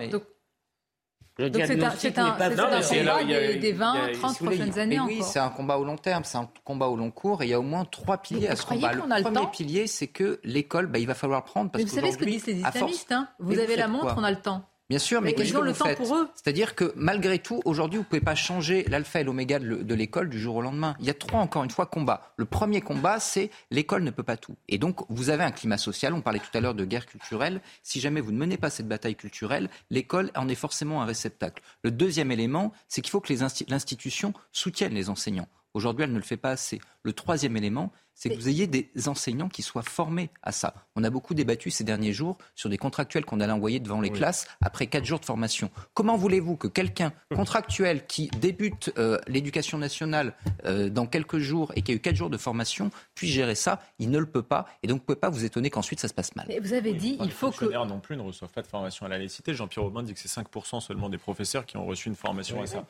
Le 1.39 1.51
Donc 1.51 1.62
c'est 1.66 2.18
un, 2.18 2.26
un, 2.26 2.30
pas... 2.32 2.49
non, 2.51 2.64
combat 2.64 3.24
des, 3.24 3.57
des 3.57 3.72
20, 3.72 4.12
30 4.14 4.39
prochaines 4.39 4.78
années 4.78 4.99
Oui, 4.99 5.20
c'est 5.22 5.39
un 5.39 5.51
combat 5.51 5.78
au 5.78 5.84
long 5.84 5.97
terme, 5.97 6.24
c'est 6.24 6.36
un 6.36 6.49
combat 6.64 6.89
au 6.89 6.97
long 6.97 7.12
cours, 7.12 7.43
et 7.43 7.47
il 7.47 7.51
y 7.51 7.55
a 7.55 7.61
au 7.61 7.62
moins 7.62 7.84
trois 7.84 8.18
piliers 8.18 8.49
à 8.49 8.57
ce 8.57 8.66
combat. 8.66 8.93
Le 8.93 9.22
premier 9.22 9.47
pilier, 9.53 9.86
c'est 9.86 10.09
que 10.09 10.41
l'école, 10.43 10.89
bah, 10.89 10.99
il 10.99 11.07
va 11.07 11.14
falloir 11.14 11.45
prendre. 11.45 11.70
Parce 11.70 11.84
Mais 11.84 11.89
vous 11.89 11.95
savez 11.95 12.11
ce 12.11 12.18
que 12.18 12.24
disent 12.24 12.47
les 12.47 12.61
islamistes 12.61 13.12
hein 13.12 13.28
Vous 13.39 13.59
avez 13.59 13.76
la 13.76 13.86
montre, 13.86 14.14
on 14.18 14.24
a 14.24 14.30
le 14.32 14.41
temps. 14.41 14.68
Bien 14.89 14.99
sûr, 14.99 15.20
mais, 15.20 15.34
qu'est-ce 15.34 15.53
que 15.53 15.59
vous 15.59 15.74
faites 15.74 16.01
C'est-à-dire 16.34 16.74
que 16.74 16.95
malgré 16.97 17.39
tout, 17.39 17.61
aujourd'hui, 17.66 17.99
vous 17.99 18.05
ne 18.05 18.09
pouvez 18.09 18.22
pas 18.22 18.34
changer 18.34 18.84
l'alpha 18.89 19.20
et 19.20 19.24
l'oméga 19.24 19.59
de 19.59 19.95
l'école 19.95 20.30
du 20.30 20.41
jour 20.41 20.57
au 20.57 20.62
lendemain. 20.62 20.97
Il 20.99 21.05
y 21.05 21.11
a 21.11 21.14
trois, 21.14 21.41
encore 21.41 21.62
une 21.62 21.70
fois, 21.70 21.84
combats. 21.84 22.32
Le 22.39 22.47
premier 22.47 22.80
combat, 22.80 23.20
c'est 23.20 23.51
l'école 23.70 24.03
ne 24.03 24.11
peut 24.11 24.22
pas 24.22 24.39
tout. 24.39 24.57
Et 24.66 24.78
donc, 24.78 25.01
vous 25.11 25.28
avez 25.28 25.45
un 25.45 25.51
climat 25.51 25.76
social. 25.76 26.14
On 26.14 26.22
parlait 26.22 26.39
tout 26.39 26.57
à 26.57 26.61
l'heure 26.61 26.74
de 26.74 26.86
guerre 26.86 27.05
culturelle. 27.05 27.61
Si 27.82 28.01
jamais 28.01 28.22
vous 28.22 28.32
ne 28.32 28.39
menez 28.39 28.57
pas 28.57 28.70
cette 28.70 28.89
bataille 28.89 29.16
culturelle, 29.16 29.68
l'école 29.91 30.30
en 30.34 30.49
est 30.49 30.55
forcément 30.55 31.03
un 31.03 31.05
réceptacle. 31.05 31.62
Le 31.82 31.91
deuxième 31.91 32.32
élément, 32.32 32.72
c'est 32.89 33.03
qu'il 33.03 33.11
faut 33.11 33.20
que 33.20 33.32
l'institution 33.68 34.32
soutienne 34.53 34.95
les 34.95 35.11
enseignants. 35.11 35.49
Aujourd'hui, 35.75 36.05
elle 36.05 36.12
ne 36.12 36.16
le 36.16 36.23
fait 36.23 36.37
pas 36.37 36.51
assez. 36.51 36.81
Le 37.03 37.12
troisième 37.12 37.57
élément, 37.57 37.93
c'est 38.19 38.31
que 38.31 38.35
vous 38.35 38.49
ayez 38.49 38.66
des 38.66 38.91
enseignants 39.07 39.49
qui 39.49 39.62
soient 39.62 39.83
formés 39.83 40.31
à 40.43 40.51
ça. 40.51 40.75
On 40.97 41.05
a 41.05 41.11
beaucoup 41.11 41.35
débattu 41.35 41.71
ces 41.71 41.85
derniers 41.85 42.12
jours 42.12 42.37
sur 42.57 42.69
des 42.69 42.77
contractuels 42.77 43.25
qu'on 43.25 43.39
allait 43.39 43.53
envoyer 43.53 43.79
devant 43.79 44.01
les 44.01 44.11
classes 44.11 44.49
après 44.61 44.89
quatre 44.89 45.05
jours 45.05 45.21
de 45.21 45.25
formation. 45.25 45.71
Comment 45.95 46.16
voulez-vous 46.16 46.57
que 46.57 46.66
quelqu'un 46.66 47.12
contractuel 47.35 48.07
qui 48.07 48.27
débute 48.41 48.93
euh, 48.99 49.19
l'éducation 49.29 49.79
nationale 49.79 50.35
euh, 50.64 50.91
dans 50.91 51.07
quelques 51.07 51.39
jours 51.39 51.71
et 51.77 51.83
qui 51.83 51.93
a 51.93 51.95
eu 51.95 52.01
quatre 52.01 52.16
jours 52.16 52.29
de 52.29 52.37
formation 52.37 52.91
puisse 53.14 53.31
gérer 53.31 53.55
ça? 53.55 53.81
Il 54.01 54.11
ne 54.11 54.19
le 54.19 54.27
peut 54.27 54.43
pas. 54.43 54.66
Et 54.83 54.89
donc, 54.89 54.97
vous 54.97 55.03
ne 55.03 55.07
pouvez 55.07 55.21
pas 55.21 55.31
vous 55.31 55.45
étonner 55.45 55.71
qu'ensuite 55.71 56.01
ça 56.01 56.09
se 56.09 56.14
passe 56.14 56.35
mal. 56.35 56.47
Mais 56.49 56.59
vous 56.59 56.73
avez 56.73 56.95
dit, 56.95 57.19
il 57.23 57.31
faut 57.31 57.53
que. 57.53 57.66
Les 57.66 57.75
non 57.87 58.01
plus 58.01 58.16
ne 58.16 58.23
reçoivent 58.23 58.51
pas 58.51 58.62
de 58.62 58.66
formation 58.66 59.07
à 59.07 59.09
la 59.09 59.19
laïcité. 59.19 59.55
Jean-Pierre 59.55 59.85
Aubin 59.85 60.03
dit 60.03 60.12
que 60.12 60.19
c'est 60.19 60.29
5% 60.29 60.81
seulement 60.81 61.09
des 61.09 61.19
professeurs 61.19 61.64
qui 61.64 61.77
ont 61.77 61.87
reçu 61.87 62.09
une 62.09 62.16
formation 62.16 62.61
à 62.61 62.66
ça. 62.66 62.85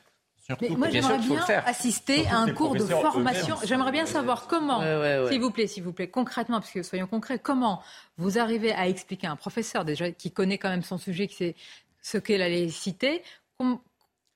Mais 0.62 0.70
moi, 0.70 0.88
j'aimerais 0.88 1.18
bien 1.18 1.44
assister 1.66 2.26
à 2.28 2.38
un 2.38 2.52
cours 2.52 2.74
de 2.74 2.84
formation. 2.84 3.56
J'aimerais 3.64 3.92
bien 3.92 4.06
savoir 4.06 4.46
comment, 4.46 4.80
s'il 5.28 5.40
vous 5.40 5.50
plaît, 5.50 5.66
s'il 5.66 5.82
vous 5.82 5.92
plaît, 5.92 6.08
concrètement, 6.08 6.60
parce 6.60 6.70
que 6.70 6.82
soyons 6.82 7.06
concrets, 7.06 7.38
comment 7.38 7.82
vous 8.16 8.38
arrivez 8.38 8.72
à 8.72 8.88
expliquer 8.88 9.26
à 9.26 9.32
un 9.32 9.36
professeur 9.36 9.84
déjà 9.84 10.10
qui 10.10 10.30
connaît 10.30 10.58
quand 10.58 10.70
même 10.70 10.82
son 10.82 10.98
sujet, 10.98 11.26
qui 11.26 11.36
sait 11.36 11.56
ce 12.00 12.16
qu'est 12.16 12.38
la 12.38 12.48
laïcité, 12.48 13.22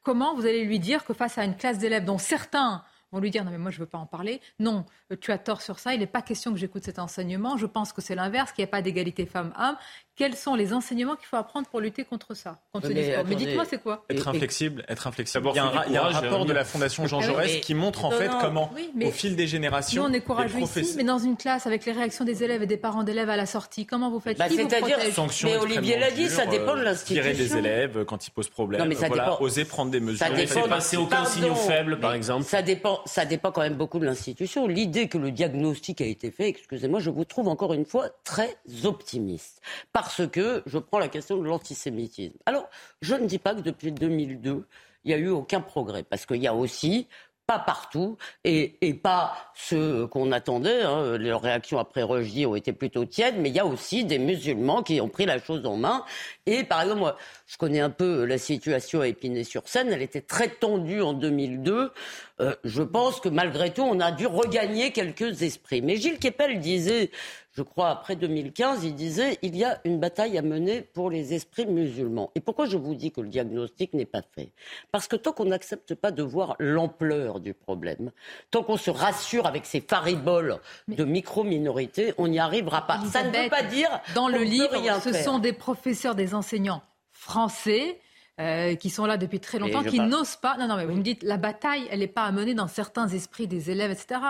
comment 0.02 0.34
vous 0.34 0.44
allez 0.44 0.64
lui 0.64 0.78
dire 0.78 1.04
que 1.04 1.14
face 1.14 1.38
à 1.38 1.44
une 1.44 1.56
classe 1.56 1.78
d'élèves 1.78 2.04
dont 2.04 2.18
certains 2.18 2.84
vont 3.12 3.20
lui 3.20 3.30
dire 3.30 3.44
non 3.44 3.50
mais 3.50 3.58
moi 3.58 3.70
je 3.70 3.78
veux 3.78 3.86
pas 3.86 3.98
en 3.98 4.06
parler. 4.06 4.40
Non, 4.58 4.84
tu 5.20 5.32
as 5.32 5.38
tort 5.38 5.62
sur 5.62 5.78
ça. 5.78 5.94
Il 5.94 6.00
n'est 6.00 6.06
pas 6.06 6.22
question 6.22 6.52
que 6.52 6.58
j'écoute 6.58 6.84
cet 6.84 6.98
enseignement. 6.98 7.56
Je 7.56 7.66
pense 7.66 7.92
que 7.92 8.00
c'est 8.00 8.14
l'inverse, 8.14 8.52
qu'il 8.52 8.62
n'y 8.62 8.68
a 8.68 8.70
pas 8.70 8.82
d'égalité 8.82 9.26
femmes-hommes. 9.26 9.76
quels 10.16 10.36
sont 10.36 10.54
les 10.54 10.72
enseignements 10.72 11.16
qu'il 11.16 11.26
faut 11.26 11.36
apprendre 11.36 11.68
pour 11.68 11.80
lutter 11.80 12.04
contre 12.04 12.34
ça 12.34 12.58
contre 12.72 12.88
mais, 12.88 13.22
mais 13.26 13.34
dites-moi, 13.34 13.64
c'est 13.68 13.82
quoi 13.82 14.04
Être 14.10 14.28
inflexible, 14.28 14.84
être 14.88 15.06
inflexible. 15.06 15.48
Il 15.52 15.56
y 15.56 15.58
a 15.58 15.64
un, 15.64 15.84
il 15.86 15.92
y 15.92 15.96
a 15.96 16.04
un 16.04 16.10
rapport 16.10 16.46
de 16.46 16.52
la 16.52 16.64
Fondation 16.64 17.06
Jean 17.06 17.20
ah 17.20 17.26
Jaurès 17.26 17.60
qui 17.60 17.74
montre 17.74 18.04
en 18.04 18.10
fait 18.10 18.30
comment, 18.40 18.72
au 19.02 19.10
fil 19.10 19.36
des 19.36 19.46
générations, 19.46 20.02
nous 20.02 20.10
on 20.10 20.12
est 20.12 20.20
courageux 20.20 20.60
ici, 20.60 20.94
mais 20.96 21.04
dans 21.04 21.18
une 21.18 21.36
classe 21.36 21.66
avec 21.66 21.84
les 21.84 21.92
réactions 21.92 22.24
des 22.24 22.42
élèves 22.42 22.62
et 22.62 22.66
des 22.66 22.76
parents 22.76 23.02
d'élèves 23.02 23.30
à 23.30 23.36
la 23.36 23.46
sortie, 23.46 23.86
comment 23.86 24.10
vous 24.10 24.20
faites? 24.20 24.38
Bah, 24.38 24.46
C'est-à-dire, 24.48 24.98
mais 25.44 25.56
Olivier 25.56 25.98
l'a 25.98 26.10
dit, 26.10 26.28
ça 26.28 26.46
dépend 26.46 26.74
de 26.74 26.80
euh, 26.80 26.84
l'institution. 26.84 27.22
Tirer 27.22 27.34
des 27.34 27.56
élèves 27.56 28.04
quand 28.04 28.26
ils 28.26 28.30
posent 28.30 28.48
problème. 28.48 28.82
Non, 28.82 28.86
mais 28.86 28.94
ça 28.94 29.08
voilà, 29.08 29.24
dépend. 29.24 29.40
Oser 29.40 29.64
prendre 29.64 29.90
des 29.90 30.00
mesures. 30.00 30.26
Ça 30.26 30.30
dépend. 30.30 30.68
passer 30.68 30.96
aucun 30.96 31.24
signe 31.24 31.54
faible, 31.54 31.98
par 31.98 32.14
exemple. 32.14 32.44
Ça 32.44 32.62
dépend. 32.62 33.01
Ça 33.06 33.24
dépend 33.24 33.52
quand 33.52 33.62
même 33.62 33.76
beaucoup 33.76 33.98
de 33.98 34.04
l'institution. 34.04 34.66
L'idée 34.66 35.08
que 35.08 35.18
le 35.18 35.30
diagnostic 35.30 36.00
a 36.00 36.04
été 36.04 36.30
fait, 36.30 36.48
excusez-moi, 36.48 37.00
je 37.00 37.10
vous 37.10 37.24
trouve 37.24 37.48
encore 37.48 37.72
une 37.72 37.84
fois 37.84 38.10
très 38.24 38.56
optimiste, 38.84 39.60
parce 39.92 40.26
que 40.28 40.62
je 40.66 40.78
prends 40.78 40.98
la 40.98 41.08
question 41.08 41.36
de 41.38 41.44
l'antisémitisme. 41.44 42.36
Alors, 42.46 42.68
je 43.00 43.14
ne 43.14 43.26
dis 43.26 43.38
pas 43.38 43.54
que 43.54 43.60
depuis 43.60 43.92
2002, 43.92 44.66
il 45.04 45.08
n'y 45.08 45.14
a 45.14 45.18
eu 45.18 45.28
aucun 45.28 45.60
progrès, 45.60 46.04
parce 46.04 46.26
qu'il 46.26 46.42
y 46.42 46.46
a 46.46 46.54
aussi 46.54 47.08
pas 47.46 47.58
partout 47.58 48.16
et, 48.44 48.76
et 48.80 48.94
pas 48.94 49.34
ceux 49.54 50.06
qu'on 50.06 50.32
attendait. 50.32 50.82
Hein. 50.82 51.18
Leurs 51.18 51.42
réactions 51.42 51.78
après 51.78 52.02
Rogier 52.02 52.46
ont 52.46 52.54
été 52.54 52.72
plutôt 52.72 53.04
tièdes, 53.04 53.34
mais 53.38 53.48
il 53.50 53.56
y 53.56 53.60
a 53.60 53.66
aussi 53.66 54.04
des 54.04 54.18
musulmans 54.18 54.82
qui 54.82 55.00
ont 55.00 55.08
pris 55.08 55.26
la 55.26 55.38
chose 55.38 55.66
en 55.66 55.76
main. 55.76 56.04
Et 56.46 56.64
par 56.64 56.82
exemple, 56.82 57.14
je 57.46 57.56
connais 57.56 57.80
un 57.80 57.90
peu 57.90 58.24
la 58.24 58.38
situation 58.38 59.00
à 59.00 59.08
Épinay-sur-Seine. 59.08 59.92
Elle 59.92 60.02
était 60.02 60.20
très 60.20 60.48
tendue 60.48 61.02
en 61.02 61.12
2002. 61.12 61.92
Euh, 62.40 62.54
je 62.64 62.82
pense 62.82 63.20
que 63.20 63.28
malgré 63.28 63.72
tout, 63.72 63.82
on 63.82 64.00
a 64.00 64.12
dû 64.12 64.26
regagner 64.26 64.92
quelques 64.92 65.42
esprits. 65.42 65.82
Mais 65.82 65.96
Gilles 65.96 66.18
Kepel 66.18 66.60
disait 66.60 67.10
je 67.52 67.62
crois, 67.62 67.90
après 67.90 68.16
2015, 68.16 68.84
il 68.84 68.94
disait 68.94 69.38
il 69.42 69.56
y 69.56 69.64
a 69.64 69.78
une 69.84 70.00
bataille 70.00 70.38
à 70.38 70.42
mener 70.42 70.80
pour 70.80 71.10
les 71.10 71.34
esprits 71.34 71.66
musulmans. 71.66 72.30
Et 72.34 72.40
pourquoi 72.40 72.66
je 72.66 72.78
vous 72.78 72.94
dis 72.94 73.12
que 73.12 73.20
le 73.20 73.28
diagnostic 73.28 73.92
n'est 73.92 74.06
pas 74.06 74.22
fait? 74.22 74.52
Parce 74.90 75.06
que 75.06 75.16
tant 75.16 75.32
qu'on 75.32 75.44
n'accepte 75.44 75.94
pas 75.94 76.12
de 76.12 76.22
voir 76.22 76.56
l'ampleur 76.58 77.40
du 77.40 77.52
problème, 77.52 78.10
tant 78.50 78.62
qu'on 78.62 78.78
se 78.78 78.90
rassure 78.90 79.46
avec 79.46 79.66
ces 79.66 79.82
fariboles 79.82 80.60
de 80.88 81.04
micro-minorités, 81.04 82.14
on 82.16 82.28
n'y 82.28 82.38
arrivera 82.38 82.86
pas. 82.86 83.00
Ça 83.10 83.22
ne 83.22 83.30
veut 83.30 83.50
pas 83.50 83.62
dire. 83.62 84.00
Dans 84.14 84.28
le 84.28 84.42
livre, 84.42 84.74
ce 85.00 85.12
sont 85.12 85.38
des 85.38 85.52
professeurs, 85.52 86.14
des 86.14 86.34
enseignants 86.34 86.82
français. 87.10 88.00
Euh, 88.40 88.76
qui 88.76 88.88
sont 88.88 89.04
là 89.04 89.18
depuis 89.18 89.40
très 89.40 89.58
longtemps, 89.58 89.84
qui 89.84 90.00
n'osent 90.00 90.36
pas. 90.36 90.56
Non, 90.56 90.66
non, 90.66 90.76
mais 90.76 90.86
vous 90.86 90.94
me 90.94 91.02
dites, 91.02 91.22
la 91.22 91.36
bataille, 91.36 91.86
elle 91.90 91.98
n'est 91.98 92.06
pas 92.06 92.24
à 92.24 92.32
mener 92.32 92.54
dans 92.54 92.66
certains 92.66 93.06
esprits 93.08 93.46
des 93.46 93.70
élèves, 93.70 93.90
etc 93.90 94.20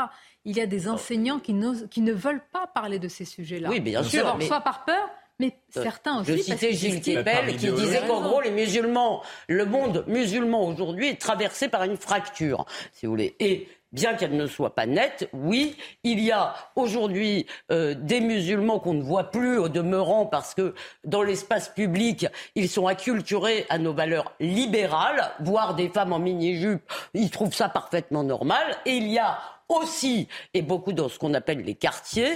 il 0.45 0.57
y 0.57 0.61
a 0.61 0.67
des 0.67 0.89
enseignants 0.89 1.39
qui, 1.39 1.55
qui 1.91 2.01
ne 2.01 2.13
veulent 2.13 2.45
pas 2.53 2.67
parler 2.67 2.99
de 2.99 3.09
ces 3.09 3.25
sujets-là. 3.25 3.69
Oui, 3.69 3.81
bien 3.81 4.03
sûr. 4.03 4.37
Soit 4.41 4.61
par 4.61 4.85
peur, 4.85 5.09
mais 5.39 5.57
euh, 5.77 5.83
certains 5.83 6.21
aussi. 6.21 6.33
Je 6.33 6.43
citais 6.43 6.73
Gilles 6.73 7.01
Kepel 7.01 7.57
qui 7.57 7.71
disait 7.71 8.03
qu'en 8.07 8.23
gros, 8.23 8.41
les 8.41 8.51
musulmans, 8.51 9.23
le 9.49 9.65
monde 9.65 10.05
musulman 10.09 10.67
aujourd'hui 10.67 11.09
est 11.09 11.21
traversé 11.21 11.69
par 11.69 11.85
une 11.85 11.97
fracture, 11.97 12.67
si 12.93 13.07
vous 13.07 13.13
voulez. 13.13 13.37
Et 13.39 13.69
bien 13.93 14.15
qu'elle 14.15 14.37
ne 14.37 14.47
soit 14.47 14.75
pas 14.75 14.87
nette, 14.87 15.29
oui, 15.33 15.77
il 16.03 16.21
y 16.21 16.31
a 16.33 16.55
aujourd'hui 16.77 17.47
euh, 17.71 17.95
des 17.95 18.21
musulmans 18.21 18.79
qu'on 18.79 18.95
ne 18.95 19.03
voit 19.03 19.31
plus 19.31 19.59
au 19.59 19.69
demeurant 19.69 20.27
parce 20.27 20.55
que 20.55 20.75
dans 21.05 21.23
l'espace 21.23 21.69
public, 21.69 22.27
ils 22.55 22.69
sont 22.69 22.87
acculturés 22.87 23.67
à 23.69 23.79
nos 23.79 23.93
valeurs 23.93 24.35
libérales, 24.41 25.31
voir 25.41 25.75
des 25.75 25.89
femmes 25.89 26.13
en 26.13 26.19
mini-jupe, 26.19 26.83
ils 27.15 27.31
trouvent 27.31 27.55
ça 27.55 27.69
parfaitement 27.69 28.23
normal. 28.25 28.77
Et 28.87 28.97
il 28.97 29.09
y 29.09 29.19
a 29.19 29.39
aussi, 29.69 30.29
et 30.55 30.63
beaucoup 30.63 30.93
dans 30.93 31.09
ce 31.09 31.19
qu'on 31.19 31.35
appelle 31.35 31.63
les 31.63 31.75
quartiers, 31.75 32.33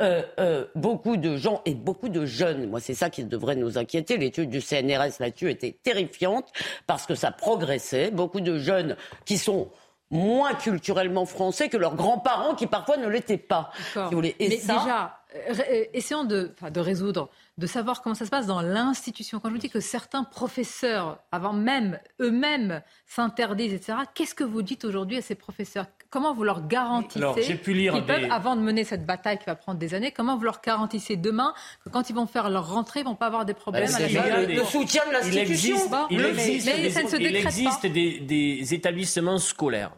euh, 0.00 0.22
euh, 0.38 0.64
beaucoup 0.74 1.16
de 1.16 1.36
gens 1.36 1.60
et 1.64 1.74
beaucoup 1.74 2.08
de 2.08 2.24
jeunes. 2.24 2.68
Moi, 2.68 2.80
c'est 2.80 2.94
ça 2.94 3.10
qui 3.10 3.24
devrait 3.24 3.56
nous 3.56 3.78
inquiéter. 3.78 4.16
L'étude 4.16 4.50
du 4.50 4.60
CNRS 4.60 5.20
là-dessus 5.20 5.50
était 5.50 5.76
terrifiante 5.82 6.50
parce 6.86 7.06
que 7.06 7.14
ça 7.14 7.30
progressait. 7.30 8.10
Beaucoup 8.10 8.40
de 8.40 8.58
jeunes 8.58 8.96
qui 9.24 9.38
sont 9.38 9.68
moins 10.10 10.54
culturellement 10.54 11.26
français 11.26 11.68
que 11.68 11.76
leurs 11.76 11.94
grands-parents 11.94 12.54
qui 12.54 12.66
parfois 12.66 12.96
ne 12.96 13.08
l'étaient 13.08 13.36
pas. 13.36 13.70
Mais 13.96 14.34
déjà, 14.38 15.20
euh, 15.34 15.84
essayons 15.92 16.24
de, 16.24 16.54
de 16.70 16.80
résoudre 16.80 17.28
de 17.58 17.66
savoir 17.66 18.02
comment 18.02 18.14
ça 18.14 18.24
se 18.24 18.30
passe 18.30 18.46
dans 18.46 18.62
l'institution. 18.62 19.40
Quand 19.40 19.48
je 19.48 19.54
vous 19.54 19.60
dis 19.60 19.68
que 19.68 19.80
certains 19.80 20.24
professeurs, 20.24 21.18
avant 21.32 21.52
même 21.52 21.98
eux-mêmes, 22.20 22.82
s'interdisent, 23.06 23.74
etc., 23.74 23.98
qu'est-ce 24.14 24.34
que 24.34 24.44
vous 24.44 24.62
dites 24.62 24.84
aujourd'hui 24.84 25.18
à 25.18 25.22
ces 25.22 25.34
professeurs 25.34 25.86
Comment 26.10 26.32
vous 26.34 26.44
leur 26.44 26.66
garantissez 26.66 27.58
qu'ils 27.62 28.02
peuvent, 28.06 28.30
avant 28.30 28.56
de 28.56 28.62
mener 28.62 28.84
cette 28.84 29.04
bataille 29.04 29.38
qui 29.38 29.44
va 29.44 29.54
prendre 29.54 29.78
des 29.78 29.92
années, 29.92 30.10
comment 30.10 30.38
vous 30.38 30.44
leur 30.44 30.62
garantissez 30.62 31.16
demain 31.16 31.52
que 31.84 31.90
quand 31.90 32.08
ils 32.08 32.16
vont 32.16 32.26
faire 32.26 32.48
leur 32.48 32.72
rentrée, 32.72 33.00
ils 33.00 33.04
ne 33.04 33.10
vont 33.10 33.14
pas 33.14 33.26
avoir 33.26 33.44
des 33.44 33.52
problèmes 33.52 33.94
à 33.94 33.98
la 33.98 34.46
Le 34.46 34.64
soutien 34.64 35.02
de 35.06 35.12
l'institution. 35.12 35.76
Il 36.10 36.24
existe, 36.24 37.86
des 37.86 38.74
établissements 38.74 39.38
scolaires 39.38 39.92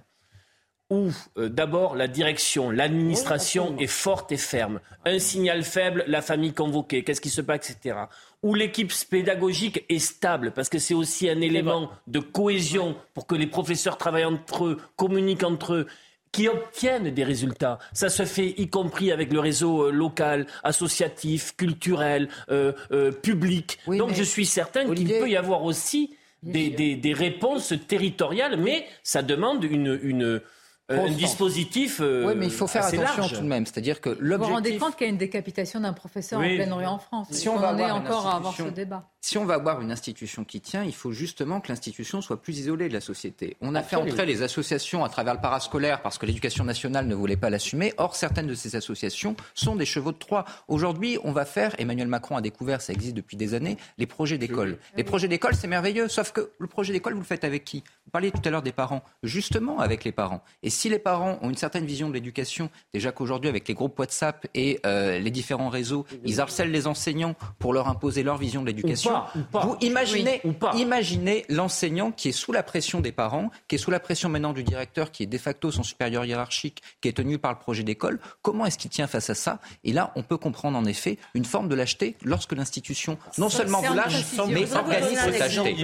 où 0.91 1.11
euh, 1.39 1.49
d'abord 1.49 1.95
la 1.95 2.09
direction, 2.09 2.71
l'administration 2.71 3.77
est 3.79 3.87
forte 3.87 4.33
et 4.33 4.37
ferme. 4.37 4.81
Un 5.05 5.19
signal 5.19 5.63
faible, 5.63 6.05
la 6.09 6.21
famille 6.21 6.53
convoquée, 6.53 7.05
qu'est-ce 7.05 7.21
qui 7.21 7.31
se 7.31 7.41
passe, 7.41 7.71
etc. 7.71 7.97
Où 8.43 8.55
l'équipe 8.55 8.93
pédagogique 9.11 9.85
est 9.89 9.99
stable, 9.99 10.53
parce 10.53 10.69
que 10.71 10.79
c'est 10.79 10.95
aussi 10.95 11.29
un 11.29 11.41
élément 11.43 11.91
de 12.07 12.21
cohésion 12.21 12.97
pour 13.13 13.27
que 13.27 13.35
les 13.35 13.47
professeurs 13.47 13.99
travaillent 13.99 14.25
entre 14.25 14.65
eux, 14.65 14.79
communiquent 14.97 15.45
entre 15.45 15.75
eux 15.75 15.87
qui 16.33 16.49
obtiennent 16.49 17.11
des 17.11 17.25
résultats. 17.25 17.79
Ça 17.93 18.09
se 18.09 18.25
fait 18.25 18.55
y 18.57 18.69
compris 18.69 19.13
avec 19.13 19.33
le 19.33 19.41
réseau 19.41 19.87
euh, 19.87 19.91
local, 19.91 20.47
associatif, 20.63 21.57
culturel, 21.57 22.29
euh, 22.51 22.73
public. 23.11 23.79
Donc 23.87 24.15
je 24.15 24.23
suis 24.23 24.47
certain 24.47 24.95
qu'il 24.95 25.09
peut 25.09 25.29
y 25.29 25.37
avoir 25.37 25.65
aussi 25.65 26.17
des, 26.43 26.97
des, 26.97 27.13
réponses 27.13 27.75
territoriales, 27.87 28.57
mais 28.57 28.87
ça 29.03 29.23
demande 29.23 29.65
une, 29.65 29.99
une 30.03 30.25
euh, 30.25 30.45
un 30.91 31.11
dispositif. 31.11 32.01
Euh, 32.01 32.27
oui, 32.27 32.35
mais 32.37 32.47
il 32.47 32.53
faut 32.53 32.67
faire 32.67 32.85
attention 32.85 33.29
tout 33.29 33.43
de 33.43 33.49
même. 33.49 33.67
C'est-à-dire 33.67 34.01
que 34.01 34.11
l'objectif. 34.11 34.39
Vous 34.39 34.45
vous 34.45 34.55
rendez 34.55 34.79
compte 34.79 34.97
qu'il 34.97 35.07
y 35.07 35.11
a 35.11 35.13
une 35.13 35.19
décapitation 35.19 35.81
d'un 35.81 35.93
professeur 35.93 36.41
en 36.41 36.43
plein 36.43 36.71
Orient 36.71 36.93
en 36.93 36.99
France 36.99 37.29
Si 37.31 37.49
on, 37.49 37.57
va 37.57 37.75
en 37.75 37.79
est 37.79 37.91
encore 37.91 38.27
à 38.27 38.37
avoir 38.37 38.55
ce 38.55 38.63
débat. 38.65 39.09
Si 39.23 39.37
on 39.37 39.45
va 39.45 39.55
avoir 39.55 39.83
une 39.83 39.93
institution 39.93 40.45
qui 40.45 40.63
tient, 40.63 40.83
il 40.83 40.95
faut 40.95 41.13
justement 41.13 41.61
que 41.61 41.69
l'institution 41.69 42.23
soit 42.23 42.41
plus 42.41 42.59
isolée 42.59 42.89
de 42.89 42.95
la 42.95 43.03
société. 43.03 43.57
On 43.61 43.75
a 43.75 43.83
fait 43.83 43.97
entrer 43.97 44.25
les 44.25 44.43
associations 44.43 45.05
à 45.05 45.11
travers 45.11 45.35
le 45.35 45.41
parascolaire 45.41 46.01
parce 46.01 46.17
que 46.17 46.25
l'éducation 46.25 46.65
nationale 46.65 47.07
ne 47.07 47.15
voulait 47.15 47.37
pas 47.37 47.51
l'assumer. 47.51 47.93
Or, 47.99 48.17
certaines 48.17 48.47
de 48.47 48.55
ces 48.55 48.77
associations 48.77 49.37
sont 49.55 49.77
des 49.77 49.85
chevaux 49.85 50.13
de 50.13 50.17
Troie. 50.17 50.47
Aujourd'hui, 50.69 51.19
on 51.23 51.33
va 51.33 51.45
faire, 51.45 51.75
Emmanuel 51.79 52.09
Macron 52.09 52.37
a 52.37 52.41
découvert, 52.41 52.81
ça 52.81 52.95
existe 52.95 53.15
depuis 53.15 53.37
des 53.37 53.53
années, 53.53 53.77
les 53.99 54.07
projets 54.07 54.39
d'école. 54.39 54.79
Les 54.97 55.05
projets 55.05 55.29
d'école, 55.29 55.55
c'est 55.55 55.69
merveilleux, 55.69 56.09
sauf 56.09 56.33
que 56.33 56.51
le 56.59 56.67
projet 56.67 56.95
d'école, 56.95 57.13
vous 57.13 57.21
le 57.21 57.27
faites 57.27 57.45
avec 57.45 57.65
qui? 57.65 57.85
Vous 58.07 58.11
parliez 58.11 58.31
tout 58.31 58.41
à 58.45 58.51
l'heure 58.51 58.63
des 58.63 58.73
parents. 58.73 59.03
Justement 59.23 59.81
avec 59.81 60.05
les 60.05 60.13
parents. 60.13 60.43
Et 60.63 60.71
si 60.81 60.89
les 60.89 60.99
parents 60.99 61.39
ont 61.43 61.51
une 61.51 61.57
certaine 61.57 61.85
vision 61.85 62.09
de 62.09 62.15
l'éducation, 62.15 62.71
déjà 62.95 63.13
qu'aujourd'hui, 63.13 63.51
avec 63.51 63.69
les 63.69 63.75
groupes 63.75 63.99
WhatsApp 63.99 64.47
et 64.55 64.81
euh, 64.87 65.19
les 65.19 65.31
différents 65.31 65.69
réseaux, 65.69 66.07
ils 66.25 66.41
harcèlent 66.41 66.71
les 66.71 66.87
enseignants 66.87 67.35
pour 67.59 67.75
leur 67.75 67.87
imposer 67.87 68.23
leur 68.23 68.39
vision 68.39 68.63
de 68.63 68.67
l'éducation, 68.67 69.13
vous 69.53 69.77
imaginez, 69.83 70.41
imaginez 70.75 71.45
l'enseignant 71.51 72.13
qui 72.13 72.31
est 72.31 72.33
sous 72.33 72.53
la 72.53 72.63
pression 72.63 73.01
des 73.01 73.13
parents, 73.13 73.51
qui 73.69 73.75
est 73.75 73.79
sous 73.79 73.91
la 73.91 74.01
pression 74.01 74.31
maintenant 74.31 74.55
du 74.55 74.65
directeur, 74.65 75.11
qui 75.11 75.25
est 75.25 75.27
de 75.27 75.37
facto 75.37 75.71
son 75.71 75.83
supérieur 75.83 76.25
hiérarchique, 76.25 76.83
qui 77.03 77.09
est 77.09 77.13
tenu 77.13 77.39
par 77.39 77.53
le 77.53 77.59
projet 77.59 77.83
d'école. 77.83 78.19
Comment 78.41 78.65
est-ce 78.65 78.79
qu'il 78.79 78.91
tient 78.91 79.07
face 79.07 79.29
à 79.29 79.35
ça? 79.35 79.61
Et 79.85 79.93
là, 79.93 80.13
on 80.17 80.23
peut 80.23 80.39
comprendre 80.39 80.79
en 80.79 80.87
effet 80.87 81.19
une 81.35 81.45
forme 81.45 81.69
de 81.69 81.75
lâcheté 81.75 82.17
lorsque 82.25 82.53
l'institution 82.53 83.19
non 83.37 83.51
seulement 83.51 83.83
vous 83.83 83.93
lâche, 83.93 84.25
mais 84.49 84.75
organise 84.75 85.19
cette 85.19 85.39
lâcheté. 85.39 85.77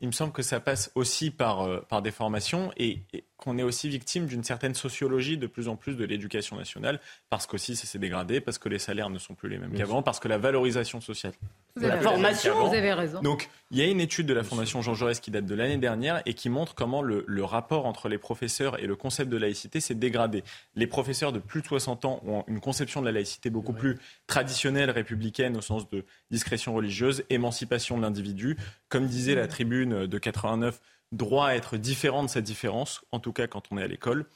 Il 0.00 0.06
me 0.08 0.12
semble 0.12 0.32
que 0.32 0.42
ça 0.42 0.58
passe 0.58 0.90
aussi 0.94 1.30
par, 1.30 1.66
euh, 1.66 1.84
par 1.86 2.00
des 2.00 2.12
formations 2.12 2.70
et 2.78 3.02
qu'on 3.38 3.56
est 3.56 3.62
aussi 3.62 3.88
victime 3.88 4.26
d'une 4.26 4.42
certaine 4.42 4.74
sociologie 4.74 5.38
de 5.38 5.46
plus 5.46 5.68
en 5.68 5.76
plus 5.76 5.96
de 5.96 6.04
l'éducation 6.04 6.56
nationale, 6.56 7.00
parce 7.30 7.46
qu'aussi 7.46 7.76
ça 7.76 7.86
s'est 7.86 8.00
dégradé, 8.00 8.40
parce 8.40 8.58
que 8.58 8.68
les 8.68 8.80
salaires 8.80 9.10
ne 9.10 9.18
sont 9.18 9.34
plus 9.34 9.48
les 9.48 9.58
mêmes 9.58 9.72
qu'avant, 9.72 10.02
parce 10.02 10.18
que 10.18 10.26
la 10.26 10.38
valorisation 10.38 11.00
sociale. 11.00 11.32
la 11.76 12.00
formation, 12.00 12.66
vous 12.68 12.74
avez 12.74 12.92
raison. 12.92 13.22
Donc 13.22 13.48
il 13.70 13.78
y 13.78 13.82
a 13.82 13.86
une 13.86 14.00
étude 14.00 14.26
de 14.26 14.34
la 14.34 14.42
Fondation 14.42 14.82
Jean 14.82 14.94
Jaurès 14.94 15.20
qui 15.20 15.30
date 15.30 15.46
de 15.46 15.54
l'année 15.54 15.76
dernière 15.76 16.20
et 16.26 16.34
qui 16.34 16.50
montre 16.50 16.74
comment 16.74 17.00
le, 17.00 17.24
rapport 17.44 17.86
entre 17.86 18.08
les 18.08 18.18
professeurs 18.18 18.82
et 18.82 18.86
le 18.86 18.96
concept 18.96 19.30
de 19.30 19.36
laïcité 19.36 19.78
s'est 19.80 19.94
dégradé. 19.94 20.42
Les 20.74 20.88
professeurs 20.88 21.32
de 21.32 21.38
plus 21.38 21.62
de 21.62 21.66
60 21.66 22.04
ans 22.04 22.20
ont 22.26 22.44
une 22.48 22.60
conception 22.60 23.00
de 23.00 23.06
la 23.06 23.12
laïcité 23.12 23.50
beaucoup 23.50 23.72
plus 23.72 23.98
traditionnelle, 24.26 24.90
républicaine, 24.90 25.56
au 25.56 25.60
sens 25.60 25.88
de 25.88 26.04
discrétion 26.32 26.74
religieuse, 26.74 27.22
émancipation 27.30 27.96
de 27.96 28.02
l'individu. 28.02 28.56
Comme 28.88 29.06
disait 29.06 29.36
la 29.36 29.46
tribune 29.46 30.06
de 30.06 30.18
89, 30.18 30.80
droit 31.12 31.48
à 31.48 31.54
être 31.54 31.76
différent 31.76 32.22
de 32.22 32.28
cette 32.28 32.44
différence, 32.44 33.04
en 33.12 33.20
tout 33.20 33.32
cas 33.32 33.46
quand 33.46 33.62
on 33.70 33.78
est 33.78 33.82
à 33.82 33.88
l'école. 33.88 34.26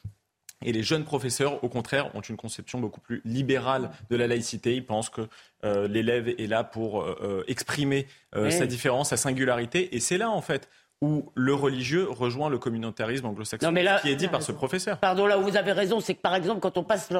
Et 0.64 0.72
les 0.72 0.82
jeunes 0.82 1.04
professeurs, 1.04 1.62
au 1.64 1.68
contraire, 1.68 2.14
ont 2.14 2.20
une 2.20 2.36
conception 2.36 2.80
beaucoup 2.80 3.00
plus 3.00 3.20
libérale 3.24 3.90
de 4.10 4.16
la 4.16 4.26
laïcité. 4.26 4.76
Ils 4.76 4.86
pensent 4.86 5.10
que 5.10 5.28
euh, 5.64 5.88
l'élève 5.88 6.28
est 6.28 6.46
là 6.46 6.64
pour 6.64 7.02
euh, 7.02 7.18
euh, 7.22 7.44
exprimer 7.48 8.06
sa 8.32 8.66
différence, 8.66 9.10
sa 9.10 9.16
singularité. 9.16 9.94
Et 9.94 10.00
c'est 10.00 10.18
là, 10.18 10.30
en 10.30 10.40
fait, 10.40 10.68
où 11.02 11.24
le 11.34 11.52
religieux 11.52 12.06
rejoint 12.08 12.48
le 12.48 12.58
communautarisme 12.58 13.26
anglo-saxon, 13.26 13.74
qui 14.02 14.10
est 14.10 14.16
dit 14.16 14.28
par 14.28 14.40
ce 14.40 14.52
professeur. 14.52 14.98
Pardon, 14.98 15.26
là 15.26 15.36
où 15.38 15.42
vous 15.42 15.56
avez 15.56 15.72
raison, 15.72 16.00
c'est 16.00 16.14
que 16.14 16.20
par 16.20 16.34
exemple, 16.36 16.60
quand 16.60 16.78
on 16.78 16.84
passe 16.84 17.10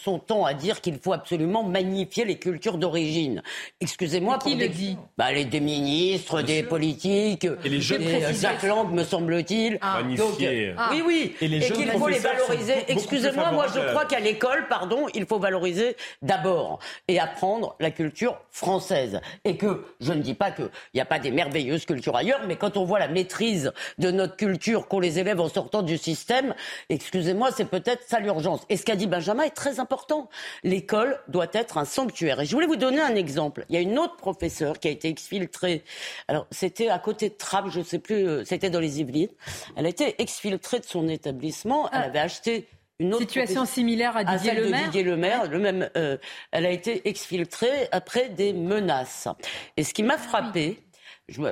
son 0.00 0.18
temps 0.18 0.44
à 0.44 0.54
dire 0.54 0.80
qu'il 0.82 0.98
faut 0.98 1.14
absolument 1.14 1.64
magnifier 1.64 2.26
les 2.26 2.38
cultures 2.38 2.76
d'origine, 2.76 3.42
excusez-moi, 3.80 4.38
qui 4.38 4.54
le 4.54 4.68
dit 4.68 4.98
bah, 5.16 5.32
les 5.32 5.46
des 5.46 5.60
ministres, 5.60 6.42
des 6.42 6.62
politiques, 6.62 7.48
et 7.64 7.68
les 7.68 7.80
jeunes 7.80 8.02
Jacques 8.32 8.62
Lang, 8.62 8.92
me 8.92 9.04
semble-t-il. 9.04 9.78
Ah. 9.80 10.02
Magnifier. 10.02 10.74
Ah. 10.76 10.90
Oui, 10.92 11.02
oui, 11.06 11.34
et, 11.40 11.46
et 11.46 11.70
qu'il 11.70 11.90
faut 11.92 12.08
les 12.08 12.18
valoriser. 12.18 12.74
Excusez-moi, 12.88 13.52
moi 13.52 13.66
je 13.74 13.80
crois 13.90 14.04
qu'à 14.04 14.20
l'école, 14.20 14.66
pardon, 14.68 15.06
il 15.14 15.24
faut 15.24 15.38
valoriser 15.38 15.96
d'abord 16.20 16.78
et 17.08 17.18
apprendre 17.18 17.74
la 17.80 17.90
culture 17.90 18.38
française. 18.50 19.20
Et 19.44 19.56
que 19.56 19.84
je 20.00 20.12
ne 20.12 20.20
dis 20.20 20.34
pas 20.34 20.50
qu'il 20.50 20.68
n'y 20.94 21.00
a 21.00 21.06
pas 21.06 21.18
des 21.18 21.30
merveilleuses 21.30 21.86
cultures 21.86 22.16
ailleurs, 22.16 22.40
mais 22.46 22.56
quand 22.56 22.76
on 22.76 22.84
voit 22.84 22.98
la 22.98 23.08
maîtrise 23.30 23.72
de 23.98 24.10
notre 24.10 24.34
culture 24.34 24.88
qu'ont 24.88 24.98
les 24.98 25.20
élèves 25.20 25.40
en 25.40 25.48
sortant 25.48 25.82
du 25.82 25.98
système, 25.98 26.54
excusez-moi, 26.88 27.50
c'est 27.56 27.64
peut-être 27.64 28.02
ça 28.08 28.18
l'urgence. 28.18 28.62
Et 28.68 28.76
ce 28.76 28.84
qu'a 28.84 28.96
dit 28.96 29.06
Benjamin 29.06 29.44
est 29.44 29.50
très 29.50 29.78
important. 29.78 30.28
L'école 30.64 31.20
doit 31.28 31.46
être 31.52 31.78
un 31.78 31.84
sanctuaire. 31.84 32.40
Et 32.40 32.46
je 32.46 32.52
voulais 32.52 32.66
vous 32.66 32.76
donner 32.76 33.00
un 33.00 33.14
exemple. 33.14 33.64
Il 33.68 33.76
y 33.76 33.78
a 33.78 33.80
une 33.80 33.98
autre 33.98 34.16
professeure 34.16 34.80
qui 34.80 34.88
a 34.88 34.90
été 34.90 35.08
exfiltrée. 35.08 35.84
Alors, 36.26 36.46
c'était 36.50 36.88
à 36.88 36.98
côté 36.98 37.28
de 37.28 37.34
Trappes, 37.34 37.68
je 37.70 37.78
ne 37.78 37.84
sais 37.84 38.00
plus, 38.00 38.26
euh, 38.26 38.44
c'était 38.44 38.70
dans 38.70 38.80
les 38.80 39.00
Yvelines. 39.00 39.28
Elle 39.76 39.86
a 39.86 39.88
été 39.88 40.20
exfiltrée 40.20 40.80
de 40.80 40.86
son 40.86 41.08
établissement. 41.08 41.88
Elle 41.92 42.00
ah. 42.02 42.06
avait 42.06 42.18
acheté 42.18 42.66
une 42.98 43.14
autre 43.14 43.22
situation 43.22 43.64
similaire 43.64 44.16
à 44.16 44.24
Didier 44.24 44.54
Le 44.54 44.68
Maire. 44.68 44.84
Didier 44.86 45.02
Le 45.04 45.16
même. 45.58 45.88
Euh, 45.96 46.18
elle 46.50 46.66
a 46.66 46.70
été 46.70 47.08
exfiltrée 47.08 47.88
après 47.92 48.28
des 48.28 48.52
menaces. 48.52 49.28
Et 49.76 49.84
ce 49.84 49.94
qui 49.94 50.02
m'a 50.02 50.18
frappé, 50.18 50.82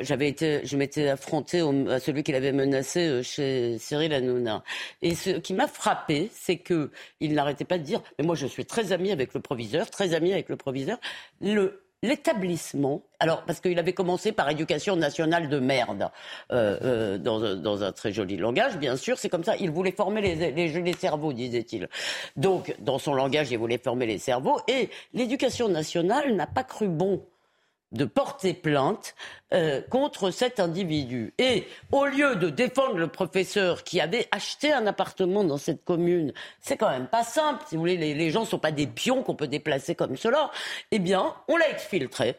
j'avais 0.02 0.28
été, 0.28 0.60
je 0.64 0.76
m'étais 0.76 1.08
affronté 1.08 1.60
à 1.60 2.00
celui 2.00 2.22
qui 2.22 2.32
l'avait 2.32 2.52
menacé 2.52 3.06
euh, 3.06 3.22
chez 3.22 3.78
Cyril 3.78 4.12
Hanouna. 4.12 4.62
Et 5.02 5.14
ce 5.14 5.30
qui 5.30 5.54
m'a 5.54 5.66
frappé, 5.66 6.30
c'est 6.32 6.56
que 6.56 6.90
il 7.20 7.34
n'arrêtait 7.34 7.64
pas 7.64 7.78
de 7.78 7.84
dire, 7.84 8.02
mais 8.18 8.24
moi 8.24 8.34
je 8.34 8.46
suis 8.46 8.64
très 8.64 8.92
ami 8.92 9.10
avec 9.10 9.34
le 9.34 9.40
proviseur, 9.40 9.90
très 9.90 10.14
ami 10.14 10.32
avec 10.32 10.48
le 10.48 10.56
proviseur. 10.56 10.98
Le 11.40 11.82
l'établissement, 12.02 13.02
alors 13.18 13.44
parce 13.44 13.60
qu'il 13.60 13.78
avait 13.78 13.92
commencé 13.92 14.30
par 14.32 14.48
éducation 14.50 14.94
nationale 14.94 15.48
de 15.48 15.58
merde, 15.58 16.10
euh, 16.52 16.78
euh, 16.82 17.18
dans, 17.18 17.56
dans, 17.56 17.82
un 17.82 17.92
très 17.92 18.12
joli 18.12 18.36
langage, 18.36 18.76
bien 18.78 18.96
sûr, 18.96 19.18
c'est 19.18 19.28
comme 19.28 19.44
ça. 19.44 19.56
Il 19.56 19.70
voulait 19.70 19.92
former 19.92 20.20
les, 20.20 20.52
les, 20.52 20.68
les 20.68 20.92
cerveaux, 20.92 21.32
disait-il. 21.32 21.88
Donc, 22.36 22.74
dans 22.78 22.98
son 22.98 23.14
langage, 23.14 23.50
il 23.50 23.58
voulait 23.58 23.78
former 23.78 24.06
les 24.06 24.18
cerveaux, 24.18 24.60
et 24.68 24.90
l'éducation 25.12 25.68
nationale 25.68 26.34
n'a 26.36 26.46
pas 26.46 26.62
cru 26.64 26.88
bon 26.88 27.24
de 27.92 28.04
porter 28.04 28.52
plainte 28.52 29.14
euh, 29.52 29.80
contre 29.82 30.30
cet 30.30 30.60
individu. 30.60 31.32
Et 31.38 31.66
au 31.90 32.04
lieu 32.04 32.36
de 32.36 32.50
défendre 32.50 32.98
le 32.98 33.08
professeur 33.08 33.82
qui 33.82 34.00
avait 34.00 34.28
acheté 34.30 34.72
un 34.72 34.86
appartement 34.86 35.44
dans 35.44 35.56
cette 35.56 35.84
commune, 35.84 36.32
c'est 36.60 36.76
quand 36.76 36.90
même 36.90 37.06
pas 37.08 37.24
simple, 37.24 37.64
si 37.68 37.76
vous 37.76 37.80
voulez, 37.80 37.96
les, 37.96 38.30
gens 38.30 38.42
ne 38.42 38.46
sont 38.46 38.58
pas 38.58 38.72
des 38.72 38.86
pions 38.86 39.22
qu'on 39.22 39.34
peut 39.34 39.48
déplacer 39.48 39.94
comme 39.94 40.16
cela, 40.16 40.50
eh 40.90 40.98
bien, 40.98 41.34
on 41.48 41.56
l'a 41.56 41.70
exfiltré. 41.70 42.36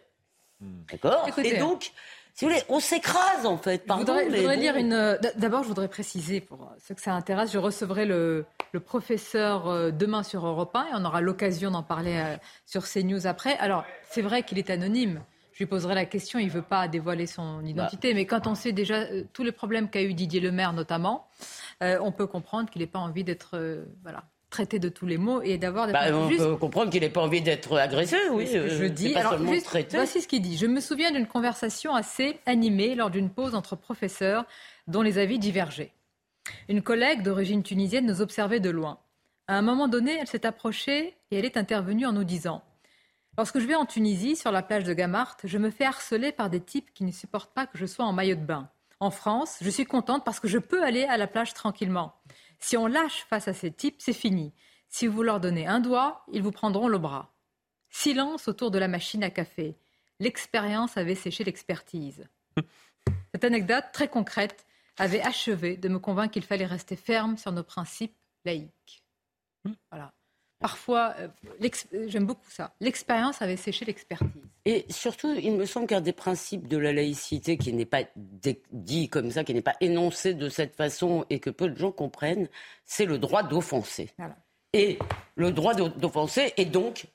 Hmm. 0.61 0.81
D'accord? 0.91 1.27
Et 1.43 1.57
donc, 1.57 1.91
si 2.33 2.45
vous 2.45 2.51
voulez, 2.51 2.63
on 2.69 2.79
s'écrase 2.79 3.45
en 3.45 3.57
fait. 3.57 3.85
Pardon, 3.85 4.17
je 4.17 4.35
voudrais, 4.37 4.55
lire 4.55 4.75
une. 4.75 5.17
D'abord, 5.35 5.63
je 5.63 5.69
voudrais 5.69 5.87
préciser 5.87 6.41
pour 6.41 6.71
ceux 6.87 6.95
que 6.95 7.01
ça 7.01 7.13
intéresse, 7.13 7.51
je 7.51 7.57
recevrai 7.57 8.05
le, 8.05 8.45
le 8.71 8.79
professeur 8.79 9.67
euh, 9.67 9.91
demain 9.91 10.23
sur 10.23 10.45
Europe 10.45 10.75
1 10.75 10.85
et 10.85 10.89
on 10.93 11.05
aura 11.05 11.21
l'occasion 11.21 11.71
d'en 11.71 11.83
parler 11.83 12.17
euh, 12.17 12.37
sur 12.65 12.87
CNews 12.87 13.27
après. 13.27 13.57
Alors, 13.57 13.83
c'est 14.09 14.21
vrai 14.21 14.43
qu'il 14.43 14.57
est 14.57 14.69
anonyme. 14.69 15.21
Je 15.59 15.65
lui 15.65 15.69
poserai 15.69 15.93
la 15.93 16.05
question, 16.05 16.39
il 16.39 16.45
ne 16.45 16.51
veut 16.51 16.61
pas 16.61 16.87
dévoiler 16.87 17.27
son 17.27 17.65
identité, 17.65 18.11
bah. 18.11 18.15
mais 18.15 18.25
quand 18.25 18.47
on 18.47 18.55
sait 18.55 18.71
déjà 18.71 18.99
euh, 18.99 19.25
tous 19.33 19.43
les 19.43 19.51
problèmes 19.51 19.89
qu'a 19.89 20.01
eu 20.01 20.13
Didier 20.13 20.39
Lemaire 20.39 20.71
notamment, 20.71 21.27
euh, 21.83 21.99
on 22.01 22.13
peut 22.13 22.27
comprendre 22.27 22.69
qu'il 22.69 22.79
n'ait 22.79 22.87
pas 22.87 22.99
envie 22.99 23.25
d'être 23.25 23.57
euh, 23.57 23.83
voilà, 24.03 24.23
traité 24.49 24.79
de 24.79 24.87
tous 24.87 25.05
les 25.05 25.17
mots 25.17 25.41
et 25.41 25.57
d'avoir 25.57 25.91
bah, 25.91 26.13
On 26.13 26.29
peut 26.29 26.55
comprendre 26.55 26.89
qu'il 26.89 27.01
n'ait 27.01 27.09
pas 27.09 27.19
envie 27.19 27.41
d'être 27.41 27.77
agressé, 27.77 28.15
oui. 28.31 28.47
je 28.47 28.85
dis. 28.85 29.13
Alors, 29.15 29.35
voici 29.35 30.21
ce 30.21 30.29
qu'il 30.29 30.41
dit. 30.41 30.55
Je 30.55 30.65
me 30.65 30.79
souviens 30.79 31.11
d'une 31.11 31.27
conversation 31.27 31.93
assez 31.93 32.39
animée 32.45 32.95
lors 32.95 33.09
d'une 33.09 33.29
pause 33.29 33.53
entre 33.53 33.75
professeurs 33.75 34.45
dont 34.87 35.01
les 35.01 35.17
avis 35.17 35.39
divergeaient. 35.39 35.91
Une 36.69 36.81
collègue 36.81 37.21
d'origine 37.21 37.63
tunisienne 37.63 38.05
nous 38.05 38.21
observait 38.21 38.61
de 38.61 38.69
loin. 38.69 38.97
À 39.49 39.57
un 39.57 39.61
moment 39.61 39.89
donné, 39.89 40.15
elle 40.21 40.27
s'est 40.27 40.45
approchée 40.45 41.17
et 41.31 41.37
elle 41.37 41.43
est 41.43 41.57
intervenue 41.57 42.05
en 42.05 42.13
nous 42.13 42.23
disant 42.23 42.63
Lorsque 43.39 43.59
je 43.59 43.67
vais 43.67 43.75
en 43.75 43.85
Tunisie, 43.85 44.35
sur 44.35 44.51
la 44.51 44.61
plage 44.61 44.83
de 44.83 44.93
Gamart, 44.93 45.37
je 45.45 45.57
me 45.57 45.69
fais 45.71 45.85
harceler 45.85 46.33
par 46.33 46.49
des 46.49 46.59
types 46.59 46.93
qui 46.93 47.05
ne 47.05 47.11
supportent 47.13 47.53
pas 47.53 47.67
que 47.67 47.77
je 47.77 47.85
sois 47.85 48.03
en 48.03 48.11
maillot 48.11 48.35
de 48.35 48.43
bain. 48.43 48.69
En 48.99 49.11
France, 49.11 49.59
je 49.61 49.69
suis 49.69 49.85
contente 49.85 50.25
parce 50.25 50.41
que 50.41 50.49
je 50.49 50.57
peux 50.57 50.83
aller 50.83 51.05
à 51.05 51.15
la 51.15 51.25
plage 51.25 51.53
tranquillement. 51.53 52.13
Si 52.59 52.75
on 52.75 52.85
lâche 52.85 53.25
face 53.29 53.47
à 53.47 53.53
ces 53.53 53.71
types, 53.71 54.01
c'est 54.01 54.11
fini. 54.11 54.51
Si 54.89 55.07
vous 55.07 55.23
leur 55.23 55.39
donnez 55.39 55.65
un 55.67 55.79
doigt, 55.79 56.25
ils 56.33 56.43
vous 56.43 56.51
prendront 56.51 56.89
le 56.89 56.97
bras. 56.97 57.33
Silence 57.89 58.49
autour 58.49 58.71
de 58.71 58.77
la 58.77 58.89
machine 58.89 59.23
à 59.23 59.29
café. 59.29 59.77
L'expérience 60.19 60.97
avait 60.97 61.15
séché 61.15 61.45
l'expertise. 61.45 62.27
Cette 63.33 63.45
anecdote 63.45 63.85
très 63.93 64.09
concrète 64.09 64.65
avait 64.97 65.21
achevé 65.21 65.77
de 65.77 65.87
me 65.87 65.99
convaincre 65.99 66.33
qu'il 66.33 66.43
fallait 66.43 66.65
rester 66.65 66.97
ferme 66.97 67.37
sur 67.37 67.53
nos 67.53 67.63
principes 67.63 68.17
laïques. 68.43 69.01
Voilà. 69.89 70.11
Parfois, 70.59 71.15
euh, 71.19 71.27
j'aime 72.07 72.25
beaucoup 72.25 72.49
ça. 72.49 72.73
L'expérience 72.81 73.41
avait 73.41 73.55
séché 73.55 73.85
l'expertise. 73.85 74.43
Et 74.65 74.85
surtout, 74.89 75.33
il 75.41 75.53
me 75.53 75.65
semble 75.65 75.87
qu'un 75.87 76.01
des 76.01 76.11
principes 76.11 76.67
de 76.67 76.77
la 76.77 76.91
laïcité 76.91 77.57
qui 77.57 77.71
n'est 77.71 77.85
pas 77.85 78.03
dit 78.15 79.07
comme 79.07 79.31
ça, 79.31 79.45
qui 79.45 79.53
n'est 79.53 79.61
pas 79.61 79.75
énoncé 79.79 80.33
de 80.33 80.49
cette 80.49 80.75
façon 80.75 81.25
et 81.29 81.39
que 81.39 81.49
peu 81.49 81.69
de 81.69 81.77
gens 81.77 81.93
comprennent, 81.93 82.49
c'est 82.85 83.05
le 83.05 83.17
droit 83.17 83.43
d'offenser. 83.43 84.09
Et 84.73 84.99
le 85.35 85.51
droit 85.51 85.73
d'offenser 85.73 86.53
est 86.57 86.65
donc 86.65 87.07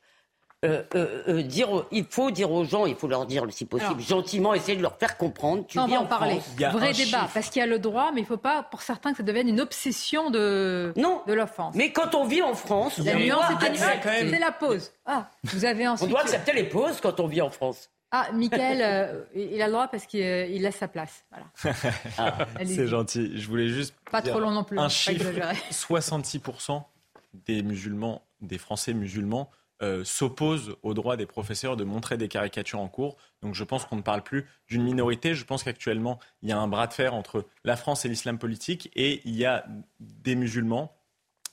euh, 0.64 0.82
euh, 0.94 1.22
euh, 1.28 1.42
dire, 1.42 1.68
il 1.90 2.04
faut 2.04 2.30
dire 2.30 2.50
aux 2.50 2.64
gens, 2.64 2.86
il 2.86 2.94
faut 2.94 3.06
leur 3.06 3.26
dire 3.26 3.44
si 3.50 3.66
possible 3.66 4.00
gentiment, 4.00 4.54
essayer 4.54 4.76
de 4.76 4.82
leur 4.82 4.96
faire 4.96 5.18
comprendre. 5.18 5.66
Tu 5.66 5.78
on 5.78 5.86
va 5.86 6.00
en 6.00 6.06
parler. 6.06 6.40
Vrai 6.58 6.92
débat, 6.92 7.28
parce 7.34 7.50
qu'il 7.50 7.60
y 7.60 7.62
a 7.62 7.66
le 7.66 7.78
droit, 7.78 8.12
mais 8.12 8.20
il 8.20 8.24
ne 8.24 8.28
faut 8.28 8.38
pas, 8.38 8.62
pour 8.62 8.80
certains, 8.80 9.10
que 9.10 9.18
ça 9.18 9.22
devienne 9.22 9.48
une 9.48 9.60
obsession 9.60 10.30
de, 10.30 10.94
non. 10.96 11.20
de 11.26 11.34
l'offense. 11.34 11.74
Mais 11.74 11.92
quand 11.92 12.14
on 12.14 12.24
vit 12.24 12.40
en 12.40 12.54
France, 12.54 12.98
la 12.98 13.14
nuance, 13.14 13.44
c'est 13.60 14.38
la 14.38 14.52
pause. 14.52 14.92
Ah, 15.04 15.28
vous 15.44 15.66
avez 15.66 15.86
ensuite... 15.86 16.08
On 16.08 16.10
doit 16.10 16.22
accepter 16.22 16.54
les 16.54 16.64
pauses 16.64 16.98
quand 17.02 17.20
on 17.20 17.26
vit 17.26 17.42
en 17.42 17.50
France. 17.50 17.90
Ah, 18.10 18.28
Michael, 18.32 19.26
il 19.34 19.60
a 19.60 19.66
le 19.66 19.72
droit 19.72 19.88
parce 19.88 20.06
qu'il 20.06 20.20
laisse 20.20 20.76
sa 20.76 20.88
place. 20.88 21.24
Voilà. 21.30 21.74
Ah, 22.16 22.46
c'est 22.64 22.86
gentil. 22.86 23.32
Je 23.38 23.48
voulais 23.48 23.68
juste. 23.68 23.94
Pas 24.10 24.22
trop 24.22 24.40
long 24.40 24.52
non 24.52 24.64
plus. 24.64 24.78
Un 24.78 24.88
chiffre 24.88 25.30
66% 25.70 26.82
des 27.46 27.62
musulmans, 27.62 28.22
des 28.40 28.58
Français 28.58 28.94
musulmans, 28.94 29.50
euh, 29.82 30.04
s'oppose 30.04 30.76
au 30.82 30.94
droit 30.94 31.16
des 31.16 31.26
professeurs 31.26 31.76
de 31.76 31.84
montrer 31.84 32.16
des 32.16 32.28
caricatures 32.28 32.80
en 32.80 32.88
cours. 32.88 33.16
Donc 33.42 33.54
je 33.54 33.64
pense 33.64 33.84
qu'on 33.84 33.96
ne 33.96 34.02
parle 34.02 34.22
plus 34.22 34.46
d'une 34.68 34.82
minorité. 34.82 35.34
Je 35.34 35.44
pense 35.44 35.62
qu'actuellement, 35.64 36.18
il 36.42 36.48
y 36.48 36.52
a 36.52 36.58
un 36.58 36.68
bras 36.68 36.86
de 36.86 36.92
fer 36.92 37.14
entre 37.14 37.46
la 37.64 37.76
France 37.76 38.04
et 38.04 38.08
l'islam 38.08 38.38
politique 38.38 38.90
et 38.94 39.20
il 39.24 39.36
y 39.36 39.44
a 39.44 39.66
des 40.00 40.36
musulmans 40.36 40.96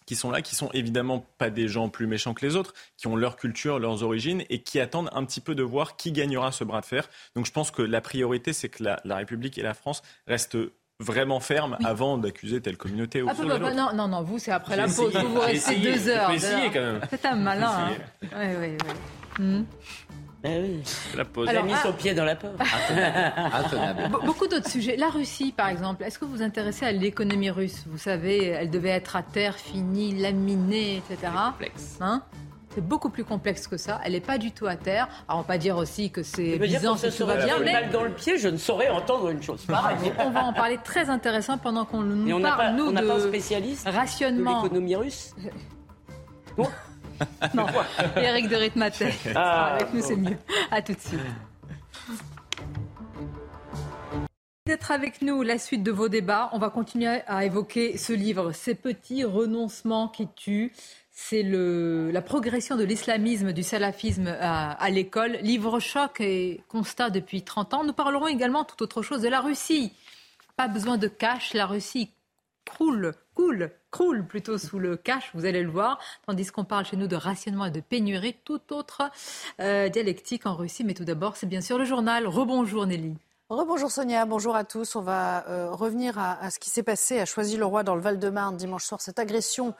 qui 0.05 0.15
sont 0.15 0.31
là, 0.31 0.41
qui 0.41 0.55
sont 0.55 0.69
évidemment 0.73 1.25
pas 1.37 1.49
des 1.49 1.67
gens 1.67 1.89
plus 1.89 2.07
méchants 2.07 2.33
que 2.33 2.45
les 2.45 2.55
autres, 2.55 2.73
qui 2.97 3.07
ont 3.07 3.15
leur 3.15 3.37
culture, 3.37 3.79
leurs 3.79 4.03
origines 4.03 4.43
et 4.49 4.61
qui 4.61 4.79
attendent 4.79 5.09
un 5.13 5.23
petit 5.25 5.41
peu 5.41 5.55
de 5.55 5.63
voir 5.63 5.95
qui 5.95 6.11
gagnera 6.11 6.51
ce 6.51 6.63
bras 6.63 6.81
de 6.81 6.85
fer. 6.85 7.09
Donc 7.35 7.45
je 7.45 7.51
pense 7.51 7.71
que 7.71 7.81
la 7.81 8.01
priorité, 8.01 8.51
c'est 8.53 8.69
que 8.69 8.83
la, 8.83 8.99
la 9.05 9.15
République 9.15 9.57
et 9.57 9.61
la 9.61 9.73
France 9.73 10.01
restent 10.27 10.57
vraiment 11.01 11.39
ferme 11.39 11.77
avant 11.83 12.17
d'accuser 12.17 12.61
telle 12.61 12.77
communauté 12.77 13.21
ou 13.21 13.27
ah, 13.29 13.33
bah, 13.37 13.59
bah, 13.59 13.73
non, 13.73 13.93
non, 13.93 14.07
non, 14.07 14.21
vous, 14.21 14.39
c'est 14.39 14.51
après 14.51 14.75
la 14.75 14.85
pause. 14.85 15.13
Vous, 15.13 15.33
vous 15.33 15.39
restez 15.39 15.75
deux 15.77 16.07
heures. 16.07 16.31
quand 16.73 16.79
même. 16.79 17.01
C'est 17.09 17.25
un 17.25 17.35
malin. 17.35 17.71
Hein. 17.71 17.91
Oui, 18.23 18.45
oui, 18.59 18.77
oui. 18.79 19.43
Hmm. 19.43 19.63
Ben 20.43 20.63
oui. 20.63 20.81
La 21.15 21.25
pause. 21.25 21.47
Elle 21.49 21.57
a 21.57 21.63
mis 21.63 21.73
son 21.73 21.89
ah. 21.89 21.93
pied 21.93 22.13
dans 22.13 22.25
la 22.25 22.35
porte. 22.35 22.55
Beaucoup 24.25 24.47
d'autres 24.47 24.69
sujets. 24.69 24.95
La 24.95 25.09
Russie, 25.09 25.53
par 25.55 25.69
exemple. 25.69 26.03
Est-ce 26.03 26.17
que 26.17 26.25
vous 26.25 26.37
vous 26.37 26.41
intéressez 26.41 26.85
à 26.85 26.91
l'économie 26.91 27.51
russe? 27.51 27.83
Vous 27.87 27.99
savez, 27.99 28.47
elle 28.47 28.69
devait 28.69 28.89
être 28.89 29.15
à 29.15 29.23
terre, 29.23 29.55
finie, 29.55 30.19
laminée, 30.19 30.97
etc. 30.97 31.31
Complexe. 31.51 31.97
Hein? 32.01 32.23
C'est 32.73 32.85
beaucoup 32.85 33.09
plus 33.09 33.23
complexe 33.23 33.67
que 33.67 33.77
ça. 33.77 33.99
Elle 34.03 34.13
n'est 34.13 34.21
pas 34.21 34.37
du 34.37 34.51
tout 34.51 34.65
à 34.65 34.75
terre. 34.75 35.07
Alors, 35.27 35.39
on 35.39 35.41
va 35.41 35.47
pas 35.47 35.57
dire 35.57 35.77
aussi 35.77 36.09
que 36.09 36.23
c'est 36.23 36.57
Byzance, 36.57 37.01
que 37.01 37.17
tout 37.17 37.25
va 37.25 37.43
bien. 37.43 37.59
Mais 37.59 37.87
dans 37.91 38.03
le 38.03 38.11
pied, 38.11 38.37
je 38.37 38.47
ne 38.47 38.57
saurais 38.57 38.89
entendre 38.89 39.29
une 39.29 39.41
chose 39.41 39.65
on 40.19 40.29
va 40.29 40.43
en 40.43 40.53
parler 40.53 40.77
très 40.83 41.09
intéressant 41.09 41.57
pendant 41.57 41.85
qu'on 41.85 42.01
nous 42.01 42.39
parle, 42.41 42.57
pas, 42.57 42.71
nous, 42.71 42.85
on 42.85 42.91
de 42.91 43.05
pas 43.05 43.15
un 43.15 43.19
spécialiste 43.19 43.87
rationnement. 43.87 44.59
de 44.59 44.63
l'économie 44.63 44.95
russe 44.95 45.35
Non, 47.53 47.65
Eric 48.15 48.49
de 48.49 48.55
Ritmater. 48.55 49.13
Ah, 49.35 49.75
avec 49.75 49.93
nous, 49.93 50.01
c'est 50.01 50.15
mieux. 50.15 50.37
À 50.69 50.81
tout 50.81 50.93
de 50.93 50.99
suite. 50.99 51.19
D'être 54.67 54.91
avec 54.91 55.21
nous, 55.21 55.41
la 55.41 55.57
suite 55.57 55.83
de 55.83 55.91
vos 55.91 56.07
débats. 56.07 56.49
On 56.53 56.59
va 56.59 56.69
continuer 56.69 57.21
à 57.27 57.45
évoquer 57.45 57.97
ce 57.97 58.13
livre, 58.13 58.51
Ces 58.51 58.75
petits 58.75 59.23
renoncements 59.23 60.07
qui 60.07 60.27
tuent 60.27 60.71
c'est 61.23 61.43
la 61.43 62.21
progression 62.21 62.75
de 62.75 62.83
l'islamisme, 62.83 63.53
du 63.53 63.63
salafisme 63.63 64.27
à, 64.27 64.89
l'école. 64.89 65.37
Livre 65.41 65.79
choc 65.79 66.19
et 66.19 66.61
constat 66.67 67.09
depuis 67.09 67.43
30 67.43 67.73
ans. 67.73 67.83
Nous 67.83 67.93
parlerons 67.93 68.27
également 68.27 68.63
tout 68.65 68.81
autre 68.83 69.01
chose 69.01 69.21
de 69.21 69.29
la 69.29 69.39
Russie. 69.39 69.93
Pas 70.57 70.67
besoin 70.67 70.97
de 70.97 71.07
cash, 71.07 71.53
la 71.53 71.67
Russie 71.67 72.11
croule, 72.65 73.13
coule, 73.35 73.71
croule 73.91 74.25
plutôt 74.25 74.57
sous 74.57 74.79
le 74.79 74.97
cash, 74.97 75.31
vous 75.33 75.45
allez 75.45 75.63
le 75.63 75.69
voir, 75.69 75.99
tandis 76.25 76.49
qu'on 76.51 76.65
parle 76.65 76.85
chez 76.85 76.97
nous 76.97 77.07
de 77.07 77.15
rationnement 77.15 77.65
et 77.65 77.71
de 77.71 77.81
pénurie, 77.81 78.35
tout 78.43 78.61
autre 78.71 79.03
euh, 79.59 79.89
dialectique 79.89 80.45
en 80.45 80.55
Russie. 80.55 80.83
Mais 80.83 80.93
tout 80.93 81.05
d'abord, 81.05 81.37
c'est 81.37 81.47
bien 81.47 81.61
sûr 81.61 81.77
le 81.77 81.85
journal. 81.85 82.27
Rebonjour 82.27 82.87
Nelly. 82.87 83.15
Bonjour 83.51 83.91
Sonia, 83.91 84.25
bonjour 84.25 84.55
à 84.55 84.63
tous. 84.63 84.95
On 84.95 85.01
va 85.01 85.45
euh, 85.49 85.71
revenir 85.71 86.17
à, 86.17 86.49
ce 86.49 86.57
qui 86.57 86.69
s'est 86.69 86.83
passé 86.83 87.19
à 87.19 87.25
Choisy-le-Roi 87.25 87.83
dans 87.83 87.95
le 87.95 88.01
Val-de-Marne 88.01 88.55
dimanche 88.55 88.85
soir, 88.85 89.01
cette 89.01 89.19
agression. 89.19 89.73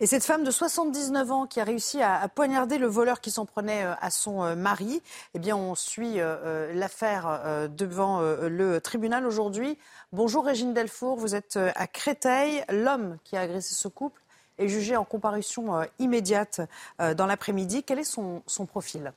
Et 0.00 0.08
cette 0.08 0.24
femme 0.24 0.42
de 0.42 0.50
79 0.50 1.30
ans 1.30 1.46
qui 1.46 1.60
a 1.60 1.64
réussi 1.64 2.02
à, 2.02 2.26
poignarder 2.26 2.78
le 2.78 2.88
voleur 2.88 3.20
qui 3.20 3.30
s'en 3.30 3.46
prenait 3.46 3.84
euh, 3.84 3.94
à 4.00 4.10
son 4.10 4.42
euh, 4.42 4.56
mari. 4.56 5.02
Eh 5.34 5.38
bien, 5.38 5.56
on 5.56 5.76
suit 5.76 6.18
l'affaire 6.74 7.68
devant 7.70 8.20
le 8.20 8.80
tribunal 8.80 9.24
aujourd'hui. 9.24 9.78
Bonjour 10.12 10.44
Régine 10.44 10.74
Delfour, 10.74 11.16
vous 11.16 11.36
êtes 11.36 11.56
à 11.56 11.86
Créteil. 11.86 12.64
L'homme 12.70 13.18
qui 13.22 13.36
a 13.36 13.42
agressé 13.42 13.74
ce 13.74 13.86
couple 13.86 14.20
est 14.58 14.68
jugé 14.68 14.96
en 14.96 15.04
comparution 15.04 15.86
immédiate 16.00 16.60
dans 16.98 17.26
l'après-midi. 17.26 17.84
Quel 17.84 18.00
est 18.00 18.04
son 18.04 18.66
profil? 18.66 19.12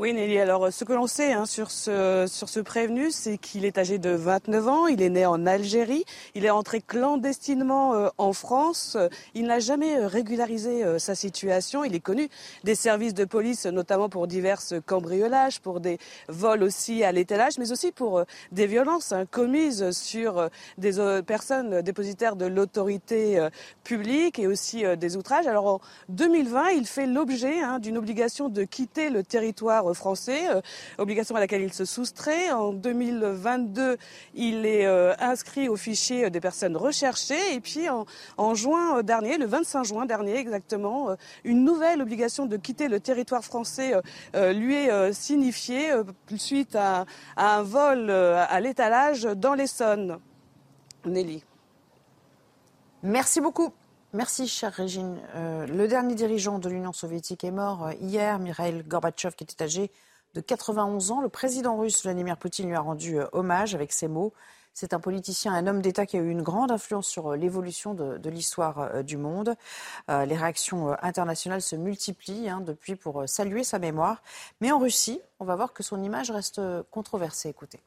Oui, 0.00 0.14
Nelly. 0.14 0.38
Alors, 0.38 0.72
ce 0.72 0.84
que 0.84 0.94
l'on 0.94 1.06
sait 1.06 1.34
hein, 1.34 1.44
sur, 1.44 1.70
ce, 1.70 2.24
sur 2.26 2.48
ce 2.48 2.60
prévenu, 2.60 3.10
c'est 3.10 3.36
qu'il 3.36 3.66
est 3.66 3.76
âgé 3.76 3.98
de 3.98 4.08
29 4.08 4.68
ans. 4.68 4.86
Il 4.86 5.02
est 5.02 5.10
né 5.10 5.26
en 5.26 5.44
Algérie. 5.44 6.06
Il 6.34 6.46
est 6.46 6.50
entré 6.50 6.80
clandestinement 6.80 7.92
euh, 7.92 8.08
en 8.16 8.32
France. 8.32 8.96
Il 9.34 9.44
n'a 9.44 9.58
jamais 9.58 9.98
euh, 9.98 10.06
régularisé 10.06 10.84
euh, 10.84 10.98
sa 10.98 11.14
situation. 11.14 11.84
Il 11.84 11.94
est 11.94 12.00
connu 12.00 12.30
des 12.64 12.74
services 12.74 13.12
de 13.12 13.26
police, 13.26 13.66
notamment 13.66 14.08
pour 14.08 14.26
divers 14.26 14.62
cambriolages, 14.86 15.60
pour 15.60 15.80
des 15.80 15.98
vols 16.28 16.62
aussi 16.62 17.04
à 17.04 17.12
l'étalage, 17.12 17.58
mais 17.58 17.70
aussi 17.70 17.92
pour 17.92 18.24
des 18.52 18.66
violences 18.66 19.12
hein, 19.12 19.26
commises 19.26 19.90
sur 19.90 20.48
des 20.78 20.92
personnes 21.26 21.82
dépositaires 21.82 22.36
de 22.36 22.46
l'autorité 22.46 23.46
publique 23.84 24.38
et 24.38 24.46
aussi 24.46 24.82
des 24.96 25.18
outrages. 25.18 25.46
Alors, 25.46 25.66
en 25.66 25.80
2020, 26.08 26.70
il 26.70 26.86
fait 26.86 27.06
l'objet 27.06 27.60
hein, 27.60 27.78
d'une 27.80 27.98
obligation 27.98 28.48
de 28.48 28.64
quitter 28.64 29.10
le 29.10 29.22
territoire 29.22 29.89
français, 29.94 30.48
euh, 30.50 30.60
obligation 30.98 31.36
à 31.36 31.40
laquelle 31.40 31.62
il 31.62 31.72
se 31.72 31.84
soustrait. 31.84 32.50
En 32.50 32.72
2022, 32.72 33.96
il 34.34 34.66
est 34.66 34.86
euh, 34.86 35.14
inscrit 35.18 35.68
au 35.68 35.76
fichier 35.76 36.30
des 36.30 36.40
personnes 36.40 36.76
recherchées. 36.76 37.54
Et 37.54 37.60
puis 37.60 37.88
en, 37.88 38.54
juin 38.54 39.02
dernier, 39.02 39.38
le 39.38 39.46
25 39.46 39.84
juin 39.84 40.06
dernier 40.06 40.36
exactement, 40.36 41.10
euh, 41.10 41.14
une 41.44 41.64
nouvelle 41.64 42.02
obligation 42.02 42.46
de 42.46 42.56
quitter 42.56 42.88
le 42.88 43.00
territoire 43.00 43.44
français 43.44 43.92
lui 44.34 44.74
est 44.74 45.12
signifiée 45.12 45.90
suite 46.36 46.76
à, 46.76 47.06
un 47.36 47.62
vol 47.62 48.10
à 48.10 48.60
l'étalage 48.60 49.22
dans 49.22 49.54
l'Essonne. 49.54 50.18
Nelly. 51.04 51.42
Merci 53.02 53.40
beaucoup. 53.40 53.72
Merci, 54.12 54.48
chère 54.48 54.72
Régine. 54.72 55.20
Euh, 55.36 55.68
le 55.68 55.86
dernier 55.86 56.16
dirigeant 56.16 56.58
de 56.58 56.68
l'Union 56.68 56.92
soviétique 56.92 57.44
est 57.44 57.52
mort 57.52 57.86
euh, 57.86 57.92
hier, 58.00 58.40
Mikhail 58.40 58.82
Gorbatchev, 58.82 59.36
qui 59.36 59.44
était 59.44 59.62
âgé 59.62 59.92
de 60.34 60.40
91 60.40 61.12
ans. 61.12 61.20
Le 61.20 61.28
président 61.28 61.76
russe 61.76 62.02
Vladimir 62.02 62.36
Poutine 62.36 62.66
lui 62.66 62.74
a 62.74 62.80
rendu 62.80 63.20
euh, 63.20 63.26
hommage 63.32 63.76
avec 63.76 63.92
ces 63.92 64.08
mots. 64.08 64.32
C'est 64.72 64.94
un 64.94 64.98
politicien, 64.98 65.54
un 65.54 65.64
homme 65.68 65.80
d'État 65.80 66.06
qui 66.06 66.16
a 66.16 66.20
eu 66.20 66.28
une 66.28 66.42
grande 66.42 66.72
influence 66.72 67.06
sur 67.06 67.36
l'évolution 67.36 67.94
de, 67.94 68.30
l'histoire 68.30 69.02
du 69.02 69.16
monde. 69.16 69.56
les 70.08 70.36
réactions 70.36 70.96
internationales 71.02 71.60
se 71.60 71.74
multiplient 71.74 72.48
hein, 72.48 72.60
depuis 72.60 72.94
pour 72.94 73.28
saluer 73.28 73.64
sa 73.64 73.80
mémoire. 73.80 74.22
Mais 74.60 74.70
en 74.70 74.78
Russie, 74.78 75.20
on 75.40 75.44
va 75.44 75.56
voir 75.56 75.72
que 75.72 75.82
son 75.82 76.00
image 76.04 76.30
reste 76.30 76.60
controversée. 76.92 77.48
Écoutez. 77.48 77.80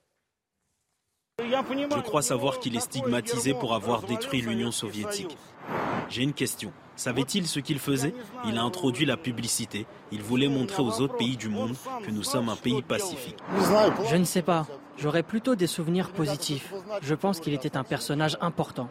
Je 1.39 2.01
crois 2.01 2.21
savoir 2.21 2.59
qu'il 2.59 2.75
est 2.75 2.81
stigmatisé 2.81 3.53
pour 3.53 3.73
avoir 3.73 4.01
détruit 4.03 4.41
l'Union 4.41 4.71
soviétique. 4.71 5.37
J'ai 6.09 6.23
une 6.23 6.33
question. 6.33 6.71
Savait-il 6.95 7.47
ce 7.47 7.59
qu'il 7.59 7.79
faisait? 7.79 8.13
Il 8.45 8.57
a 8.57 8.63
introduit 8.63 9.05
la 9.05 9.17
publicité. 9.17 9.85
Il 10.11 10.21
voulait 10.21 10.47
montrer 10.47 10.83
aux 10.83 11.01
autres 11.01 11.17
pays 11.17 11.37
du 11.37 11.49
monde 11.49 11.75
que 12.05 12.11
nous 12.11 12.23
sommes 12.23 12.49
un 12.49 12.55
pays 12.55 12.81
pacifique. 12.81 13.37
Je 14.09 14.15
ne 14.15 14.23
sais 14.23 14.43
pas. 14.43 14.67
J'aurais 14.97 15.23
plutôt 15.23 15.55
des 15.55 15.67
souvenirs 15.67 16.11
positifs. 16.11 16.71
Je 17.01 17.15
pense 17.15 17.39
qu'il 17.39 17.53
était 17.53 17.77
un 17.77 17.83
personnage 17.83 18.37
important. 18.41 18.89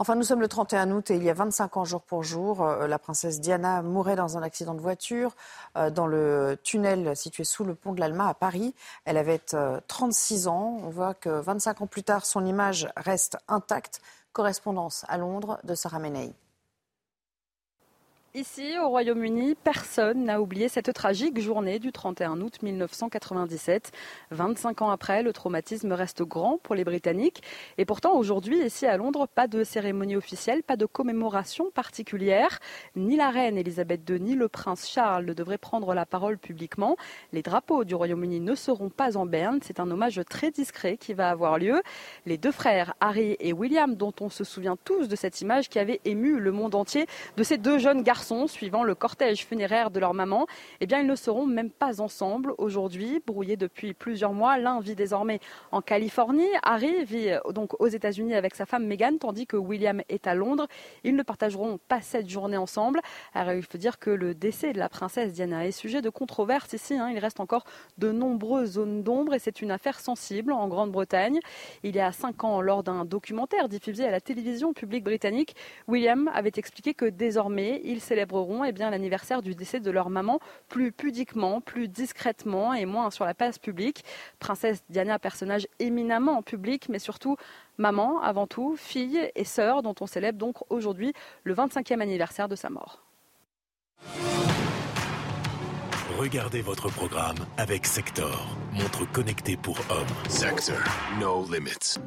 Enfin, 0.00 0.14
nous 0.14 0.22
sommes 0.22 0.40
le 0.40 0.48
31 0.48 0.92
août 0.92 1.10
et 1.10 1.16
il 1.16 1.22
y 1.22 1.28
a 1.28 1.34
25 1.34 1.76
ans 1.76 1.84
jour 1.84 2.00
pour 2.00 2.22
jour, 2.22 2.62
euh, 2.62 2.86
la 2.86 2.98
princesse 2.98 3.38
Diana 3.38 3.82
mourait 3.82 4.16
dans 4.16 4.38
un 4.38 4.42
accident 4.42 4.72
de 4.72 4.80
voiture 4.80 5.36
euh, 5.76 5.90
dans 5.90 6.06
le 6.06 6.56
tunnel 6.62 7.14
situé 7.14 7.44
sous 7.44 7.64
le 7.64 7.74
pont 7.74 7.92
de 7.92 8.00
l'Alma 8.00 8.26
à 8.26 8.32
Paris. 8.32 8.74
Elle 9.04 9.18
avait 9.18 9.42
36 9.88 10.46
euh, 10.46 10.50
ans. 10.50 10.78
On 10.82 10.88
voit 10.88 11.12
que 11.12 11.28
25 11.28 11.82
ans 11.82 11.86
plus 11.86 12.02
tard, 12.02 12.24
son 12.24 12.46
image 12.46 12.88
reste 12.96 13.36
intacte. 13.46 14.00
Correspondance 14.32 15.04
à 15.06 15.18
Londres 15.18 15.58
de 15.64 15.74
Sarah 15.74 15.98
Menei. 15.98 16.32
Ici, 18.32 18.78
au 18.78 18.90
Royaume-Uni, 18.90 19.56
personne 19.56 20.22
n'a 20.22 20.40
oublié 20.40 20.68
cette 20.68 20.92
tragique 20.92 21.40
journée 21.40 21.80
du 21.80 21.90
31 21.90 22.40
août 22.40 22.62
1997. 22.62 23.90
25 24.30 24.82
ans 24.82 24.90
après, 24.90 25.24
le 25.24 25.32
traumatisme 25.32 25.90
reste 25.90 26.22
grand 26.22 26.56
pour 26.62 26.76
les 26.76 26.84
Britanniques. 26.84 27.42
Et 27.76 27.84
pourtant, 27.84 28.16
aujourd'hui, 28.16 28.64
ici 28.64 28.86
à 28.86 28.96
Londres, 28.96 29.26
pas 29.26 29.48
de 29.48 29.64
cérémonie 29.64 30.14
officielle, 30.14 30.62
pas 30.62 30.76
de 30.76 30.86
commémoration 30.86 31.72
particulière. 31.72 32.60
Ni 32.94 33.16
la 33.16 33.30
reine 33.30 33.58
Elisabeth 33.58 34.08
II, 34.08 34.20
ni 34.20 34.36
le 34.36 34.46
prince 34.46 34.88
Charles 34.88 35.24
ne 35.24 35.32
devraient 35.32 35.58
prendre 35.58 35.92
la 35.92 36.06
parole 36.06 36.38
publiquement. 36.38 36.96
Les 37.32 37.42
drapeaux 37.42 37.82
du 37.82 37.96
Royaume-Uni 37.96 38.38
ne 38.38 38.54
seront 38.54 38.90
pas 38.90 39.16
en 39.16 39.26
berne. 39.26 39.58
C'est 39.60 39.80
un 39.80 39.90
hommage 39.90 40.20
très 40.30 40.52
discret 40.52 40.98
qui 40.98 41.14
va 41.14 41.30
avoir 41.30 41.58
lieu. 41.58 41.82
Les 42.26 42.38
deux 42.38 42.52
frères, 42.52 42.94
Harry 43.00 43.36
et 43.40 43.52
William, 43.52 43.96
dont 43.96 44.14
on 44.20 44.30
se 44.30 44.44
souvient 44.44 44.76
tous 44.84 45.08
de 45.08 45.16
cette 45.16 45.40
image 45.40 45.68
qui 45.68 45.80
avait 45.80 46.00
ému 46.04 46.38
le 46.38 46.52
monde 46.52 46.76
entier, 46.76 47.06
de 47.36 47.42
ces 47.42 47.58
deux 47.58 47.78
jeunes 47.78 48.04
garçons 48.04 48.19
suivant 48.46 48.84
le 48.84 48.94
cortège 48.94 49.46
funéraire 49.46 49.90
de 49.90 49.98
leur 49.98 50.14
maman, 50.14 50.46
eh 50.80 50.86
bien, 50.86 51.00
ils 51.00 51.06
ne 51.06 51.16
seront 51.16 51.46
même 51.46 51.70
pas 51.70 52.00
ensemble 52.00 52.54
aujourd'hui. 52.58 53.20
Brouillés 53.26 53.56
depuis 53.56 53.94
plusieurs 53.94 54.32
mois, 54.32 54.58
l'un 54.58 54.80
vit 54.80 54.94
désormais 54.94 55.40
en 55.72 55.80
Californie. 55.80 56.48
Harry 56.62 57.04
vit 57.04 57.30
euh, 57.30 57.40
donc 57.52 57.80
aux 57.80 57.86
États-Unis 57.86 58.34
avec 58.34 58.54
sa 58.54 58.66
femme 58.66 58.86
Meghan, 58.86 59.16
tandis 59.18 59.46
que 59.46 59.56
William 59.56 60.02
est 60.08 60.26
à 60.26 60.34
Londres. 60.34 60.66
Ils 61.02 61.16
ne 61.16 61.22
partageront 61.22 61.78
pas 61.88 62.00
cette 62.00 62.28
journée 62.28 62.56
ensemble. 62.56 63.00
Alors, 63.34 63.54
il 63.54 63.62
faut 63.62 63.78
dire 63.78 63.98
que 63.98 64.10
le 64.10 64.34
décès 64.34 64.72
de 64.72 64.78
la 64.78 64.88
princesse 64.88 65.32
Diana 65.32 65.66
est 65.66 65.72
sujet 65.72 66.02
de 66.02 66.10
controverse 66.10 66.72
ici. 66.72 66.94
Hein. 66.94 67.10
Il 67.10 67.18
reste 67.18 67.40
encore 67.40 67.64
de 67.98 68.12
nombreuses 68.12 68.72
zones 68.72 69.02
d'ombre 69.02 69.34
et 69.34 69.38
c'est 69.38 69.62
une 69.62 69.70
affaire 69.70 69.98
sensible 69.98 70.52
en 70.52 70.68
Grande-Bretagne. 70.68 71.40
Il 71.82 71.96
y 71.96 72.00
a 72.00 72.12
cinq 72.12 72.44
ans, 72.44 72.60
lors 72.60 72.82
d'un 72.82 73.04
documentaire 73.04 73.68
diffusé 73.68 74.06
à 74.06 74.10
la 74.10 74.20
télévision 74.20 74.72
publique 74.72 75.04
britannique, 75.04 75.56
William 75.88 76.30
avait 76.34 76.52
expliqué 76.56 76.94
que 76.94 77.06
désormais, 77.06 77.80
il 77.84 78.00
célébreront 78.10 78.64
eh 78.64 78.72
bien, 78.72 78.90
l'anniversaire 78.90 79.40
du 79.40 79.54
décès 79.54 79.78
de 79.78 79.90
leur 79.90 80.10
maman 80.10 80.40
plus 80.68 80.90
pudiquement, 80.90 81.60
plus 81.60 81.86
discrètement 81.86 82.74
et 82.74 82.84
moins 82.84 83.10
sur 83.10 83.24
la 83.24 83.34
place 83.34 83.58
publique. 83.58 84.04
Princesse 84.40 84.82
Diana, 84.88 85.20
personnage 85.20 85.68
éminemment 85.78 86.42
public, 86.42 86.88
mais 86.88 86.98
surtout 86.98 87.36
maman 87.78 88.20
avant 88.20 88.48
tout, 88.48 88.74
fille 88.76 89.30
et 89.36 89.44
sœur, 89.44 89.82
dont 89.82 89.94
on 90.00 90.08
célèbre 90.08 90.38
donc 90.38 90.56
aujourd'hui 90.70 91.12
le 91.44 91.54
25e 91.54 92.00
anniversaire 92.00 92.48
de 92.48 92.56
sa 92.56 92.68
mort. 92.68 93.04
Regardez 96.18 96.62
votre 96.62 96.90
programme 96.90 97.38
avec 97.58 97.86
Sector, 97.86 98.56
montre 98.72 99.10
connectée 99.12 99.56
pour 99.56 99.78
hommes. 99.88 100.28
Sector, 100.28 100.82
no 101.20 101.46
limits. 101.48 102.00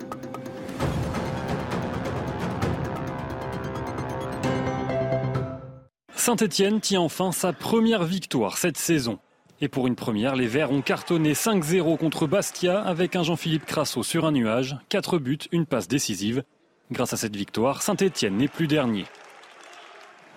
Saint-Etienne 6.25 6.79
tient 6.79 7.01
enfin 7.01 7.33
sa 7.33 7.51
première 7.51 8.05
victoire 8.05 8.57
cette 8.57 8.77
saison. 8.77 9.19
Et 9.59 9.67
pour 9.67 9.87
une 9.87 9.97
première, 9.97 10.37
les 10.37 10.47
Verts 10.47 10.71
ont 10.71 10.81
cartonné 10.81 11.33
5-0 11.33 11.97
contre 11.97 12.27
Bastia 12.27 12.79
avec 12.79 13.17
un 13.17 13.23
Jean-Philippe 13.23 13.65
Crasso 13.65 14.03
sur 14.03 14.23
un 14.23 14.31
nuage, 14.31 14.77
4 14.87 15.17
buts, 15.17 15.39
une 15.51 15.65
passe 15.65 15.89
décisive. 15.89 16.43
Grâce 16.91 17.11
à 17.11 17.17
cette 17.17 17.35
victoire, 17.35 17.81
Saint-Etienne 17.81 18.37
n'est 18.37 18.47
plus 18.47 18.67
dernier. 18.67 19.03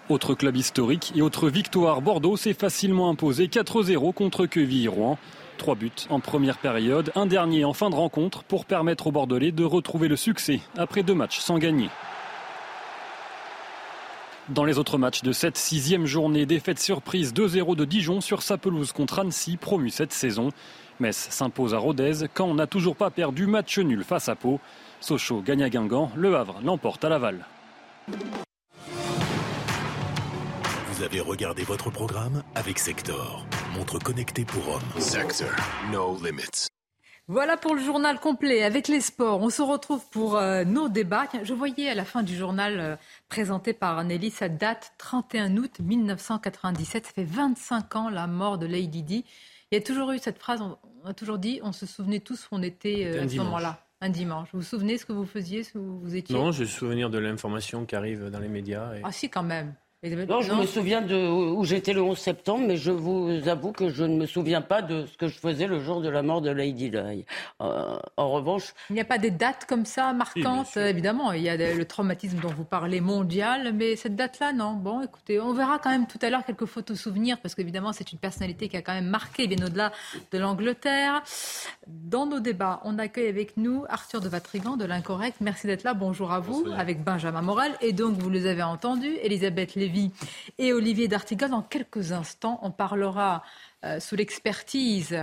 Autre 0.09 0.35
club 0.35 0.57
historique 0.57 1.13
et 1.15 1.23
autre 1.23 1.49
victoire, 1.49 2.03
Bordeaux 2.03 2.37
s'est 2.37 2.53
facilement 2.53 3.09
imposé 3.09 3.47
4-0 3.47 4.13
contre 4.13 4.47
Quevilly-Rouen. 4.47 5.19
Trois 5.57 5.77
buts 5.77 5.93
en 6.11 6.19
première 6.19 6.59
période, 6.59 7.13
un 7.15 7.27
dernier 7.27 7.65
en 7.65 7.75
fin 7.75 7.91
de 7.91 7.95
rencontre 7.95 8.43
pour 8.43 8.65
permettre 8.65 9.07
aux 9.07 9.13
Bordelais 9.13 9.53
de 9.53 9.63
retrouver 9.63 10.09
le 10.09 10.17
succès 10.17 10.59
après 10.77 11.05
deux 11.05 11.15
matchs 11.15 11.39
sans 11.39 11.59
gagner. 11.59 11.91
Dans 14.49 14.65
les 14.65 14.79
autres 14.79 14.97
matchs 14.97 15.23
de 15.23 15.33
cette 15.33 15.57
sixième 15.57 16.07
journée, 16.07 16.47
défaite 16.47 16.79
surprise 16.79 17.35
2-0 17.35 17.75
de 17.75 17.85
Dijon 17.85 18.21
sur 18.21 18.43
sa 18.43 18.57
pelouse 18.57 18.93
contre 18.93 19.19
Annecy, 19.19 19.57
promu 19.57 19.91
cette 19.91 20.13
saison. 20.13 20.51
Metz 21.01 21.17
s'impose 21.31 21.75
à 21.75 21.79
Rodez 21.79 22.29
quand 22.33 22.45
on 22.45 22.55
n'a 22.55 22.69
toujours 22.69 22.95
pas 22.95 23.11
perdu 23.11 23.49
match 23.49 23.77
nul 23.79 24.05
face 24.05 24.29
à 24.29 24.37
Pau. 24.37 24.61
Sochaux 25.01 25.43
gagne 25.43 25.65
à 25.65 25.69
Guingamp, 25.69 26.13
Le 26.15 26.37
Havre 26.37 26.61
l'emporte 26.65 27.05
à 27.05 27.09
Laval. 27.09 27.45
Vous 30.93 31.03
avez 31.03 31.19
regardé 31.21 31.65
votre 31.65 31.91
programme 31.91 32.45
avec 32.55 32.79
Sector, 32.79 33.45
montre 33.77 33.99
connectée 33.99 34.45
pour 34.45 34.69
hommes. 34.69 35.01
Sector, 35.01 35.51
no 35.93 36.17
limits. 36.25 36.69
Voilà 37.29 37.57
pour 37.57 37.75
le 37.75 37.83
journal 37.83 38.21
complet 38.21 38.63
avec 38.63 38.87
les 38.87 39.01
sports. 39.01 39.41
On 39.41 39.51
se 39.51 39.61
retrouve 39.61 40.01
pour 40.11 40.37
euh, 40.37 40.63
nos 40.63 40.89
débats. 40.89 41.27
Je 41.43 41.55
voyais 41.55 41.89
à 41.89 41.97
la 41.97 42.05
fin 42.05 42.23
du 42.23 42.37
journal 42.37 42.79
euh, 42.79 42.97
présenté 43.29 43.73
par 43.73 44.05
Nelly, 44.05 44.31
sa 44.31 44.49
date 44.49 44.93
31 44.99 45.57
août 45.57 45.81
1997. 45.81 47.07
Ça 47.07 47.13
fait 47.13 47.25
25 47.25 47.97
ans 47.97 48.11
la 48.11 48.29
mort 48.29 48.59
de 48.59 48.67
Lady 48.67 49.03
Di. 49.03 49.25
Il 49.73 49.75
y 49.75 49.79
a 49.79 49.81
toujours 49.81 50.13
eu 50.13 50.19
cette 50.21 50.39
phrase, 50.39 50.63
on, 50.63 50.79
a 51.05 51.15
toujours 51.15 51.39
dit, 51.39 51.59
on 51.65 51.73
se 51.73 51.85
souvenait 51.85 52.21
tous 52.21 52.45
où 52.45 52.49
on 52.53 52.63
était 52.63 53.07
euh, 53.07 53.25
à 53.25 53.29
ce 53.29 53.37
moment-là. 53.39 53.81
Un 54.01 54.11
dimanche. 54.11 54.49
Vous 54.53 54.61
vous 54.61 54.65
souvenez 54.65 54.97
ce 54.97 55.05
que 55.05 55.13
vous 55.13 55.27
faisiez, 55.27 55.65
ce 55.65 55.79
vous 55.79 56.15
étiez? 56.15 56.37
Non, 56.37 56.53
j'ai 56.53 56.63
le 56.63 56.69
souvenir 56.69 57.11
de 57.11 57.19
l'information 57.19 57.87
qui 57.87 57.97
arrive 57.97 58.31
dans 58.31 58.39
les 58.39 58.49
médias. 58.49 58.93
Ah 59.03 59.11
si, 59.11 59.29
quand 59.29 59.43
même. 59.43 59.75
Non, 60.03 60.43
je 60.43 60.53
me 60.53 60.67
souviens 60.67 61.01
de 61.01 61.17
où 61.27 61.65
j'étais 61.65 61.95
le 61.95 62.03
11 62.03 62.19
septembre, 62.19 62.65
mais 62.69 62.77
je 62.77 62.91
vous 62.91 63.49
avoue 63.49 63.73
que 63.73 63.89
je 63.89 64.05
ne 64.05 64.15
me 64.15 64.27
souviens 64.27 64.61
pas 64.61 64.83
de 64.83 65.07
ce 65.07 65.17
que 65.17 65.27
je 65.27 65.39
faisais 65.39 65.67
le 65.67 65.81
jour 65.81 66.03
de 66.03 66.11
la 66.11 66.23
mort 66.23 66.43
de 66.43 66.51
Lady 66.51 66.91
Di. 66.91 67.25
Euh, 67.63 67.99
en 68.19 68.31
revanche... 68.31 68.75
Il 68.91 68.93
n'y 68.93 69.01
a 69.01 69.07
pas 69.07 69.17
des 69.17 69.31
dates 69.31 69.65
comme 69.65 69.87
ça 69.87 70.13
marquantes, 70.13 70.77
évidemment. 70.77 71.33
Il 71.33 71.43
y 71.43 71.49
a 71.49 71.57
le 71.57 71.85
traumatisme 71.87 72.39
dont 72.41 72.51
vous 72.51 72.65
parlez 72.65 73.01
mondial, 73.01 73.73
mais 73.73 73.97
cette 73.97 74.15
date-là, 74.17 74.53
non. 74.53 74.75
Bon, 74.75 75.01
écoutez, 75.01 75.41
on 75.41 75.55
verra 75.55 75.79
quand 75.79 75.91
même 75.91 76.07
tout 76.07 76.19
à 76.21 76.29
l'heure 76.29 76.45
quelques 76.45 76.67
photos 76.67 77.01
souvenirs, 77.01 77.39
parce 77.41 77.55
qu'évidemment, 77.55 77.95
c'est 77.95 78.13
une 78.13 78.19
personnalité 78.19 78.69
qui 78.69 78.77
a 78.77 78.83
quand 78.83 78.95
même 78.95 79.09
marqué, 79.09 79.47
bien 79.47 79.65
au-delà 79.65 79.93
de 80.31 80.39
l'Angleterre. 80.39 81.23
Dans 81.87 82.27
nos 82.27 82.41
débats, 82.41 82.83
on 82.85 82.99
accueille 82.99 83.29
avec 83.29 83.57
nous 83.57 83.87
Arthur 83.89 84.21
de 84.21 84.29
Vatrigan 84.29 84.77
de 84.77 84.85
l'Incorrect. 84.85 85.39
Merci 85.41 85.67
d'être 85.67 85.85
là. 85.85 85.95
Bonjour 85.95 86.33
à 86.33 86.41
vous, 86.41 86.67
avec 86.77 87.03
Benjamin 87.03 87.41
Morel. 87.41 87.73
Et 87.81 87.95
donc, 87.95 88.19
vous 88.19 88.29
les 88.29 88.47
avez 88.47 88.63
entendus, 88.63 89.17
Elisabeth 89.23 89.75
Lévy 89.75 89.86
et 90.59 90.73
Olivier 90.73 91.09
D'Artigas. 91.09 91.49
Dans 91.49 91.63
quelques 91.63 92.13
instants, 92.13 92.59
on 92.63 92.71
parlera 92.71 93.43
euh, 93.85 94.01
sous 94.01 94.17
l'expertise 94.17 95.17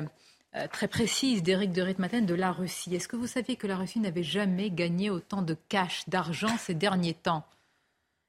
euh, 0.56 0.68
très 0.72 0.88
précise 0.88 1.42
d'Éric 1.44 1.72
de 1.72 1.82
Ritmaten 1.82 2.26
de 2.26 2.36
la 2.36 2.52
Russie. 2.52 2.96
Est-ce 2.96 3.08
que 3.08 3.16
vous 3.16 3.28
saviez 3.28 3.56
que 3.56 3.68
la 3.68 3.76
Russie 3.76 4.00
n'avait 4.00 4.24
jamais 4.24 4.70
gagné 4.70 5.10
autant 5.10 5.42
de 5.42 5.58
cash, 5.70 6.08
d'argent 6.08 6.56
ces 6.58 6.76
derniers 6.76 7.16
temps? 7.16 7.44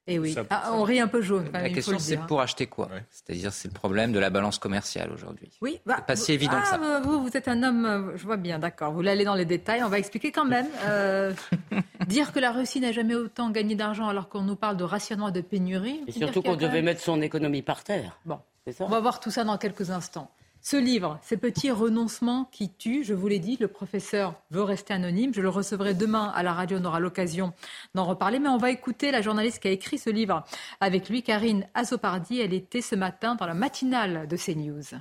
Et 0.07 0.19
oui, 0.19 0.37
ah, 0.51 0.73
on 0.75 0.83
rit 0.83 1.01
un 1.01 1.09
peu 1.09 1.23
jaune. 1.23 1.49
la 1.51 1.71
question, 1.71 1.99
c'est 1.99 2.19
pour 2.19 2.43
acheter 2.43 2.67
quoi 2.67 2.91
C'est-à-dire, 3.11 3.53
c'est 3.55 3.69
le 3.69 3.75
problème 3.75 4.13
de 4.13 4.19
la 4.19 4.29
balance 4.29 4.59
commerciale 4.59 5.11
aujourd'hui. 5.11 5.51
Oui, 5.63 5.81
bah, 5.87 6.03
pas 6.07 6.15
si 6.15 6.33
évident 6.33 6.61
que 6.61 6.67
ça. 6.67 6.79
Ah, 6.83 7.01
vous, 7.03 7.23
vous 7.23 7.35
êtes 7.35 7.49
un 7.49 7.63
homme, 7.63 7.87
euh, 7.87 8.17
je 8.17 8.25
vois 8.27 8.37
bien, 8.37 8.59
d'accord. 8.59 8.93
Vous 8.93 9.01
l'allez 9.01 9.25
dans 9.25 9.35
les 9.35 9.47
détails. 9.47 9.83
On 9.83 9.89
va 9.89 9.99
expliquer 9.99 10.31
quand 10.33 10.45
même. 10.45 10.67
Euh, 10.87 11.33
dire 12.07 12.33
que 12.33 12.39
la 12.39 12.53
Russie 12.53 12.79
n'a 12.81 12.93
jamais 12.93 13.15
autant 13.15 13.51
gagné 13.51 13.75
d'argent 13.75 14.07
alors 14.07 14.29
qu'on 14.29 14.43
nous 14.43 14.57
parle 14.57 14.77
de 14.77 14.85
rationnement 14.85 15.29
et 15.29 15.33
de 15.33 15.41
pénurie. 15.41 16.01
Et 16.07 16.13
surtout 16.13 16.43
qu'on 16.43 16.57
devait 16.57 16.83
mettre 16.83 17.01
son 17.01 17.23
économie 17.23 17.63
par 17.63 17.83
terre. 17.85 18.19
Bon, 18.27 18.39
on 18.81 18.89
va 18.89 19.01
voir 19.01 19.19
tout 19.19 19.31
ça 19.31 19.45
dans 19.45 19.57
quelques 19.57 19.91
instants. 19.91 20.31
Ce 20.67 20.79
livre, 20.79 21.19
Ces 21.23 21.37
petits 21.37 21.71
renoncements 21.71 22.47
qui 22.51 22.71
tuent, 22.71 23.05
je 23.05 23.13
vous 23.13 23.29
l'ai 23.29 23.39
dit, 23.39 23.59
le 23.61 23.69
professeur 23.69 24.41
veut 24.51 24.63
rester 24.63 24.95
anonyme. 24.95 25.35
Je 25.35 25.43
le 25.43 25.51
recevrai 25.51 25.93
demain 25.93 26.33
à 26.35 26.43
la 26.43 26.55
radio, 26.55 26.79
on 26.81 26.85
aura 26.87 27.01
l'occasion 27.01 27.53
d'en 27.95 28.07
reparler. 28.07 28.39
Mais 28.39 28.49
on 28.49 28.57
va 28.57 28.71
écouter 28.71 29.11
la 29.11 29.21
journaliste 29.21 29.61
qui 29.61 29.69
a 29.69 29.73
écrit 29.73 29.99
ce 29.99 30.09
livre 30.09 30.43
avec 30.81 31.11
lui, 31.11 31.23
Karine 31.23 31.67
Azopardi. 31.75 32.41
Elle 32.41 32.55
était 32.55 32.81
ce 32.81 32.95
matin 32.95 33.35
dans 33.35 33.45
la 33.45 33.53
matinale 33.53 34.27
de 34.27 34.37
CNews. 34.39 34.99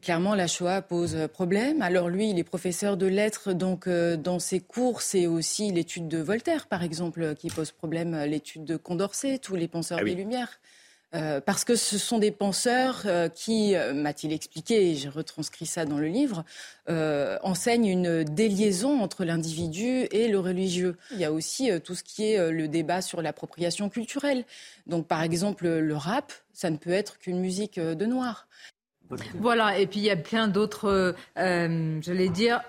Clairement, 0.00 0.34
la 0.34 0.48
Shoah 0.48 0.82
pose 0.82 1.28
problème. 1.32 1.80
Alors 1.80 2.08
lui, 2.08 2.30
il 2.30 2.40
est 2.40 2.44
professeur 2.44 2.96
de 2.96 3.06
lettres, 3.06 3.52
donc 3.52 3.86
euh, 3.86 4.16
dans 4.16 4.40
ses 4.40 4.58
cours, 4.58 5.00
c'est 5.00 5.28
aussi 5.28 5.70
l'étude 5.70 6.08
de 6.08 6.18
Voltaire, 6.18 6.66
par 6.66 6.82
exemple, 6.82 7.36
qui 7.36 7.50
pose 7.50 7.70
problème, 7.70 8.16
l'étude 8.24 8.64
de 8.64 8.76
Condorcet, 8.76 9.38
tous 9.38 9.54
les 9.54 9.68
penseurs 9.68 9.98
ah 10.00 10.04
des 10.04 10.16
Lumières. 10.16 10.58
Euh, 11.14 11.42
parce 11.42 11.64
que 11.64 11.76
ce 11.76 11.98
sont 11.98 12.18
des 12.18 12.30
penseurs 12.30 13.02
euh, 13.04 13.28
qui, 13.28 13.76
euh, 13.76 13.92
m'a-t-il 13.92 14.32
expliqué, 14.32 14.90
et 14.90 14.94
j'ai 14.94 15.10
retranscrit 15.10 15.66
ça 15.66 15.84
dans 15.84 15.98
le 15.98 16.06
livre, 16.06 16.44
enseignent 17.42 17.86
une 17.86 18.24
déliaison 18.24 19.00
entre 19.00 19.24
l'individu 19.24 20.06
et 20.10 20.28
le 20.28 20.38
religieux. 20.38 20.96
Il 21.12 21.18
y 21.18 21.24
a 21.24 21.32
aussi 21.32 21.70
tout 21.80 21.94
ce 21.94 22.02
qui 22.02 22.32
est 22.32 22.50
le 22.50 22.66
débat 22.66 23.00
sur 23.00 23.22
l'appropriation 23.22 23.88
culturelle. 23.88 24.44
Donc, 24.86 25.06
par 25.06 25.22
exemple, 25.22 25.68
le 25.68 25.96
rap, 25.96 26.32
ça 26.52 26.70
ne 26.70 26.76
peut 26.76 26.90
être 26.90 27.18
qu'une 27.18 27.38
musique 27.38 27.78
de 27.78 28.04
noir. 28.04 28.48
Voilà, 29.38 29.78
et 29.78 29.86
puis 29.86 30.00
il 30.00 30.06
y 30.06 30.10
a 30.10 30.16
plein 30.16 30.48
d'autres, 30.48 31.14
j'allais 31.36 32.28
dire, 32.28 32.62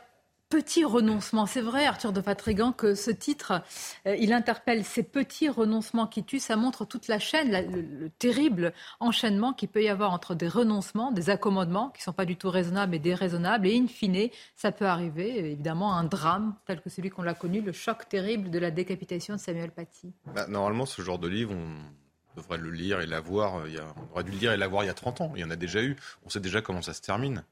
petits 0.54 0.86
renoncements. 0.86 1.48
C'est 1.48 1.62
vrai, 1.62 1.88
Arthur 1.88 2.14
de 2.14 2.22
Patrigan, 2.22 2.74
que 2.74 2.94
ce 2.94 3.10
titre, 3.10 3.64
euh, 4.06 4.16
il 4.20 4.32
interpelle 4.32 4.86
ces 4.86 5.02
petits 5.02 5.50
renoncements 5.50 6.06
qui 6.06 6.24
tuent. 6.24 6.40
Ça 6.40 6.56
montre 6.56 6.86
toute 6.86 7.08
la 7.08 7.18
chaîne, 7.18 7.50
le, 7.52 8.10
terrible 8.20 8.72
enchaînement 9.00 9.54
qu'il 9.54 9.70
peut 9.70 9.82
y 9.82 9.90
avoir 9.90 10.14
entre 10.14 10.36
des 10.36 10.48
renoncements, 10.48 11.12
des 11.12 11.32
accommodements 11.32 11.90
qui 11.90 12.02
ne 12.02 12.04
sont 12.04 12.14
pas 12.14 12.26
du 12.26 12.36
tout 12.36 12.52
raisonnables 12.52 12.94
et 12.94 13.00
déraisonnables. 13.00 13.66
Et 13.66 13.76
in 13.76 13.88
fine, 13.88 14.30
ça 14.56 14.72
peut 14.72 14.86
arriver, 14.86 15.40
évidemment, 15.40 15.96
un 15.96 16.04
drame 16.04 16.54
tel 16.68 16.82
que 16.82 16.90
celui 16.92 17.10
qu'on 17.10 17.24
l'a 17.24 17.34
connu, 17.34 17.62
le 17.62 17.72
choc 17.72 18.08
terrible 18.08 18.52
de 18.52 18.60
la 18.60 18.70
décapitation 18.70 19.34
de 19.34 19.40
Samuel 19.40 19.72
Paty. 19.72 20.14
Bah, 20.36 20.46
normalement, 20.48 20.86
ce 20.86 21.02
genre 21.02 21.18
de 21.18 21.30
livre, 21.30 21.56
on 21.56 22.38
devrait 22.38 22.60
le 22.60 22.70
lire 22.70 23.02
et 23.02 23.08
l'avoir. 23.08 23.68
Il 23.68 23.82
on 23.82 24.14
aurait 24.14 24.24
dû 24.24 24.30
le 24.30 24.38
lire 24.38 24.52
et 24.52 24.58
l'avoir 24.58 24.84
il 24.84 24.88
y 24.88 24.92
a 24.92 24.94
30 24.94 25.22
ans. 25.22 25.32
Il 25.34 25.42
y 25.42 25.44
en 25.44 25.50
a 25.50 25.56
déjà 25.56 25.82
eu. 25.82 25.96
On 26.28 26.30
sait 26.30 26.40
déjà 26.40 26.62
comment 26.62 26.84
ça 26.84 26.94
se 26.94 27.02
termine 27.02 27.44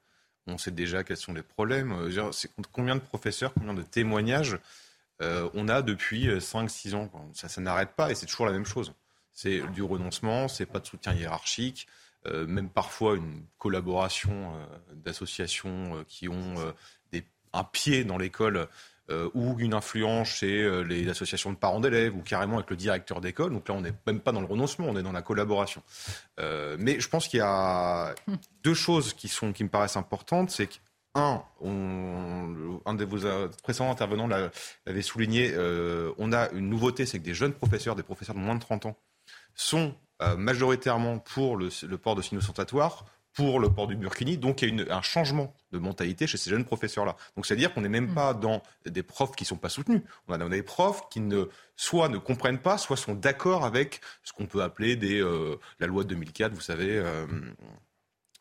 on 0.46 0.58
sait 0.58 0.70
déjà 0.70 1.04
quels 1.04 1.16
sont 1.16 1.32
les 1.32 1.42
problèmes. 1.42 1.92
Euh, 1.92 2.30
combien 2.72 2.96
de 2.96 3.00
professeurs, 3.00 3.52
combien 3.54 3.74
de 3.74 3.82
témoignages 3.82 4.58
euh, 5.20 5.48
on 5.54 5.68
a 5.68 5.82
depuis 5.82 6.28
5-6 6.28 6.94
euh, 6.94 6.96
ans. 6.96 7.30
Ça, 7.34 7.48
ça 7.48 7.60
n'arrête 7.60 7.92
pas 7.92 8.10
et 8.10 8.14
c'est 8.14 8.26
toujours 8.26 8.46
la 8.46 8.52
même 8.52 8.66
chose. 8.66 8.92
C'est 9.32 9.62
du 9.72 9.82
renoncement, 9.82 10.48
c'est 10.48 10.66
pas 10.66 10.80
de 10.80 10.86
soutien 10.86 11.14
hiérarchique, 11.14 11.86
même 12.26 12.68
parfois 12.68 13.16
une 13.16 13.46
collaboration 13.56 14.52
d'associations 14.92 16.04
qui 16.06 16.28
ont 16.28 16.54
un 17.54 17.64
pied 17.64 18.04
dans 18.04 18.18
l'école 18.18 18.68
euh, 19.12 19.28
ou 19.34 19.56
une 19.58 19.74
influence 19.74 20.28
chez 20.28 20.62
euh, 20.62 20.80
les 20.80 21.08
associations 21.08 21.52
de 21.52 21.56
parents 21.56 21.80
d'élèves 21.80 22.16
ou 22.16 22.22
carrément 22.22 22.56
avec 22.56 22.70
le 22.70 22.76
directeur 22.76 23.20
d'école. 23.20 23.52
Donc 23.52 23.68
là, 23.68 23.74
on 23.74 23.82
n'est 23.82 23.92
même 24.06 24.20
pas 24.20 24.32
dans 24.32 24.40
le 24.40 24.46
renoncement, 24.46 24.86
on 24.88 24.96
est 24.96 25.02
dans 25.02 25.12
la 25.12 25.20
collaboration. 25.20 25.82
Euh, 26.40 26.76
mais 26.78 26.98
je 26.98 27.08
pense 27.08 27.28
qu'il 27.28 27.38
y 27.38 27.42
a 27.42 28.14
deux 28.64 28.74
choses 28.74 29.12
qui, 29.12 29.28
sont, 29.28 29.52
qui 29.52 29.64
me 29.64 29.68
paraissent 29.68 29.96
importantes. 29.96 30.50
C'est 30.50 30.66
qu'un, 30.66 31.42
un 31.62 32.94
de 32.94 33.04
vos 33.04 33.18
précédents 33.62 33.90
intervenants 33.90 34.28
l'avait 34.28 35.02
souligné, 35.02 35.54
on 36.18 36.32
a 36.32 36.50
une 36.52 36.70
nouveauté, 36.70 37.04
c'est 37.04 37.18
que 37.18 37.24
des 37.24 37.34
jeunes 37.34 37.52
professeurs, 37.52 37.94
des 37.94 38.02
professeurs 38.02 38.34
de 38.34 38.40
moins 38.40 38.54
de 38.54 38.60
30 38.60 38.86
ans, 38.86 38.96
sont 39.54 39.94
majoritairement 40.36 41.18
pour 41.18 41.56
le, 41.56 41.68
port 41.98 42.14
de 42.14 42.22
signaux 42.22 42.40
sensatoires 42.40 43.04
pour 43.32 43.60
le 43.60 43.70
port 43.70 43.86
du 43.86 43.96
burkini. 43.96 44.36
Donc 44.36 44.62
il 44.62 44.80
y 44.80 44.90
a 44.90 44.96
un 44.96 45.02
changement 45.02 45.54
de 45.72 45.78
mentalité 45.78 46.26
chez 46.26 46.36
ces 46.36 46.50
jeunes 46.50 46.64
professeurs-là. 46.64 47.16
Donc 47.36 47.46
c'est-à-dire 47.46 47.72
qu'on 47.72 47.80
n'est 47.80 47.88
même 47.88 48.10
mm. 48.10 48.14
pas 48.14 48.34
dans 48.34 48.62
des 48.84 49.02
profs 49.02 49.32
qui 49.32 49.44
ne 49.44 49.48
sont 49.48 49.56
pas 49.56 49.68
soutenus. 49.68 50.02
On 50.28 50.34
a 50.34 50.38
dans 50.38 50.48
des 50.48 50.62
profs 50.62 51.08
qui 51.08 51.20
ne 51.20 51.48
soit 51.76 52.08
ne 52.08 52.18
comprennent 52.18 52.60
pas, 52.60 52.78
soit 52.78 52.96
sont 52.96 53.14
d'accord 53.14 53.64
avec 53.64 54.00
ce 54.22 54.32
qu'on 54.32 54.46
peut 54.46 54.62
appeler 54.62 54.96
des, 54.96 55.20
euh, 55.20 55.58
la 55.80 55.86
loi 55.86 56.04
de 56.04 56.08
2004, 56.10 56.52
vous 56.52 56.60
savez. 56.60 56.98
Euh, 56.98 57.26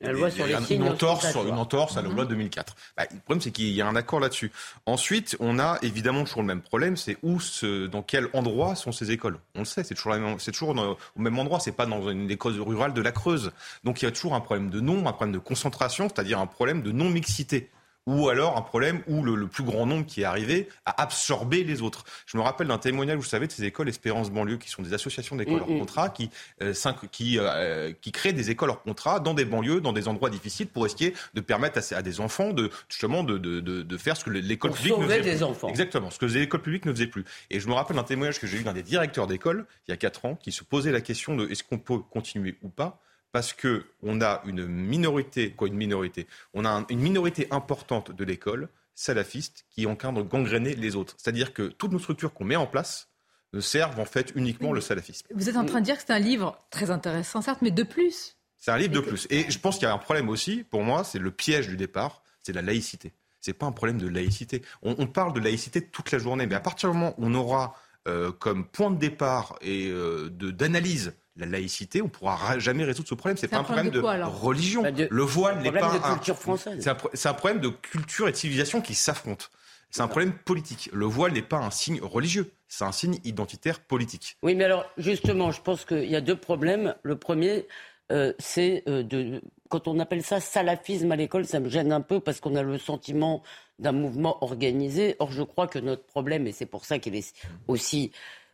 la 0.02 0.12
loi 0.12 0.32
sur 0.32 0.46
les 0.46 0.76
une 0.76 0.84
entorse, 0.84 1.36
une 1.36 1.54
entorse 1.54 1.98
à 1.98 2.02
la 2.02 2.10
loi 2.10 2.26
de 2.26 2.30
2004. 2.30 2.76
Bah, 2.98 3.04
le 3.12 3.20
problème, 3.20 3.42
c'est 3.42 3.52
qu'il 3.52 3.70
y 3.70 3.82
a 3.82 3.88
un 3.88 3.96
accord 3.96 4.20
là-dessus. 4.20 4.52
Ensuite, 4.86 5.36
on 5.40 5.60
a 5.60 5.78
évidemment 5.82 6.24
toujours 6.24 6.42
le 6.42 6.48
même 6.48 6.62
problème, 6.62 6.98
c'est 6.98 7.18
où, 7.24 7.40
ce, 7.40 7.88
dans 7.88 8.02
quel 8.02 8.28
endroit 8.34 8.76
sont 8.76 8.92
ces 8.92 9.12
écoles. 9.12 9.40
On 9.56 9.60
le 9.60 9.66
sait, 9.66 9.84
c'est 9.84 9.96
toujours, 9.96 10.16
c'est 10.40 10.52
toujours 10.52 10.70
au 10.70 11.22
même 11.22 11.38
endroit, 11.40 11.60
c'est 11.60 11.72
pas 11.72 11.86
dans 11.86 12.10
une 12.10 12.30
école 12.30 12.60
rurale 12.62 12.94
de 12.94 13.02
la 13.02 13.12
Creuse. 13.12 13.52
Donc 13.84 14.02
il 14.02 14.06
y 14.06 14.08
a 14.08 14.12
toujours 14.12 14.34
un 14.34 14.42
problème 14.42 14.70
de 14.70 14.80
nom, 14.80 15.08
un 15.08 15.14
problème 15.14 15.34
de 15.34 15.40
concentration, 15.40 16.10
c'est-à-dire 16.10 16.40
un 16.40 16.48
problème 16.48 16.82
de 16.82 16.92
non-mixité 16.92 17.70
ou 18.08 18.30
alors 18.30 18.58
un 18.58 18.62
problème 18.62 19.02
où 19.08 19.24
le, 19.24 19.48
plus 19.48 19.64
grand 19.64 19.86
nombre 19.86 20.06
qui 20.06 20.22
est 20.22 20.26
arrivé 20.26 20.70
a 20.86 21.02
absorbé 21.02 21.64
les 21.64 21.82
autres. 21.82 22.04
Je 22.26 22.38
me 22.38 22.42
rappelle 22.42 22.68
d'un 22.68 22.78
témoignage, 22.78 23.18
vous 23.18 23.24
savez, 23.24 23.48
de 23.48 23.52
ces 23.52 23.64
écoles 23.64 23.90
Espérance 23.90 24.32
Banlieue, 24.32 24.58
qui 24.58 24.70
sont 24.70 24.82
des 24.82 24.94
associations 24.94 25.36
d'écoles 25.36 25.62
hors 25.62 25.68
contrat, 25.68 26.10
qui, 26.10 26.30
euh, 26.62 26.74
qui, 27.12 27.38
euh, 27.38 27.94
qui 28.02 28.12
créent 28.12 28.34
des 28.34 28.50
écoles 28.50 28.70
hors 28.70 28.82
contrat 28.82 29.20
dans 29.20 29.34
des 29.34 29.46
banlieues, 29.46 29.82
dans 29.82 29.94
des 29.94 30.08
endroits 30.08 30.30
difficiles, 30.30 30.68
pour 30.68 30.86
essayer 30.86 31.14
de 31.34 31.42
permettre 31.42 31.80
à, 31.94 32.02
des 32.02 32.20
enfants 32.20 32.54
de 32.54 32.70
justement 32.90 33.24
de, 33.24 33.38
de, 33.38 33.60
de, 33.60 33.98
faire 33.98 34.18
ce 34.18 34.26
que 34.26 34.30
l'école 34.30 34.72
publique 34.72 34.98
ne 34.98 35.04
faisait 35.04 35.22
des 35.22 35.32
plus. 35.32 35.44
enfants. 35.44 35.68
Exactement, 35.68 36.10
ce 36.10 36.20
que 36.20 36.26
les 36.26 36.38
écoles 36.38 36.62
publiques 36.62 36.86
ne 36.86 36.94
faisaient 36.94 37.08
plus. 37.08 37.26
Et 37.50 37.60
je 37.60 37.68
me 37.68 37.74
rappelle 37.74 37.98
d'un 37.98 38.04
témoignage 38.04 38.40
que 38.40 38.48
j'ai 38.48 38.58
eu 38.58 38.64
d'un 38.64 38.74
des 38.74 38.84
directeurs 38.84 39.28
d'école, 39.28 39.66
il 39.88 39.92
y 39.92 39.94
a 39.94 39.98
4 39.98 40.26
ans, 40.26 40.36
qui 40.36 40.52
se 40.52 40.64
posait 40.64 40.92
la 40.92 41.02
question 41.02 41.36
de 41.36 41.48
est-ce 41.50 41.64
qu'on 41.64 41.78
peut 41.78 42.00
continuer 42.00 42.58
ou 42.64 42.70
pas 42.70 43.00
parce 43.32 43.54
que 43.54 43.86
on 44.04 44.22
a 44.22 44.42
une 44.46 44.66
minorité, 44.66 45.52
quoi 45.52 45.68
une 45.68 45.76
minorité, 45.76 46.28
on 46.54 46.66
a 46.66 46.86
une 46.90 47.00
minorité 47.00 47.48
importante 47.52 48.12
de 48.12 48.24
l'école 48.24 48.70
salafiste 48.96 49.66
qui 49.70 49.86
encadre 49.86 50.24
gangréner 50.24 50.76
les 50.76 50.96
autres. 50.96 51.16
C'est-à-dire 51.18 51.54
que 51.54 51.64
toutes 51.64 51.92
nos 51.92 52.00
structures 52.00 52.34
qu'on 52.34 52.46
met 52.46 52.56
en 52.56 52.68
place 52.68 53.10
ne 53.54 53.60
servent 53.60 54.00
en 54.00 54.06
fait 54.06 54.32
uniquement 54.36 54.74
le 54.74 54.82
salafisme. 54.82 55.28
Vous 55.34 55.50
êtes 55.50 55.58
en 55.58 55.66
train 55.66 55.80
de 55.80 55.86
dire 55.86 55.98
que 55.98 56.04
c'est 56.06 56.14
un 56.14 56.20
livre 56.20 56.58
très 56.70 56.92
intéressant, 56.92 57.42
certes, 57.42 57.62
mais 57.62 57.72
de 57.72 57.84
plus. 57.84 58.38
C'est 58.58 58.72
un 58.72 58.78
livre 58.78 58.94
de 58.94 59.00
plus. 59.00 59.28
Et 59.30 59.50
je 59.50 59.60
pense 59.60 59.76
qu'il 59.76 59.88
y 59.88 59.92
a 59.92 59.94
un 59.94 59.98
problème 59.98 60.30
aussi, 60.30 60.64
pour 60.64 60.84
moi, 60.84 61.04
c'est 61.04 61.20
le 61.20 61.32
piège 61.32 61.68
du 61.68 61.78
départ, 61.78 62.22
c'est 62.44 62.54
la 62.54 62.62
laïcité. 62.62 63.12
C'est 63.40 63.54
pas 63.54 63.66
un 63.66 63.72
problème 63.72 63.98
de 63.98 64.08
laïcité. 64.08 64.62
On, 64.84 65.08
parle 65.08 65.34
de 65.34 65.40
laïcité 65.40 65.82
toute 65.82 66.12
la 66.12 66.20
journée, 66.20 66.46
mais 66.46 66.54
à 66.54 66.60
partir 66.60 66.92
du 66.92 66.96
moment 66.96 67.16
où 67.18 67.26
on 67.26 67.34
aura 67.34 67.76
euh, 68.08 68.32
comme 68.32 68.68
point 68.68 68.92
de 68.92 69.00
départ 69.00 69.58
et 69.62 69.88
euh, 69.90 70.30
d'analyse 70.30 71.14
la 71.38 71.46
laïcité, 71.46 72.02
on 72.02 72.10
pourra 72.10 72.60
jamais 72.60 72.84
résoudre 72.84 73.08
ce 73.08 73.16
problème. 73.16 73.38
C'est 73.38 73.48
pas 73.48 73.58
un 73.58 73.64
problème, 73.64 73.90
de, 73.90 74.02
quoi, 74.02 74.26
religion. 74.26 74.82
Bah, 74.84 74.92
de- 74.92 75.08
le 75.10 75.22
voile 75.24 75.56
n'est 75.62 75.72
problème 75.72 75.84
pas 75.84 75.98
de 76.00 76.04
un- 76.04 76.14
culture 76.16 76.38
française. 76.38 76.78
C'est 76.82 76.90
un, 76.90 76.98
c'est 77.14 77.30
un 77.30 77.34
problème 77.34 77.62
de 77.62 77.70
culture 77.70 78.28
et 78.28 78.32
de 78.32 78.38
civilisation 78.38 78.82
qui 78.82 78.96
s'affrontent. 78.96 79.46
C'est 79.90 80.02
un 80.02 80.08
problème 80.08 80.34
politique. 80.34 80.90
Le 80.94 81.06
voile 81.06 81.34
n'est 81.34 81.42
pas 81.42 81.58
un 81.58 81.70
signe 81.72 82.00
religieux, 82.02 82.52
c'est 82.70 82.86
un 82.86 82.92
signe 82.94 83.18
identitaire 83.26 83.80
politique. 83.82 84.38
Oui, 84.42 84.56
mais 84.56 84.64
alors, 84.64 84.86
justement, 84.98 85.52
je 85.52 85.62
pense 85.62 85.84
qu'il 85.84 86.06
y 86.10 86.16
a 86.16 86.22
deux 86.22 86.38
problèmes. 86.38 86.96
Le 87.04 87.18
premier, 87.18 87.68
euh, 88.12 88.32
c'est 88.40 88.84
euh, 88.88 89.04
de. 89.04 89.42
Quand 89.70 89.88
on 89.88 90.00
appelle 90.00 90.24
ça 90.24 90.40
salafisme 90.42 91.12
à 91.12 91.16
l'école, 91.18 91.46
ça 91.46 91.60
me 91.62 91.70
gêne 91.70 91.92
un 91.94 92.02
peu 92.02 92.20
parce 92.20 92.40
qu'on 92.42 92.56
a 92.56 92.64
le 92.64 92.78
sentiment 92.78 93.42
d'un 93.80 93.92
mouvement 93.94 94.42
organisé. 94.44 95.16
Or, 95.20 95.32
je 95.32 95.44
crois 95.44 95.68
que 95.68 95.80
notre 95.80 96.04
problème, 96.06 96.46
et 96.48 96.52
c'est 96.52 96.66
pour 96.66 96.84
ça 96.86 97.00
qu'il 97.00 97.16
est 97.16 97.34
aussi 97.68 98.12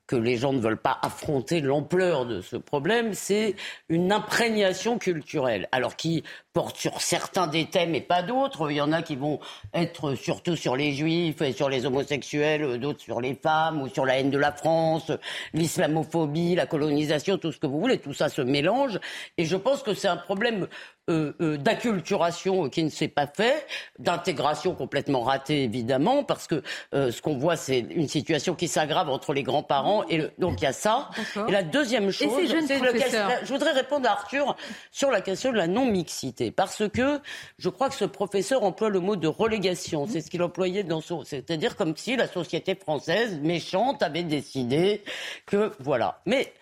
que 0.08 0.16
les 0.16 0.38
gens 0.38 0.54
ne 0.54 0.60
veulent 0.60 0.82
pas 0.82 0.98
affronter 1.02 1.62
l'ampleur 1.62 2.26
de 2.26 2.42
ce 2.42 2.56
problème, 2.56 3.14
c'est 3.14 3.56
une 3.90 4.12
imprégnation 4.12 4.98
culturelle. 4.98 5.68
Alors 5.72 5.96
qui 5.96 6.24
porte 6.58 6.78
sur 6.78 7.02
certains 7.02 7.46
des 7.46 7.66
thèmes 7.66 7.94
et 7.94 8.02
pas 8.02 8.24
d'autres. 8.24 8.72
Il 8.72 8.78
y 8.78 8.82
en 8.82 8.92
a 8.92 9.04
qui 9.04 9.16
vont 9.16 9.40
être 9.76 10.16
surtout 10.16 10.56
sur 10.56 10.76
les 10.76 10.92
juifs 10.92 11.40
et 11.44 11.52
sur 11.54 11.70
les 11.70 11.86
homosexuels, 11.86 12.80
d'autres 12.80 13.00
sur 13.00 13.22
les 13.22 13.36
femmes 13.36 13.80
ou 13.84 13.90
sur 13.90 14.08
la 14.08 14.18
haine 14.18 14.32
de 14.32 14.40
la 14.40 14.52
France, 14.52 15.12
l'islamophobie, 15.54 16.56
la 16.56 16.66
colonisation, 16.66 17.38
tout 17.38 17.52
ce 17.52 17.60
que 17.60 17.68
vous 17.68 17.80
voulez. 17.80 18.00
Tout 18.00 18.14
ça 18.16 18.28
se 18.30 18.42
mélange. 18.42 19.00
Et 19.38 19.46
je 19.46 19.56
pense 19.56 19.84
que 19.84 19.94
c'est 19.94 20.08
un 20.08 20.18
problème 20.18 20.68
euh, 21.10 21.34
euh, 21.40 21.58
d'acculturation 21.58 22.68
qui 22.70 22.84
ne 22.84 22.90
s'est 22.90 23.08
pas 23.08 23.28
fait, 23.28 23.66
d'intégration 24.00 24.74
complètement 24.74 25.22
ratée 25.22 25.64
évidemment, 25.64 26.24
parce 26.24 26.48
que 26.48 26.62
euh, 26.94 27.12
ce 27.14 27.22
qu'on 27.22 27.38
voit 27.38 27.56
c'est 27.56 27.80
une 27.80 28.10
situation 28.10 28.56
qui 28.56 28.68
s'aggrave 28.68 29.10
entre 29.10 29.34
les 29.34 29.44
grands-parents 29.44 30.04
et 30.10 30.18
le- 30.18 30.32
donc 30.38 30.60
il 30.60 30.64
y 30.66 30.68
a 30.68 30.74
ça. 30.74 31.10
Et 31.48 31.52
la 31.52 31.64
deuxième 31.64 32.12
chose, 32.12 32.28
c'est 32.68 32.78
je 33.46 33.54
voudrais 33.54 33.72
répondre 33.72 34.06
à 34.10 34.12
Arthur 34.14 34.58
sur 34.92 35.10
la 35.10 35.22
question 35.22 35.54
de 35.54 35.58
la 35.58 35.68
parce 36.52 36.88
que 36.90 37.20
je 37.58 37.70
crois 37.70 37.90
que 37.90 37.96
ce 37.96 38.06
professeur 38.06 38.64
emploie 38.64 38.90
le 38.90 39.00
mot 39.00 39.16
de 39.16 39.28
relégation. 39.28 40.08
C'est 40.08 40.22
ce 40.22 40.30
qu'il 40.30 40.42
employait 40.44 40.84
dans 40.84 41.02
son, 41.02 41.24
c'est-à-dire 41.24 41.76
comme 41.76 41.96
si 41.98 42.16
la 42.16 42.28
société 42.28 42.76
française 42.76 43.40
méchante 43.42 44.02
avait 44.04 44.24
décidé 44.24 45.04
que 45.46 45.72
voilà. 45.80 46.22
Mais 46.26 46.54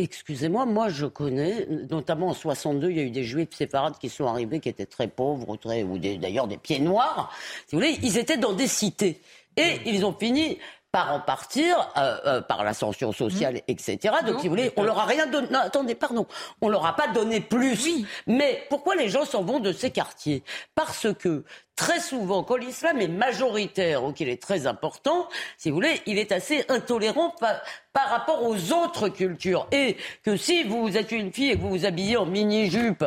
Excusez-moi, 0.00 0.64
moi 0.64 0.90
je 0.90 1.06
connais, 1.06 1.66
notamment 1.90 2.28
en 2.28 2.32
62, 2.34 2.88
il 2.90 2.96
y 2.96 3.00
a 3.00 3.02
eu 3.02 3.10
des 3.10 3.24
juifs 3.24 3.48
séfarades 3.52 3.98
qui 3.98 4.08
sont 4.08 4.26
arrivés, 4.26 4.60
qui 4.60 4.68
étaient 4.68 4.86
très 4.86 5.08
pauvres, 5.08 5.48
ou 5.48 5.98
des- 5.98 6.18
d'ailleurs 6.18 6.46
des 6.46 6.56
pieds 6.56 6.78
noirs. 6.78 7.34
Si 7.66 7.74
vous 7.74 7.80
voulez, 7.82 7.98
ils 8.04 8.16
étaient 8.16 8.36
dans 8.36 8.52
des 8.52 8.68
cités. 8.68 9.20
Et 9.56 9.80
ils 9.86 10.04
ont 10.06 10.12
fini 10.14 10.58
par 10.90 11.12
en 11.12 11.20
partir, 11.20 11.76
euh, 11.96 12.16
euh, 12.26 12.40
par 12.40 12.64
l'ascension 12.64 13.12
sociale, 13.12 13.60
etc. 13.68 13.98
Donc, 14.24 14.34
Non. 14.36 14.38
si 14.40 14.48
vous 14.48 14.54
voulez, 14.54 14.72
on 14.76 14.82
leur 14.82 14.98
a 14.98 15.04
rien 15.04 15.26
donné. 15.26 15.48
Non, 15.50 15.60
attendez, 15.60 15.94
pardon. 15.94 16.26
On 16.62 16.68
leur 16.68 16.86
a 16.86 16.96
pas 16.96 17.08
donné 17.08 17.40
plus. 17.40 18.06
Mais 18.26 18.64
pourquoi 18.70 18.94
les 18.94 19.08
gens 19.08 19.24
s'en 19.24 19.42
vont 19.42 19.60
de 19.60 19.72
ces 19.72 19.90
quartiers? 19.90 20.42
Parce 20.74 21.06
que 21.18 21.44
très 21.78 22.00
souvent, 22.00 22.42
quand 22.42 22.56
l'islam 22.56 23.00
est 23.00 23.06
majoritaire 23.08 24.02
ou 24.04 24.12
qu'il 24.12 24.28
est 24.28 24.42
très 24.42 24.66
important, 24.66 25.28
si 25.56 25.70
vous 25.70 25.76
voulez, 25.76 26.02
il 26.06 26.18
est 26.18 26.32
assez 26.32 26.64
intolérant 26.68 27.32
par, 27.40 27.54
par 27.92 28.08
rapport 28.10 28.42
aux 28.44 28.72
autres 28.72 29.08
cultures. 29.08 29.68
Et 29.70 29.96
que 30.24 30.36
si 30.36 30.64
vous 30.64 30.96
êtes 30.96 31.12
une 31.12 31.32
fille 31.32 31.50
et 31.50 31.56
que 31.56 31.60
vous 31.60 31.68
vous 31.70 31.86
habillez 31.86 32.16
en 32.16 32.26
mini-jupe, 32.26 33.04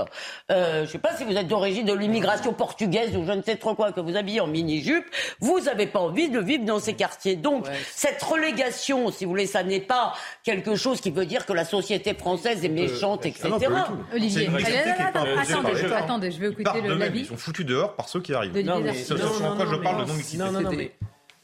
euh, 0.51 0.85
je 0.85 0.91
sais 0.91 0.99
pas 0.99 1.13
si 1.17 1.25
vous 1.25 1.33
êtes 1.35 1.49
d'origine 1.49 1.85
de 1.85 1.93
l'immigration 1.93 2.53
portugaise 2.53 3.15
ou 3.17 3.25
je 3.25 3.33
ne 3.33 3.41
sais 3.41 3.57
trop 3.57 3.75
quoi, 3.75 3.91
que 3.91 3.99
vous 3.99 4.15
habillez 4.15 4.39
en 4.39 4.47
mini-jupe, 4.47 5.05
vous 5.41 5.59
n'avez 5.59 5.87
pas 5.87 5.99
envie 5.99 6.29
de 6.29 6.39
vivre 6.39 6.63
dans 6.63 6.79
ces 6.79 6.93
quartiers. 6.93 7.35
Donc, 7.35 7.65
cette 7.93 8.23
relégation, 8.23 9.11
si 9.11 9.25
vous 9.25 9.31
voulez, 9.31 9.47
ça 9.47 9.63
n'est 9.63 9.81
pas 9.81 10.13
quelque 10.43 10.75
chose 10.75 11.01
qui 11.01 11.11
veut 11.11 11.25
dire 11.25 11.45
que 11.45 11.53
la 11.53 11.65
société 11.65 12.13
française 12.13 12.63
est 12.63 12.69
méchante, 12.69 13.25
etc. 13.25 13.49
ah 13.65 13.89
non, 13.91 13.97
Olivier, 14.13 14.43
est 14.43 15.93
attendez, 15.93 16.31
je 16.31 16.39
vais 16.39 16.49
écouter 16.51 16.81
le- 16.81 16.95
l'avis. 16.95 17.19
Ils 17.21 17.25
sont 17.27 17.37
foutus 17.37 17.65
dehors 17.65 17.95
par 17.95 18.07
ceux 18.07 18.21
qui 18.21 18.33
arrivent. 18.33 18.60
De 18.63 18.69
Non, 18.69 18.79
mais- 18.79 18.85
Darcy. 18.85 19.03
C'est 19.05 19.17
ce 19.17 19.17
sur 19.17 19.55
quoi 19.55 19.65
je 19.65 19.75
parle 19.75 20.05
de 20.05 20.09
non-mixité. 20.11 20.91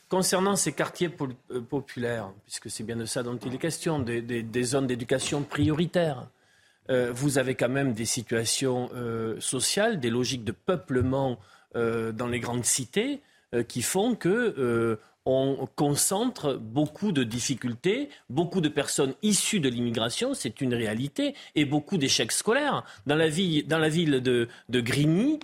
Concernant 0.09 0.55
ces 0.55 0.71
quartiers 0.71 1.09
pol- 1.09 1.33
euh, 1.51 1.59
populaires, 1.59 2.29
puisque 2.45 2.69
c'est 2.69 2.83
bien 2.83 2.95
de 2.95 3.05
ça 3.05 3.23
dont 3.23 3.37
il 3.45 3.53
est 3.53 3.57
question, 3.57 3.99
des, 3.99 4.21
des- 4.21 4.41
des 4.43 4.63
zones 4.63 4.87
d'éducation 4.87 5.41
prioritaires, 5.41 6.27
euh, 6.89 7.11
vous 7.13 7.37
avez 7.37 7.55
quand 7.55 7.67
même 7.67 7.91
des 7.93 8.05
situations 8.05 8.89
euh, 8.95 9.35
sociales, 9.41 9.99
des 9.99 10.09
logiques 10.09 10.45
de 10.45 10.53
peuplement 10.53 11.37
dans 11.75 12.25
les 12.27 12.39
grandes 12.39 12.65
cités 12.65 13.21
qui 13.67 13.83
font 13.83 14.15
que 14.15 14.97
on 15.25 15.67
concentre 15.75 16.55
beaucoup 16.55 17.11
de 17.11 17.23
difficultés, 17.23 18.09
beaucoup 18.31 18.61
de 18.61 18.69
personnes 18.69 19.13
issues 19.21 19.59
de 19.59 19.69
l'immigration, 19.69 20.33
c'est 20.33 20.59
une 20.61 20.73
réalité, 20.73 21.35
et 21.53 21.65
beaucoup 21.65 21.97
d'échecs 21.97 22.31
scolaires. 22.31 22.83
Dans 23.05 23.15
la, 23.15 23.27
ville, 23.27 23.67
dans 23.67 23.77
la 23.77 23.89
ville 23.89 24.21
de, 24.21 24.47
de 24.69 24.79
Grigny, 24.81 25.39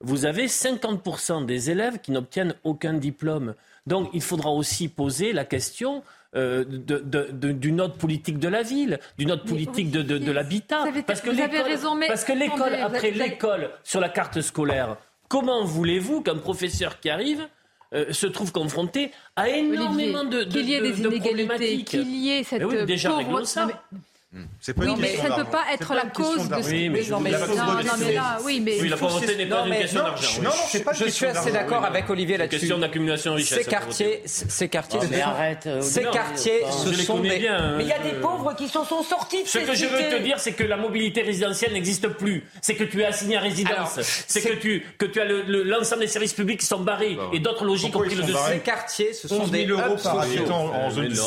vous 0.00 0.26
avez 0.26 0.46
50% 0.46 1.46
des 1.46 1.70
élèves 1.70 1.98
qui 2.00 2.12
n'obtiennent 2.12 2.54
aucun 2.64 2.94
diplôme. 2.94 3.54
Donc 3.86 4.08
il 4.12 4.22
faudra 4.22 4.50
aussi 4.50 4.88
poser 4.88 5.32
la 5.32 5.44
question 5.44 6.02
euh, 6.34 6.64
de- 6.66 6.98
de- 6.98 7.28
de- 7.32 7.52
d'une 7.52 7.80
autre 7.80 7.96
politique 7.96 8.38
de 8.38 8.48
la 8.48 8.62
ville, 8.62 8.98
d'une 9.16 9.30
autre 9.30 9.44
politique 9.44 9.90
de, 9.90 10.02
l'habitat. 10.32 10.82
Vous 10.82 10.88
avez- 10.88 11.02
Parce 11.02 11.22
que 11.22 11.30
raison, 11.62 11.94
mais 11.94 12.08
Parce 12.08 12.24
que 12.24 12.32
l'école, 12.32 12.74
attendez, 12.74 12.82
après 12.82 13.08
avez- 13.08 13.18
l'école, 13.18 13.70
sur 13.84 14.00
la 14.00 14.10
carte 14.10 14.40
scolaire, 14.42 14.96
comment 15.28 15.64
voulez-vous 15.64 16.20
qu'un 16.20 16.36
professeur 16.36 17.00
qui 17.00 17.08
arrive 17.08 17.48
euh, 17.94 18.12
se 18.12 18.26
trouve 18.26 18.50
confronté 18.52 19.12
à 19.36 19.48
énormément 19.48 20.24
de, 20.24 20.42
de, 20.42 20.50
qu'il 20.50 20.68
y 20.68 20.74
ait 20.74 20.80
de- 20.80 20.86
des 20.86 20.90
de 20.90 20.96
inégalités, 20.98 21.20
problématiques 21.20 21.88
qu'il 21.88 22.16
y 22.16 22.30
ait 22.32 22.42
cette 22.42 22.58
Mais 22.60 22.64
oui, 22.66 22.84
déjà, 22.84 23.10
pauvre- 23.10 23.44
ça. 23.44 23.62
Non, 23.62 23.66
mais- 23.68 23.74
C'est 23.94 24.15
pas 24.74 24.82
Oui, 24.82 24.86
une 24.90 25.00
mais 25.00 25.16
ça 25.16 25.28
ne 25.28 25.34
peut 25.42 25.50
pas 25.50 25.64
être 25.72 25.88
pas 25.88 25.94
la 25.94 26.06
cause 26.06 26.48
de 26.48 26.62
ce 26.62 26.68
Oui, 26.70 26.88
mais 26.88 27.02
je 27.02 27.10
non, 27.12 27.20
mais, 27.20 27.30
non, 27.30 27.38
pauvreté, 27.38 27.56
non, 27.86 27.92
mais 27.98 28.12
là, 28.12 28.38
oui, 28.44 28.60
mais 28.64 28.80
Oui, 28.80 28.88
la 28.88 28.96
pauvreté 28.96 29.36
n'est 29.36 29.46
pas 29.46 29.62
une 29.64 29.70
mais- 29.70 29.78
question 29.80 30.02
d'argent. 30.02 30.28
je- 30.30 30.38
oui. 30.40 30.44
non, 30.44 30.50
c'est 30.68 30.84
pas 30.84 30.90
une 30.92 30.98
Je 30.98 31.04
question 31.04 31.28
suis 31.30 31.38
assez 31.38 31.52
d'accord 31.52 31.80
Oui, 31.82 31.86
avec 31.88 32.04
oui. 32.06 32.12
Olivier 32.12 32.36
là-dessus. 32.36 32.58
Question 32.60 32.78
d'accumulation 32.78 33.32
de 33.32 33.36
richesse. 33.36 33.58
Ces 33.58 33.64
quartiers, 33.64 34.22
ces 34.26 34.68
quartiers, 34.68 34.98
Ah, 35.02 35.06
ce 35.06 35.10
mais 35.10 35.20
arrête, 35.22 35.66
euh, 35.66 35.80
ces 35.80 36.02
non, 36.04 36.10
quartiers, 36.10 36.62
ce 36.84 36.92
sont 37.02 37.20
des. 37.20 37.38
bien. 37.38 37.56
hein, 37.56 37.74
Mais 37.78 37.84
il 37.84 37.88
y 37.88 37.92
a 37.92 37.98
des 37.98 38.20
pauvres 38.20 38.54
qui 38.56 38.68
s'en 38.68 38.84
sont 38.84 39.02
sortis 39.02 39.42
de 39.42 39.48
Ce 39.48 39.58
ces 39.60 39.64
que 39.64 39.74
je 39.74 39.86
veux 39.86 39.98
te 40.18 40.22
dire, 40.22 40.38
c'est 40.38 40.52
que 40.52 40.64
la 40.64 40.76
mobilité 40.76 41.22
résidentielle 41.22 41.72
n'existe 41.72 42.08
plus. 42.08 42.44
C'est 42.60 42.74
que 42.74 42.84
tu 42.84 43.00
es 43.00 43.04
assigné 43.06 43.36
à 43.36 43.40
résidence. 43.40 43.98
C'est 44.26 44.40
que 44.42 44.54
tu, 44.54 44.84
que 44.98 45.06
tu 45.06 45.20
as 45.20 45.24
le- 45.24 45.42
le- 45.42 45.62
l'ensemble 45.62 46.02
des 46.02 46.08
services 46.08 46.34
publics 46.34 46.60
qui 46.60 46.66
sont 46.66 46.80
barrés 46.80 47.16
et 47.32 47.38
d'autres 47.40 47.64
logiques 47.64 47.94
ont 47.96 48.00
pris 48.00 48.14
le 48.14 48.22
dessus. 48.22 48.34
Ces 48.48 48.58
quartiers, 48.58 49.12
ce 49.12 49.28
sont 49.28 49.42
11 49.42 49.50
des 49.50 49.66
000 49.66 49.78
euros 49.80 49.94
hubs 49.94 49.98
sociaux. 49.98 50.44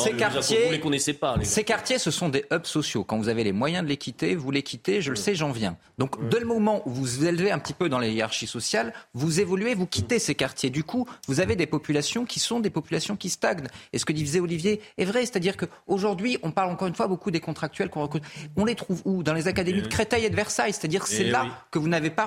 Ces 0.04 0.12
quartiers- 0.12 0.64
Vous 0.66 0.72
les 0.72 0.80
connaissez 0.80 1.12
pas. 1.14 1.34
Ces 1.42 1.64
quartiers, 1.64 1.98
ce 1.98 2.10
sont 2.10 2.28
des 2.28 2.44
hubs 2.52 2.66
sociaux. 2.66 2.99
Quand 3.02 3.18
vous 3.18 3.28
avez 3.28 3.44
les 3.44 3.52
moyens 3.52 3.82
de 3.84 3.88
les 3.88 3.96
quitter, 3.96 4.34
vous 4.34 4.50
les 4.50 4.62
quittez, 4.62 5.00
je 5.00 5.10
le 5.10 5.16
sais, 5.16 5.34
j'en 5.34 5.50
viens. 5.50 5.76
Donc, 5.98 6.28
dès 6.28 6.40
le 6.40 6.46
moment 6.46 6.82
où 6.86 6.90
vous 6.90 7.00
vous 7.02 7.24
élevez 7.26 7.50
un 7.50 7.58
petit 7.58 7.72
peu 7.74 7.88
dans 7.88 7.98
les 7.98 8.10
hiérarchies 8.12 8.46
sociales, 8.46 8.92
vous 9.14 9.40
évoluez, 9.40 9.74
vous 9.74 9.86
quittez 9.86 10.18
ces 10.18 10.34
quartiers. 10.34 10.70
Du 10.70 10.84
coup, 10.84 11.06
vous 11.28 11.40
avez 11.40 11.56
des 11.56 11.66
populations 11.66 12.24
qui 12.24 12.40
sont 12.40 12.60
des 12.60 12.70
populations 12.70 13.16
qui 13.16 13.28
stagnent. 13.30 13.66
Et 13.92 13.98
ce 13.98 14.04
que 14.04 14.12
disait 14.12 14.40
Olivier 14.40 14.80
est 14.98 15.04
vrai, 15.04 15.20
c'est-à-dire 15.20 15.56
qu'aujourd'hui, 15.56 16.38
on 16.42 16.50
parle 16.50 16.70
encore 16.70 16.88
une 16.88 16.94
fois 16.94 17.08
beaucoup 17.08 17.30
des 17.30 17.40
contractuels 17.40 17.90
qu'on 17.90 18.02
recrute. 18.02 18.24
On 18.56 18.64
les 18.64 18.74
trouve 18.74 19.02
où? 19.04 19.22
Dans 19.22 19.34
les 19.34 19.48
académies 19.48 19.82
de 19.82 19.88
Créteil 19.88 20.24
et 20.24 20.30
de 20.30 20.36
Versailles. 20.36 20.72
C'est-à-dire 20.72 21.02
que 21.04 21.08
c'est 21.08 21.26
Eh 21.26 21.30
là 21.30 21.42
oui. 21.44 21.50
que 21.70 21.78
vous 21.78 21.88
n'avez 21.88 22.10
pas, 22.10 22.26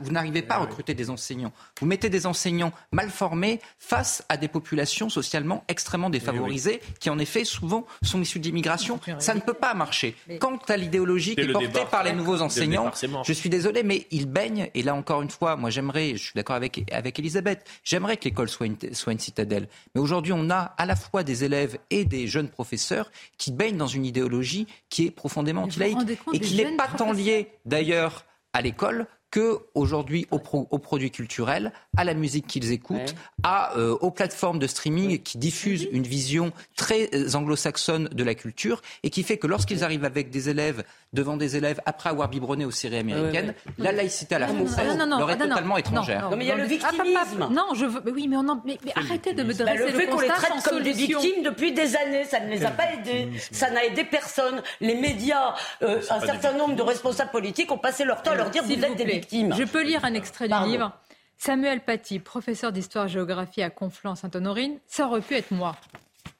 vous 0.00 0.10
n'arrivez 0.10 0.42
pas 0.42 0.54
à 0.56 0.58
recruter 0.58 0.94
des 0.94 1.10
enseignants. 1.10 1.52
Vous 1.80 1.86
mettez 1.86 2.08
des 2.08 2.26
enseignants 2.26 2.72
mal 2.92 3.10
formés 3.10 3.60
face 3.78 4.24
à 4.28 4.36
des 4.36 4.48
populations 4.48 5.08
socialement 5.08 5.64
extrêmement 5.68 6.10
défavorisées, 6.10 6.80
qui 7.00 7.10
en 7.10 7.18
effet 7.18 7.44
souvent 7.44 7.86
sont 8.02 8.20
issues 8.20 8.38
d'immigration. 8.40 8.98
Ça 9.18 9.34
ne 9.34 9.40
peut 9.40 9.54
pas 9.54 9.74
marcher. 9.74 9.93
Quant 10.40 10.58
à 10.68 10.76
l'idéologie 10.76 11.34
qui 11.34 11.42
est 11.42 11.52
portée 11.52 11.84
par 11.90 12.04
les 12.04 12.12
nouveaux 12.12 12.36
le 12.36 12.42
enseignants, 12.42 12.90
je 13.24 13.32
suis 13.32 13.48
désolé, 13.48 13.82
mais 13.82 14.06
ils 14.10 14.26
baignent. 14.26 14.70
Et 14.74 14.82
là 14.82 14.94
encore 14.94 15.22
une 15.22 15.30
fois, 15.30 15.56
moi 15.56 15.70
j'aimerais, 15.70 16.12
je 16.16 16.22
suis 16.22 16.32
d'accord 16.34 16.56
avec 16.56 16.84
avec 16.92 17.18
Elisabeth, 17.18 17.68
j'aimerais 17.82 18.16
que 18.16 18.24
l'école 18.24 18.48
soit 18.48 18.66
une, 18.66 18.76
soit 18.92 19.12
une 19.12 19.18
citadelle. 19.18 19.68
Mais 19.94 20.00
aujourd'hui, 20.00 20.32
on 20.34 20.50
a 20.50 20.74
à 20.76 20.86
la 20.86 20.96
fois 20.96 21.22
des 21.22 21.44
élèves 21.44 21.78
et 21.90 22.04
des 22.04 22.26
jeunes 22.26 22.48
professeurs 22.48 23.10
qui 23.38 23.52
baignent 23.52 23.76
dans 23.76 23.86
une 23.86 24.04
idéologie 24.04 24.66
qui 24.88 25.06
est 25.06 25.10
profondément 25.10 25.62
anti-laïque 25.62 25.98
et 26.32 26.40
qui 26.40 26.56
n'est 26.56 26.76
pas 26.76 26.88
tant 26.88 27.12
liée 27.12 27.50
d'ailleurs 27.64 28.24
à 28.52 28.62
l'école 28.62 29.06
que 29.34 29.58
aujourd'hui 29.74 30.28
aux, 30.30 30.38
pro- 30.38 30.68
aux 30.70 30.78
produits 30.78 31.10
culturels, 31.10 31.72
à 31.96 32.04
la 32.04 32.14
musique 32.14 32.46
qu'ils 32.46 32.70
écoutent, 32.70 33.16
à, 33.42 33.76
euh, 33.76 33.96
aux 34.00 34.12
plateformes 34.12 34.60
de 34.60 34.68
streaming 34.68 35.20
qui 35.24 35.38
diffusent 35.38 35.88
une 35.90 36.04
vision 36.04 36.52
très 36.76 37.10
euh, 37.14 37.34
anglo-saxonne 37.34 38.08
de 38.12 38.22
la 38.22 38.36
culture 38.36 38.80
et 39.02 39.10
qui 39.10 39.24
fait 39.24 39.36
que 39.36 39.48
lorsqu'ils 39.48 39.82
arrivent 39.82 40.04
avec 40.04 40.30
des 40.30 40.50
élèves 40.50 40.84
devant 41.12 41.36
des 41.36 41.56
élèves 41.56 41.80
après 41.84 42.10
avoir 42.10 42.28
biberonné 42.28 42.64
aux 42.64 42.70
séries 42.70 42.98
américaines, 42.98 43.54
la 43.78 43.90
laïcité 43.90 44.36
à 44.36 44.38
la 44.38 44.46
non, 44.52 44.66
française 44.66 44.96
non, 44.96 45.04
non, 45.06 45.18
leur 45.18 45.30
est 45.32 45.36
totalement 45.38 45.74
non, 45.74 45.76
étrangère. 45.78 46.22
non, 46.22 46.30
Non, 46.30 46.36
mais 46.36 46.44
il 46.44 46.48
y 46.48 46.50
a 46.52 46.54
le 46.54 46.62
Ah, 46.62 46.66
pas- 46.92 46.96
pas- 46.96 47.02
victimisme. 47.02 47.48
Non, 47.52 47.66
je 47.74 47.86
veux. 47.86 48.02
mais 48.04 48.12
Oui, 48.12 48.28
mais, 48.28 48.36
on 48.36 48.48
en- 48.48 48.62
mais, 48.64 48.78
mais 48.84 48.92
arrêtez 48.94 49.32
de 49.34 49.42
me 49.42 49.52
Bah, 49.52 49.64
dresser 49.64 49.84
le 49.92 49.98
fait 49.98 50.06
qu'on 50.06 50.20
les 50.20 50.28
traite 50.28 50.62
comme 50.64 50.80
des 50.80 50.92
victimes 50.92 51.42
depuis 51.44 51.72
des 51.72 51.96
années, 51.96 52.24
ça 52.24 52.38
ne 52.38 52.50
les 52.50 52.64
a 52.64 52.70
pas 52.70 52.92
aidés. 52.92 53.30
Ça 53.50 53.68
n'a 53.72 53.84
aidé 53.84 54.04
personne. 54.04 54.62
Les 54.80 54.94
médias, 54.94 55.54
euh, 55.82 56.00
un 56.08 56.20
certain 56.20 56.52
nombre 56.52 56.76
de 56.76 56.82
responsables 56.82 57.32
politiques 57.32 57.72
ont 57.72 57.78
passé 57.78 58.04
leur 58.04 58.22
temps 58.22 58.30
à 58.30 58.36
leur 58.36 58.50
dire 58.50 58.62
vous 58.62 58.70
êtes 58.72 58.96
des 58.96 59.04
plaît. 59.04 59.23
Victimes. 59.24 59.54
Je 59.54 59.64
peux 59.64 59.82
lire 59.82 60.04
un 60.04 60.14
extrait 60.14 60.48
Pardon. 60.48 60.66
du 60.66 60.72
livre. 60.72 60.92
Samuel 61.36 61.80
Paty, 61.80 62.20
professeur 62.20 62.72
d'histoire-géographie 62.72 63.62
à 63.62 63.70
Conflans-Sainte-Honorine, 63.70 64.78
ça 64.86 65.06
aurait 65.06 65.20
pu 65.20 65.34
être 65.34 65.50
moi. 65.50 65.76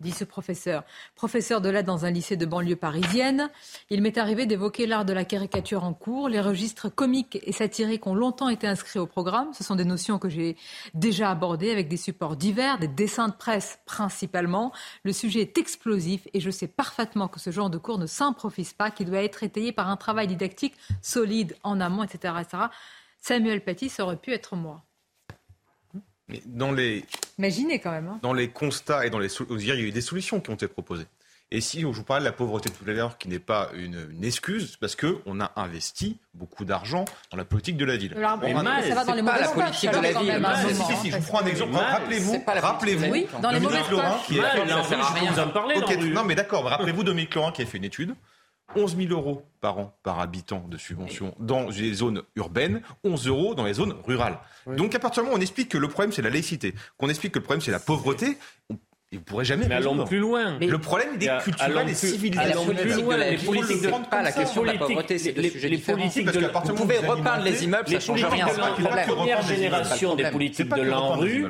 Dit 0.00 0.10
ce 0.10 0.24
professeur. 0.24 0.84
Professeur 1.14 1.60
de 1.60 1.68
lettres 1.68 1.86
dans 1.86 2.04
un 2.04 2.10
lycée 2.10 2.36
de 2.36 2.46
banlieue 2.46 2.76
parisienne, 2.76 3.50
il 3.90 4.02
m'est 4.02 4.18
arrivé 4.18 4.46
d'évoquer 4.46 4.86
l'art 4.86 5.04
de 5.04 5.12
la 5.12 5.24
caricature 5.24 5.84
en 5.84 5.94
cours. 5.94 6.28
Les 6.28 6.40
registres 6.40 6.88
comiques 6.88 7.38
et 7.42 7.52
satiriques 7.52 8.06
ont 8.06 8.14
longtemps 8.14 8.48
été 8.48 8.66
inscrits 8.66 8.98
au 8.98 9.06
programme. 9.06 9.52
Ce 9.52 9.64
sont 9.64 9.76
des 9.76 9.84
notions 9.84 10.18
que 10.18 10.28
j'ai 10.28 10.56
déjà 10.94 11.30
abordées 11.30 11.70
avec 11.70 11.88
des 11.88 11.96
supports 11.96 12.36
divers, 12.36 12.78
des 12.78 12.88
dessins 12.88 13.28
de 13.28 13.34
presse 13.34 13.78
principalement. 13.86 14.72
Le 15.02 15.12
sujet 15.12 15.40
est 15.40 15.58
explosif 15.58 16.26
et 16.32 16.40
je 16.40 16.50
sais 16.50 16.68
parfaitement 16.68 17.28
que 17.28 17.40
ce 17.40 17.50
genre 17.50 17.70
de 17.70 17.78
cours 17.78 17.98
ne 17.98 18.06
s'improvise 18.06 18.72
pas, 18.72 18.90
qu'il 18.90 19.06
doit 19.06 19.22
être 19.22 19.42
étayé 19.42 19.72
par 19.72 19.88
un 19.88 19.96
travail 19.96 20.26
didactique 20.26 20.74
solide 21.02 21.56
en 21.62 21.80
amont, 21.80 22.02
etc. 22.02 22.34
etc. 22.40 22.64
Samuel 23.20 23.62
Paty, 23.64 23.88
ça 23.88 24.04
aurait 24.04 24.16
pu 24.16 24.32
être 24.32 24.54
moi. 24.56 24.84
Mais 26.34 26.42
dans 26.46 26.72
les, 26.72 27.04
Imaginez 27.38 27.78
quand 27.78 27.90
même. 27.90 28.08
Hein. 28.08 28.18
dans 28.22 28.32
les 28.32 28.48
constats 28.48 29.06
et 29.06 29.10
dans 29.10 29.18
les 29.18 29.28
sol- 29.28 29.46
il 29.50 29.66
y 29.66 29.70
a 29.72 29.76
eu 29.76 29.90
des 29.90 30.00
solutions 30.00 30.40
qui 30.40 30.50
ont 30.50 30.54
été 30.54 30.68
proposées. 30.68 31.06
Et 31.50 31.60
si 31.60 31.82
je 31.82 31.86
vous 31.86 32.02
parlais 32.02 32.22
de 32.24 32.28
la 32.28 32.32
pauvreté 32.32 32.68
tout 32.70 32.88
à 32.88 32.92
l'heure, 32.92 33.16
qui 33.16 33.28
n'est 33.28 33.38
pas 33.38 33.70
une, 33.76 34.08
une 34.10 34.24
excuse, 34.24 34.70
c'est 34.72 34.80
parce 34.80 34.96
qu'on 34.96 35.40
a 35.40 35.52
investi 35.56 36.18
beaucoup 36.32 36.64
d'argent 36.64 37.04
dans 37.30 37.36
la 37.36 37.44
politique 37.44 37.76
de 37.76 37.84
la 37.84 37.96
ville. 37.96 38.14
Alors, 38.16 38.38
On 38.42 38.62
mais 38.62 38.70
a- 38.70 38.82
ça 38.88 38.94
va 38.94 39.04
dans 39.04 39.14
les 39.14 39.22
pas 39.22 39.38
la 39.38 39.46
mauvaises 39.48 39.52
politique 39.64 39.90
pages, 39.90 39.98
de 40.00 40.02
la 40.14 40.20
ville. 40.20 40.38
Mal. 40.40 40.74
Si, 40.74 40.96
si, 41.02 41.10
je 41.12 41.16
vous 41.18 41.22
prends 41.28 41.42
un 41.42 41.46
exemple. 41.46 41.72
Mal, 41.72 41.84
Rappelez-vous, 41.84 42.42
rappelez-vous. 42.46 43.04
Oui, 43.12 43.26
dans 43.40 43.50
les 43.50 43.60
Dominique 43.60 43.76
mauvaises 43.86 43.90
Laurent 43.90 44.10
pages. 44.14 44.26
qui 44.26 44.38
a 44.38 44.42
Mal, 44.42 44.84
fait. 45.84 45.96
Non, 46.10 46.24
mais 46.24 46.34
d'accord. 46.34 46.64
Rappelez-vous 46.64 47.04
Dominique 47.04 47.34
Laurent 47.34 47.52
qui 47.52 47.62
a 47.62 47.66
fait 47.66 47.78
une 47.78 47.84
étude. 47.84 48.14
11 48.76 48.96
000 48.96 49.12
euros 49.12 49.42
par 49.60 49.78
an 49.78 49.94
par 50.02 50.20
habitant 50.20 50.64
de 50.68 50.76
subvention 50.76 51.34
dans 51.38 51.68
les 51.68 51.92
zones 51.94 52.22
urbaines, 52.36 52.82
11 53.04 53.26
euros 53.28 53.54
dans 53.54 53.64
les 53.64 53.74
zones 53.74 53.94
rurales. 54.06 54.38
Donc 54.66 54.94
à 54.94 54.98
partir 54.98 55.22
du 55.22 55.26
moment 55.26 55.36
où 55.36 55.38
on 55.38 55.42
explique 55.42 55.68
que 55.68 55.78
le 55.78 55.88
problème 55.88 56.12
c'est 56.12 56.22
la 56.22 56.30
laïcité, 56.30 56.74
qu'on 56.98 57.08
explique 57.08 57.32
que 57.34 57.38
le 57.38 57.44
problème 57.44 57.60
c'est 57.60 57.70
la 57.70 57.78
pauvreté, 57.78 58.36
on, 58.70 58.76
vous 59.12 59.20
pourrez 59.20 59.44
jamais 59.44 59.68
Mais 59.68 59.76
allons 59.76 60.04
plus 60.04 60.18
loin. 60.18 60.58
Le 60.58 60.78
problème 60.78 61.10
il 61.20 61.22
Et 61.22 61.26
est 61.26 61.38
culturel 61.42 61.88
et 61.88 61.94
civilisationnel. 61.94 62.52
allons 62.58 62.74
plus 62.74 63.02
loin. 63.02 63.16
Les 63.16 63.36
politiques 63.36 63.82
de- 63.82 63.88
prendre 63.88 64.08
pas 64.08 64.22
la 64.22 64.32
question 64.32 64.62
de 64.62 64.66
la 64.66 64.72
politiques- 64.72 64.88
pauvreté, 64.96 65.18
c'est 65.18 65.32
deux 65.32 65.42
les- 65.42 65.50
sujets 65.50 65.68
les 65.68 65.76
différents. 65.76 66.08
Vous 66.64 66.74
pouvez 66.74 66.98
repeindre 66.98 67.44
les 67.44 67.62
immeubles, 67.64 67.86
ça 67.88 67.94
les 67.94 68.00
change 68.00 68.22
politiques 68.28 68.44
rien. 68.56 68.90
la- 68.96 69.02
première 69.06 69.42
génération 69.42 70.16
des 70.16 70.30
politiques 70.30 70.74
de 70.74 70.82
l'ANRU 70.82 71.46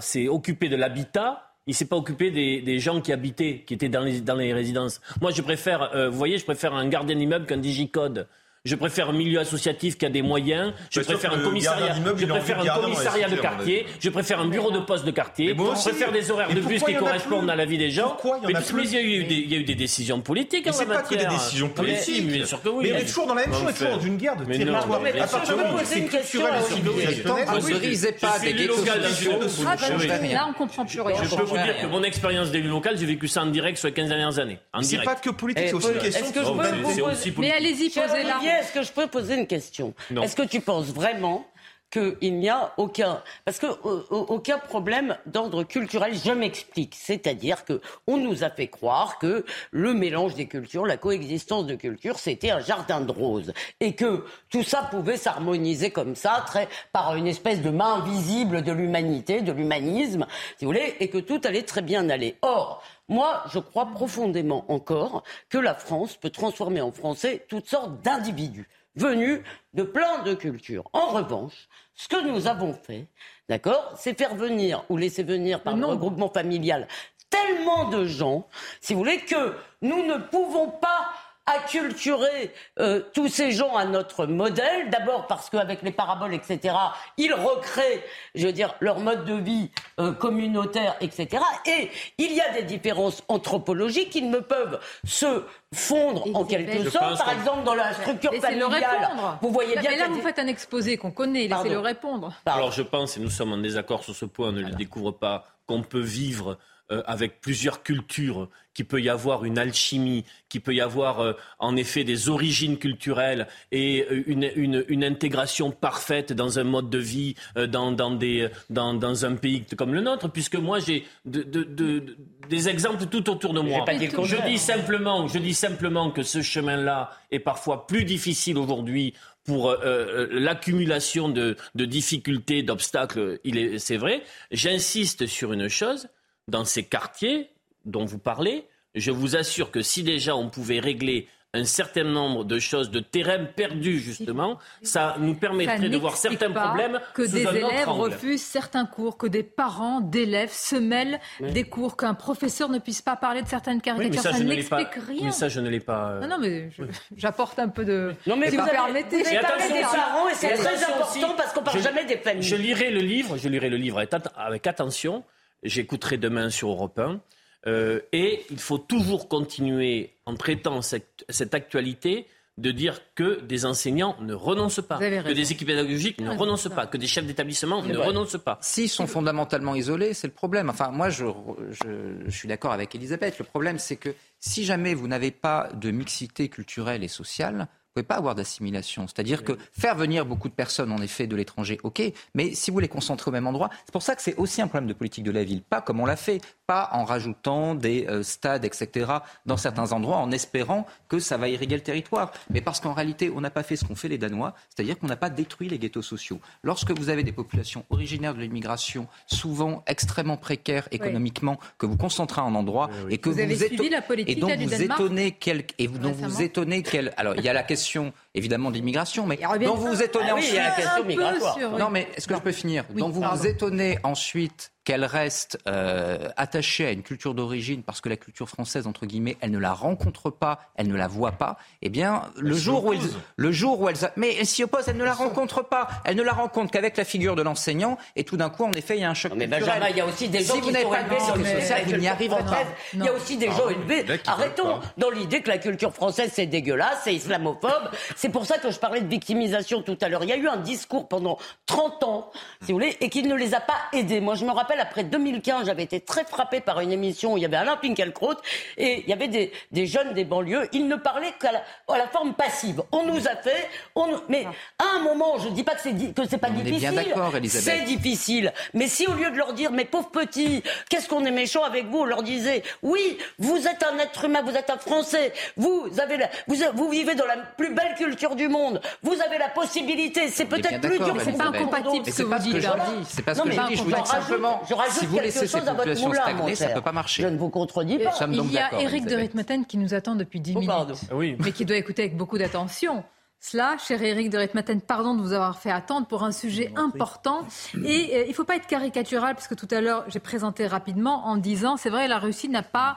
s'est 0.00 0.28
occupé 0.28 0.68
de 0.68 0.76
l'habitat. 0.76 1.45
Il 1.68 1.74
s'est 1.74 1.86
pas 1.86 1.96
occupé 1.96 2.30
des, 2.30 2.78
gens 2.78 3.00
qui 3.00 3.12
habitaient, 3.12 3.64
qui 3.66 3.74
étaient 3.74 3.88
dans 3.88 4.02
les, 4.02 4.20
dans 4.20 4.36
les 4.36 4.52
résidences. 4.52 5.00
Moi, 5.20 5.32
je 5.32 5.42
préfère, 5.42 5.94
euh, 5.94 6.08
vous 6.08 6.16
voyez, 6.16 6.38
je 6.38 6.44
préfère 6.44 6.74
un 6.74 6.88
gardien 6.88 7.16
d'immeuble 7.16 7.46
qu'un 7.46 7.56
digicode. 7.56 8.28
Je 8.66 8.74
préfère 8.74 9.08
un 9.10 9.12
milieu 9.12 9.38
associatif 9.40 9.96
qui 9.96 10.04
a 10.04 10.08
des 10.10 10.22
moyens. 10.22 10.72
Je 10.90 11.00
préfère 11.00 11.32
un 11.32 11.38
commissariat. 11.38 11.86
gardien 11.86 11.94
d'immeuble, 12.02 12.20
Je 12.20 12.26
préfère 12.26 12.62
de 12.64 12.68
un 12.68 12.74
commissariat 12.74 13.28
de 13.28 13.36
quartier. 13.36 13.86
Je 14.00 14.10
préfère 14.10 14.40
un 14.40 14.48
bureau 14.48 14.70
de 14.70 14.80
poste 14.80 15.04
de 15.04 15.10
quartier. 15.10 15.54
Mais 15.54 15.64
Je 15.64 15.82
préfère 15.88 16.12
des 16.12 16.30
horaires 16.30 16.48
Mais 16.48 16.54
de 16.56 16.60
bus 16.60 16.82
qui 16.82 16.94
correspondent 16.94 17.48
à 17.48 17.56
la 17.56 17.64
vie 17.64 17.78
des 17.78 17.90
gens. 17.90 18.08
Pourquoi 18.08 18.38
il 18.38 18.42
y 18.42 18.46
en 18.46 18.48
mais 18.48 18.56
a 18.56 18.60
plus 18.60 18.84
il 18.92 18.94
y 18.94 18.96
a 18.98 19.02
eu 19.02 19.24
des, 19.24 19.34
il 19.36 19.52
y 19.52 19.54
a 19.54 19.58
eu 19.58 19.64
des 19.64 19.74
décisions 19.74 20.20
politiques 20.20 20.64
Mais 20.66 20.70
en 20.72 20.74
c'est 20.74 20.84
la 20.86 20.94
pas 20.96 21.02
que 21.02 21.08
des 21.10 21.14
matière. 21.16 21.30
décisions 21.32 21.66
Mais 21.68 21.74
politiques. 21.74 22.02
si, 22.02 22.20
bien 22.22 22.44
sûr 22.44 22.60
que 22.62 22.68
oui. 22.68 22.86
Mais 22.88 22.92
on 22.92 22.98
est 22.98 23.04
toujours 23.04 23.26
dans 23.26 23.34
la 23.34 23.42
même 23.46 23.52
chose, 23.54 23.62
on 23.64 23.68
est 23.68 23.72
toujours 23.72 23.96
dans 23.96 24.00
une 24.00 24.16
guerre 24.16 24.36
de 24.36 24.44
Mais 24.44 24.58
non, 24.58 24.64
territoire. 24.72 25.00
mais 25.00 25.10
À 25.20 25.26
partir 25.26 25.38
je 25.40 25.46
du 25.46 25.52
peux 25.52 25.56
moment 25.62 25.74
où 25.74 25.78
poser 25.78 25.86
c'est 25.94 25.98
une 26.00 26.08
question 26.08 26.40
culturel 26.40 26.54
à 26.54 26.58
et 26.58 27.14
je 27.14 28.12
pas 28.18 28.38
des 28.40 28.52
ghettos 28.52 28.76
ne. 28.82 30.32
Là, 30.34 30.46
on 30.48 30.52
comprend 30.52 30.84
plus 30.84 31.00
rien. 31.00 31.16
Je 31.22 31.34
peux 31.36 31.42
vous 31.42 31.56
dire 31.56 31.78
que 31.80 31.86
mon 31.86 32.02
expérience 32.02 32.50
d'élu 32.50 32.68
local, 32.68 32.96
j'ai 32.98 33.06
vécu 33.06 33.28
ça 33.28 33.42
en 33.42 33.46
direct 33.46 33.78
sur 33.78 33.88
les 33.88 33.94
15 33.94 34.08
dernières 34.08 34.38
années. 34.38 34.58
C'est 34.82 35.02
pas 35.02 35.14
que 35.14 35.30
politique, 35.30 35.64
Eh, 35.66 35.68
c'est 35.68 35.74
aussi 35.74 35.86
une 35.88 35.92
Paul, 35.94 36.02
question 36.02 36.24
est-ce 36.26 36.32
que 36.32 36.38
de 36.38 36.44
je 36.44 36.48
peux 36.50 36.52
souveraineté. 36.54 36.82
vous 36.82 36.90
C'est 36.94 37.00
poser- 37.00 37.12
aussi 37.12 37.34
Mais 37.38 37.52
allez-y, 37.52 37.90
posez-la. 37.90 38.55
Est-ce 38.60 38.72
que 38.72 38.82
je 38.82 38.92
peux 38.92 39.06
poser 39.06 39.34
une 39.36 39.46
question. 39.46 39.94
Est-ce 40.22 40.36
que 40.36 40.42
tu 40.42 40.60
penses 40.60 40.86
vraiment 40.86 41.46
qu'il 41.90 42.38
n'y 42.38 42.48
a 42.48 42.72
aucun 42.78 43.22
parce 43.44 43.58
que 43.58 43.66
euh, 43.66 44.02
aucun 44.10 44.58
problème 44.58 45.16
d'ordre 45.26 45.62
culturel 45.62 46.14
je 46.14 46.32
m'explique. 46.32 46.94
C'est-à-dire 46.96 47.64
que 47.64 47.80
on 48.06 48.16
nous 48.16 48.42
a 48.42 48.50
fait 48.50 48.66
croire 48.66 49.18
que 49.18 49.44
le 49.70 49.94
mélange 49.94 50.34
des 50.34 50.46
cultures 50.46 50.84
la 50.84 50.96
coexistence 50.96 51.66
de 51.66 51.76
cultures 51.76 52.18
c'était 52.18 52.50
un 52.50 52.60
jardin 52.60 53.00
de 53.00 53.12
roses. 53.12 53.52
Et 53.80 53.94
que 53.94 54.24
tout 54.50 54.64
ça 54.64 54.82
pouvait 54.90 55.16
s'harmoniser 55.16 55.90
comme 55.90 56.16
ça 56.16 56.44
très 56.46 56.68
par 56.92 57.14
une 57.14 57.28
espèce 57.28 57.62
de 57.62 57.70
main 57.70 58.02
invisible 58.02 58.62
de 58.62 58.72
l'humanité 58.72 59.40
de 59.42 59.52
l'humanisme 59.52 60.26
si 60.58 60.64
vous 60.64 60.72
voulez 60.72 60.96
et 60.98 61.08
que 61.08 61.18
tout 61.18 61.40
allait 61.44 61.62
très 61.62 61.82
bien 61.82 62.10
aller. 62.10 62.36
Or 62.42 62.82
moi, 63.08 63.44
je 63.52 63.58
crois 63.58 63.86
profondément 63.86 64.64
encore 64.70 65.22
que 65.48 65.58
la 65.58 65.74
France 65.74 66.16
peut 66.16 66.30
transformer 66.30 66.80
en 66.80 66.92
français 66.92 67.44
toutes 67.48 67.68
sortes 67.68 68.00
d'individus 68.02 68.68
venus 68.96 69.42
de 69.74 69.82
plein 69.82 70.22
de 70.22 70.34
cultures. 70.34 70.88
En 70.92 71.08
revanche, 71.08 71.68
ce 71.94 72.08
que 72.08 72.20
nous 72.26 72.46
avons 72.46 72.72
fait, 72.72 73.06
d'accord, 73.48 73.92
c'est 73.96 74.16
faire 74.16 74.34
venir 74.34 74.84
ou 74.88 74.96
laisser 74.96 75.22
venir 75.22 75.62
par 75.62 75.76
le 75.76 75.86
regroupement 75.86 76.30
familial 76.30 76.88
tellement 77.30 77.88
de 77.88 78.04
gens, 78.04 78.46
si 78.80 78.94
vous 78.94 79.00
voulez, 79.00 79.18
que 79.18 79.54
nous 79.82 80.04
ne 80.06 80.16
pouvons 80.16 80.70
pas 80.70 81.10
acculturer 81.46 82.52
euh, 82.78 83.00
tous 83.14 83.28
ces 83.28 83.52
gens 83.52 83.74
à 83.76 83.84
notre 83.84 84.26
modèle. 84.26 84.90
D'abord 84.90 85.26
parce 85.26 85.48
qu'avec 85.50 85.82
les 85.82 85.92
paraboles, 85.92 86.34
etc., 86.34 86.74
ils 87.16 87.32
recréent, 87.32 88.00
je 88.34 88.46
veux 88.46 88.52
dire, 88.52 88.74
leur 88.80 89.00
mode 89.00 89.24
de 89.24 89.34
vie 89.34 89.70
euh, 90.00 90.12
communautaire, 90.12 90.96
etc. 91.00 91.42
Et 91.66 91.90
il 92.18 92.32
y 92.32 92.40
a 92.40 92.52
des 92.52 92.62
différences 92.62 93.22
anthropologiques 93.28 94.10
qui 94.10 94.22
ne 94.22 94.38
peuvent 94.38 94.78
se 95.04 95.44
fondre 95.74 96.24
en 96.36 96.44
quelque 96.44 96.88
sorte. 96.90 97.18
Par 97.18 97.32
exemple, 97.32 97.64
dans 97.64 97.74
la 97.74 97.92
structure 97.94 98.32
Laissez-le 98.32 98.60
familiale, 98.60 98.84
répondre. 99.00 99.38
vous 99.42 99.50
voyez 99.50 99.76
bien 99.76 99.90
Mais 99.90 99.96
là, 99.96 100.08
vous 100.08 100.16
des- 100.16 100.22
faites 100.22 100.38
un 100.38 100.46
exposé 100.46 100.96
qu'on 100.96 101.10
connaît. 101.10 101.48
Laissez-le 101.48 101.74
Pardon. 101.74 101.82
répondre. 101.82 102.32
Alors 102.46 102.72
je 102.72 102.82
pense, 102.82 103.16
et 103.16 103.20
nous 103.20 103.30
sommes 103.30 103.52
en 103.52 103.58
désaccord 103.58 104.04
sur 104.04 104.14
ce 104.14 104.24
point, 104.24 104.48
on 104.48 104.52
ne 104.52 104.62
le 104.62 104.70
découvre 104.72 105.12
pas, 105.12 105.46
qu'on 105.66 105.82
peut 105.82 106.00
vivre 106.00 106.58
euh, 106.90 107.02
avec 107.06 107.40
plusieurs 107.40 107.82
cultures, 107.82 108.48
qu'il 108.74 108.84
peut 108.84 109.00
y 109.00 109.08
avoir 109.08 109.44
une 109.44 109.56
alchimie, 109.58 110.24
qu'il 110.50 110.60
peut 110.60 110.74
y 110.74 110.80
avoir 110.82 111.20
euh, 111.20 111.32
en 111.58 111.76
effet 111.76 112.04
des 112.04 112.28
origines 112.28 112.76
culturelles 112.78 113.48
et 113.72 114.04
euh, 114.10 114.22
une, 114.26 114.50
une, 114.54 114.84
une 114.88 115.02
intégration 115.04 115.70
parfaite 115.70 116.32
dans 116.34 116.58
un 116.58 116.64
mode 116.64 116.90
de 116.90 116.98
vie, 116.98 117.34
euh, 117.56 117.66
dans, 117.66 117.90
dans, 117.92 118.10
des, 118.10 118.48
dans, 118.68 118.92
dans 118.92 119.24
un 119.24 119.34
pays 119.36 119.64
comme 119.76 119.94
le 119.94 120.02
nôtre, 120.02 120.28
puisque 120.30 120.56
moi 120.56 120.78
j'ai 120.78 121.04
de, 121.24 121.42
de, 121.42 121.62
de- 121.64 121.98
de- 122.00 122.16
des 122.50 122.68
exemples 122.68 123.06
tout 123.06 123.28
autour 123.30 123.54
de 123.54 123.60
moi. 123.60 123.78
je 124.26 124.36
dis 124.46 124.58
simplement, 124.58 125.26
je 125.26 125.38
dis 125.38 125.54
simplement 125.54 126.10
que 126.10 126.22
ce 126.22 126.42
chemin-là 126.42 127.10
est 127.30 127.38
parfois 127.40 127.86
plus 127.86 128.04
difficile 128.04 128.58
aujourd'hui 128.58 129.14
pour 129.44 129.70
euh, 129.70 129.78
euh, 129.84 130.28
l'accumulation 130.32 131.28
de, 131.28 131.56
de 131.74 131.84
difficultés, 131.84 132.62
d'obstacles, 132.62 133.38
il 133.44 133.56
est, 133.58 133.78
c'est 133.78 133.96
vrai. 133.96 134.22
J'insiste 134.50 135.26
sur 135.26 135.52
une 135.52 135.68
chose, 135.68 136.08
dans 136.48 136.64
ces 136.64 136.84
quartiers 136.84 137.50
dont 137.84 138.04
vous 138.04 138.18
parlez, 138.18 138.64
je 138.94 139.10
vous 139.10 139.36
assure 139.36 139.70
que 139.70 139.82
si 139.82 140.02
déjà 140.02 140.36
on 140.36 140.48
pouvait 140.48 140.80
régler 140.80 141.28
un 141.54 141.64
certain 141.64 142.04
nombre 142.04 142.44
de 142.44 142.58
choses, 142.58 142.90
de 142.90 143.00
terrains 143.00 143.44
perdus 143.44 143.98
justement, 143.98 144.58
ça 144.82 145.16
nous 145.20 145.32
Ça 145.34 145.40
permettrait 145.40 145.88
de 145.88 145.96
voir 145.96 146.16
certains 146.16 146.50
pas 146.50 146.66
problèmes 146.68 147.00
que 147.14 147.26
sous 147.26 147.32
des 147.32 147.46
un 147.46 147.48
autre 147.48 147.72
élèves 147.72 147.88
angle. 147.88 148.00
refusent 148.12 148.42
certains 148.42 148.84
cours, 148.84 149.16
que 149.16 149.26
des 149.26 149.42
parents 149.42 150.00
d'élèves 150.00 150.52
se 150.52 150.76
mêlent 150.76 151.18
Oui. 151.40 151.52
des 151.52 151.64
cours, 151.64 151.96
qu'un 151.96 152.12
professeur 152.14 152.68
ne 152.68 152.78
puisse 152.78 153.00
pas 153.00 153.16
parler 153.16 153.40
de 153.42 153.48
certaines 153.48 153.76
Oui, 153.76 153.82
caricatures. 153.82 154.20
ça, 154.22 154.32
ça 154.32 154.38
ne 154.40 154.44
pas. 154.44 154.54
n'explique 154.54 155.04
rien. 155.06 155.22
Mais 155.26 155.32
ça, 155.32 155.48
je 155.48 155.60
ne 155.60 155.70
l'ai 155.70 155.80
pas. 155.80 156.10
euh, 156.10 156.20
Non, 156.20 156.28
non, 156.28 156.38
mais 156.38 156.70
je- 156.72 156.82
j'apporte 157.16 157.58
un 157.58 157.68
peu 157.68 157.84
de. 157.86 158.12
Non, 158.26 158.36
mais 158.36 158.50
si 158.50 158.56
vous 158.56 158.62
vous 158.62 158.68
avez- 158.68 158.76
permettez. 158.76 159.22
vous 159.22 159.28
avez 159.28 159.38
parlé 159.40 159.68
des 159.72 159.80
parents 159.80 160.28
et 160.28 160.34
c'est 160.34 160.52
très 160.54 160.84
important 160.84 161.08
aussi, 161.08 161.20
parce 161.38 161.52
qu'on 161.54 161.62
parle 161.62 161.78
je- 161.78 161.82
jamais 161.84 162.04
des 162.04 162.18
familles. 162.18 162.42
Je 162.42 162.56
lirai 162.56 162.90
le 162.90 163.00
livre, 163.00 163.38
je 163.38 163.48
lirai 163.48 163.70
le 163.70 163.76
livre 163.78 164.04
avec 164.36 164.66
attention. 164.66 165.24
J'écouterai 165.62 166.16
demain 166.18 166.50
sur 166.50 166.68
Europe 166.70 166.98
1. 166.98 167.20
Euh, 167.66 168.00
et 168.12 168.44
il 168.50 168.58
faut 168.58 168.78
toujours 168.78 169.28
continuer, 169.28 170.12
en 170.24 170.34
traitant 170.36 170.82
cette, 170.82 171.24
cette 171.28 171.54
actualité, 171.54 172.26
de 172.58 172.70
dire 172.70 173.00
que 173.14 173.40
des 173.42 173.66
enseignants 173.66 174.16
ne 174.20 174.32
renoncent 174.32 174.80
pas, 174.86 174.98
que 174.98 175.32
des 175.34 175.52
équipes 175.52 175.66
pédagogiques 175.68 176.20
ne 176.22 176.30
Ouais, 176.30 176.36
renoncent 176.36 176.70
pas, 176.74 176.86
que 176.86 176.96
des 176.96 177.06
chefs 177.06 177.26
d'établissement 177.26 177.82
C'est 177.82 177.88
ne 177.88 177.96
vrai. 177.98 178.06
renoncent 178.06 178.38
pas. 178.42 178.58
S'ils 178.62 178.88
sont 178.88 179.06
fondamentalement 179.06 179.74
isolés, 179.74 180.14
c'est 180.14 180.26
le 180.28 180.32
problème. 180.32 180.70
Enfin, 180.70 180.90
moi, 180.90 181.10
je, 181.10 181.26
je- 181.70 182.24
je 182.24 182.30
suis 182.30 182.48
d'accord 182.48 182.72
avec 182.72 182.94
Elisabeth. 182.94 183.38
Le 183.38 183.44
problème, 183.44 183.78
c'est 183.78 183.96
que 183.96 184.14
si 184.40 184.64
jamais 184.64 184.94
vous 184.94 185.06
n'avez 185.06 185.32
pas 185.32 185.68
de 185.74 185.90
mixité 185.90 186.48
culturelle 186.48 187.04
et 187.04 187.08
sociale, 187.08 187.66
vous 187.96 188.00
ne 188.00 188.04
pouvez 188.04 188.14
pas 188.14 188.18
avoir 188.18 188.34
d'assimilation. 188.34 189.06
C'est-à-dire 189.06 189.42
que 189.42 189.56
faire 189.72 189.94
venir 189.94 190.26
beaucoup 190.26 190.50
de 190.50 190.54
personnes, 190.54 190.92
en 190.92 191.00
effet, 191.00 191.26
de 191.26 191.34
l'étranger, 191.34 191.78
ok, 191.82 192.02
mais 192.34 192.52
si 192.52 192.70
vous 192.70 192.78
les 192.78 192.88
concentrez 192.88 193.30
au 193.30 193.32
même 193.32 193.46
endroit, 193.46 193.70
c'est 193.86 193.92
pour 193.92 194.02
ça 194.02 194.14
que 194.14 194.20
c'est 194.20 194.34
aussi 194.36 194.60
un 194.60 194.68
problème 194.68 194.86
de 194.86 194.92
politique 194.92 195.24
de 195.24 195.30
la 195.30 195.44
ville. 195.44 195.62
Pas 195.62 195.80
comme 195.80 195.98
on 196.00 196.04
l'a 196.04 196.16
fait, 196.16 196.42
pas 196.66 196.90
en 196.92 197.04
rajoutant 197.04 197.74
des 197.74 198.06
euh, 198.08 198.22
stades, 198.22 198.64
etc., 198.64 199.06
dans 199.46 199.56
certains 199.56 199.92
endroits, 199.92 200.16
en 200.16 200.30
espérant 200.32 200.86
que 201.08 201.18
ça 201.18 201.36
va 201.36 201.48
irriguer 201.48 201.76
le 201.76 201.82
territoire. 201.82 202.32
Mais 202.50 202.60
parce 202.60 202.80
qu'en 202.80 202.92
réalité, 202.92 203.30
on 203.34 203.40
n'a 203.40 203.50
pas 203.50 203.62
fait 203.62 203.76
ce 203.76 203.84
qu'ont 203.84 203.94
fait 203.94 204.08
les 204.08 204.18
Danois, 204.18 204.54
c'est-à-dire 204.74 204.98
qu'on 204.98 205.06
n'a 205.06 205.16
pas 205.16 205.30
détruit 205.30 205.68
les 205.68 205.78
ghettos 205.78 206.02
sociaux. 206.02 206.40
Lorsque 206.62 206.90
vous 206.90 207.08
avez 207.08 207.22
des 207.22 207.32
populations 207.32 207.84
originaires 207.90 208.34
de 208.34 208.40
l'immigration, 208.40 209.06
souvent 209.26 209.84
extrêmement 209.86 210.36
précaires 210.36 210.88
économiquement, 210.90 211.58
que 211.78 211.86
vous 211.86 211.96
concentrez 211.96 212.40
à 212.40 212.44
un 212.44 212.54
endroit 212.54 212.90
et 213.10 213.18
que 213.18 213.28
Vous 213.28 213.36
vous, 213.36 213.40
avez 213.42 213.54
éto- 213.56 213.66
suivi 213.66 213.88
la 213.88 214.02
politique, 214.02 214.36
et 214.36 214.40
donc 214.40 214.50
là, 214.50 214.56
du 214.56 214.64
vous 214.64 214.70
Danemark 214.70 215.00
étonnez 215.00 215.30
quel 215.32 215.64
et 215.78 215.86
vous, 215.86 215.98
dont 215.98 216.12
vous 216.12 216.24
récemment? 216.24 216.40
étonnez 216.44 216.82
quel 216.82 217.12
alors 217.16 217.34
il 217.36 217.44
y 217.44 217.48
a 217.48 217.52
la 217.52 217.62
question 217.62 218.12
évidemment 218.36 218.70
de 218.70 218.76
l'immigration, 218.76 219.26
mais 219.26 219.38
dont 219.64 219.74
vous 219.74 219.88
vous 219.88 220.02
étonnez 220.02 220.28
Ah 220.30 220.34
oui, 220.34 220.46
il 220.48 220.54
y 220.54 220.58
a 220.58 220.62
la 220.62 220.70
ensuite. 220.70 220.84
question 220.84 221.04
migratoire. 221.04 221.58
Non, 221.78 221.90
mais 221.90 222.08
est-ce 222.14 222.28
que 222.28 222.34
je 222.34 222.40
peux 222.40 222.52
finir 222.52 222.84
Donc 222.94 223.12
vous 223.12 223.22
vous 223.22 223.46
étonnez 223.46 223.98
ensuite 224.02 224.70
qu'elle 224.86 225.04
reste 225.04 225.58
euh, 225.66 226.28
attachée 226.36 226.86
à 226.86 226.92
une 226.92 227.02
culture 227.02 227.34
d'origine 227.34 227.82
parce 227.82 228.00
que 228.00 228.08
la 228.08 228.16
culture 228.16 228.48
française, 228.48 228.86
entre 228.86 229.04
guillemets, 229.04 229.36
elle 229.40 229.50
ne 229.50 229.58
la 229.58 229.72
rencontre 229.72 230.30
pas, 230.30 230.60
elle 230.76 230.86
ne 230.86 230.94
la 230.94 231.08
voit 231.08 231.32
pas, 231.32 231.58
eh 231.82 231.88
bien, 231.88 232.22
le 232.36 232.54
jour, 232.54 232.84
où 232.84 232.92
elle, 232.92 233.00
oppose. 233.00 233.18
le 233.34 233.50
jour 233.50 233.80
où 233.80 233.88
elle... 233.88 233.96
Mais 234.14 234.36
elle 234.38 234.46
s'y 234.46 234.62
oppose, 234.62 234.84
elle 234.86 234.96
ne 234.96 235.02
la 235.04 235.12
rencontre 235.12 235.62
pas. 235.62 235.88
Elle 236.04 236.14
ne 236.14 236.22
la 236.22 236.32
rencontre 236.32 236.70
qu'avec 236.70 236.96
la 236.96 237.04
figure 237.04 237.34
de 237.34 237.42
l'enseignant 237.42 237.98
et 238.14 238.22
tout 238.22 238.36
d'un 238.36 238.48
coup, 238.48 238.64
en 238.64 238.74
effet, 238.74 238.96
il 238.96 239.00
y 239.00 239.04
a 239.04 239.10
un 239.10 239.14
choc 239.14 239.32
Mais 239.34 239.48
culturel. 239.48 239.64
Benjamin, 239.64 239.88
il 239.88 239.96
y 239.96 240.00
a 240.00 240.06
aussi 240.06 240.28
des 240.28 240.44
gens 240.44 240.54
si 240.54 240.60
qui 240.60 240.66
vous 240.66 240.70
n'avez 240.70 240.84
sont 240.84 240.90
pas 240.90 241.00
élevés 241.00 241.16
de 241.16 241.20
sur 241.20 241.36
sociale, 241.60 241.82
vous 241.84 241.90
n'y 241.90 241.96
culture 241.96 242.10
arriverez 242.12 242.44
pas. 242.44 242.58
Il 242.94 243.04
y 243.04 243.08
a 243.08 243.12
aussi 243.12 243.36
des 243.36 243.50
gens 243.50 243.68
élevés. 243.68 244.04
Arrêtons 244.28 244.78
dans 244.96 245.10
l'idée 245.10 245.42
que 245.42 245.48
la 245.48 245.58
culture 245.58 245.92
française 245.92 246.30
c'est 246.32 246.46
dégueulasse, 246.46 247.00
c'est 247.02 247.14
islamophobe. 247.14 247.90
C'est 248.26 248.32
pour 248.32 248.44
ça 248.44 248.58
que 248.58 248.72
je 248.72 248.78
parlais 248.80 249.02
de 249.02 249.06
victimisation 249.06 249.82
tout 249.82 249.96
à 250.00 250.08
l'heure. 250.08 250.24
Il 250.24 250.30
y 250.30 250.32
a 250.32 250.36
eu 250.36 250.48
un 250.48 250.56
discours 250.56 251.06
pendant 251.06 251.38
30 251.66 252.02
ans, 252.02 252.32
si 252.60 252.72
vous 252.72 252.78
voulez, 252.78 252.96
et 253.00 253.08
qui 253.08 253.22
ne 253.22 253.36
les 253.36 253.54
a 253.54 253.60
pas 253.60 253.76
aidés. 253.92 254.18
Moi, 254.20 254.34
je 254.34 254.44
me 254.44 254.50
rappelle 254.50 254.80
après 254.80 255.04
2015, 255.04 255.66
j'avais 255.66 255.84
été 255.84 256.00
très 256.00 256.24
frappée 256.24 256.60
par 256.60 256.80
une 256.80 256.90
émission 256.90 257.34
où 257.34 257.36
il 257.36 257.42
y 257.42 257.46
avait 257.46 257.56
Alain 257.56 257.76
Finkielkraut 257.80 258.34
et 258.78 259.04
il 259.04 259.08
y 259.08 259.12
avait 259.12 259.28
des, 259.28 259.52
des 259.70 259.86
jeunes 259.86 260.12
des 260.12 260.24
banlieues. 260.24 260.68
Ils 260.72 260.88
ne 260.88 260.96
parlaient 260.96 261.34
qu'à 261.40 261.52
la, 261.52 261.62
à 261.86 261.98
la 261.98 262.08
forme 262.08 262.34
passive. 262.34 262.82
On 262.90 263.04
nous 263.04 263.28
a 263.28 263.36
fait, 263.36 263.68
on, 263.94 264.08
mais 264.28 264.44
à 264.80 264.96
un 264.96 265.02
moment, 265.04 265.38
je 265.38 265.48
dis 265.50 265.62
pas 265.62 265.76
que 265.76 265.82
c'est 265.82 265.92
di- 265.92 266.12
que 266.12 266.26
c'est 266.28 266.38
pas 266.38 266.48
On 266.50 266.58
est 266.58 266.64
difficile. 266.64 266.90
bien 266.90 267.04
d'accord, 267.04 267.36
Elisabeth. 267.36 267.64
C'est 267.78 267.84
difficile. 267.84 268.52
Mais 268.74 268.88
si 268.88 269.06
au 269.06 269.12
lieu 269.12 269.30
de 269.30 269.36
leur 269.36 269.52
dire, 269.52 269.70
mes 269.70 269.84
pauvres 269.84 270.10
petits, 270.10 270.64
qu'est-ce 270.90 271.08
qu'on 271.08 271.24
est 271.26 271.30
méchant 271.30 271.62
avec 271.62 271.86
vous, 271.86 271.98
on 271.98 272.04
leur 272.04 272.24
disait, 272.24 272.64
oui, 272.82 273.18
vous 273.38 273.68
êtes 273.68 273.84
un 273.84 273.96
être 274.00 274.24
humain, 274.24 274.42
vous 274.44 274.56
êtes 274.56 274.68
un 274.70 274.78
Français, 274.78 275.32
vous 275.56 275.88
avez 276.02 276.16
la- 276.16 276.30
vous, 276.48 276.56
vous 276.74 276.88
vivez 276.88 277.14
dans 277.14 277.26
la 277.26 277.36
plus 277.36 277.72
belle 277.72 277.94
culture 277.94 278.15
du 278.36 278.48
monde, 278.48 278.80
vous 279.02 279.12
avez 279.20 279.38
la 279.38 279.48
possibilité, 279.48 280.28
c'est 280.28 280.46
peut-être 280.46 280.80
plus 280.80 280.98
dur 280.98 281.14
Elisabeth. 281.16 281.34
vous. 281.34 281.42
incompatible, 281.42 282.02
Mais 282.06 282.10
ce 282.10 282.16
c'est 282.16 282.24
que 282.24 282.28
pas 282.28 282.38
vous 282.38 282.44
ce 282.44 282.50
que 282.50 282.56
dites. 282.56 283.06
C'est 283.08 283.22
pas 283.22 283.34
ce 283.34 283.42
que 283.42 283.50
je 283.50 283.60
dis. 283.68 283.76
Je 283.76 283.82
vous 283.82 283.92
dis 283.92 284.06
simplement, 284.06 284.60
je 284.68 284.74
rajoute 284.74 284.92
si 284.98 285.06
vous 285.06 285.18
laissez 285.18 285.46
ces 285.46 285.58
chose 285.58 285.68
à 285.68 285.72
votre 285.72 285.76
populations 285.78 286.08
moulin, 286.08 286.22
stagner, 286.22 286.54
ça 286.54 286.68
peut 286.68 286.80
pas 286.80 286.92
marcher. 286.92 287.22
Je 287.22 287.28
ne 287.28 287.38
vous 287.38 287.50
contredis 287.50 287.98
pas. 287.98 288.12
Il 288.30 288.52
y 288.52 288.58
a 288.58 288.80
Éric 288.80 289.06
de. 289.06 289.16
Ritmaten 289.16 289.64
qui 289.66 289.78
nous 289.78 289.94
attend 289.94 290.14
depuis 290.14 290.40
10 290.40 290.52
Oh, 290.56 290.60
minutes, 290.60 290.68
pardon. 290.74 290.94
Oui. 291.12 291.36
mais 291.40 291.52
qui 291.52 291.64
doit 291.64 291.76
écouter 291.76 292.02
avec 292.02 292.16
beaucoup 292.16 292.38
d'attention. 292.38 293.04
Cela, 293.40 293.76
cher 293.78 294.02
Éric 294.02 294.30
de 294.30 294.38
Ritmaten, 294.38 294.80
pardon 294.80 295.14
de 295.14 295.20
vous 295.20 295.32
avoir 295.32 295.58
fait 295.58 295.70
attendre 295.70 296.06
pour 296.06 296.24
un 296.24 296.32
sujet 296.32 296.72
important. 296.76 297.40
Et 297.84 298.10
euh, 298.16 298.22
il 298.24 298.28
ne 298.28 298.32
faut 298.32 298.44
pas 298.44 298.56
être 298.56 298.66
caricatural, 298.66 299.34
parce 299.34 299.46
que 299.46 299.54
tout 299.54 299.68
à 299.70 299.80
l'heure, 299.80 300.04
j'ai 300.08 300.20
présenté 300.20 300.66
rapidement 300.66 301.26
en 301.26 301.36
disant, 301.36 301.76
c'est 301.76 301.90
vrai, 301.90 302.08
la 302.08 302.18
Russie 302.18 302.48
n'a 302.48 302.62
pas 302.62 302.96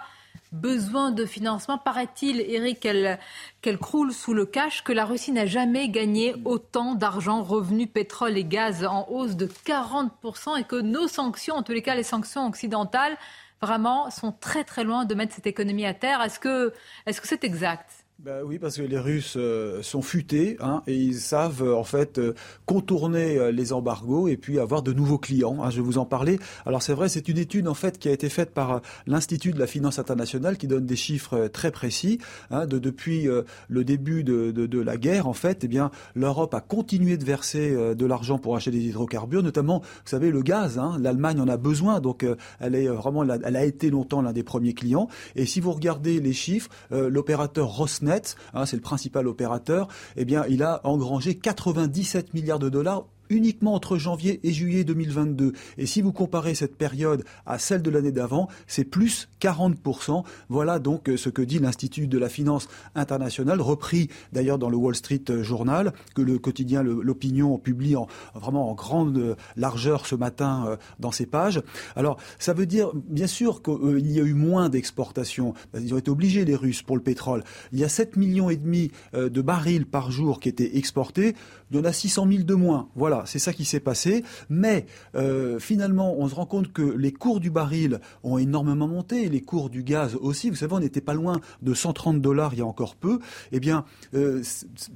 besoin 0.52 1.12
de 1.12 1.26
financement. 1.26 1.78
Paraît-il, 1.78 2.42
Éric, 2.42 2.80
qu'elle 2.80 3.78
croule 3.78 4.12
sous 4.12 4.34
le 4.34 4.46
cash, 4.46 4.84
que 4.84 4.92
la 4.92 5.06
Russie 5.06 5.32
n'a 5.32 5.46
jamais 5.46 5.90
gagné 5.90 6.36
autant 6.46 6.96
d'argent, 6.96 7.44
revenus, 7.44 7.88
pétrole 7.94 8.38
et 8.38 8.44
gaz 8.44 8.86
en 8.86 9.08
hausse 9.10 9.36
de 9.36 9.46
40%, 9.46 10.60
et 10.60 10.64
que 10.64 10.76
nos 10.76 11.08
sanctions, 11.08 11.56
en 11.56 11.64
tous 11.64 11.74
les 11.74 11.82
cas 11.82 11.96
les 11.96 12.04
sanctions 12.04 12.48
occidentales, 12.48 13.18
vraiment 13.62 14.10
sont 14.10 14.32
très 14.32 14.64
très 14.64 14.84
loin 14.84 15.06
de 15.06 15.14
mettre 15.16 15.36
cette 15.36 15.48
économie 15.48 15.86
à 15.86 15.94
terre. 15.94 16.22
Est-ce 16.22 16.40
que 16.40 16.74
c'est 17.06 17.44
exact? 17.44 17.99
Ben 18.26 18.42
oui, 18.46 18.60
parce 18.60 18.76
que 18.76 18.82
les 18.82 19.00
Russes 19.00 19.36
euh, 19.38 19.82
sont 19.82 20.02
futés 20.02 20.58
hein, 20.60 20.84
et 20.88 20.94
ils 20.94 21.16
savent 21.16 21.64
euh, 21.64 21.74
en 21.74 21.86
fait 21.86 22.18
euh, 22.20 22.34
contourner 22.66 23.50
les 23.54 23.72
embargos 23.72 24.28
et 24.28 24.36
puis 24.36 24.60
avoir 24.60 24.82
de 24.82 24.92
nouveaux 24.92 25.18
clients. 25.18 25.64
hein, 25.64 25.70
je 25.70 25.78
vais 25.78 25.82
vous 25.84 25.98
en 26.00 26.06
parler. 26.06 26.38
Alors 26.66 26.82
c'est 26.82 26.92
vrai, 26.92 27.08
c'est 27.08 27.30
une 27.30 27.38
étude 27.38 27.66
en 27.70 27.74
fait 27.74 27.98
qui 27.98 28.10
a 28.10 28.12
été 28.12 28.28
faite 28.28 28.54
par 28.54 28.82
l'Institut 29.08 29.54
de 29.54 29.60
la 29.60 29.68
finance 29.68 30.00
internationale 30.00 30.58
qui 30.58 30.68
donne 30.68 30.86
des 30.86 30.98
chiffres 30.98 31.48
très 31.48 31.72
précis. 31.72 32.20
hein, 32.52 32.66
de, 32.66 32.78
depuis 32.78 33.26
le 33.70 33.84
début 33.86 34.26
de, 34.26 34.52
de, 34.52 34.66
de 34.66 34.82
la 34.82 34.98
guerre, 34.98 35.28
en 35.28 35.34
fait, 35.34 35.64
eh 35.64 35.70
bien 35.70 35.90
l'Europe 36.14 36.54
a 36.54 36.60
continué 36.60 37.16
de 37.16 37.24
verser 37.24 37.74
de 37.96 38.06
l'argent 38.06 38.38
pour 38.38 38.58
acheter 38.58 38.72
des 38.72 38.82
hydrocarbures, 38.82 39.44
notamment, 39.44 39.80
vous 39.80 39.86
savez, 40.10 40.30
le 40.30 40.42
gaz. 40.42 40.78
hein, 40.78 40.98
L'Allemagne 41.00 41.40
en 41.40 41.48
a 41.48 41.56
besoin, 41.58 42.02
donc 42.02 42.26
elle 42.60 42.76
est 42.76 42.88
vraiment, 42.88 43.24
elle 43.24 43.56
a 43.56 43.64
été 43.64 43.90
longtemps 43.90 44.22
l'un 44.22 44.34
des 44.34 44.44
premiers 44.44 44.74
clients. 44.74 45.08
Et 45.38 45.46
si 45.46 45.62
vous 45.62 45.72
regardez 45.72 46.20
les 46.20 46.34
chiffres, 46.34 46.70
l'opérateur 46.92 47.68
Rosneft, 47.70 48.09
hein, 48.54 48.66
c'est 48.66 48.76
le 48.76 48.82
principal 48.82 49.28
opérateur, 49.28 49.88
eh 50.16 50.26
bien, 50.26 50.46
il 50.50 50.64
a 50.64 50.82
engrangé 50.84 51.36
97 51.36 52.34
milliards 52.34 52.60
de 52.60 52.70
dollars 52.70 53.06
uniquement 53.30 53.74
entre 53.74 53.98
janvier 53.98 54.40
et 54.44 54.52
juillet 54.52 54.84
2022. 54.84 55.54
Et 55.78 55.86
si 55.86 56.02
vous 56.02 56.12
comparez 56.12 56.56
cette 56.56 56.76
période 56.76 57.24
à 57.46 57.60
celle 57.60 57.82
de 57.82 57.90
l'année 57.90 58.12
d'avant, 58.12 58.48
c'est 58.68 58.84
plus 58.84 59.30
40%. 59.42 60.24
Voilà 60.50 60.80
donc 60.80 61.10
euh, 61.10 61.18
ce 61.18 61.30
que 61.30 61.42
dit 61.42 61.60
l'Institut 61.60 62.08
de 62.08 62.18
la 62.18 62.30
finance 62.30 62.68
internationale, 62.96 63.62
repris 63.62 64.10
d'ailleurs 64.34 64.58
dans 64.58 64.70
le 64.70 64.78
Wall 64.78 64.96
Street 64.96 65.24
Journal, 65.42 65.94
que 66.16 66.22
le 66.22 66.40
quotidien 66.40 66.84
L'Opinion 66.84 67.58
publie 67.58 67.96
en, 67.96 68.08
vraiment 68.36 68.70
en 68.70 68.74
grande 68.74 69.18
euh, 69.18 69.36
largeur 69.56 70.06
ce 70.06 70.16
matin 70.16 70.66
euh, 70.68 70.78
dans 71.00 71.12
ses 71.12 71.26
pages. 71.26 71.62
Alors, 71.96 72.18
ça 72.38 72.54
veut 72.54 72.66
dire, 72.66 72.92
bien 72.94 73.28
sûr, 73.28 73.62
qu'il 73.62 74.12
y 74.12 74.20
a 74.20 74.24
eu 74.24 74.34
moins 74.34 74.70
d'exportations. 74.70 75.54
Ils 75.80 75.94
ont 75.94 75.98
été 75.98 76.10
obligés, 76.10 76.46
les 76.46 76.56
Russes, 76.56 76.82
pour 76.82 76.96
le 76.96 77.04
pétrole. 77.04 77.44
Il 77.72 77.80
y 77.80 77.84
a 77.84 77.90
7 77.90 78.18
millions 78.18 78.50
et 78.50 78.58
demi 78.58 78.92
euh, 79.14 79.30
de 79.30 79.42
barils 79.42 79.86
par 79.86 80.12
jour 80.12 80.40
qui 80.40 80.50
étaient 80.50 80.78
exportés. 80.78 81.36
Il 81.72 81.78
y 81.78 81.80
en 81.80 81.84
a 81.84 81.94
600 81.94 82.28
000 82.30 82.44
de 82.44 82.54
moins. 82.56 82.90
Voilà, 82.96 83.24
c'est 83.26 83.40
ça 83.40 83.54
qui 83.54 83.66
s'est 83.66 83.80
passé. 83.80 84.24
Mais 84.50 84.86
euh, 85.16 85.60
finalement, 85.60 86.16
on 86.18 86.28
se 86.28 86.36
rend 86.36 86.46
compte 86.46 86.74
que 86.74 86.82
les 86.82 87.12
cours 87.12 87.40
du 87.40 87.52
baril 87.52 88.00
ont 88.24 88.38
énormément 88.38 88.88
monté, 88.88 89.30
les 89.30 89.42
cours 89.42 89.70
du 89.70 89.84
gaz 89.84 90.16
aussi. 90.16 90.50
Vous 90.50 90.56
savez, 90.56 90.74
on 90.74 90.80
n'était 90.80 91.02
pas 91.02 91.14
loin 91.14 91.40
de 91.62 91.74
130 91.74 92.22
dollars 92.22 92.54
il 92.54 92.60
y 92.60 92.62
a 92.62 92.66
encore 92.66 92.96
peu. 92.96 93.20
Eh 93.52 93.60
bien, 93.60 93.86
euh, 94.16 94.42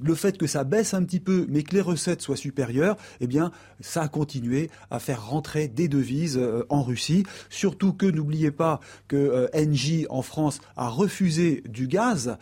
le 0.02 0.14
fait 0.14 0.36
que 0.36 0.46
ça 0.46 0.64
baisse 0.64 0.94
un 0.94 1.04
petit 1.04 1.20
peu, 1.20 1.46
mais 1.48 1.62
que 1.62 1.74
les 1.74 1.80
recettes 1.80 2.22
soient 2.22 2.36
supérieures, 2.36 2.96
eh 3.20 3.26
bien, 3.26 3.52
ça 3.80 4.02
a 4.02 4.08
continué 4.08 4.70
à 4.90 4.98
faire 4.98 5.28
rentrer 5.28 5.68
des 5.68 5.86
devises 5.86 6.38
euh, 6.38 6.64
en 6.70 6.82
Russie. 6.82 7.24
Surtout 7.50 7.92
que 7.92 8.06
n'oubliez 8.06 8.50
pas 8.50 8.80
que 9.06 9.48
Engie 9.54 10.06
en 10.10 10.22
France 10.22 10.60
a 10.76 10.88
refusé 10.88 11.62
du 11.68 11.86
gaz 11.86 12.36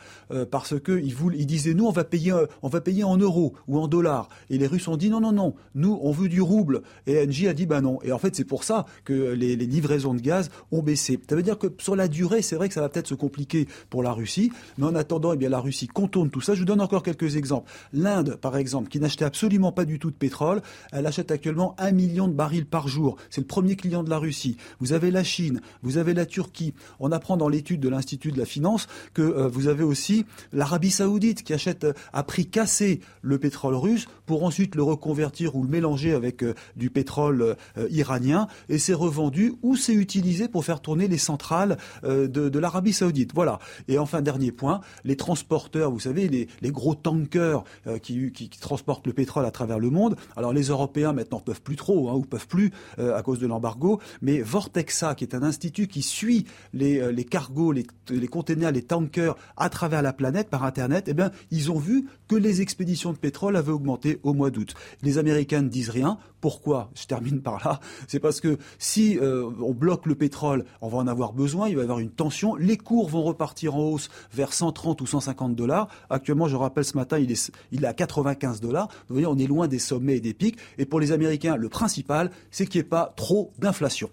parce 0.50 0.78
que 0.80 0.98
ils 0.98 1.14
voulaient, 1.14 1.38
ils 1.38 1.46
disaient 1.46 1.74
nous 1.74 1.86
on 1.86 1.92
va 1.92 2.04
payer, 2.04 2.34
on 2.62 2.68
va 2.68 2.80
payer 2.80 3.04
en 3.04 3.16
euros 3.16 3.54
ou 3.68 3.78
en 3.78 3.88
dollars. 3.88 4.21
Et 4.50 4.58
les 4.58 4.66
Russes 4.66 4.88
ont 4.88 4.96
dit 4.96 5.10
non 5.10 5.20
non 5.20 5.32
non, 5.32 5.54
nous 5.74 5.98
on 6.02 6.12
veut 6.12 6.28
du 6.28 6.40
rouble. 6.40 6.82
Et 7.06 7.22
Engie 7.22 7.48
a 7.48 7.54
dit 7.54 7.66
bah 7.66 7.80
non. 7.80 7.98
Et 8.02 8.12
en 8.12 8.18
fait 8.18 8.34
c'est 8.36 8.44
pour 8.44 8.64
ça 8.64 8.86
que 9.04 9.32
les, 9.32 9.56
livraisons 9.56 10.14
de 10.14 10.20
gaz 10.20 10.50
ont 10.70 10.82
baissé. 10.82 11.18
Ça 11.28 11.36
veut 11.36 11.42
dire 11.42 11.58
que 11.58 11.68
sur 11.78 11.96
la 11.96 12.08
durée, 12.08 12.42
c'est 12.42 12.56
vrai 12.56 12.68
que 12.68 12.74
ça 12.74 12.80
va 12.80 12.88
peut-être 12.88 13.08
se 13.08 13.14
compliquer 13.14 13.66
pour 13.90 14.02
la 14.02 14.12
Russie, 14.12 14.52
mais 14.78 14.86
en 14.86 14.94
attendant, 14.94 15.32
eh 15.32 15.36
bien 15.36 15.48
la 15.48 15.60
Russie 15.60 15.88
contourne 15.88 16.30
tout 16.30 16.40
ça. 16.40 16.54
Je 16.54 16.60
vous 16.60 16.66
donne 16.66 16.80
encore 16.80 17.02
quelques 17.02 17.36
exemples. 17.36 17.70
L'Inde, 17.92 18.36
par 18.40 18.56
exemple, 18.56 18.88
qui 18.88 19.00
n'achetait 19.00 19.24
absolument 19.24 19.72
pas 19.72 19.84
du 19.84 19.98
tout 19.98 20.10
de 20.10 20.16
pétrole, 20.16 20.62
elle 20.92 21.06
achète 21.06 21.30
actuellement 21.30 21.74
un 21.78 21.92
million 21.92 22.28
de 22.28 22.32
barils 22.32 22.66
par 22.66 22.88
jour. 22.88 23.16
C'est 23.30 23.40
le 23.40 23.46
premier 23.46 23.76
client 23.76 24.02
de 24.02 24.10
la 24.10 24.18
Russie. 24.18 24.56
Vous 24.80 24.92
avez 24.92 25.10
la 25.10 25.24
Chine, 25.24 25.60
vous 25.82 25.98
avez 25.98 26.14
la 26.14 26.26
Turquie. 26.26 26.74
On 27.00 27.12
apprend 27.12 27.36
dans 27.36 27.48
l'étude 27.48 27.80
de 27.80 27.88
l'Institut 27.88 28.32
de 28.32 28.38
la 28.38 28.44
Finance 28.44 28.86
que 29.14 29.22
euh, 29.22 29.48
vous 29.48 29.68
avez 29.68 29.84
aussi 29.84 30.24
l'Arabie 30.52 30.90
Saoudite 30.90 31.42
qui 31.42 31.52
achète 31.52 31.84
euh, 31.84 31.92
à 32.12 32.22
prix 32.22 32.46
cassé 32.46 33.00
le 33.22 33.38
pétrole 33.38 33.74
russe 33.74 34.06
pour 34.26 34.44
ensuite 34.44 34.74
le 34.74 34.82
reconvertir 34.82 35.56
ou 35.56 35.62
le 35.62 35.68
mélanger 35.68 36.12
avec 36.12 36.42
euh, 36.42 36.54
du 36.76 36.90
pétrole 36.90 37.56
euh, 37.76 37.88
iranien 37.90 38.46
et 38.68 38.78
c'est 38.78 38.94
revendu 38.94 39.54
ou 39.62 39.76
c'est 39.76 39.94
utilisé 39.94 40.48
pour 40.48 40.64
faire 40.64 40.80
tourner 40.80 41.08
les 41.08 41.18
centrales 41.18 41.78
euh, 42.04 42.28
de, 42.28 42.58
l'Arabie 42.58 42.92
Saoudite. 42.92 43.32
Voilà. 43.34 43.58
Et 43.88 43.98
enfin, 43.98 44.22
dernier 44.22 44.52
point, 44.52 44.80
les 45.04 45.16
transporteurs, 45.16 45.90
vous 45.90 46.00
savez, 46.00 46.28
les, 46.28 46.70
gros 46.70 46.94
tankers 46.94 47.64
euh, 47.86 47.98
qui, 47.98 48.32
transportent 48.60 49.06
le 49.06 49.12
pétrole 49.12 49.44
à 49.44 49.50
travers 49.50 49.78
le 49.78 49.90
monde. 49.90 50.16
Alors 50.36 50.52
les 50.52 50.64
Européens 50.64 51.12
maintenant 51.12 51.40
peuvent 51.40 51.62
plus 51.62 51.76
trop 51.76 52.08
hein, 52.08 52.14
ou 52.14 52.22
peuvent 52.22 52.46
plus 52.46 52.72
euh, 52.98 53.16
à 53.16 53.22
cause 53.22 53.38
de 53.38 53.46
l'embargo, 53.46 54.00
mais 54.20 54.40
Vortexa, 54.40 55.14
qui 55.14 55.24
est 55.24 55.34
un 55.34 55.42
institut 55.42 55.86
qui 55.86 56.02
suit 56.02 56.46
les, 56.72 57.00
euh, 57.00 57.12
les 57.12 57.24
cargos, 57.24 57.72
les, 57.72 57.86
les 58.10 58.28
containers, 58.28 58.72
les 58.72 58.82
tankers 58.82 59.36
à 59.56 59.68
travers 59.68 60.02
la 60.02 60.12
planète 60.12 60.48
par 60.48 60.64
Internet, 60.64 61.04
eh 61.08 61.14
bien, 61.14 61.30
ils 61.50 61.70
ont 61.70 61.78
vu 61.78 62.06
que 62.28 62.36
les 62.36 62.60
expéditions 62.60 63.12
de 63.12 63.18
pétrole 63.18 63.56
avaient 63.56 63.72
augmenté 63.72 64.01
au 64.22 64.34
mois 64.34 64.50
d'août. 64.50 64.74
Les 65.02 65.18
Américains 65.18 65.62
ne 65.62 65.68
disent 65.68 65.90
rien. 65.90 66.18
Pourquoi? 66.40 66.90
Je 66.94 67.06
termine 67.06 67.40
par 67.40 67.64
là. 67.64 67.80
C'est 68.08 68.18
parce 68.20 68.40
que 68.40 68.58
si 68.78 69.18
euh, 69.18 69.50
on 69.60 69.72
bloque 69.72 70.06
le 70.06 70.14
pétrole, 70.14 70.64
on 70.80 70.88
va 70.88 70.98
en 70.98 71.06
avoir 71.06 71.32
besoin, 71.32 71.68
il 71.68 71.76
va 71.76 71.82
y 71.82 71.84
avoir 71.84 72.00
une 72.00 72.10
tension. 72.10 72.56
Les 72.56 72.76
cours 72.76 73.08
vont 73.08 73.22
repartir 73.22 73.76
en 73.76 73.80
hausse 73.80 74.08
vers 74.32 74.52
130 74.52 75.00
ou 75.00 75.06
150 75.06 75.54
dollars. 75.54 75.88
Actuellement, 76.10 76.48
je 76.48 76.56
rappelle 76.56 76.84
ce 76.84 76.96
matin, 76.96 77.18
il 77.18 77.30
est, 77.30 77.50
il 77.70 77.84
est 77.84 77.86
à 77.86 77.94
95 77.94 78.60
dollars. 78.60 78.88
Vous 79.08 79.14
voyez, 79.14 79.26
on 79.26 79.38
est 79.38 79.46
loin 79.46 79.68
des 79.68 79.78
sommets 79.78 80.16
et 80.16 80.20
des 80.20 80.34
pics. 80.34 80.58
Et 80.78 80.86
pour 80.86 81.00
les 81.00 81.12
Américains, 81.12 81.56
le 81.56 81.68
principal, 81.68 82.30
c'est 82.50 82.66
qu'il 82.66 82.80
n'y 82.80 82.86
ait 82.86 82.88
pas 82.88 83.12
trop 83.16 83.52
d'inflation. 83.58 84.10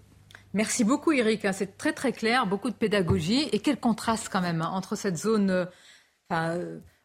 Merci 0.52 0.84
beaucoup, 0.84 1.12
Eric. 1.12 1.44
hein. 1.44 1.52
C'est 1.52 1.76
très 1.78 1.92
très 1.92 2.12
clair, 2.12 2.46
beaucoup 2.46 2.70
de 2.70 2.74
pédagogie. 2.74 3.48
Et 3.52 3.60
quel 3.60 3.78
contraste 3.78 4.28
quand 4.30 4.40
même 4.40 4.62
hein, 4.62 4.70
entre 4.72 4.96
cette 4.96 5.16
zone 5.16 5.50
euh, 5.50 5.64
enfin, 6.28 6.58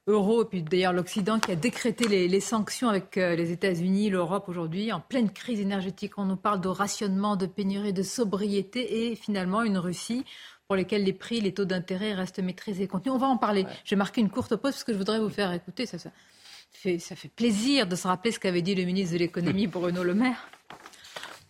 euh, 0.07 0.11
euro 0.13 0.43
et 0.43 0.45
puis 0.45 0.63
d'ailleurs 0.63 0.93
l'Occident 0.93 1.39
qui 1.39 1.51
a 1.51 1.55
décrété 1.55 2.07
les, 2.07 2.27
les 2.27 2.39
sanctions 2.39 2.89
avec 2.89 3.17
euh, 3.17 3.35
les 3.35 3.51
États-Unis, 3.51 4.09
l'Europe 4.09 4.47
aujourd'hui, 4.47 4.91
en 4.91 4.99
pleine 4.99 5.29
crise 5.29 5.59
énergétique. 5.59 6.17
On 6.17 6.25
nous 6.25 6.35
parle 6.35 6.61
de 6.61 6.67
rationnement, 6.67 7.35
de 7.35 7.45
pénurie, 7.45 7.93
de 7.93 8.03
sobriété 8.03 9.11
et 9.11 9.15
finalement 9.15 9.63
une 9.63 9.77
Russie 9.77 10.25
pour 10.67 10.75
lesquels 10.75 11.03
les 11.03 11.13
prix, 11.13 11.41
les 11.41 11.53
taux 11.53 11.65
d'intérêt 11.65 12.13
restent 12.13 12.39
maîtrisés 12.39 12.83
et 12.83 12.87
contenus. 12.87 13.13
On 13.13 13.19
va 13.19 13.27
en 13.27 13.37
parler. 13.37 13.65
J'ai 13.83 13.95
marqué 13.95 14.21
une 14.21 14.29
courte 14.29 14.55
pause 14.55 14.71
parce 14.71 14.83
que 14.83 14.93
je 14.93 14.97
voudrais 14.97 15.19
vous 15.19 15.29
faire 15.29 15.51
écouter 15.51 15.85
ça. 15.85 15.97
ça. 15.99 16.09
ça 16.73 17.15
fait 17.15 17.29
plaisir 17.29 17.87
de 17.87 17.95
se 17.95 18.07
rappeler 18.07 18.31
ce 18.31 18.39
qu'avait 18.39 18.61
dit 18.61 18.75
le 18.75 18.83
ministre 18.83 19.13
de 19.13 19.19
l'économie 19.19 19.67
Bruno 19.67 20.03
Le 20.03 20.15
Maire. 20.15 20.49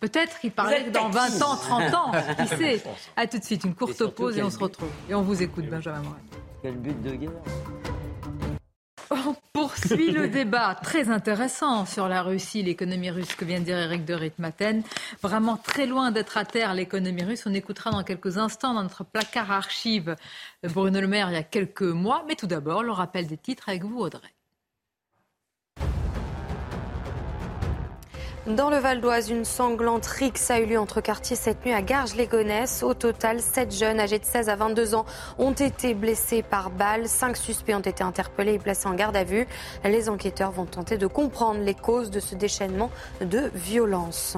Peut-être 0.00 0.38
qu'il 0.40 0.50
parlait 0.50 0.84
que 0.84 0.90
dans 0.90 1.08
20 1.08 1.42
ans, 1.42 1.56
30 1.56 1.94
ans, 1.94 2.12
qui 2.42 2.48
sait 2.48 2.82
À 3.16 3.26
tout 3.26 3.38
de 3.38 3.44
suite, 3.44 3.64
une 3.64 3.74
courte 3.74 4.06
pause 4.08 4.36
et 4.36 4.42
on 4.42 4.50
se 4.50 4.58
retrouve. 4.58 4.90
Et 5.08 5.14
on 5.14 5.22
vous 5.22 5.42
écoute, 5.42 5.66
Benjamin 5.66 6.02
Morin. 6.02 6.18
Quel 6.62 6.76
but 6.76 7.02
de 7.02 7.14
guerre 7.14 7.95
on 9.10 9.36
poursuit 9.52 10.10
le 10.10 10.28
débat 10.28 10.74
très 10.74 11.10
intéressant 11.10 11.86
sur 11.86 12.08
la 12.08 12.22
Russie, 12.22 12.62
l'économie 12.62 13.10
russe, 13.10 13.34
que 13.34 13.44
vient 13.44 13.60
de 13.60 13.64
dire 13.64 13.78
Eric 13.78 14.04
de 14.04 14.14
Ritmaten. 14.14 14.82
Vraiment 15.22 15.56
très 15.56 15.86
loin 15.86 16.10
d'être 16.10 16.36
à 16.36 16.44
terre, 16.44 16.74
l'économie 16.74 17.24
russe. 17.24 17.44
On 17.46 17.54
écoutera 17.54 17.90
dans 17.90 18.02
quelques 18.02 18.38
instants 18.38 18.74
dans 18.74 18.82
notre 18.82 19.04
placard 19.04 19.50
archive 19.50 20.16
Bruno 20.62 21.00
Le 21.00 21.08
Maire 21.08 21.30
il 21.30 21.34
y 21.34 21.38
a 21.38 21.42
quelques 21.42 21.82
mois. 21.82 22.24
Mais 22.28 22.34
tout 22.34 22.46
d'abord, 22.46 22.82
le 22.82 22.92
rappel 22.92 23.26
des 23.26 23.38
titres 23.38 23.68
avec 23.68 23.84
vous, 23.84 23.98
Audrey. 23.98 24.35
Dans 28.46 28.70
le 28.70 28.76
Val 28.76 29.00
d'Oise, 29.00 29.28
une 29.30 29.44
sanglante 29.44 30.06
rixe 30.06 30.52
a 30.52 30.60
eu 30.60 30.66
lieu 30.66 30.78
entre 30.78 31.00
quartiers 31.00 31.34
cette 31.34 31.64
nuit 31.64 31.72
à 31.72 31.82
Garges-les-Gonesse. 31.82 32.84
Au 32.84 32.94
total, 32.94 33.40
sept 33.40 33.74
jeunes 33.74 33.98
âgés 33.98 34.20
de 34.20 34.24
16 34.24 34.48
à 34.48 34.54
22 34.54 34.94
ans 34.94 35.04
ont 35.38 35.50
été 35.50 35.94
blessés 35.94 36.44
par 36.44 36.70
balles. 36.70 37.08
Cinq 37.08 37.36
suspects 37.36 37.74
ont 37.74 37.80
été 37.80 38.04
interpellés 38.04 38.54
et 38.54 38.58
placés 38.60 38.86
en 38.86 38.94
garde 38.94 39.16
à 39.16 39.24
vue. 39.24 39.48
Les 39.82 40.08
enquêteurs 40.08 40.52
vont 40.52 40.64
tenter 40.64 40.96
de 40.96 41.08
comprendre 41.08 41.58
les 41.58 41.74
causes 41.74 42.12
de 42.12 42.20
ce 42.20 42.36
déchaînement 42.36 42.92
de 43.20 43.50
violence. 43.52 44.36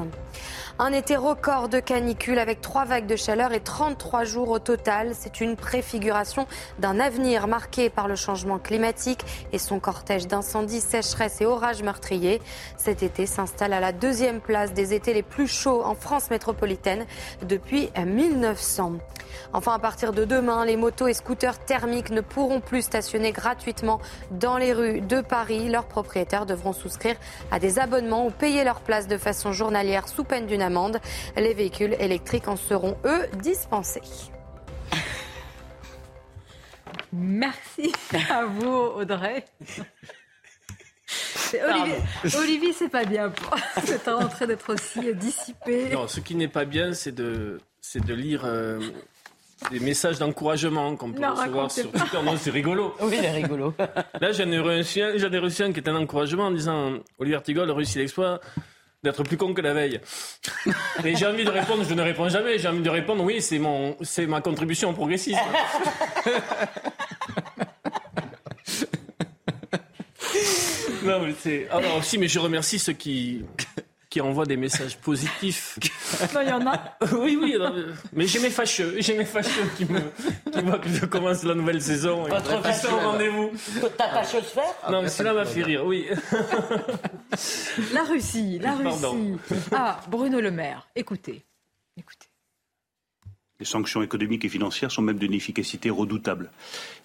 Un 0.81 0.93
été 0.93 1.17
record 1.17 1.69
de 1.69 1.81
canicule 1.81 2.39
avec 2.39 2.61
trois 2.61 2.85
vagues 2.85 3.09
de 3.09 3.17
chaleur 3.17 3.53
et 3.53 3.59
33 3.59 4.23
jours 4.23 4.49
au 4.51 4.61
total. 4.61 5.11
C'est 5.13 5.41
une 5.41 5.57
préfiguration 5.57 6.47
d'un 6.79 7.01
avenir 7.01 7.49
marqué 7.49 7.91
par 7.91 8.07
le 8.07 8.15
changement 8.15 8.61
climatique 8.61 9.25
et 9.53 9.59
son 9.59 9.81
cortège 9.81 10.29
d'incendies, 10.29 10.81
sécheresses 10.81 11.41
et 11.41 11.47
orages 11.47 11.83
meurtriers. 11.83 12.41
Cet 12.77 13.03
été 13.03 13.27
s'installe 13.27 13.73
à 13.73 13.81
la 13.81 13.91
deuxième 13.91 14.41
place 14.41 14.73
des 14.73 14.95
étés 14.95 15.15
les 15.15 15.25
plus 15.25 15.49
chauds 15.49 15.85
en 15.85 15.97
France 15.97 16.31
métropolitaine 16.31 17.07
depuis 17.43 17.91
1900. 17.99 18.99
Enfin, 19.53 19.75
à 19.75 19.79
partir 19.79 20.13
de 20.13 20.25
demain, 20.25 20.65
les 20.65 20.77
motos 20.77 21.09
et 21.09 21.13
scooters 21.13 21.59
thermiques 21.59 22.11
ne 22.11 22.21
pourront 22.21 22.61
plus 22.61 22.83
stationner 22.83 23.33
gratuitement 23.33 24.01
dans 24.31 24.57
les 24.57 24.73
rues 24.73 25.01
de 25.01 25.21
Paris. 25.23 25.69
Leurs 25.69 25.87
propriétaires 25.87 26.47
devront 26.47 26.73
souscrire 26.73 27.17
à 27.51 27.59
des 27.59 27.81
abonnements 27.81 28.27
ou 28.27 28.31
payer 28.31 28.63
leur 28.63 28.81
place 28.81 29.09
de 29.09 29.19
façon 29.19 29.53
journalière 29.53 30.09
sous 30.09 30.25
peine 30.25 30.47
d'une 30.47 30.63
amende. 30.69 30.99
Les 31.37 31.55
véhicules 31.55 31.97
électriques 31.99 32.49
en 32.49 32.57
seront, 32.57 32.97
eux, 33.05 33.27
dispensés. 33.43 34.03
Merci 37.13 37.93
à 38.31 38.45
vous, 38.45 38.77
Audrey. 39.01 39.45
Olivier, 41.55 41.97
Olivier 42.39 42.73
c'est 42.75 42.91
pas 42.91 43.05
bien 43.05 43.31
pour 43.31 43.57
cette 43.85 44.07
rentrée 44.07 44.47
d'être 44.47 44.75
aussi 44.75 45.15
dissipé. 45.15 45.89
Non, 45.91 46.07
ce 46.07 46.21
qui 46.21 46.35
n'est 46.35 46.49
pas 46.49 46.67
bien, 46.67 46.93
c'est 46.93 47.13
de, 47.13 47.59
c'est 47.81 48.05
de 48.05 48.13
lire 48.13 48.43
euh, 48.45 48.79
des 49.71 49.81
messages 49.81 50.19
d'encouragement 50.19 50.95
qu'on 50.97 51.13
peut 51.13 51.27
recevoir 51.27 51.71
sur 51.71 51.91
Twitter. 51.91 52.19
Non, 52.23 52.37
c'est 52.37 52.51
rigolo. 52.51 52.95
Oui, 53.01 53.17
c'est 53.19 53.31
rigolo. 53.31 53.75
Là, 54.21 54.33
j'en 54.33 54.51
ai 54.51 54.59
reçu 54.59 55.01
un, 55.01 55.17
j'en 55.17 55.33
ai 55.33 55.39
reçu 55.39 55.63
un 55.63 55.73
qui 55.73 55.81
est 55.81 55.89
un 55.89 55.97
encouragement 55.97 56.47
en 56.47 56.51
disant 56.51 56.99
Olivier 57.19 57.37
Artigol 57.37 57.71
réussit 57.71 57.97
l'exploit 57.97 58.41
d'être 59.03 59.23
plus 59.23 59.37
con 59.37 59.55
que 59.55 59.61
la 59.61 59.75
veille. 59.75 60.01
Et 61.05 61.15
j'ai 61.17 61.27
envie 61.27 61.45
de 61.45 61.51
répondre, 61.51 61.85
je 61.89 61.95
ne 61.95 62.03
réponds 62.03 62.29
jamais, 62.29 62.59
j'ai 62.59 62.69
envie 62.69 62.83
de 62.83 62.91
répondre 62.91 63.23
oui, 63.25 63.41
c'est 63.41 63.59
mon, 63.59 63.97
c'est 64.03 64.27
ma 64.27 64.41
contribution 64.41 64.93
progressiste. 64.93 65.39
non, 71.05 71.21
mais 71.21 71.35
c'est. 71.39 71.69
Alors, 71.71 71.99
ah 71.99 72.03
si, 72.03 72.19
mais 72.19 72.29
je 72.29 72.39
remercie 72.39 72.79
ceux 72.79 72.93
qui, 72.93 73.45
qui 74.11 74.21
envoie 74.21 74.47
des 74.47 74.57
messages 74.57 74.97
positifs. 74.99 75.79
Non, 76.35 76.41
il 76.41 76.49
y 76.49 76.53
en 76.53 76.67
a. 76.67 76.97
oui, 77.13 77.39
oui. 77.41 77.55
mais 78.15 78.27
j'ai 78.27 78.39
mes 78.41 78.49
fâcheux. 78.49 78.97
J'ai 78.99 79.17
mes 79.17 79.27
fâcheux 79.27 79.69
qui, 79.77 79.85
me, 79.85 80.01
qui 80.51 80.61
voient 80.63 80.79
que 80.79 80.89
je 80.89 81.05
commence 81.05 81.45
la 81.45 81.55
nouvelle 81.55 81.83
saison. 81.83 82.23
Votre 82.23 82.63
fâcheux 82.63 82.89
rendez-vous. 82.89 83.51
Ta 83.97 84.09
fâcheuse 84.09 84.45
faire 84.45 84.91
Non, 84.91 85.03
mais 85.03 85.09
cela 85.09 85.35
m'a 85.35 85.45
fait 85.45 85.63
rire, 85.63 85.85
oui. 85.85 86.07
La 87.93 88.05
Russie, 88.05 88.59
la 88.59 88.75
Russie. 88.75 89.37
Ah, 89.71 90.01
Bruno 90.09 90.41
Le 90.41 90.51
Maire, 90.51 90.89
écoutez. 90.97 91.45
Écoutez. 91.97 92.27
Les 93.61 93.67
sanctions 93.67 94.03
économiques 94.03 94.45
et 94.45 94.49
financières 94.49 94.91
sont 94.91 95.03
même 95.03 95.19
d'une 95.19 95.35
efficacité 95.35 95.91
redoutable. 95.91 96.51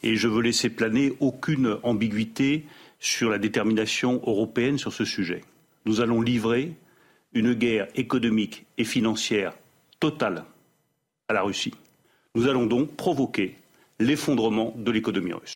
Et 0.01 0.15
je 0.15 0.27
veux 0.27 0.41
laisser 0.41 0.69
planer 0.69 1.13
aucune 1.19 1.77
ambiguïté 1.83 2.65
sur 2.99 3.29
la 3.29 3.37
détermination 3.37 4.21
européenne 4.25 4.77
sur 4.77 4.93
ce 4.93 5.03
sujet. 5.03 5.41
Nous 5.85 5.99
allons 5.99 6.21
livrer 6.21 6.73
une 7.33 7.53
guerre 7.53 7.87
économique 7.95 8.65
et 8.77 8.83
financière 8.83 9.53
totale 9.99 10.45
à 11.27 11.33
la 11.33 11.41
Russie. 11.41 11.73
Nous 12.35 12.47
allons 12.47 12.65
donc 12.65 12.95
provoquer 12.95 13.57
l'effondrement 13.99 14.73
de 14.75 14.91
l'économie 14.91 15.33
russe. 15.33 15.55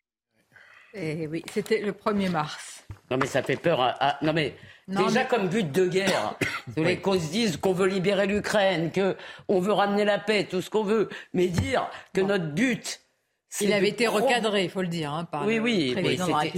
Eh 0.93 1.27
oui, 1.27 1.43
c'était 1.51 1.81
le 1.81 1.91
1er 1.91 2.29
mars. 2.29 2.85
Non 3.11 3.17
mais 3.17 3.25
ça 3.25 3.43
fait 3.43 3.57
peur. 3.57 3.81
À, 3.81 4.17
Non 4.21 4.33
mais 4.33 4.55
déjà 4.87 5.25
comme 5.25 5.47
but 5.47 5.71
de 5.71 5.87
guerre, 5.87 6.35
oui. 6.77 6.99
qu'on 6.99 7.19
se 7.19 7.29
dise 7.29 7.57
qu'on 7.57 7.73
veut 7.73 7.87
libérer 7.87 8.25
l'Ukraine, 8.25 8.91
qu'on 8.91 9.59
veut 9.59 9.73
ramener 9.73 10.05
la 10.05 10.17
paix, 10.17 10.47
tout 10.49 10.61
ce 10.61 10.69
qu'on 10.69 10.83
veut, 10.83 11.09
mais 11.33 11.47
dire 11.47 11.89
que 12.13 12.21
notre 12.21 12.47
but 12.53 13.01
il 13.61 13.73
avait 13.73 13.89
été 13.89 14.07
recadré, 14.07 14.65
il 14.65 14.69
faut 14.69 14.81
le 14.81 14.87
dire, 14.87 15.11
hein, 15.11 15.25
par 15.25 15.45
oui, 15.45 15.59
oui, 15.59 15.95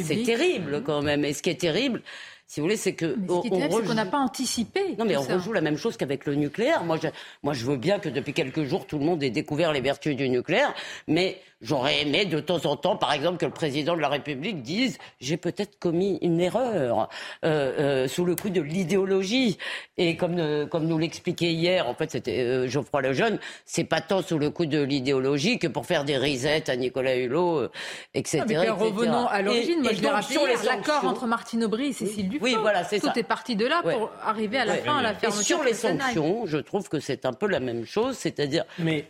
c'est 0.03 0.23
terrible 0.23 0.83
quand 0.83 1.01
même. 1.01 1.23
Et 1.23 1.33
ce 1.33 1.41
qui 1.41 1.49
est 1.49 1.59
terrible, 1.59 2.01
si 2.49 2.59
vous 2.59 2.65
voulez, 2.65 2.77
c'est 2.77 2.93
que. 2.93 3.15
ce 3.15 3.41
qui 3.41 3.47
est 3.47 3.69
qu'on 3.69 3.93
n'a 3.93 4.07
pas 4.07 4.17
anticipé. 4.17 4.95
Non, 4.97 5.05
mais 5.05 5.15
on 5.15 5.21
rejoue 5.21 5.53
la 5.53 5.61
même 5.61 5.77
chose 5.77 5.97
qu'avec 5.97 6.25
le 6.25 6.33
nucléaire. 6.33 6.83
Moi 6.83 6.97
je, 6.99 7.07
moi, 7.43 7.53
je 7.53 7.63
veux 7.63 7.77
bien 7.77 7.99
que 7.99 8.09
depuis 8.09 8.33
quelques 8.33 8.63
jours, 8.63 8.87
tout 8.87 8.97
le 8.97 9.05
monde 9.05 9.21
ait 9.21 9.29
découvert 9.29 9.71
les 9.71 9.81
vertus 9.81 10.15
du 10.15 10.27
nucléaire, 10.29 10.73
mais 11.07 11.39
J'aurais 11.61 12.03
aimé 12.03 12.23
de 12.23 12.39
temps 12.39 12.65
en 12.65 12.77
temps, 12.77 12.95
par 12.95 13.11
exemple, 13.11 13.37
que 13.37 13.45
le 13.45 13.51
président 13.51 13.93
de 13.93 13.99
la 13.99 14.07
République 14.07 14.61
dise 14.61 14.97
j'ai 15.19 15.35
peut-être 15.35 15.77
commis 15.77 16.17
une 16.21 16.39
erreur 16.39 17.09
euh, 17.43 18.05
euh, 18.05 18.07
sous 18.07 18.23
le 18.23 18.35
coup 18.37 18.49
de 18.49 18.61
l'idéologie. 18.61 19.57
Et 19.97 20.15
comme, 20.15 20.39
euh, 20.39 20.65
comme 20.65 20.87
nous 20.87 20.97
l'expliquait 20.97 21.51
hier, 21.51 21.89
en 21.89 21.93
fait, 21.95 22.11
c'était 22.11 22.39
euh, 22.39 22.69
Geoffroy 22.69 23.01
Lejeune, 23.01 23.39
c'est 23.65 23.83
pas 23.83 23.99
tant 23.99 24.21
sous 24.21 24.37
le 24.37 24.49
coup 24.51 24.67
de 24.67 24.81
l'idéologie 24.81 25.59
que 25.59 25.67
pour 25.67 25.85
faire 25.85 26.05
des 26.05 26.15
risettes 26.15 26.69
à 26.69 26.77
Nicolas 26.77 27.17
Hulot, 27.17 27.67
etc. 28.13 28.39
Ah, 28.41 28.45
mais 28.47 28.69
revenons 28.69 29.27
à 29.27 29.41
l'origine. 29.41 29.81
Moi, 29.81 29.91
je 29.91 30.01
l'ai 30.01 30.07
rappelé 30.07 30.37
l'accord 30.63 31.03
entre 31.03 31.27
Martine 31.27 31.65
Aubry 31.65 31.87
et 31.87 31.93
Cécile 31.93 32.29
Oui, 32.41 32.55
voilà, 32.59 32.83
c'est 32.83 32.99
Tout 32.99 33.17
est 33.17 33.23
parti 33.23 33.55
de 33.55 33.65
là 33.65 33.81
pour 33.81 34.11
arriver 34.23 34.57
à 34.57 34.65
la 34.65 34.75
fin 34.75 34.97
à 34.97 35.01
la 35.01 35.15
fermeture. 35.15 35.41
Et 35.41 35.43
sur 35.43 35.63
les 35.63 35.73
sanctions, 35.73 36.45
je 36.45 36.57
trouve 36.57 36.89
que 36.89 36.99
c'est 36.99 37.25
un 37.25 37.33
peu 37.33 37.47
la 37.47 37.59
même 37.59 37.85
chose, 37.85 38.17
c'est-à-dire. 38.17 38.65
Mais 38.77 39.09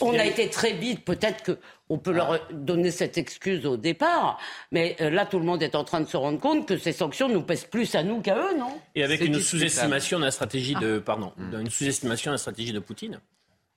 on 0.00 0.18
a 0.18 0.24
été 0.24 0.48
très 0.50 0.72
vite, 0.72 1.04
peut-être 1.04 1.58
qu'on 1.88 1.98
peut 1.98 2.12
leur 2.12 2.46
donner 2.52 2.90
cette 2.90 3.16
excuse 3.18 3.66
au 3.66 3.76
départ, 3.76 4.38
mais 4.70 4.96
euh, 5.00 5.10
là, 5.10 5.26
tout 5.26 5.38
le 5.38 5.44
monde 5.44 5.62
est 5.62 5.74
en 5.74 5.84
train 5.84 6.00
de 6.00 6.06
se 6.06 6.16
rendre 6.16 6.40
compte 6.40 6.68
que 6.68 6.76
ces 6.76 6.92
sanctions 6.92 7.28
nous 7.28 7.42
pèsent 7.42 7.64
plus 7.64 7.94
à 7.94 8.02
nous 8.02 8.20
qu'à 8.20 8.36
eux, 8.36 8.58
non? 8.58 8.78
Et 8.94 9.02
avec 9.02 9.20
une 9.22 9.40
sous-estimation 9.40 10.18
de 10.18 10.24
la 10.24 10.30
stratégie 10.30 10.74
de, 10.74 10.98
ah. 10.98 11.04
pardon, 11.04 11.32
mm. 11.36 11.60
une 11.60 11.70
sous-estimation 11.70 12.30
de 12.30 12.34
la 12.34 12.38
stratégie 12.38 12.72
de 12.72 12.80
Poutine. 12.80 13.20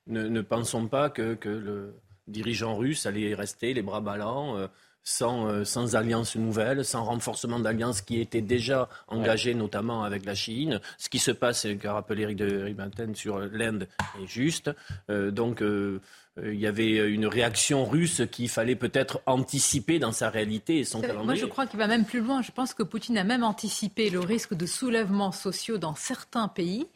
Ne, 0.07 0.41
pensons 0.41 0.87
pas 0.87 1.09
que, 1.09 1.37
le 1.43 1.95
dirigeant 2.27 2.75
russe 2.75 3.05
allait 3.05 3.33
rester 3.33 3.73
les 3.73 3.81
bras 3.81 4.01
ballants. 4.01 4.57
Euh, 4.57 4.67
sans, 5.05 5.47
euh, 5.47 5.63
sans 5.63 5.95
alliance 5.95 6.35
nouvelle, 6.35 6.83
sans 6.83 7.05
renforcement 7.05 7.59
d'alliances 7.59 8.01
qui 8.01 8.19
étaient 8.19 8.41
déjà 8.41 8.89
engagées, 9.07 9.53
notamment 9.53 10.03
avec 10.03 10.25
la 10.25 10.35
Chine. 10.35 10.81
Ce 10.97 11.07
qui 11.09 11.19
se 11.19 11.31
passe, 11.31 11.67
qu'a 11.79 11.93
rappelé 11.93 12.23
Eric 12.23 12.37
de 12.37 12.63
Ribanten 12.63 13.15
sur 13.15 13.39
l'Inde, 13.39 13.87
est 14.21 14.27
juste. 14.27 14.71
Euh, 15.09 15.29
donc, 15.29 15.61
euh, 15.61 16.01
il 16.43 16.59
y 16.59 16.67
avait 16.67 16.97
une 17.07 17.27
réaction 17.27 17.85
russe 17.85 18.23
qu'il 18.29 18.49
fallait 18.49 18.75
peut-être 18.75 19.21
anticiper 19.25 19.99
dans 19.99 20.11
sa 20.11 20.29
réalité 20.29 20.79
et 20.79 20.83
son 20.83 20.99
calendrier. 20.99 21.25
Moi, 21.25 21.35
je 21.35 21.45
crois 21.45 21.65
qu'il 21.65 21.79
va 21.79 21.87
même 21.87 22.03
plus 22.03 22.19
loin. 22.19 22.41
Je 22.41 22.51
pense 22.51 22.73
que 22.73 22.83
Poutine 22.83 23.17
a 23.17 23.23
même 23.23 23.43
anticipé 23.43 24.09
le 24.09 24.19
risque 24.19 24.53
de 24.53 24.65
soulèvements 24.65 25.31
sociaux 25.31 25.77
dans 25.77 25.95
certains 25.95 26.49
pays 26.49 26.87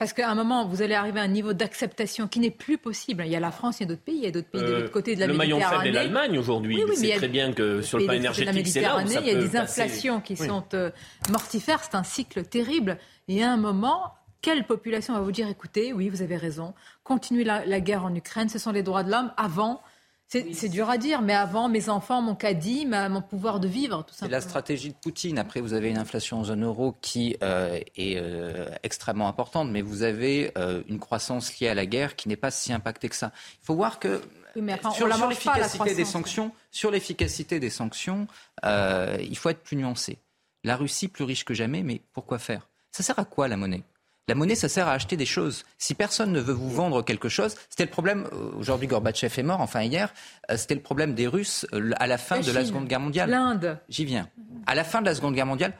parce 0.00 0.14
qu'à 0.14 0.30
un 0.30 0.34
moment, 0.34 0.64
vous 0.64 0.80
allez 0.80 0.94
arriver 0.94 1.20
à 1.20 1.24
un 1.24 1.28
niveau 1.28 1.52
d'acceptation 1.52 2.26
qui 2.26 2.40
n'est 2.40 2.50
plus 2.50 2.78
possible. 2.78 3.22
Il 3.26 3.30
y 3.30 3.36
a 3.36 3.40
la 3.40 3.50
France, 3.50 3.80
il 3.80 3.82
y 3.82 3.84
a 3.84 3.88
d'autres 3.88 4.00
pays, 4.00 4.16
il 4.16 4.24
y 4.24 4.26
a 4.26 4.30
d'autres 4.30 4.48
pays 4.48 4.62
de 4.62 4.66
l'autre 4.66 4.86
euh, 4.86 4.88
côté 4.88 5.14
de 5.14 5.20
la 5.20 5.26
Méditerranée. 5.26 5.52
Le 5.52 5.58
maillon 5.60 5.70
faible 5.70 5.88
est 5.88 5.92
l'Allemagne 5.92 6.38
aujourd'hui. 6.38 6.82
Oui, 6.82 6.96
c'est 6.96 7.16
très 7.16 7.28
bien 7.28 7.52
que 7.52 7.82
sur 7.82 7.98
le 7.98 8.06
plan 8.06 8.14
énergétique, 8.14 8.66
c'est 8.66 8.80
là 8.80 9.04
Il 9.04 9.26
y 9.26 9.30
a 9.30 9.34
des 9.34 9.56
inflations 9.58 10.22
qui 10.22 10.38
sont 10.38 10.64
euh, 10.72 10.90
mortifères. 11.28 11.80
C'est 11.84 11.96
un 11.96 12.02
cycle 12.02 12.44
terrible. 12.44 12.96
Et 13.28 13.44
à 13.44 13.52
un 13.52 13.58
moment, 13.58 14.14
quelle 14.40 14.64
population 14.64 15.12
va 15.12 15.20
vous 15.20 15.32
dire 15.32 15.48
écoutez, 15.48 15.92
oui, 15.92 16.08
vous 16.08 16.22
avez 16.22 16.38
raison, 16.38 16.72
continuez 17.04 17.44
la 17.44 17.80
guerre 17.80 18.06
en 18.06 18.14
Ukraine, 18.14 18.48
ce 18.48 18.58
sont 18.58 18.72
les 18.72 18.82
droits 18.82 19.02
de 19.02 19.10
l'homme. 19.10 19.30
Avant, 19.36 19.82
c'est 20.30 20.68
dur 20.68 20.88
à 20.88 20.96
dire, 20.96 21.22
mais 21.22 21.34
avant, 21.34 21.68
mes 21.68 21.88
enfants, 21.88 22.22
mon 22.22 22.36
caddie, 22.36 22.86
mon 22.86 23.20
pouvoir 23.20 23.58
de 23.58 23.66
vivre, 23.66 24.04
tout 24.04 24.14
simplement. 24.14 24.28
C'est 24.28 24.30
la 24.30 24.40
stratégie 24.40 24.90
de 24.90 24.94
Poutine. 24.94 25.38
Après, 25.38 25.60
vous 25.60 25.72
avez 25.72 25.90
une 25.90 25.98
inflation 25.98 26.38
en 26.38 26.44
zone 26.44 26.64
euro 26.64 26.94
qui 27.00 27.36
euh, 27.42 27.80
est 27.96 28.16
euh, 28.16 28.70
extrêmement 28.84 29.26
importante, 29.26 29.70
mais 29.70 29.82
vous 29.82 30.02
avez 30.02 30.52
euh, 30.56 30.82
une 30.88 31.00
croissance 31.00 31.58
liée 31.58 31.66
à 31.66 31.74
la 31.74 31.84
guerre 31.84 32.14
qui 32.14 32.28
n'est 32.28 32.36
pas 32.36 32.52
si 32.52 32.72
impactée 32.72 33.08
que 33.08 33.16
ça. 33.16 33.32
Il 33.62 33.66
faut 33.66 33.74
voir 33.74 33.98
que 33.98 34.22
sur, 34.94 35.08
l'efficacité 35.08 35.94
des 35.94 36.04
sanctions, 36.04 36.52
sur 36.70 36.92
l'efficacité 36.92 37.58
des 37.58 37.70
sanctions, 37.70 38.28
il 38.64 39.36
faut 39.36 39.48
être 39.48 39.62
plus 39.62 39.76
nuancé. 39.76 40.18
La 40.62 40.76
Russie 40.76 41.08
plus 41.08 41.24
riche 41.24 41.44
que 41.44 41.54
jamais, 41.54 41.82
mais 41.82 42.02
pourquoi 42.12 42.38
faire? 42.38 42.68
Ça 42.92 43.02
sert 43.02 43.18
à 43.18 43.24
quoi 43.24 43.48
la 43.48 43.56
monnaie? 43.56 43.82
La 44.30 44.34
monnaie, 44.36 44.54
ça 44.54 44.68
sert 44.68 44.88
à 44.88 44.92
acheter 44.92 45.16
des 45.16 45.26
choses. 45.26 45.64
Si 45.76 45.94
personne 45.94 46.32
ne 46.32 46.40
veut 46.40 46.52
vous 46.54 46.70
vendre 46.70 47.02
quelque 47.02 47.28
chose, 47.28 47.56
c'était 47.68 47.84
le 47.84 47.90
problème, 47.90 48.28
euh, 48.32 48.50
aujourd'hui 48.58 48.86
Gorbatchev 48.86 49.38
est 49.38 49.42
mort, 49.42 49.60
enfin 49.60 49.82
hier, 49.82 50.12
euh, 50.50 50.56
c'était 50.56 50.76
le 50.76 50.80
problème 50.80 51.14
des 51.14 51.26
Russes 51.26 51.66
euh, 51.74 51.90
à 51.98 52.06
la 52.06 52.16
fin 52.16 52.40
de 52.40 52.50
la 52.52 52.64
Seconde 52.64 52.86
Guerre 52.86 53.00
mondiale. 53.00 53.28
L'Inde. 53.28 53.78
J'y 53.88 54.04
viens. 54.04 54.28
À 54.66 54.74
la 54.74 54.84
fin 54.84 55.00
de 55.00 55.06
la 55.06 55.14
Seconde 55.14 55.34
Guerre 55.34 55.46
mondiale, 55.46 55.72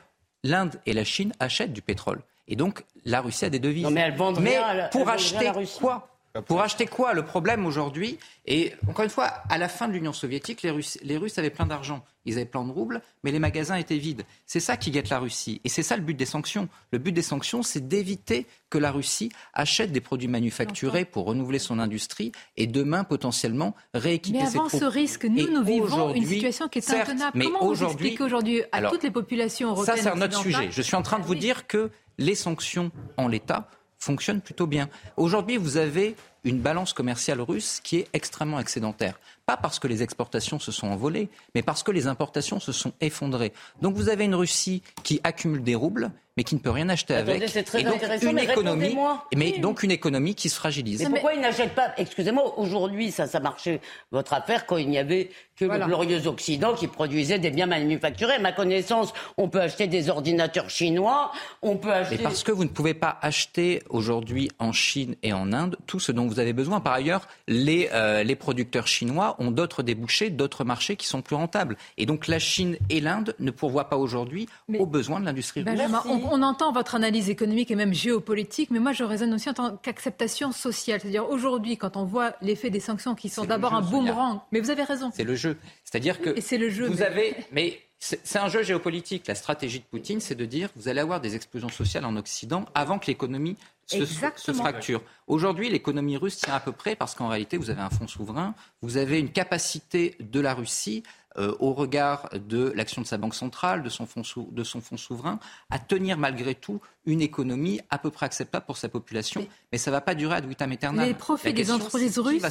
l'Inde 0.43 0.81
et 0.85 0.93
la 0.93 1.05
Chine 1.05 1.33
achètent 1.39 1.73
du 1.73 1.81
pétrole. 1.83 2.21
Et 2.49 2.57
donc, 2.57 2.85
la 3.05 3.21
Russie 3.21 3.45
a 3.45 3.51
des 3.51 3.61
devises. 3.61 3.85
Non, 3.85 3.91
mais 3.93 4.11
Mais 4.41 4.51
rien 4.59 4.63
à 4.65 4.75
la- 4.75 4.89
pour 4.89 5.09
acheter 5.09 5.39
rien 5.39 5.51
à 5.51 5.53
la 5.53 5.59
Russie. 5.61 5.79
quoi? 5.81 6.09
Pour 6.47 6.61
acheter 6.61 6.87
quoi 6.87 7.13
Le 7.13 7.25
problème 7.25 7.67
aujourd'hui, 7.67 8.19
et 8.47 8.73
encore 8.89 9.05
une 9.05 9.11
fois, 9.11 9.25
à 9.49 9.59
la 9.59 9.69
fin 9.69 9.89
de 9.89 9.93
l'Union 9.93 10.13
soviétique, 10.13 10.63
les 10.63 10.71
Russes, 10.71 10.97
les 11.03 11.17
Russes 11.17 11.37
avaient 11.39 11.51
plein 11.51 11.67
d'argent. 11.67 12.05
Ils 12.25 12.35
avaient 12.35 12.45
plein 12.47 12.63
de 12.65 12.71
roubles, 12.71 13.03
mais 13.25 13.33
les 13.33 13.41
magasins 13.41 13.75
étaient 13.77 13.97
vides. 13.99 14.23
C'est 14.47 14.61
ça 14.61 14.77
qui 14.77 14.93
guette 14.93 15.09
la 15.09 15.19
Russie. 15.19 15.61
Et 15.65 15.69
c'est 15.69 15.83
ça 15.83 15.97
le 15.97 16.03
but 16.03 16.15
des 16.15 16.27
sanctions. 16.27 16.69
Le 16.93 16.99
but 16.99 17.11
des 17.13 17.23
sanctions, 17.23 17.63
c'est 17.65 17.89
d'éviter 17.89 18.47
que 18.69 18.79
la 18.79 18.93
Russie 18.93 19.33
achète 19.55 19.91
des 19.91 20.01
produits 20.01 20.29
manufacturés 20.29 21.05
pour 21.05 21.25
renouveler 21.27 21.59
son 21.59 21.79
industrie 21.81 22.31
et 22.57 22.69
demain, 22.69 23.03
potentiellement, 23.03 23.75
rééquiper 23.95 24.39
Mais 24.39 24.47
ses 24.47 24.57
avant 24.59 24.69
troupes. 24.69 24.81
ce 24.81 24.87
risque, 24.87 25.25
nous, 25.25 25.39
Et 25.39 25.51
nous 25.51 25.65
vivons 25.65 26.15
une 26.15 26.25
situation 26.27 26.69
qui 26.69 26.79
est 26.79 26.83
certes, 26.83 27.09
intenable. 27.09 27.33
mais 27.39 27.47
Comment 27.47 27.61
vous 27.65 27.71
aujourd'hui- 27.71 28.07
expliquez 28.09 28.23
aujourd'hui 28.25 28.63
à 28.71 28.77
Alors, 28.77 28.93
toutes 28.93 29.03
les 29.03 29.11
populations 29.11 29.71
européennes 29.71 29.97
ça, 29.97 30.03
c'est 30.03 30.09
un 30.11 30.23
autre 30.23 30.39
occidentales- 30.39 30.63
sujet. 30.67 30.71
Je 30.73 30.83
suis 30.83 30.95
en 30.97 31.03
train 31.03 31.19
de 31.19 31.25
vous 31.25 31.35
dire 31.35 31.67
que 31.67 31.91
les 32.19 32.35
sanctions 32.37 32.93
en 33.17 33.27
l'état 33.27 33.69
fonctionnent 34.01 34.41
plutôt 34.41 34.67
bien. 34.67 34.89
Aujourd'hui, 35.17 35.57
vous 35.59 35.77
avez 35.77 36.17
une 36.43 36.59
balance 36.59 36.93
commerciale 36.93 37.41
russe 37.41 37.81
qui 37.85 37.99
est 37.99 38.09
extrêmement 38.13 38.59
excédentaire. 38.59 39.21
Pas 39.51 39.57
parce 39.57 39.81
que 39.81 39.89
les 39.89 40.01
exportations 40.05 40.61
se 40.61 40.71
sont 40.71 40.87
envolées, 40.87 41.29
mais 41.57 41.63
parce 41.63 41.83
que 41.83 41.91
les 41.91 42.07
importations 42.07 42.61
se 42.61 42.71
sont 42.71 42.93
effondrées. 43.01 43.53
Donc 43.83 43.97
vous 43.97 44.09
avez 44.09 44.25
une 44.27 44.37
Russie 44.37 44.81
qui 45.03 45.21
accumule 45.25 45.65
des 45.65 45.75
roubles, 45.75 46.13
mais 46.37 46.45
qui 46.45 46.55
ne 46.55 46.61
peut 46.61 46.71
rien 46.71 46.89
acheter 46.89 47.15
Attendez, 47.17 47.33
avec. 47.33 47.49
c'est 47.49 47.65
très 47.65 47.81
et 47.81 47.85
donc 47.85 47.97
intéressant, 47.97 48.29
une 48.29 48.37
mais 48.37 48.45
économie, 48.45 48.97
mais 49.37 49.53
Oui. 49.55 49.59
donc 49.61 49.83
une 49.83 49.91
économie 49.91 50.37
qui 50.37 50.49
se 50.49 50.55
fragilise. 50.55 51.03
Mais 51.03 51.09
pourquoi 51.11 51.35
ils 51.35 51.41
n'achètent 51.41 51.75
pas? 51.75 51.93
Excusez-moi, 51.99 52.57
aujourd'hui, 52.61 53.11
ça, 53.11 53.27
ça 53.27 53.41
marchait 53.41 53.81
votre 54.13 54.33
affaire 54.33 54.65
quand 54.67 54.77
il 54.77 54.89
n'y 54.89 54.99
avait 54.99 55.31
que 55.57 55.65
Voilà. 55.67 55.85
le 55.85 55.89
glorieux 55.91 56.27
Occident 56.29 56.73
qui 56.75 56.87
produisait 56.87 57.39
des 57.41 57.51
biens 57.51 57.67
manufacturés. 57.67 58.35
À 58.35 58.39
ma 58.39 58.53
connaissance, 58.53 59.13
on 59.37 59.49
peut 59.49 59.61
acheter 59.61 59.89
des 59.89 60.09
ordinateurs 60.09 60.71
chinois, 60.71 61.33
on 61.61 61.77
peut 61.77 61.93
acheter. 61.93 62.17
Mais 62.19 62.23
parce 62.23 62.45
que 62.45 62.53
vous 62.53 62.65
ne 62.65 62.71
pouvez 62.71 62.95
pas 62.95 63.19
acheter 63.21 63.83
aujourd'hui 63.91 64.49
en 64.61 64.73
Chine 64.73 65.17
et 65.25 65.33
en 65.35 65.53
Inde 65.53 65.77
tout 65.87 65.99
ce 66.01 66.13
dont 66.13 66.27
vous 66.29 66.39
avez 66.39 66.53
besoin. 66.55 66.81
Par 66.81 66.93
ailleurs, 66.95 67.27
les, 67.49 67.91
euh, 67.93 68.23
les 68.23 68.37
producteurs 68.37 68.87
chinois 68.87 69.35
ont 69.41 69.51
d'autres 69.51 69.83
débouchés, 69.83 70.31
d'autres 70.31 70.65
marchés 70.65 70.97
qui 70.97 71.07
sont 71.07 71.23
plus 71.23 71.37
rentables. 71.37 71.77
Et 71.97 72.07
donc 72.07 72.29
la 72.29 72.39
Chine 72.39 72.77
et 72.89 73.01
l'Inde 73.01 73.35
ne 73.39 73.51
pourvoient 73.51 73.89
pas 73.89 73.97
aujourd'hui 73.97 74.49
aux 74.79 74.87
besoins 74.87 75.21
de 75.21 75.25
l'industrie. 75.25 75.63
Benjamin, 75.63 76.03
on, 76.07 76.21
on 76.31 76.43
entend 76.43 76.73
votre 76.73 76.95
analyse 76.95 77.31
économique 77.31 77.71
et 77.71 77.77
même 77.77 77.95
géopolitique, 77.95 78.71
mais 78.71 78.79
moi 78.79 78.93
je 78.93 79.03
raisonne 79.05 79.35
aussi 79.35 79.49
en 79.51 79.55
tant 79.55 79.77
qu'acceptation 79.77 80.53
sociale. 80.53 81.01
C'est-à-dire 81.01 81.29
aujourd'hui, 81.29 81.77
quand 81.77 81.97
on 81.97 82.05
voit 82.05 82.35
l'effet 82.43 82.71
des 82.71 82.81
sanctions 82.81 83.15
qui 83.15 83.29
sont 83.29 83.45
d'abord 83.45 83.71
jeu, 83.71 83.77
un 83.79 83.81
boomerang, 83.81 84.41
mais 84.53 84.61
vous 84.61 84.71
avez 84.71 84.85
raison. 84.85 85.11
C'est 85.15 85.25
le 85.25 85.35
jeu. 85.35 85.57
C'est-à-dire 85.91 86.21
que 86.21 86.41
c'est 86.41 86.59
le 86.59 86.71
jeu. 86.71 86.87
vous 86.87 86.99
mais- 86.99 87.03
avez, 87.03 87.37
mais 87.53 87.81
c'est 87.99 88.39
un 88.39 88.49
jeu 88.49 88.63
géopolitique. 88.63 89.27
La 89.27 89.35
stratégie 89.35 89.81
de 89.81 89.85
Poutine, 89.85 90.21
c'est 90.21 90.35
de 90.35 90.45
dire 90.47 90.71
vous 90.77 90.89
allez 90.89 91.01
avoir 91.01 91.21
des 91.21 91.35
explosions 91.37 91.69
sociales 91.69 92.05
en 92.05 92.17
Occident 92.17 92.65
avant 92.75 92.99
que 92.99 93.07
l'économie 93.07 93.57
se, 93.87 94.05
fracture. 94.53 95.03
Aujourd'hui, 95.27 95.69
l'économie 95.69 96.17
russe 96.17 96.37
tient 96.37 96.55
à 96.55 96.61
peu 96.61 96.73
près 96.73 96.95
parce 96.95 97.15
qu'en 97.15 97.29
réalité, 97.29 97.57
vous 97.57 97.71
avez 97.71 97.81
un 97.81 97.91
fonds 97.91 98.07
souverain, 98.07 98.55
vous 98.83 98.97
avez 98.97 99.19
une 99.19 99.33
capacité 99.33 100.17
de 100.21 100.41
la 100.41 100.55
Russie. 100.55 101.03
Euh, 101.39 101.55
au 101.61 101.73
regard 101.73 102.29
de 102.35 102.73
l'action 102.75 103.03
de 103.03 103.07
sa 103.07 103.17
banque 103.17 103.35
centrale, 103.35 103.83
de 103.83 103.89
son, 103.89 104.05
fonds 104.07 104.25
sou- 104.25 104.49
de 104.51 104.65
son 104.65 104.81
fonds 104.81 104.97
souverain, 104.97 105.39
à 105.71 105.79
tenir 105.79 106.19
malgré 106.19 106.55
tout 106.55 106.81
une 107.07 107.23
économie 107.23 107.81
à 107.89 107.99
peu 107.99 108.11
près 108.11 108.27
acceptable 108.27 108.67
pour 108.67 108.77
sa 108.77 108.89
population. 108.89 109.47
Mais, 109.73 109.79
ça 109.79 109.91
ne 109.91 109.97
va 109.97 110.01
pas 110.01 110.15
durer 110.15 110.35
ad 110.37 110.47
vitam 110.47 110.71
aeternam. 110.73 111.07
Les 111.07 111.15
profits 111.15 111.53
des 111.53 111.71
entreprises 111.73 112.19
russes 112.19 112.43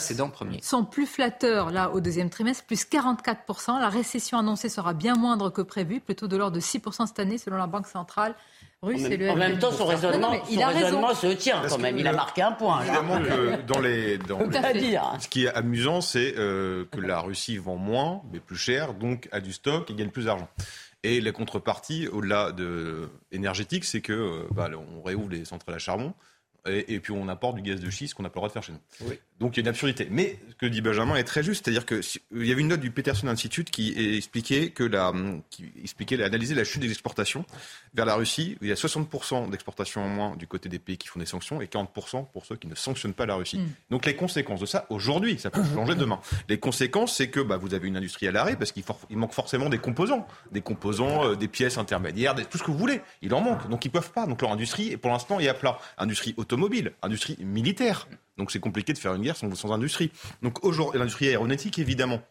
sont 0.63 0.85
plus 0.85 1.05
flatteurs 1.05 1.71
là 1.71 1.91
au 1.91 1.99
deuxième 1.99 2.29
trimestre, 2.29 2.63
plus 2.65 2.85
44%. 2.85 3.79
La 3.79 3.89
récession 3.89 4.37
annoncée 4.39 4.69
sera 4.69 4.93
bien 4.93 5.15
moindre 5.15 5.49
que 5.49 5.61
prévu, 5.61 5.99
plutôt 5.99 6.27
de 6.27 6.37
l'ordre 6.37 6.55
de 6.55 6.61
6% 6.61 7.05
cette 7.07 7.19
année 7.19 7.37
selon 7.37 7.57
la 7.57 7.67
Banque 7.67 7.87
centrale 7.87 8.33
russe. 8.81 9.01
En 9.03 9.05
et 9.05 9.09
même, 9.09 9.19
le 9.19 9.29
en 9.31 9.35
même 9.35 9.51
FMI. 9.51 9.59
temps, 9.59 9.71
son 9.71 9.85
raisonnement, 9.85 10.19
non, 10.19 10.31
mais 10.31 10.41
il 10.49 10.55
son 10.59 10.63
a 10.63 10.67
raisonnement 10.67 11.13
se 11.15 11.27
tient 11.27 11.59
Parce 11.59 11.73
quand 11.73 11.79
même. 11.79 11.97
Il 11.97 12.07
a 12.07 12.13
marqué 12.13 12.41
un 12.41 12.51
point. 12.53 12.79
là. 12.79 12.85
Évidemment 12.85 13.21
que 13.21 13.61
dans 13.67 13.79
les, 13.79 14.17
dans 14.17 14.37
Tout 14.39 14.51
à 14.63 14.71
les- 14.73 14.79
dire. 14.81 15.13
ce 15.19 15.27
qui 15.27 15.45
est 15.45 15.53
amusant, 15.53 16.01
c'est 16.01 16.35
euh, 16.37 16.85
que 16.91 16.99
la 17.01 17.19
Russie 17.19 17.57
vend 17.57 17.75
moins, 17.77 18.21
mais 18.31 18.39
plus 18.39 18.57
cher, 18.57 18.93
donc 18.93 19.27
a 19.31 19.39
du 19.41 19.51
stock 19.53 19.89
et 19.89 19.93
gagne 19.95 20.09
plus 20.09 20.25
d'argent. 20.25 20.47
Et 21.03 21.21
la 21.21 21.31
contrepartie, 21.31 22.07
au-delà 22.09 22.51
de 22.51 23.09
énergétique, 23.31 23.85
c'est 23.85 24.01
que 24.01 24.11
euh, 24.13 24.47
bah, 24.51 24.69
on 24.97 25.01
réouvre 25.01 25.29
les 25.29 25.45
centrales 25.45 25.75
à 25.75 25.79
charbon 25.79 26.13
et, 26.71 26.93
et 26.93 26.99
puis 26.99 27.11
on 27.13 27.27
apporte 27.27 27.55
du 27.55 27.61
gaz 27.61 27.79
de 27.79 27.89
schiste 27.89 28.13
qu'on 28.13 28.23
n'a 28.23 28.29
pas 28.29 28.35
le 28.37 28.39
droit 28.41 28.47
de 28.49 28.53
faire 28.53 28.63
chez 28.63 28.71
nous. 28.73 29.07
Donc 29.39 29.55
il 29.55 29.59
y 29.59 29.61
a 29.61 29.63
une 29.63 29.67
absurdité. 29.69 30.07
Mais 30.11 30.37
ce 30.49 30.55
que 30.55 30.65
dit 30.65 30.81
Benjamin 30.81 31.15
est 31.15 31.23
très 31.23 31.43
juste, 31.43 31.63
c'est-à-dire 31.65 31.85
que 31.85 32.01
si- 32.01 32.19
il 32.35 32.45
y 32.45 32.51
avait 32.51 32.61
une 32.61 32.67
note 32.67 32.79
du 32.81 32.91
Peterson 32.91 33.27
Institute 33.27 33.69
qui 33.71 33.93
expliquait 34.17 34.69
que 34.71 34.83
la, 34.83 35.13
qui 35.49 35.65
expliquait, 35.81 36.21
analysait 36.23 36.55
la 36.55 36.63
chute 36.63 36.81
des 36.81 36.89
exportations 36.89 37.45
vers 37.93 38.05
la 38.05 38.15
Russie. 38.15 38.57
Il 38.61 38.67
y 38.67 38.71
a 38.71 38.75
60% 38.75 39.49
d'exportations 39.49 40.03
en 40.03 40.09
moins 40.09 40.35
du 40.35 40.47
côté 40.47 40.67
des 40.69 40.79
pays 40.79 40.97
qui 40.97 41.07
font 41.07 41.19
des 41.19 41.25
sanctions 41.25 41.61
et 41.61 41.65
40% 41.67 42.27
pour 42.31 42.45
ceux 42.45 42.55
qui 42.55 42.67
ne 42.67 42.75
sanctionnent 42.75 43.13
pas 43.13 43.25
la 43.25 43.35
Russie. 43.35 43.59
Mm. 43.59 43.67
Donc 43.91 44.05
les 44.05 44.15
conséquences 44.15 44.59
de 44.59 44.65
ça, 44.65 44.85
aujourd'hui, 44.89 45.39
ça 45.39 45.49
peut 45.49 45.63
changer 45.73 45.95
demain. 45.95 46.19
Les 46.49 46.59
conséquences, 46.59 47.15
c'est 47.15 47.29
que 47.29 47.39
bah, 47.39 47.57
vous 47.57 47.73
avez 47.73 47.87
une 47.87 47.97
industrie 47.97 48.27
à 48.27 48.31
l'arrêt 48.31 48.55
parce 48.55 48.71
qu'il 48.71 48.83
for- 48.83 48.99
il 49.09 49.17
manque 49.17 49.33
forcément 49.33 49.69
des 49.69 49.77
composants, 49.79 50.27
des 50.51 50.61
composants, 50.61 51.25
euh, 51.25 51.35
des 51.35 51.47
pièces 51.47 51.77
intermédiaires, 51.77 52.35
des- 52.35 52.45
tout 52.45 52.57
ce 52.57 52.63
que 52.63 52.71
vous 52.71 52.77
voulez. 52.77 53.01
Il 53.21 53.33
en 53.33 53.41
manque, 53.41 53.69
donc 53.69 53.85
ils 53.85 53.91
peuvent 53.91 54.11
pas. 54.11 54.25
Donc 54.27 54.41
leur 54.41 54.51
industrie, 54.51 54.97
pour 54.97 55.11
l'instant, 55.11 55.39
est 55.39 55.47
à 55.47 55.53
plat. 55.53 55.79
Industrie 55.97 56.33
automobile, 56.37 56.58
industrie 57.01 57.37
militaire. 57.39 58.07
Donc 58.37 58.51
c'est 58.51 58.59
compliqué 58.59 58.93
de 58.93 58.97
faire 58.97 59.13
une 59.13 59.21
guerre 59.21 59.35
sans, 59.35 59.53
sans 59.55 59.71
industrie. 59.71 60.11
Donc 60.41 60.63
aujourd'hui, 60.63 60.99
l'industrie 60.99 61.27
aéronautique, 61.27 61.79
évidemment. 61.79 62.21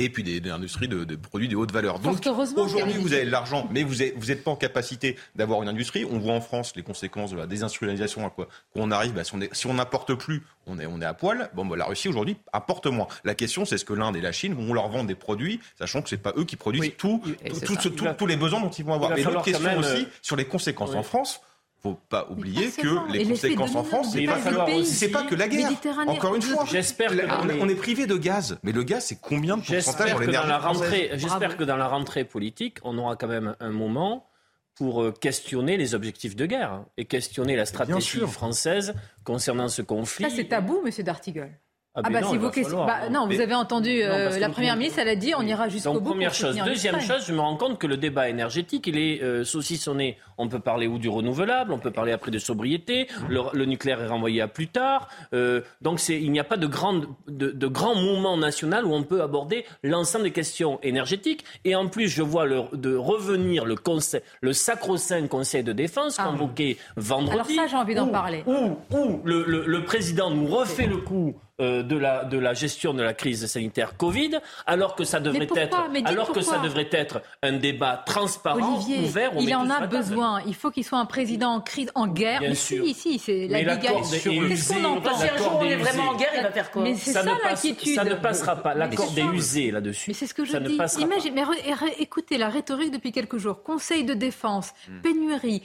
Et 0.00 0.10
puis 0.10 0.22
des, 0.22 0.38
des 0.40 0.50
industries 0.50 0.86
de, 0.86 1.02
de 1.02 1.16
produits 1.16 1.48
de 1.48 1.56
haute 1.56 1.72
valeur. 1.72 1.98
Donc 1.98 2.24
aujourd'hui, 2.56 2.94
vous 3.00 3.12
avez 3.14 3.24
de 3.24 3.30
l'argent, 3.30 3.66
mais 3.72 3.82
vous 3.82 3.96
n'êtes 3.96 4.14
vous 4.16 4.32
pas 4.44 4.52
en 4.52 4.56
capacité 4.56 5.16
d'avoir 5.34 5.60
une 5.60 5.68
industrie. 5.68 6.04
On 6.04 6.20
voit 6.20 6.34
en 6.34 6.40
France 6.40 6.72
les 6.76 6.84
conséquences 6.84 7.32
de 7.32 7.36
la 7.36 7.48
désindustrialisation 7.48 8.24
à 8.24 8.30
quoi 8.30 8.46
qu'on 8.72 8.92
arrive. 8.92 9.12
Bah, 9.14 9.24
si 9.24 9.34
on 9.34 9.40
si 9.50 9.68
n'apporte 9.68 10.14
plus, 10.14 10.44
on 10.68 10.78
est, 10.78 10.86
on 10.86 11.00
est 11.00 11.04
à 11.04 11.14
poil. 11.14 11.50
Bon, 11.54 11.66
bah, 11.66 11.76
la 11.76 11.86
Russie 11.86 12.06
aujourd'hui 12.08 12.36
apporte 12.52 12.86
moins. 12.86 13.08
La 13.24 13.34
question, 13.34 13.64
c'est 13.64 13.74
est-ce 13.74 13.84
que 13.84 13.92
l'Inde 13.92 14.14
et 14.14 14.20
la 14.20 14.30
Chine 14.30 14.54
vont 14.54 14.72
leur 14.72 14.88
vendre 14.88 15.08
des 15.08 15.16
produits, 15.16 15.58
sachant 15.76 16.00
que 16.00 16.08
c'est 16.08 16.16
pas 16.22 16.32
eux 16.36 16.44
qui 16.44 16.54
produisent 16.54 16.92
tout, 16.96 17.20
ce- 17.52 17.88
tous 17.88 18.26
les 18.26 18.36
besoins 18.36 18.60
dont 18.60 18.70
ils 18.70 18.84
vont 18.84 18.94
avoir. 18.94 19.18
Et 19.18 19.24
l'autre 19.24 19.42
question 19.42 19.64
même, 19.64 19.78
aussi 19.78 20.02
euh, 20.02 20.08
sur 20.22 20.36
les 20.36 20.44
conséquences 20.44 20.90
oui. 20.90 20.96
en 20.96 21.02
France. 21.02 21.40
Faut 21.80 21.98
pas 22.08 22.26
oublier 22.28 22.70
pas 22.70 22.82
que 22.82 23.12
les 23.12 23.24
conséquences 23.24 23.76
en 23.76 23.84
France, 23.84 24.12
c'est 24.12 24.24
pas 24.24 24.38
c'est 24.84 25.10
pas 25.10 25.22
que 25.22 25.36
la 25.36 25.46
guerre. 25.46 25.70
Encore 26.06 26.34
une 26.34 26.42
fois, 26.42 26.64
J'espère 26.68 27.10
que 27.10 27.60
on, 27.60 27.68
est 27.68 27.74
privé 27.76 28.06
de 28.06 28.16
gaz, 28.16 28.58
mais 28.64 28.72
le 28.72 28.82
gaz, 28.82 29.06
c'est 29.06 29.20
combien 29.20 29.56
de 29.56 29.62
pourcentage 29.62 29.84
J'espère 29.84 30.06
dans 30.06 30.18
que 30.18 30.24
dans 30.24 30.26
l'énergie 30.26 30.48
la 30.48 30.58
française 30.58 30.82
rentrée, 30.82 31.10
j'espère 31.14 31.56
que 31.56 31.64
dans 31.64 31.76
la 31.76 31.86
rentrée 31.86 32.24
politique, 32.24 32.78
on 32.82 32.98
aura 32.98 33.14
quand 33.16 33.28
même 33.28 33.54
un 33.60 33.70
moment 33.70 34.28
pour 34.74 35.02
euh, 35.02 35.12
questionner 35.12 35.76
les 35.76 35.94
objectifs 35.94 36.36
de 36.36 36.46
guerre 36.46 36.84
et 36.96 37.04
questionner 37.04 37.56
la 37.56 37.66
stratégie 37.66 38.20
française 38.26 38.94
concernant 39.24 39.68
ce 39.68 39.82
conflit. 39.82 40.24
Ça, 40.28 40.34
c'est 40.34 40.44
tabou, 40.48 40.80
monsieur 40.84 41.02
D'Artigol. 41.02 41.50
Ah, 41.98 42.02
Ah 42.04 42.10
bah 42.10 42.20
non, 42.20 42.28
si 42.28 42.34
il 42.34 42.38
vous 42.38 42.44
va 42.46 42.50
question- 42.52 42.78
falloir, 42.86 43.00
bah, 43.00 43.08
non, 43.10 43.26
vous 43.26 43.40
avez 43.40 43.54
entendu 43.54 44.02
euh, 44.02 44.38
la 44.38 44.48
première 44.50 44.76
ministre, 44.76 44.98
elle 45.00 45.08
a 45.08 45.16
dit 45.16 45.32
on 45.36 45.42
ira 45.42 45.68
jusqu'au 45.68 45.94
bout. 46.00 46.10
première 46.10 46.32
chose. 46.34 46.56
Deuxième 46.64 47.00
chose, 47.00 47.24
je 47.26 47.32
me 47.32 47.40
rends 47.40 47.56
compte 47.56 47.78
que 47.78 47.86
le 47.86 47.96
débat 47.96 48.28
énergétique, 48.28 48.86
il 48.86 48.98
est 48.98 49.22
euh, 49.22 49.44
saucissonné. 49.44 50.16
On 50.38 50.48
peut 50.48 50.60
parler 50.60 50.86
ou 50.86 50.98
du 50.98 51.08
renouvelable, 51.08 51.72
on 51.72 51.78
peut 51.80 51.90
parler 51.90 52.12
après 52.12 52.30
de 52.30 52.38
sobriété, 52.38 53.08
le, 53.28 53.40
le 53.52 53.64
nucléaire 53.64 54.00
est 54.00 54.06
renvoyé 54.06 54.40
à 54.40 54.46
plus 54.48 54.68
tard. 54.68 55.08
Euh, 55.34 55.62
donc 55.82 55.98
c'est, 55.98 56.20
il 56.20 56.30
n'y 56.30 56.38
a 56.38 56.44
pas 56.44 56.56
de, 56.56 56.66
grande, 56.68 57.08
de, 57.26 57.50
de 57.50 57.66
grand 57.66 57.96
mouvement 57.96 58.36
national 58.36 58.84
où 58.86 58.92
on 58.94 59.02
peut 59.02 59.20
aborder 59.22 59.64
l'ensemble 59.82 60.24
des 60.24 60.30
questions 60.30 60.78
énergétiques. 60.84 61.44
Et 61.64 61.74
en 61.74 61.88
plus, 61.88 62.06
je 62.08 62.22
vois 62.22 62.46
le, 62.46 62.62
de 62.72 62.94
revenir 62.94 63.64
le, 63.64 63.74
conseil, 63.74 64.20
le 64.40 64.52
sacro-saint 64.52 65.26
Conseil 65.26 65.64
de 65.64 65.72
défense 65.72 66.16
Ah. 66.20 66.26
convoqué 66.30 66.78
vendredi. 66.96 67.54
Alors 67.58 67.66
ça, 67.66 67.66
j'ai 67.66 67.76
envie 67.76 67.94
d'en 67.96 68.06
où- 68.08 68.12
parler. 68.12 68.44
Où, 68.46 68.76
où 68.96 69.20
le, 69.24 69.42
le- 69.44 69.66
le 69.66 69.84
président 69.84 70.30
nous 70.30 70.46
refait 70.46 70.86
le 70.86 70.98
coup 70.98 71.34
euh, 71.60 71.82
de, 71.82 71.96
la, 71.96 72.24
de 72.24 72.38
la 72.38 72.54
gestion 72.54 72.94
de 72.94 73.02
la 73.02 73.14
crise 73.14 73.46
sanitaire 73.46 73.96
Covid, 73.96 74.38
alors 74.66 74.94
que 74.94 75.04
ça 75.04 75.18
devrait 75.20 75.46
pourquoi 75.46 75.62
être, 75.64 75.76
alors 76.04 76.32
que 76.32 76.40
ça 76.40 76.58
devrait 76.58 76.88
être 76.92 77.20
un 77.42 77.52
débat 77.52 78.02
transparent, 78.06 78.76
Olivier, 78.76 79.04
ouvert. 79.08 79.30
on 79.34 79.40
il 79.40 79.54
en 79.54 79.68
a 79.70 79.80
table. 79.80 79.96
besoin. 79.96 80.40
Il 80.46 80.54
faut 80.54 80.70
qu'il 80.70 80.84
soit 80.84 80.98
un 80.98 81.06
président 81.06 81.50
en 81.50 81.60
crise, 81.60 81.90
en 81.94 82.06
guerre. 82.06 82.40
Bien 82.40 82.50
Mais 82.50 82.54
sûr. 82.54 82.84
si, 82.84 82.94
si, 82.94 83.18
c'est 83.18 83.48
la 83.48 83.76
Qu'est-ce 83.76 84.28
est 84.28 84.80
qu'on 84.80 84.84
entend 84.84 85.16
Si 85.16 85.28
un 85.28 85.36
jour 85.36 85.58
on 85.60 85.64
est 85.64 85.76
vraiment 85.76 86.10
en 86.10 86.16
guerre, 86.16 86.30
il 86.36 86.42
va 86.42 86.50
faire 86.52 86.70
quoi 86.70 86.82
Mais 86.82 86.94
c'est 86.94 87.12
ça, 87.12 87.22
l'inquiétude. 87.22 87.94
Ça 87.94 88.04
ne 88.04 88.14
passera 88.14 88.56
pas. 88.56 88.74
L'accord 88.74 89.12
est 89.16 89.22
usé 89.34 89.70
là-dessus. 89.70 90.04
Mais 90.08 90.14
c'est 90.14 90.26
ce 90.26 90.34
que 90.34 90.44
je 90.44 90.52
ça 90.52 90.60
ne 90.60 90.68
dis. 90.68 90.76
passera 90.76 91.02
Imagine, 91.02 91.34
mais 91.34 91.42
re- 91.42 91.74
re- 91.74 91.94
écoutez 91.98 92.38
la 92.38 92.48
rhétorique 92.48 92.92
depuis 92.92 93.12
quelques 93.12 93.38
jours. 93.38 93.62
Conseil 93.62 94.04
de 94.04 94.14
défense, 94.14 94.72
Hmm. 94.88 95.00
pénurie, 95.02 95.62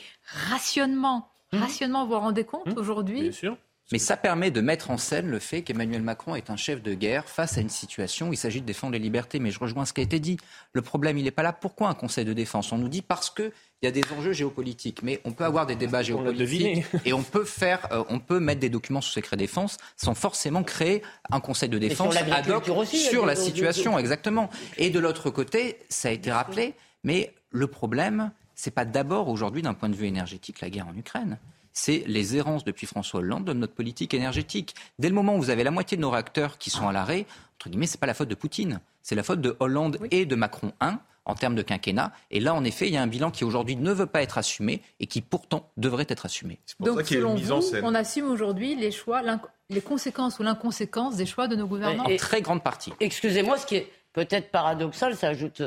rationnement. 0.50 1.30
Rationnement, 1.52 2.06
vous 2.06 2.14
vous 2.14 2.20
rendez 2.20 2.44
compte 2.46 2.68
aujourd'hui 2.78 3.22
Bien 3.22 3.32
sûr. 3.32 3.58
Mais 3.94 4.00
ça 4.00 4.18
permet 4.18 4.50
de 4.50 4.60
mettre 4.60 4.90
en 4.90 4.98
scène 4.98 5.28
le 5.28 5.38
fait 5.38 5.62
qu'Emmanuel 5.62 6.02
Macron 6.02 6.34
est 6.34 6.50
un 6.50 6.56
chef 6.56 6.82
de 6.82 6.96
guerre 6.96 7.30
face 7.30 7.60
à 7.60 7.62
une 7.62 7.70
situation 7.70 8.30
où 8.30 8.34
il 8.34 8.38
s'agit 8.38 8.60
de 8.60 8.66
défendre 8.66 8.94
les 8.94 9.00
libertés. 9.00 9.38
Mais 9.38 9.52
je 9.52 9.60
rejoins 9.60 9.86
ce 9.86 9.94
qui 9.94 10.02
a 10.02 10.04
été 10.04 10.20
dit. 10.20 10.38
Le 10.72 10.82
problème, 10.82 11.20
il 11.20 11.26
n'est 11.26 11.30
pas 11.30 11.44
là. 11.44 11.54
Pourquoi 11.54 11.90
un 11.90 11.94
Conseil 11.94 12.26
de 12.26 12.34
défense 12.34 12.72
On 12.72 12.80
nous 12.80 12.90
dit 12.90 13.04
parce 13.04 13.30
qu'il 13.30 13.52
y 13.84 13.86
a 13.86 13.92
des 13.92 14.02
enjeux 14.18 14.34
géopolitiques. 14.34 15.04
Mais 15.04 15.22
on 15.26 15.32
peut 15.32 15.44
avoir 15.44 15.68
des 15.68 15.76
débats 15.76 16.02
géopolitiques 16.02 16.84
et 17.06 17.14
on 17.14 17.22
peut 17.22 17.44
faire, 17.44 17.88
euh, 17.92 18.04
on 18.10 18.18
peut 18.18 18.40
mettre 18.40 18.62
des 18.62 18.70
documents 18.70 19.00
sous 19.00 19.12
secret 19.12 19.38
défense 19.38 19.78
sans 19.96 20.16
forcément 20.16 20.64
créer 20.64 21.04
un 21.30 21.40
Conseil 21.40 21.70
de 21.70 21.78
défense 21.78 22.16
ad 22.16 22.50
hoc 22.50 22.66
sur 22.88 23.28
la 23.28 23.36
situation, 23.36 24.00
exactement. 24.00 24.50
Et 24.78 24.90
de 24.90 24.98
l'autre 24.98 25.30
côté, 25.30 25.78
ça 25.90 26.08
a 26.08 26.12
été 26.14 26.32
rappelé, 26.32 26.74
mais 27.04 27.32
le 27.52 27.68
problème, 27.68 28.32
c'est 28.56 28.72
pas 28.74 28.86
d'abord 28.86 29.30
aujourd'hui 29.30 29.62
d'un 29.62 29.76
point 29.76 29.90
de 29.90 29.96
vue 29.96 30.08
énergétique 30.08 30.62
la 30.62 30.72
guerre 30.72 30.88
en 30.88 30.98
Ukraine 30.98 31.38
c'est 31.74 32.04
les 32.08 32.38
errances 32.38 32.64
depuis 32.64 32.88
François 32.88 33.20
Hollande 33.20 33.46
de 33.46 33.54
notre 33.54 33.74
politique 33.74 34.14
énergétique. 34.14 34.76
Dès 35.00 35.10
le 35.10 35.16
moment 35.16 35.36
où 35.36 35.42
vous 35.42 35.50
avez 35.50 35.64
la 35.64 35.72
moitié 35.72 35.98
de 35.98 36.02
nos 36.02 36.12
réacteurs 36.12 36.58
qui 36.58 36.70
sont 36.70 36.88
à 36.88 36.94
l'arrêt, 36.94 37.26
entre 37.56 37.70
guillemets, 37.70 37.88
c'est 37.88 38.00
pas 38.00 38.08
la 38.08 38.14
faute 38.14 38.30
de 38.30 38.36
Poutine, 38.36 38.80
c'est 39.02 39.16
la 39.16 39.24
faute 39.24 39.42
de 39.42 39.56
Hollande 39.60 39.98
et 40.12 40.26
de 40.26 40.36
Macron 40.36 40.72
1 40.80 41.00
en 41.26 41.36
termes 41.36 41.56
de 41.56 41.62
quinquennat. 41.62 42.12
Et 42.32 42.40
là, 42.40 42.54
en 42.54 42.64
effet, 42.64 42.88
il 42.88 42.94
y 42.94 42.98
a 42.98 43.02
un 43.02 43.08
bilan 43.08 43.32
qui 43.32 43.44
aujourd'hui 43.44 43.76
ne 43.76 43.92
veut 43.92 44.06
pas 44.06 44.22
être 44.22 44.38
assumé 44.38 44.82
et 45.00 45.08
qui 45.08 45.22
pourtant 45.22 45.72
devrait 45.78 46.06
être 46.10 46.26
assumé. 46.26 46.60
Donc, 46.80 47.02
selon 47.04 47.36
vous, 47.36 47.52
on 47.84 47.96
assume 47.96 48.30
aujourd'hui 48.30 48.76
les 48.76 48.92
choix, 48.92 49.22
les 49.70 49.82
conséquences 49.82 50.40
ou 50.40 50.44
l'inconséquence 50.44 51.16
des 51.16 51.26
choix 51.26 51.48
de 51.48 51.56
nos 51.56 51.68
gouvernants 51.68 52.06
En 52.06 52.18
très 52.18 52.42
grande 52.42 52.64
partie. 52.64 52.94
Excusez-moi, 53.00 53.58
ce 53.58 53.66
qui 53.66 53.76
est 53.76 53.92
peut-être 54.12 54.52
paradoxal, 54.52 55.16
ça 55.16 55.30
ajoute, 55.30 55.62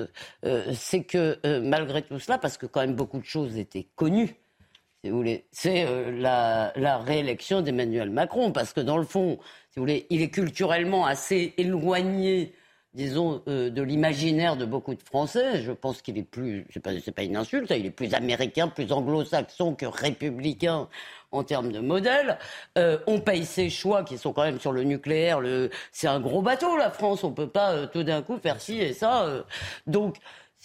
euh, 0.44 0.72
c'est 0.74 1.04
que 1.04 1.38
euh, 1.44 1.60
malgré 1.62 2.02
tout 2.02 2.18
cela, 2.18 2.38
parce 2.38 2.56
que 2.58 2.66
quand 2.66 2.80
même 2.80 2.94
beaucoup 2.94 3.18
de 3.18 3.24
choses 3.24 3.56
étaient 3.56 3.88
connues, 3.96 4.36
c'est 5.50 5.84
euh, 5.86 6.10
la, 6.12 6.98
réélection 6.98 7.62
d'Emmanuel 7.62 8.10
Macron, 8.10 8.52
parce 8.52 8.72
que 8.72 8.80
dans 8.80 8.96
le 8.96 9.04
fond, 9.04 9.38
si 9.70 9.78
vous 9.78 9.82
voulez, 9.82 10.06
il 10.10 10.22
est 10.22 10.30
culturellement 10.30 11.06
assez 11.06 11.54
éloigné, 11.58 12.54
disons, 12.94 13.42
euh, 13.48 13.70
de 13.70 13.82
l'imaginaire 13.82 14.56
de 14.56 14.64
beaucoup 14.64 14.94
de 14.94 15.02
Français. 15.02 15.62
Je 15.62 15.72
pense 15.72 16.02
qu'il 16.02 16.18
est 16.18 16.22
plus, 16.22 16.66
c'est 16.72 16.80
pas, 16.80 16.90
pas 17.14 17.22
une 17.22 17.36
insulte, 17.36 17.70
hein, 17.70 17.76
il 17.78 17.86
est 17.86 17.90
plus 17.90 18.14
américain, 18.14 18.68
plus 18.68 18.92
anglo-saxon 18.92 19.74
que 19.74 19.86
républicain 19.86 20.88
en 21.32 21.42
termes 21.44 21.72
de 21.72 21.80
modèle. 21.80 22.38
Euh, 22.78 22.98
on 23.06 23.20
paye 23.20 23.44
ses 23.44 23.68
choix 23.68 24.04
qui 24.04 24.16
sont 24.18 24.32
quand 24.32 24.44
même 24.44 24.60
sur 24.60 24.72
le 24.72 24.84
nucléaire. 24.84 25.40
c'est 25.92 26.08
un 26.08 26.20
gros 26.20 26.42
bateau, 26.42 26.76
la 26.76 26.90
France. 26.90 27.24
On 27.24 27.32
peut 27.32 27.48
pas 27.48 27.86
tout 27.88 28.04
d'un 28.04 28.22
coup 28.22 28.38
faire 28.38 28.60
ci 28.60 28.78
et 28.78 28.92
ça. 28.92 29.44
donc 29.86 30.16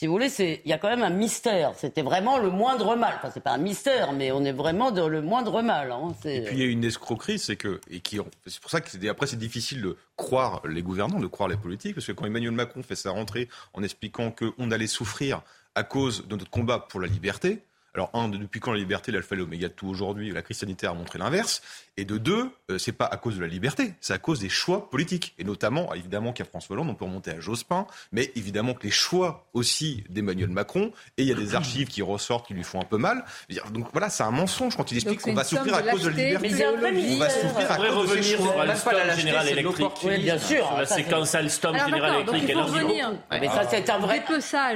si 0.01 0.07
vous 0.07 0.13
voulez, 0.13 0.31
il 0.39 0.67
y 0.67 0.73
a 0.73 0.79
quand 0.79 0.89
même 0.89 1.03
un 1.03 1.11
mystère. 1.11 1.73
C'était 1.77 2.01
vraiment 2.01 2.39
le 2.39 2.49
moindre 2.49 2.95
mal. 2.95 3.13
Enfin, 3.17 3.29
c'est 3.31 3.43
pas 3.43 3.51
un 3.51 3.59
mystère, 3.59 4.13
mais 4.13 4.31
on 4.31 4.43
est 4.43 4.51
vraiment 4.51 4.89
dans 4.89 5.07
le 5.07 5.21
moindre 5.21 5.61
mal. 5.61 5.91
Hein. 5.91 6.15
Et 6.25 6.41
puis 6.41 6.55
il 6.55 6.59
y 6.59 6.63
a 6.63 6.65
une 6.65 6.83
escroquerie, 6.83 7.37
c'est 7.37 7.55
que 7.55 7.79
et 7.87 7.99
qui, 7.99 8.17
c'est 8.47 8.59
pour 8.59 8.71
ça 8.71 8.81
que 8.81 9.07
après 9.07 9.27
c'est 9.27 9.37
difficile 9.37 9.83
de 9.83 9.97
croire 10.15 10.63
les 10.67 10.81
gouvernants, 10.81 11.19
de 11.19 11.27
croire 11.27 11.49
les 11.49 11.55
politiques, 11.55 11.93
parce 11.93 12.07
que 12.07 12.13
quand 12.13 12.25
Emmanuel 12.25 12.51
Macron 12.51 12.81
fait 12.81 12.95
sa 12.95 13.11
rentrée 13.11 13.47
en 13.75 13.83
expliquant 13.83 14.31
qu'on 14.31 14.71
allait 14.71 14.87
souffrir 14.87 15.43
à 15.75 15.83
cause 15.83 16.25
de 16.27 16.35
notre 16.35 16.49
combat 16.49 16.79
pour 16.79 16.99
la 16.99 17.05
liberté, 17.05 17.61
alors, 17.93 18.09
un, 18.13 18.29
depuis 18.29 18.61
quand 18.61 18.71
la 18.71 18.79
liberté, 18.79 19.11
l'alpha 19.11 19.35
et 19.35 19.37
l'oméga 19.37 19.67
de 19.67 19.73
tout 19.73 19.87
aujourd'hui? 19.87 20.31
La 20.31 20.41
crise 20.41 20.59
sanitaire 20.59 20.91
a 20.91 20.93
montré 20.93 21.19
l'inverse. 21.19 21.61
Et 21.97 22.05
de 22.05 22.17
deux, 22.17 22.49
euh, 22.69 22.77
c'est 22.77 22.93
pas 22.93 23.05
à 23.05 23.17
cause 23.17 23.35
de 23.35 23.41
la 23.41 23.47
liberté, 23.47 23.93
c'est 23.99 24.13
à 24.13 24.17
cause 24.17 24.39
des 24.39 24.49
choix 24.49 24.89
politiques. 24.89 25.33
Et 25.37 25.43
notamment, 25.43 25.93
évidemment, 25.93 26.31
qu'il 26.31 26.45
y 26.45 26.47
a 26.47 26.49
François 26.49 26.73
Hollande, 26.75 26.89
on 26.89 26.95
peut 26.95 27.05
remonter 27.05 27.31
à 27.31 27.39
Jospin, 27.39 27.85
mais 28.11 28.31
évidemment 28.35 28.73
que 28.73 28.83
les 28.83 28.91
choix 28.91 29.45
aussi 29.53 30.03
d'Emmanuel 30.09 30.49
Macron, 30.49 30.91
et 31.17 31.23
il 31.23 31.27
y 31.27 31.31
a 31.31 31.35
des 31.35 31.53
archives 31.53 31.87
qui 31.87 32.01
ressortent 32.01 32.47
qui 32.47 32.53
lui 32.53 32.63
font 32.63 32.79
un 32.81 32.85
peu 32.85 32.97
mal. 32.97 33.25
Donc 33.71 33.87
voilà, 33.91 34.09
c'est 34.09 34.23
un 34.23 34.31
mensonge 34.31 34.77
quand 34.77 34.91
il 34.91 34.97
explique 34.97 35.21
qu'on 35.21 35.33
va 35.33 35.43
souffrir 35.43 35.75
à 35.75 35.81
cause 35.83 36.03
de 36.03 36.09
la 36.09 36.15
liberté. 36.15 36.65
On 36.65 37.17
va 37.17 37.29
souffrir 37.29 37.71
à 37.71 37.77
cause 37.77 37.87
revenir 37.87 38.23
sur 38.23 38.59
Alstom 38.59 38.93
Général 39.17 39.47
Electric. 39.49 39.87
Bien 40.21 40.37
sûr. 40.37 40.65
Sur 40.65 40.77
la 40.77 40.85
séquence 40.85 41.35
Alstom 41.35 41.77
Général 41.77 42.15
Electric 42.15 42.49
et 42.49 42.53
revenir. 42.53 43.11
Mais 43.31 43.47
ça, 43.47 43.67
c'est 43.69 43.89
un 43.89 43.99
vrai 43.99 44.23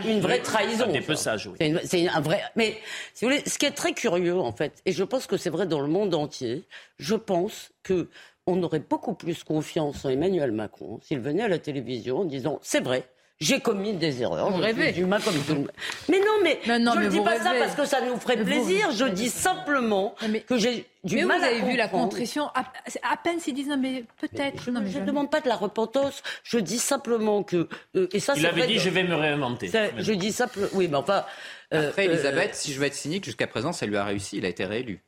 une 0.05 0.21
vraie 0.21 0.39
trahison. 0.39 0.91
Dépeçage, 0.91 1.47
oui. 1.47 1.75
C'est 1.85 2.07
un 2.07 2.21
vrai. 2.21 2.43
Mais 2.55 2.77
si 3.13 3.25
vous 3.25 3.31
voulez, 3.31 3.43
ce 3.47 3.57
qui 3.57 3.65
est 3.65 3.71
très 3.71 3.93
curieux 3.93 4.37
en 4.37 4.51
fait, 4.51 4.81
et 4.85 4.91
je 4.91 5.03
pense 5.03 5.27
que 5.27 5.37
c'est 5.37 5.49
vrai 5.49 5.65
dans 5.65 5.81
le 5.81 5.87
monde 5.87 6.13
entier, 6.13 6.65
je 7.05 7.15
pense 7.15 7.71
que 7.83 8.09
on 8.47 8.61
aurait 8.63 8.79
beaucoup 8.79 9.13
plus 9.13 9.43
confiance 9.43 10.05
en 10.05 10.09
Emmanuel 10.09 10.51
Macron 10.51 10.99
s'il 11.03 11.19
venait 11.19 11.43
à 11.43 11.47
la 11.47 11.59
télévision 11.59 12.19
en 12.19 12.25
disant 12.25 12.59
c'est 12.63 12.83
vrai, 12.83 13.07
j'ai 13.39 13.59
commis 13.59 13.93
des 13.93 14.21
erreurs. 14.21 14.49
Vous 14.49 14.61
rêvez. 14.61 14.97
Humain 14.97 15.19
comme 15.19 15.37
tout 15.43 15.67
Mais 16.09 16.19
non, 16.19 16.37
mais, 16.41 16.59
je 16.65 16.71
ne 16.71 17.09
dis 17.09 17.19
pas 17.19 17.37
ça 17.37 17.53
parce 17.59 17.75
que 17.75 17.85
ça 17.85 18.01
nous 18.01 18.17
ferait 18.17 18.37
plaisir. 18.37 18.91
Je 18.91 19.05
dis 19.05 19.29
simplement 19.29 20.15
que 20.47 20.57
j'ai 20.57 20.87
du 21.03 21.17
mais 21.17 21.25
mal 21.25 21.39
vous 21.39 21.45
avez 21.45 21.61
vu 21.61 21.75
la 21.75 21.87
contrition. 21.87 22.47
À, 22.55 22.63
à 23.03 23.17
peine 23.17 23.39
s'ils 23.39 23.53
disent 23.53 23.67
non, 23.67 23.77
mais 23.77 24.05
peut-être. 24.19 24.63
Je 24.63 24.71
ne 24.71 25.05
demande 25.05 25.29
pas 25.29 25.41
de 25.41 25.49
la 25.49 25.57
repentance. 25.57 26.23
Je 26.43 26.57
dis 26.57 26.79
simplement 26.79 27.43
que. 27.43 27.67
Euh, 27.95 28.07
et 28.13 28.19
ça, 28.19 28.33
Il 28.37 28.45
avait 28.47 28.67
dit 28.67 28.79
je 28.79 28.89
vais 28.89 29.03
me 29.03 29.15
réinventer. 29.15 29.69
Je 29.97 30.13
dis 30.13 30.31
simplement. 30.31 30.67
Oui, 30.73 30.87
mais 30.87 30.97
enfin. 30.97 31.25
Euh, 31.73 31.89
Après, 31.89 32.05
Elisabeth, 32.05 32.51
euh, 32.51 32.53
si 32.55 32.73
je 32.73 32.79
veux 32.79 32.85
être 32.85 32.95
cynique, 32.95 33.25
jusqu'à 33.25 33.47
présent, 33.47 33.73
ça 33.73 33.85
lui 33.85 33.97
a 33.97 34.05
réussi. 34.05 34.37
Il 34.37 34.45
a 34.45 34.49
été 34.49 34.65
réélu 34.65 35.01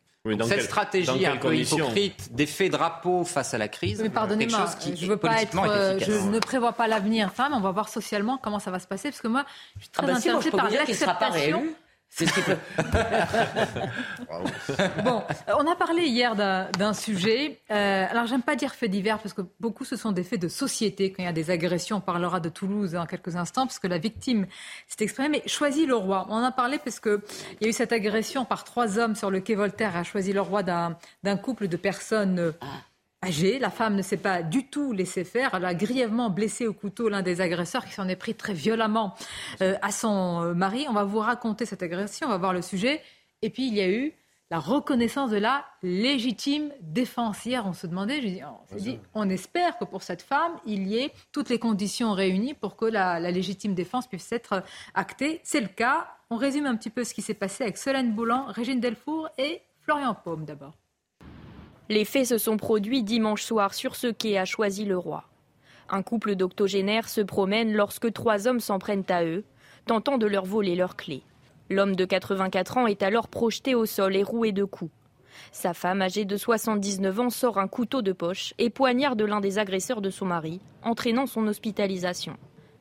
cette 0.43 0.63
stratégie 0.63 1.25
un 1.25 1.37
peu 1.37 1.55
hypocrite 1.55 2.33
d'effet 2.33 2.69
drapeau 2.69 3.23
face 3.23 3.53
à 3.53 3.57
la 3.57 3.67
crise, 3.67 4.01
mais 4.01 4.09
pardonnez-moi, 4.09 4.65
je 4.95 5.05
veux 5.05 5.17
pas 5.17 5.41
être, 5.41 5.57
euh, 5.57 5.99
je 5.99 6.11
ne 6.11 6.39
prévois 6.39 6.73
pas 6.73 6.87
l'avenir 6.87 7.31
femme. 7.31 7.53
On 7.53 7.61
va 7.61 7.71
voir 7.71 7.89
socialement 7.89 8.37
comment 8.37 8.59
ça 8.59 8.71
va 8.71 8.79
se 8.79 8.87
passer, 8.87 9.09
parce 9.09 9.21
que 9.21 9.27
moi, 9.27 9.45
je 9.77 9.83
suis 9.83 9.89
très 9.89 10.03
ah 10.03 10.07
bah 10.07 10.17
intéressée 10.17 10.51
par 10.51 10.69
l'acceptation. 10.69 11.63
C'est 12.09 12.25
ce 12.25 12.33
qui 12.33 12.41
peut. 12.41 12.57
bon, 15.03 15.23
on 15.59 15.71
a 15.71 15.75
parlé 15.75 16.03
hier 16.03 16.35
d'un 16.35 16.93
sujet. 16.93 17.61
Euh, 17.69 18.05
alors, 18.09 18.25
j'aime 18.25 18.41
pas 18.41 18.55
dire 18.55 18.73
faits 18.73 18.89
divers 18.89 19.19
parce 19.19 19.33
que 19.33 19.41
beaucoup 19.59 19.85
ce 19.85 19.95
sont 19.95 20.11
des 20.11 20.23
faits 20.23 20.41
de 20.41 20.47
société. 20.47 21.11
Quand 21.11 21.21
il 21.21 21.25
y 21.25 21.29
a 21.29 21.33
des 21.33 21.51
agressions, 21.51 21.97
on 21.97 22.01
parlera 22.01 22.39
de 22.39 22.49
Toulouse 22.49 22.95
en 22.95 23.05
quelques 23.05 23.35
instants 23.35 23.67
parce 23.67 23.79
que 23.79 23.87
la 23.87 23.97
victime 23.97 24.47
s'est 24.87 25.03
exprimée. 25.03 25.29
Mais 25.29 25.47
choisis 25.47 25.85
le 25.85 25.95
roi. 25.95 26.25
On 26.29 26.35
en 26.35 26.43
a 26.43 26.51
parlé 26.51 26.79
parce 26.79 26.99
que 26.99 27.23
il 27.59 27.63
y 27.63 27.67
a 27.67 27.69
eu 27.69 27.73
cette 27.73 27.91
agression 27.91 28.45
par 28.45 28.63
trois 28.63 28.97
hommes 28.97 29.15
sur 29.15 29.29
le 29.29 29.39
quai 29.39 29.55
Voltaire 29.55 29.95
à 29.95 30.03
choisi 30.03 30.33
le 30.33 30.41
roi 30.41 30.63
d'un 30.63 31.37
couple 31.37 31.67
de 31.67 31.77
personnes. 31.77 32.53
Âgée. 33.23 33.57
La 33.57 33.71
femme 33.71 33.95
ne 33.95 34.01
s'est 34.01 34.17
pas 34.17 34.43
du 34.43 34.67
tout 34.67 34.91
laissée 34.91 35.23
faire. 35.23 35.55
Elle 35.55 35.65
a 35.65 35.73
grièvement 35.73 36.29
blessé 36.29 36.67
au 36.67 36.73
couteau 36.73 37.09
l'un 37.09 37.23
des 37.23 37.41
agresseurs 37.41 37.85
qui 37.85 37.93
s'en 37.93 38.07
est 38.07 38.15
pris 38.15 38.35
très 38.35 38.53
violemment 38.53 39.15
euh, 39.61 39.75
à 39.81 39.91
son 39.91 40.43
euh, 40.43 40.53
mari. 40.53 40.85
On 40.87 40.93
va 40.93 41.03
vous 41.03 41.19
raconter 41.19 41.65
cette 41.65 41.81
agression, 41.81 42.27
on 42.27 42.29
va 42.29 42.37
voir 42.37 42.53
le 42.53 42.61
sujet. 42.61 43.01
Et 43.41 43.49
puis 43.49 43.67
il 43.67 43.73
y 43.73 43.81
a 43.81 43.89
eu 43.89 44.13
la 44.49 44.59
reconnaissance 44.59 45.31
de 45.31 45.37
la 45.37 45.65
légitime 45.81 46.71
défense. 46.81 47.45
Hier, 47.45 47.65
on 47.65 47.73
se 47.73 47.87
demandait, 47.87 48.21
je 48.21 48.27
dis, 48.27 48.41
on 48.43 48.75
dit, 48.75 48.99
on 49.13 49.29
espère 49.29 49.77
que 49.77 49.83
pour 49.83 50.03
cette 50.03 50.21
femme, 50.21 50.53
il 50.65 50.87
y 50.87 50.97
ait 50.97 51.11
toutes 51.31 51.49
les 51.49 51.59
conditions 51.59 52.13
réunies 52.13 52.53
pour 52.53 52.77
que 52.77 52.85
la, 52.85 53.19
la 53.19 53.31
légitime 53.31 53.73
défense 53.73 54.07
puisse 54.07 54.31
être 54.31 54.63
actée. 54.93 55.41
C'est 55.43 55.59
le 55.59 55.67
cas. 55.67 56.07
On 56.29 56.37
résume 56.37 56.65
un 56.65 56.75
petit 56.75 56.89
peu 56.89 57.03
ce 57.03 57.13
qui 57.13 57.21
s'est 57.21 57.33
passé 57.33 57.63
avec 57.63 57.77
Solène 57.77 58.13
Boulan, 58.13 58.45
Régine 58.47 58.79
Delfour 58.79 59.27
et 59.37 59.61
Florian 59.81 60.13
Paume 60.13 60.45
d'abord. 60.45 60.73
Les 61.89 62.03
faits 62.03 62.25
se 62.25 62.37
sont 62.37 62.57
produits 62.57 63.01
dimanche 63.01 63.43
soir 63.43 63.73
sur 63.73 63.95
ce 63.95 64.07
quai 64.07 64.37
a 64.37 64.45
choisi 64.45 64.83
le 64.83 64.97
roi. 64.97 65.23
Un 65.89 66.03
couple 66.03 66.35
d'octogénaires 66.35 67.07
se 67.07 67.21
promène 67.21 67.71
lorsque 67.71 68.11
trois 68.11 68.47
hommes 68.47 68.59
s'en 68.59 68.77
prennent 68.77 69.05
à 69.09 69.23
eux, 69.23 69.45
tentant 69.85 70.17
de 70.17 70.27
leur 70.27 70.45
voler 70.45 70.75
leurs 70.75 70.97
clés. 70.97 71.23
L'homme 71.69 71.95
de 71.95 72.03
84 72.03 72.77
ans 72.77 72.87
est 72.87 73.03
alors 73.03 73.29
projeté 73.29 73.73
au 73.73 73.85
sol 73.85 74.15
et 74.17 74.23
roué 74.23 74.51
de 74.51 74.65
coups. 74.65 74.91
Sa 75.51 75.73
femme, 75.73 76.01
âgée 76.01 76.25
de 76.25 76.35
79 76.35 77.19
ans, 77.21 77.29
sort 77.29 77.57
un 77.57 77.67
couteau 77.67 78.01
de 78.01 78.11
poche 78.11 78.53
et 78.57 78.69
poignarde 78.69 79.21
l'un 79.21 79.39
des 79.39 79.57
agresseurs 79.57 80.01
de 80.01 80.09
son 80.09 80.25
mari, 80.25 80.59
entraînant 80.83 81.25
son 81.25 81.47
hospitalisation. 81.47 82.35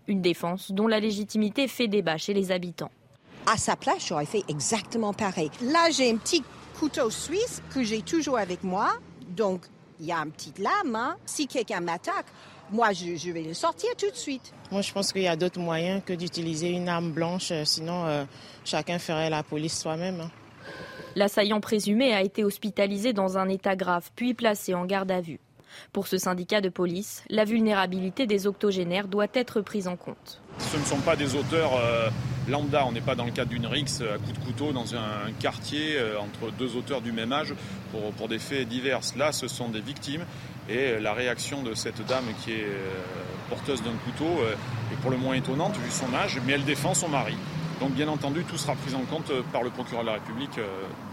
Une 0.08 0.20
défense 0.20 0.72
dont 0.72 0.88
la 0.88 1.00
légitimité 1.00 1.68
fait 1.68 1.88
débat 1.88 2.16
chez 2.16 2.34
les 2.34 2.50
habitants. 2.50 2.90
À 3.46 3.56
sa 3.56 3.76
place, 3.76 4.08
j'aurais 4.08 4.26
fait 4.26 4.42
exactement 4.48 5.12
pareil. 5.12 5.50
Là, 5.62 5.90
j'ai 5.90 6.10
un 6.10 6.16
petit 6.16 6.42
couteau 6.78 7.10
suisse 7.10 7.62
que 7.74 7.82
j'ai 7.82 8.02
toujours 8.02 8.38
avec 8.38 8.62
moi. 8.62 8.92
Donc, 9.28 9.62
il 10.00 10.06
y 10.06 10.12
a 10.12 10.18
une 10.18 10.30
petite 10.30 10.58
lame. 10.58 10.94
Hein. 10.94 11.16
Si 11.24 11.46
quelqu'un 11.46 11.80
m'attaque, 11.80 12.26
moi, 12.70 12.92
je, 12.92 13.30
vais 13.32 13.42
le 13.42 13.54
sortir 13.54 13.90
tout 13.96 14.10
de 14.10 14.16
suite. 14.16 14.52
Moi, 14.70 14.82
je 14.82 14.92
pense 14.92 15.12
qu'il 15.12 15.22
y 15.22 15.28
a 15.28 15.36
d'autres 15.36 15.60
moyens 15.60 16.02
que 16.04 16.12
d'utiliser 16.12 16.70
une 16.70 16.88
arme 16.88 17.12
blanche. 17.12 17.50
Euh, 17.52 17.64
sinon, 17.64 18.06
euh, 18.06 18.24
chacun 18.64 18.98
ferait 18.98 19.30
la 19.30 19.42
police 19.42 19.78
soi-même. 19.78 20.20
Hein. 20.20 20.30
L'assaillant 21.14 21.60
présumé 21.60 22.12
a 22.12 22.22
été 22.22 22.44
hospitalisé 22.44 23.12
dans 23.12 23.38
un 23.38 23.48
état 23.48 23.76
grave, 23.76 24.10
puis 24.16 24.34
placé 24.34 24.74
en 24.74 24.84
garde 24.84 25.10
à 25.10 25.20
vue. 25.20 25.40
Pour 25.92 26.06
ce 26.06 26.18
syndicat 26.18 26.60
de 26.60 26.68
police, 26.68 27.24
la 27.28 27.44
vulnérabilité 27.44 28.26
des 28.26 28.46
octogénaires 28.46 29.08
doit 29.08 29.26
être 29.34 29.60
prise 29.60 29.88
en 29.88 29.96
compte. 29.96 30.40
Ce 30.58 30.76
ne 30.76 30.84
sont 30.84 31.00
pas 31.00 31.16
des 31.16 31.34
auteurs 31.34 31.74
euh, 31.74 32.08
lambda, 32.48 32.84
on 32.86 32.92
n'est 32.92 33.00
pas 33.00 33.14
dans 33.14 33.24
le 33.24 33.30
cadre 33.30 33.50
d'une 33.50 33.66
rixe 33.66 34.00
à 34.00 34.18
coup 34.18 34.32
de 34.32 34.38
couteau 34.38 34.72
dans 34.72 34.94
un 34.94 35.32
quartier 35.38 35.96
euh, 35.96 36.18
entre 36.18 36.50
deux 36.52 36.76
auteurs 36.76 37.02
du 37.02 37.12
même 37.12 37.32
âge 37.32 37.54
pour, 37.92 38.12
pour, 38.12 38.28
des 38.28 38.38
faits 38.38 38.66
divers. 38.68 39.00
Là, 39.16 39.32
ce 39.32 39.48
sont 39.48 39.68
des 39.68 39.80
victimes 39.80 40.24
et 40.68 40.98
la 40.98 41.12
réaction 41.12 41.62
de 41.62 41.74
cette 41.74 42.04
dame 42.06 42.24
qui 42.42 42.52
est 42.52 42.64
euh, 42.64 42.94
porteuse 43.50 43.82
d'un 43.82 43.96
couteau 44.04 44.42
est 44.92 44.96
pour 45.02 45.10
le 45.10 45.16
moins 45.16 45.34
étonnante 45.34 45.76
vu 45.76 45.90
son 45.90 46.12
âge, 46.14 46.40
mais 46.46 46.54
elle 46.54 46.64
défend 46.64 46.94
son 46.94 47.08
mari. 47.08 47.36
Donc 47.80 47.92
bien 47.92 48.08
entendu, 48.08 48.42
tout 48.44 48.56
sera 48.56 48.74
pris 48.74 48.94
en 48.94 49.02
compte 49.02 49.30
par 49.52 49.62
le 49.62 49.70
procureur 49.70 50.02
de 50.02 50.08
la 50.08 50.14
République 50.14 50.58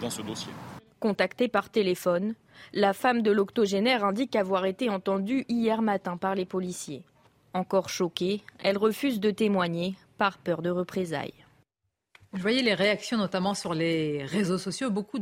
dans 0.01 0.09
ce 0.09 0.21
dossier. 0.21 0.51
Contacté 0.99 1.49
par 1.49 1.69
téléphone, 1.69 2.33
La 2.71 2.93
femme 2.93 3.21
de 3.21 3.31
l'octogénaire 3.31 4.05
indique 4.05 4.35
avoir 4.35 4.65
été 4.65 4.89
entendue 4.89 5.45
hier 5.49 5.81
matin 5.81 6.17
par 6.17 6.35
les 6.35 6.45
policiers. 6.45 7.03
Encore 7.53 7.89
choquée, 7.89 8.41
elle 8.63 8.77
refuse 8.77 9.19
de 9.19 9.31
témoigner 9.31 9.95
par 10.17 10.37
peur 10.37 10.61
de 10.61 10.69
représailles. 10.69 11.33
Je 12.33 12.41
voyais 12.41 12.63
les 12.63 12.73
réactions, 12.73 13.17
notamment 13.17 13.53
sur 13.53 13.73
les 13.73 14.23
réseaux 14.25 14.57
sociaux, 14.57 14.89
beaucoup 14.89 15.19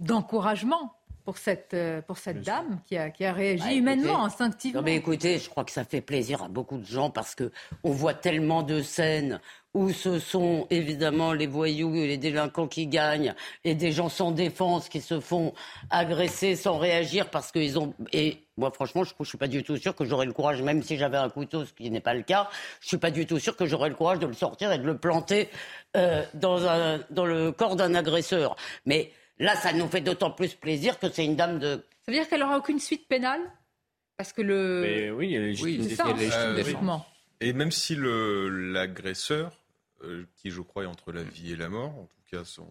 d'encouragement 0.00 0.94
pour 1.26 1.38
cette, 1.38 1.74
euh, 1.74 2.00
pour 2.02 2.18
cette 2.18 2.40
dame 2.42 2.78
qui 2.86 2.96
a, 2.96 3.10
qui 3.10 3.24
a 3.24 3.32
réagi 3.32 3.64
Bah, 3.64 3.72
humainement, 3.74 4.04
écoutez, 4.12 4.24
instinctivement. 4.26 4.80
Non 4.80 4.84
mais 4.84 4.94
écoutez, 4.94 5.38
je 5.40 5.50
crois 5.50 5.64
que 5.64 5.72
ça 5.72 5.84
fait 5.84 6.00
plaisir 6.00 6.44
à 6.44 6.48
beaucoup 6.48 6.78
de 6.78 6.86
gens 6.86 7.10
parce 7.10 7.34
que 7.34 7.50
on 7.82 7.90
voit 7.90 8.14
tellement 8.14 8.62
de 8.62 8.80
scènes 8.80 9.40
où 9.74 9.90
ce 9.90 10.20
sont 10.20 10.68
évidemment 10.70 11.32
les 11.32 11.48
voyous 11.48 11.94
et 11.96 12.06
les 12.06 12.16
délinquants 12.16 12.68
qui 12.68 12.86
gagnent 12.86 13.34
et 13.64 13.74
des 13.74 13.90
gens 13.90 14.08
sans 14.08 14.30
défense 14.30 14.88
qui 14.88 15.00
se 15.00 15.18
font 15.18 15.52
agresser 15.90 16.54
sans 16.54 16.78
réagir 16.78 17.28
parce 17.28 17.50
qu'ils 17.50 17.76
ont 17.76 17.92
et 18.12 18.38
moi 18.56 18.70
franchement 18.70 19.02
je, 19.02 19.12
je 19.20 19.24
suis 19.24 19.36
pas 19.36 19.48
du 19.48 19.64
tout 19.64 19.76
sûr 19.76 19.94
que 19.96 20.04
j'aurais 20.04 20.26
le 20.26 20.32
courage 20.32 20.62
même 20.62 20.82
si 20.82 20.96
j'avais 20.96 21.18
un 21.18 21.28
couteau 21.28 21.64
ce 21.64 21.72
qui 21.72 21.90
n'est 21.90 22.00
pas 22.00 22.14
le 22.14 22.22
cas 22.22 22.48
je 22.80 22.88
suis 22.88 22.96
pas 22.98 23.10
du 23.10 23.26
tout 23.26 23.38
sûr 23.40 23.54
que 23.56 23.66
j'aurais 23.66 23.90
le 23.90 23.96
courage 23.96 24.20
de 24.20 24.26
le 24.26 24.32
sortir 24.32 24.72
et 24.72 24.78
de 24.78 24.86
le 24.86 24.96
planter 24.96 25.50
euh, 25.96 26.24
dans 26.34 26.66
un 26.66 27.00
dans 27.10 27.26
le 27.26 27.52
corps 27.52 27.76
d'un 27.76 27.94
agresseur 27.94 28.56
mais 28.86 29.10
Là, 29.38 29.54
ça 29.56 29.72
nous 29.72 29.86
fait 29.88 30.00
d'autant 30.00 30.30
plus 30.30 30.54
plaisir 30.54 30.98
que 30.98 31.10
c'est 31.10 31.24
une 31.24 31.36
dame 31.36 31.58
de. 31.58 31.84
Ça 32.02 32.12
veut 32.12 32.14
dire 32.14 32.28
qu'elle 32.28 32.40
n'aura 32.40 32.58
aucune 32.58 32.78
suite 32.78 33.06
pénale 33.08 33.40
Parce 34.16 34.32
que 34.32 34.40
le. 34.42 34.80
Mais 34.82 35.10
oui, 35.10 35.26
il 35.28 35.32
y 35.32 35.36
a 35.36 35.40
la 35.40 35.46
légitime 35.46 35.82
hein, 36.00 36.14
Euh. 36.32 36.98
Et 37.40 37.52
même 37.52 37.70
si 37.70 37.94
le- 37.94 38.48
l'agresseur, 38.72 39.52
euh, 40.04 40.24
qui 40.36 40.50
je 40.50 40.60
crois 40.62 40.84
est 40.84 40.86
entre 40.86 41.12
la 41.12 41.22
vie 41.22 41.52
et 41.52 41.56
la 41.56 41.68
mort, 41.68 41.90
en 41.90 42.04
tout 42.06 42.36
cas 42.36 42.44
son 42.44 42.66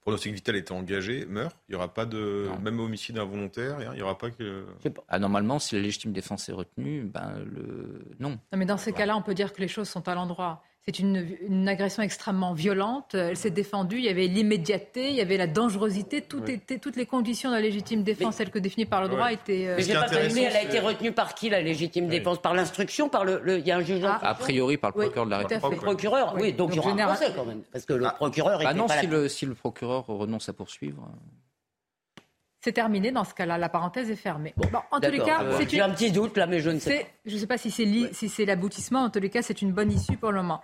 pronostic 0.00 0.32
vital 0.32 0.56
était 0.56 0.72
engagé, 0.72 1.26
meurt, 1.26 1.54
il 1.68 1.72
n'y 1.72 1.76
aura 1.76 1.92
pas 1.92 2.06
de. 2.06 2.48
Même 2.62 2.80
homicide 2.80 3.18
involontaire, 3.18 3.76
il 3.82 3.90
n'y 3.96 4.02
aura 4.02 4.16
pas 4.16 4.30
que. 4.30 4.64
Ah, 5.08 5.18
normalement, 5.18 5.58
si 5.58 5.74
la 5.74 5.82
légitime 5.82 6.12
défense 6.12 6.48
est 6.48 6.52
retenue, 6.52 7.02
ben, 7.02 7.44
le... 7.44 8.00
non. 8.18 8.30
Non, 8.52 8.58
mais 8.58 8.64
dans 8.64 8.78
ces 8.78 8.92
cas-là, 8.94 9.16
on 9.18 9.22
peut 9.22 9.34
dire 9.34 9.52
que 9.52 9.60
les 9.60 9.68
choses 9.68 9.88
sont 9.90 10.08
à 10.08 10.14
l'endroit. 10.14 10.62
C'est 10.86 10.98
une, 10.98 11.26
une 11.46 11.68
agression 11.68 12.02
extrêmement 12.02 12.54
violente. 12.54 13.14
Elle 13.14 13.36
s'est 13.36 13.50
défendue. 13.50 13.98
Il 13.98 14.04
y 14.04 14.08
avait 14.08 14.26
l'immédiateté, 14.26 15.10
il 15.10 15.14
y 15.14 15.20
avait 15.20 15.36
la 15.36 15.46
dangerosité. 15.46 16.22
Tout 16.22 16.42
Oui. 16.46 16.52
était, 16.54 16.78
toutes 16.78 16.96
les 16.96 17.04
conditions 17.04 17.50
de 17.50 17.54
la 17.56 17.60
légitime 17.60 18.02
défense, 18.02 18.36
telles 18.36 18.50
que 18.50 18.58
définies 18.58 18.86
par 18.86 19.02
le 19.02 19.08
droit, 19.08 19.26
Ouais. 19.26 19.34
étaient. 19.34 19.66
euh, 19.68 19.74
Mais 19.76 19.82
j'ai 19.82 19.92
pas 19.92 20.08
compris, 20.08 20.42
elle 20.42 20.56
a 20.56 20.62
été 20.62 20.78
retenue 20.80 21.12
par 21.12 21.34
qui 21.34 21.50
la 21.50 21.60
légitime 21.60 22.08
défense? 22.08 22.40
Par 22.40 22.54
l'instruction 22.54 23.08
Par 23.10 23.26
le, 23.26 23.40
le- 23.44 23.58
il 23.58 23.66
y 23.66 23.70
a 23.70 23.76
un 23.76 23.82
juge 23.82 24.02
A 24.04 24.34
priori, 24.34 24.78
par 24.78 24.90
le 24.92 24.98
Oui, 24.98 25.04
procureur 25.04 25.26
de 25.26 25.30
la 25.30 25.38
République. 25.38 25.60
fait. 25.70 25.76
Procureur, 25.76 26.34
oui, 26.40 26.52
donc 26.54 26.70
il 26.72 26.76
y 26.76 26.78
aura 26.78 26.88
un 26.88 26.92
général- 26.92 27.16
procès 27.16 27.32
quand 27.36 27.44
même. 27.44 27.62
Parce 27.72 27.84
que 27.84 27.92
le 27.92 28.06
procureur 28.16 28.58
Bah 28.58 28.70
était 28.70 28.78
non, 28.78 28.86
pas 28.86 28.98
si 29.00 29.06
là. 29.06 29.12
le, 29.12 29.28
si 29.28 29.44
le 29.46 29.54
procureur 29.54 30.06
renonce 30.06 30.48
à 30.48 30.54
poursuivre. 30.54 31.08
C'est 32.62 32.72
terminé 32.72 33.10
dans 33.10 33.24
ce 33.24 33.32
cas-là. 33.34 33.56
La 33.58 33.68
parenthèse 33.70 34.10
est 34.10 34.16
fermée. 34.16 34.52
Bon, 34.56 34.68
en 34.90 35.00
tous 35.00 35.10
les 35.10 35.18
cas, 35.18 35.42
Euh, 35.42 35.54
c'est 35.58 35.70
J'ai 35.70 35.76
une- 35.78 35.82
un 35.84 35.90
petit 35.90 36.12
doute 36.12 36.36
là, 36.36 36.46
mais 36.46 36.60
je 36.60 36.68
ne 36.70 36.78
sais 36.78 36.90
C'est- 36.90 37.06
Je 37.30 37.34
ne 37.34 37.40
sais 37.40 37.46
pas 37.46 37.56
si 37.58 37.70
c'est 37.70 37.84
li- 37.86 38.08
si 38.12 38.28
c'est 38.28 38.44
l'aboutissement. 38.44 39.00
En 39.04 39.10
tous 39.10 39.20
les 39.20 39.30
cas, 39.30 39.40
c'est 39.42 39.62
une 39.62 39.72
bonne 39.72 39.90
issue 39.90 40.16
pour 40.18 40.30
le 40.32 40.42
moment. 40.42 40.60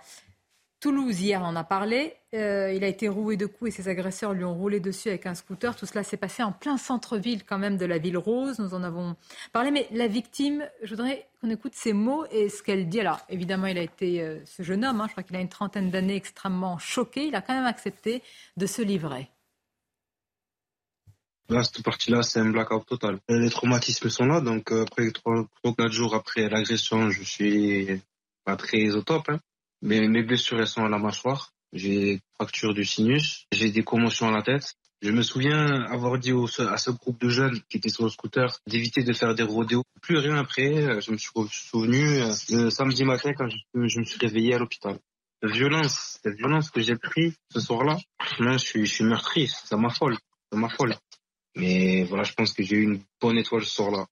Toulouse, 0.79 1.19
hier, 1.21 1.41
on 1.41 1.45
en 1.45 1.55
a 1.55 1.63
parlé. 1.63 2.13
Euh, 2.35 2.71
il 2.71 2.83
a 2.83 2.87
été 2.87 3.07
roué 3.07 3.35
de 3.35 3.47
coups 3.47 3.69
et 3.69 3.71
ses 3.81 3.87
agresseurs 3.89 4.33
lui 4.33 4.43
ont 4.43 4.53
roulé 4.53 4.79
dessus 4.79 5.09
avec 5.09 5.25
un 5.25 5.33
scooter. 5.33 5.75
Tout 5.75 5.87
cela 5.87 6.03
s'est 6.03 6.17
passé 6.17 6.43
en 6.43 6.51
plein 6.51 6.77
centre-ville, 6.77 7.43
quand 7.45 7.57
même, 7.57 7.77
de 7.77 7.85
la 7.87 7.97
ville 7.97 8.17
rose. 8.17 8.59
Nous 8.59 8.75
en 8.75 8.83
avons 8.83 9.15
parlé. 9.53 9.71
Mais 9.71 9.87
la 9.91 10.05
victime, 10.05 10.63
je 10.83 10.91
voudrais 10.93 11.25
qu'on 11.41 11.49
écoute 11.49 11.73
ses 11.73 11.93
mots 11.93 12.25
et 12.29 12.49
ce 12.49 12.61
qu'elle 12.61 12.87
dit. 12.89 12.99
Alors, 12.99 13.21
évidemment, 13.27 13.65
il 13.65 13.77
a 13.79 13.81
été, 13.81 14.21
euh, 14.21 14.37
ce 14.45 14.61
jeune 14.61 14.85
homme, 14.85 15.01
hein, 15.01 15.05
je 15.07 15.13
crois 15.13 15.23
qu'il 15.23 15.35
a 15.35 15.39
une 15.41 15.49
trentaine 15.49 15.89
d'années, 15.89 16.15
extrêmement 16.15 16.77
choqué. 16.77 17.25
Il 17.25 17.33
a 17.33 17.41
quand 17.41 17.55
même 17.55 17.65
accepté 17.65 18.21
de 18.55 18.65
se 18.67 18.83
livrer. 18.83 19.29
Là, 21.49 21.63
cette 21.63 21.81
partie-là, 21.83 22.23
c'est 22.23 22.39
un 22.39 22.49
blackout 22.49 22.85
total. 22.85 23.19
Euh, 23.31 23.39
Les 23.39 23.49
traumatismes 23.49 24.09
sont 24.09 24.25
là, 24.25 24.41
donc 24.41 24.71
euh, 24.71 24.83
après 24.83 25.09
trois 25.11 25.45
ou 25.63 25.71
quatre 25.73 25.91
jours 25.91 26.13
après 26.13 26.49
l'agression, 26.49 27.09
je 27.09 27.23
suis 27.23 28.01
pas 28.43 28.57
très 28.57 28.91
au 28.95 29.01
top. 29.01 29.29
Hein. 29.29 29.39
Mais 29.81 30.07
mes 30.07 30.23
blessures, 30.23 30.59
elles 30.59 30.67
sont 30.67 30.83
à 30.83 30.89
la 30.89 30.97
mâchoire. 30.97 31.51
J'ai 31.73 32.19
fracture 32.35 32.73
du 32.73 32.83
sinus, 32.85 33.45
j'ai 33.51 33.71
des 33.71 33.83
commotions 33.83 34.27
à 34.27 34.31
la 34.31 34.41
tête. 34.41 34.73
Je 35.01 35.11
me 35.11 35.21
souviens 35.21 35.83
avoir 35.83 36.17
dit 36.17 36.31
au- 36.33 36.47
à 36.61 36.77
ce 36.77 36.89
groupe 36.91 37.21
de 37.21 37.29
jeunes 37.29 37.59
qui 37.69 37.77
étaient 37.77 37.89
sur 37.89 38.03
le 38.05 38.09
scooter 38.09 38.57
d'éviter 38.67 39.03
de 39.03 39.13
faire 39.13 39.35
des 39.35 39.43
rodéos. 39.43 39.83
Plus 40.01 40.17
rien 40.17 40.35
après, 40.37 40.73
euh, 40.75 41.01
je 41.01 41.11
me 41.11 41.17
suis 41.17 41.29
souvenu 41.51 42.19
le 42.49 42.69
samedi 42.71 43.03
matin 43.05 43.31
quand 43.37 43.47
je, 43.47 43.57
je 43.87 43.99
me 43.99 44.03
suis 44.05 44.17
réveillé 44.19 44.55
à 44.55 44.57
l'hôpital. 44.59 44.97
La 45.43 45.51
violence, 45.51 46.19
la 46.25 46.31
violence 46.31 46.71
que 46.71 46.81
j'ai 46.81 46.95
pris 46.95 47.33
ce 47.53 47.59
soir-là, 47.59 47.97
là, 48.39 48.53
je 48.53 48.65
suis, 48.65 48.85
je 48.87 48.93
suis 48.95 49.03
meurtri, 49.03 49.47
ça 49.47 49.77
m'affole, 49.77 50.17
ça 50.51 50.57
m'affole. 50.57 50.95
Mais 51.57 52.03
voilà, 52.03 52.23
je 52.23 52.33
pense 52.33 52.53
que 52.53 52.63
j'ai 52.63 52.75
eu 52.77 52.83
une 52.83 52.99
bonne 53.21 53.37
étoile 53.37 53.63
ce 53.63 53.71
soir-là. 53.71 54.05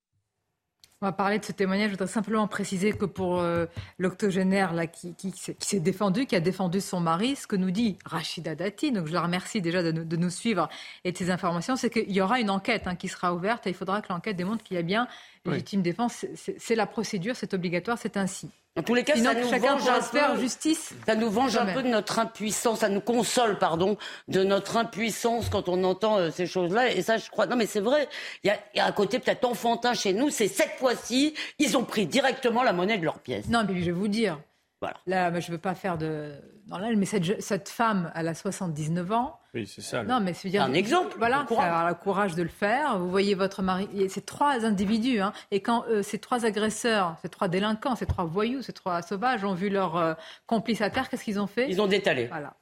On 1.01 1.07
va 1.07 1.11
parler 1.11 1.39
de 1.39 1.45
ce 1.45 1.51
témoignage. 1.51 1.88
Je 1.89 1.91
voudrais 1.95 2.07
simplement 2.07 2.47
préciser 2.47 2.93
que 2.93 3.05
pour 3.05 3.39
euh, 3.41 3.65
l'octogénaire 3.99 4.73
là, 4.73 4.88
qui, 4.88 5.13
qui 5.13 5.31
s'est- 5.31 5.53
qui 5.53 5.67
s'est 5.67 5.80
défendu, 5.81 6.26
qui 6.26 6.35
a 6.35 6.39
défendu 6.39 6.80
son 6.81 6.99
mari, 7.01 7.35
ce 7.35 7.45
que 7.47 7.57
nous 7.57 7.69
dit 7.69 7.97
Rachida 8.05 8.55
Dati, 8.55 8.91
donc 8.93 9.05
je 9.07 9.13
la 9.13 9.22
remercie 9.22 9.61
déjà 9.61 9.84
de, 9.84 9.91
nous- 9.91 10.05
de 10.05 10.15
nous 10.15 10.30
suivre 10.30 10.69
et 11.03 11.11
de 11.11 11.17
ces 11.17 11.30
informations, 11.31 11.76
c'est 11.76 11.89
qu'il 11.89 12.11
y 12.11 12.22
aura 12.22 12.39
une 12.39 12.49
enquête 12.49 12.88
hein, 12.88 12.95
qui 12.95 13.09
sera 13.09 13.34
ouverte 13.35 13.67
et 13.67 13.72
il 13.72 13.76
faudra 13.76 14.01
que 14.01 14.07
l'enquête 14.11 14.38
démontre 14.38 14.63
qu'il 14.63 14.76
y 14.76 14.80
a 14.80 14.84
bien 14.84 15.07
légitime 15.51 15.81
défense. 15.81 16.13
C'est- 16.13 16.31
C'est 16.35 16.55
c'est 16.59 16.76
la 16.76 16.88
procédure, 16.88 17.35
c'est 17.35 17.53
obligatoire, 17.53 17.97
c'est 17.99 18.15
ainsi. 18.17 18.49
En 18.77 18.84
tous 18.84 18.93
les 18.93 19.06
cas, 19.06 19.15
Sinon, 19.15 19.31
ça 19.31 19.39
nous 19.39 19.49
chacun 19.49 19.76
venge 19.77 19.88
un 19.88 20.02
faire 20.02 20.34
peu- 20.34 20.39
justice. 20.41 20.93
Ça 21.06 21.15
nous 21.15 21.30
venge 21.30 21.56
un 21.56 21.65
peu 21.73 21.81
de 21.81 21.88
notre 21.88 22.19
impuissance, 22.19 22.80
ça 22.80 22.89
nous 22.89 22.99
console, 22.99 23.57
pardon, 23.57 23.97
de 24.27 24.43
notre 24.43 24.76
impuissance 24.76 25.47
quand 25.49 25.69
on 25.69 25.81
entend 25.85 26.18
euh, 26.18 26.30
ces 26.30 26.45
choses-là. 26.45 26.91
Et 26.91 27.02
ça, 27.02 27.15
je 27.15 27.30
crois. 27.30 27.45
Non, 27.47 27.56
mais 27.56 27.68
c'est 27.68 27.80
vrai. 27.80 28.10
Il 28.43 28.47
y 28.47 28.49
a, 28.49 28.57
il 28.73 28.77
y 28.77 28.81
a 28.81 28.85
un 28.85 28.91
côté 28.91 29.19
peut-être 29.19 29.45
enfantin 29.45 29.93
chez 29.93 30.11
nous. 30.11 30.30
C'est 30.30 30.49
cette 30.49 30.72
fois-ci, 30.77 31.34
ils 31.57 31.77
ont 31.77 31.85
pris 31.85 32.06
directement 32.06 32.64
la 32.64 32.73
monnaie 32.73 32.97
de 32.97 33.06
leur 33.06 33.19
pièce. 33.19 33.47
Non, 33.47 33.64
mais 33.65 33.80
je 33.80 33.85
vais 33.85 33.91
vous 33.91 34.10
dire. 34.10 34.39
Voilà. 34.81 34.97
Là, 35.07 35.39
je 35.39 35.47
ne 35.47 35.56
veux 35.56 35.61
pas 35.61 35.73
faire 35.73 35.97
de. 35.97 36.34
l'aile, 36.77 36.97
mais 36.97 37.06
cette 37.39 37.69
femme, 37.69 38.11
elle 38.14 38.27
a 38.27 38.34
79 38.35 39.10
ans. 39.14 39.39
Oui, 39.56 39.65
c'est 39.68 39.82
ça. 39.82 40.03
Non, 40.03 40.19
mais 40.19 40.34
c'est 40.34 40.49
dire 40.49 40.64
Un 40.64 40.73
exemple, 40.73 41.15
Voilà, 41.18 41.45
courage. 41.48 41.65
avoir 41.68 41.88
le 41.88 41.95
courage 41.95 42.36
de 42.36 42.44
le 42.44 42.49
faire. 42.49 42.99
Vous 42.99 43.10
voyez 43.10 43.36
votre 43.36 43.61
mari. 43.61 43.88
et 43.95 44.10
C'est 44.10 44.26
trois 44.26 44.65
individus, 44.65 45.22
hein, 45.22 45.32
et 45.49 45.61
quand 45.61 45.86
euh, 45.88 46.03
ces 46.03 46.19
trois 46.19 46.45
agresseurs, 46.45 47.15
ces 47.22 47.30
trois 47.30 47.48
délinquants, 47.48 47.95
ces 47.95 48.06
trois 48.06 48.26
voyous, 48.26 48.61
ces 48.61 48.73
trois 48.73 49.02
sauvages 49.02 49.45
ont 49.45 49.53
vu 49.53 49.69
leur 49.69 49.95
euh, 49.95 50.14
complice 50.45 50.82
à 50.82 50.90
terre, 50.90 51.10
qu'est-ce 51.10 51.23
qu'ils 51.23 51.40
ont 51.40 51.48
fait? 51.48 51.68
Ils 51.69 51.82
ont 51.82 51.88
détalé. 51.88 52.27
Voilà. 52.27 52.57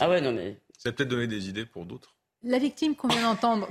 Ah 0.00 0.08
ouais, 0.10 0.20
non 0.20 0.32
mais. 0.32 0.60
Ça 0.76 0.90
va 0.90 0.92
peut-être 0.96 1.08
donner 1.08 1.26
des 1.26 1.48
idées 1.48 1.64
pour 1.64 1.86
d'autres. 1.86 2.14
La 2.42 2.58
victime 2.58 2.94
qu'on 2.94 3.08
vient 3.08 3.22
d'entendre. 3.22 3.68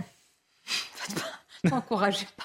N'encouragez 1.64 2.26
pas. 2.36 2.44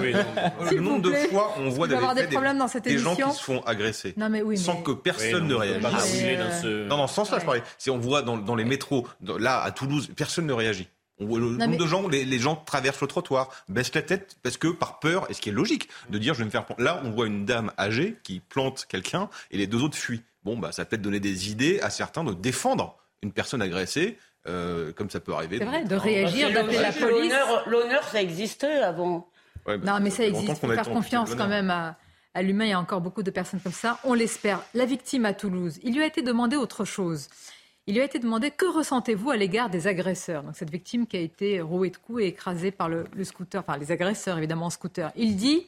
Oui, 0.00 0.12
Le 0.70 0.80
nombre 0.80 1.08
vous 1.08 1.10
de 1.12 1.16
fois 1.28 1.54
on 1.58 1.68
voit 1.70 1.88
des, 1.88 1.96
des 1.96 2.26
problèmes 2.28 2.58
dans 2.58 2.68
cette 2.68 2.84
des 2.84 2.98
gens 2.98 3.14
qui 3.16 3.22
se 3.32 3.42
font 3.42 3.60
agresser 3.62 4.14
Non, 4.16 4.28
mais 4.28 4.42
oui, 4.42 4.56
sans 4.58 4.76
que 4.82 4.92
personne 4.92 5.42
Oui, 5.42 5.48
ne 5.48 5.52
non, 5.54 5.58
réagisse. 5.58 5.82
pas 5.82 5.88
euh, 5.88 6.36
dans 6.38 6.62
ce- 6.62 6.88
Non, 6.88 6.96
dans 6.98 7.06
ce 7.06 7.14
sens-là, 7.14 7.34
Ouais. 7.36 7.40
c'est 7.40 7.46
pareil. 7.46 7.62
C'est 7.78 7.90
on 7.90 7.98
voit 7.98 8.22
dans, 8.22 8.36
dans 8.36 8.54
les 8.54 8.64
métros, 8.64 9.06
dans- 9.20 9.38
là 9.38 9.60
à 9.62 9.70
Toulouse, 9.70 10.10
personne 10.16 10.46
ne 10.46 10.52
réagit. 10.52 10.88
On 11.22 11.26
voit 11.26 11.38
le 11.38 11.46
Non, 11.46 11.52
nombre 11.52 11.70
mais- 11.72 11.76
de 11.76 11.86
gens, 11.86 12.08
les, 12.08 12.24
les 12.24 12.38
gens 12.38 12.56
traversent 12.56 13.02
le 13.02 13.06
trottoir, 13.06 13.50
baissent 13.68 13.94
la 13.94 14.02
tête 14.02 14.36
parce 14.42 14.56
que 14.56 14.68
par 14.68 15.00
peur, 15.00 15.26
et 15.30 15.34
ce 15.34 15.40
qui 15.40 15.50
est 15.50 15.52
logique, 15.52 15.88
de 16.08 16.16
dire 16.18 16.32
je 16.34 16.38
vais 16.38 16.44
me 16.46 16.50
faire. 16.50 16.64
prendre. 16.64 16.80
Là, 16.82 17.00
on 17.04 17.10
voit 17.10 17.26
une 17.26 17.44
dame 17.44 17.72
âgée 17.78 18.16
qui 18.22 18.40
plante 18.40 18.86
quelqu'un 18.88 19.28
et 19.50 19.58
les 19.58 19.66
deux 19.66 19.82
autres 19.82 19.98
fuient. 19.98 20.22
Bon, 20.44 20.56
bah, 20.56 20.72
ça 20.72 20.84
peut 20.84 20.90
peut-être 20.90 21.02
donner 21.02 21.20
des 21.20 21.50
idées 21.50 21.78
à 21.82 21.90
certains 21.90 22.24
de 22.24 22.32
défendre 22.32 22.96
une 23.22 23.32
personne 23.32 23.60
agressée, 23.60 24.16
euh, 24.48 24.92
comme 24.94 25.10
ça 25.10 25.20
peut 25.20 25.34
arriver. 25.34 25.58
C'est 25.58 25.66
vrai, 25.66 25.84
de 25.84 25.94
réagir, 25.94 26.50
d'appeler 26.54 26.78
la 26.78 26.90
police. 26.92 27.30
L'honneur, 27.30 27.64
l'honneur, 27.68 28.02
ça 28.04 28.22
existait 28.22 28.78
avant. 28.80 29.28
Ouais, 29.70 29.78
bah, 29.78 29.92
Non, 29.92 30.00
mais 30.02 30.10
ça 30.10 30.26
existe. 30.26 30.48
Il 30.48 30.56
faut 30.56 30.72
faire 30.72 30.90
confiance 30.90 31.34
quand 31.34 31.48
même 31.48 31.70
à, 31.70 31.96
à 32.34 32.42
l'humain. 32.42 32.64
Il 32.64 32.70
y 32.70 32.72
a 32.72 32.80
encore 32.80 33.00
beaucoup 33.00 33.22
de 33.22 33.30
personnes 33.30 33.60
comme 33.60 33.72
ça. 33.72 33.98
On 34.04 34.14
l'espère. 34.14 34.62
La 34.74 34.84
victime 34.84 35.24
à 35.24 35.32
Toulouse, 35.32 35.78
il 35.82 35.94
lui 35.94 36.02
a 36.02 36.06
été 36.06 36.22
demandé 36.22 36.56
autre 36.56 36.84
chose. 36.84 37.28
Il 37.86 37.94
lui 37.94 38.02
a 38.02 38.04
été 38.04 38.18
demandé 38.18 38.50
que 38.50 38.66
ressentez-vous 38.66 39.30
à 39.30 39.36
l'égard 39.36 39.70
des 39.70 39.86
agresseurs 39.86 40.42
Donc 40.42 40.54
cette 40.54 40.70
victime 40.70 41.06
qui 41.06 41.16
a 41.16 41.20
été 41.20 41.60
rouée 41.60 41.90
de 41.90 41.96
coups 41.96 42.22
et 42.22 42.26
écrasée 42.26 42.70
par 42.70 42.88
le, 42.88 43.04
le 43.16 43.24
scooter, 43.24 43.64
enfin 43.66 43.78
les 43.78 43.90
agresseurs 43.90 44.38
évidemment 44.38 44.66
en 44.66 44.70
scooter. 44.70 45.10
Il 45.16 45.34
dit 45.36 45.66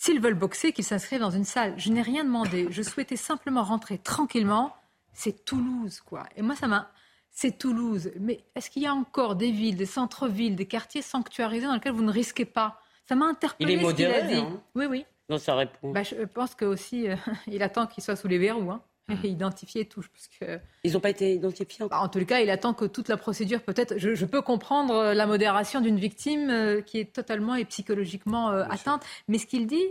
s'ils 0.00 0.20
veulent 0.20 0.34
boxer, 0.34 0.72
qu'ils 0.72 0.84
s'inscrivent 0.84 1.20
dans 1.20 1.30
une 1.30 1.44
salle. 1.44 1.74
Je 1.76 1.90
n'ai 1.90 2.00
rien 2.00 2.24
demandé. 2.24 2.68
Je 2.70 2.82
souhaitais 2.82 3.16
simplement 3.16 3.62
rentrer 3.62 3.98
tranquillement. 3.98 4.74
C'est 5.12 5.44
Toulouse, 5.44 6.00
quoi. 6.00 6.24
Et 6.36 6.42
moi, 6.42 6.56
ça 6.56 6.68
m'a. 6.68 6.90
C'est 7.30 7.58
Toulouse. 7.58 8.10
Mais 8.18 8.42
est-ce 8.54 8.70
qu'il 8.70 8.82
y 8.82 8.86
a 8.86 8.94
encore 8.94 9.36
des 9.36 9.50
villes, 9.50 9.76
des 9.76 9.84
centres-villes, 9.84 10.56
des 10.56 10.64
quartiers 10.66 11.02
sanctuarisés 11.02 11.66
dans 11.66 11.74
lesquels 11.74 11.92
vous 11.92 12.02
ne 12.02 12.10
risquez 12.12 12.46
pas 12.46 12.80
Ça 13.10 13.16
m'a 13.16 13.26
interpellé 13.26 13.72
Il 13.72 13.76
est 13.76 13.80
ce 13.80 13.86
a 13.86 13.90
modéré, 13.90 14.22
dit. 14.28 14.34
hein. 14.34 14.62
Oui, 14.76 14.86
oui. 14.88 15.04
Non, 15.28 15.38
ça 15.38 15.56
répond. 15.56 15.90
Bah, 15.90 16.04
je 16.04 16.14
pense 16.26 16.54
que 16.54 16.64
aussi, 16.64 17.08
euh, 17.08 17.16
il 17.48 17.60
attend 17.60 17.88
qu'il 17.88 18.04
soit 18.04 18.14
sous 18.14 18.28
les 18.28 18.38
verrous, 18.38 18.70
hein, 18.70 18.82
et 19.24 19.26
identifié 19.28 19.80
et 19.80 19.88
tout. 19.88 20.00
Parce 20.12 20.28
que, 20.28 20.60
Ils 20.84 20.92
n'ont 20.92 21.00
pas 21.00 21.10
été 21.10 21.34
identifiés 21.34 21.84
bah, 21.88 22.02
en 22.02 22.08
tout 22.08 22.24
cas, 22.24 22.38
il 22.38 22.50
attend 22.50 22.72
que 22.72 22.84
toute 22.84 23.08
la 23.08 23.16
procédure, 23.16 23.62
peut-être. 23.62 23.98
Je, 23.98 24.14
je 24.14 24.26
peux 24.26 24.42
comprendre 24.42 24.94
euh, 24.94 25.14
la 25.14 25.26
modération 25.26 25.80
d'une 25.80 25.98
victime 25.98 26.50
euh, 26.50 26.82
qui 26.82 27.00
est 27.00 27.12
totalement 27.12 27.56
et 27.56 27.64
psychologiquement 27.64 28.50
euh, 28.52 28.62
atteinte, 28.70 29.04
mais 29.26 29.38
ce 29.38 29.46
qu'il 29.46 29.66
dit, 29.66 29.86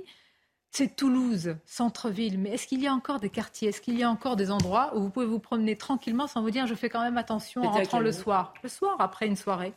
c'est 0.71 0.95
Toulouse, 0.95 1.57
centre-ville. 1.65 2.39
Mais 2.39 2.51
est-ce 2.51 2.67
qu'il 2.67 2.81
y 2.81 2.87
a 2.87 2.93
encore 2.93 3.19
des 3.19 3.29
quartiers? 3.29 3.67
Est-ce 3.67 3.81
qu'il 3.81 3.99
y 3.99 4.03
a 4.03 4.09
encore 4.09 4.37
des 4.37 4.49
endroits 4.49 4.95
où 4.95 5.01
vous 5.01 5.09
pouvez 5.09 5.25
vous 5.25 5.39
promener 5.39 5.75
tranquillement 5.75 6.27
sans 6.27 6.41
vous 6.41 6.51
dire 6.51 6.67
je 6.67 6.75
fais 6.75 6.87
quand 6.87 7.01
même 7.01 7.17
attention 7.17 7.63
en 7.63 7.71
rentrant 7.71 7.99
le 7.99 8.13
soir? 8.13 8.53
Le 8.63 8.69
soir, 8.69 8.95
après 8.99 9.27
une 9.27 9.35
soirée. 9.35 9.73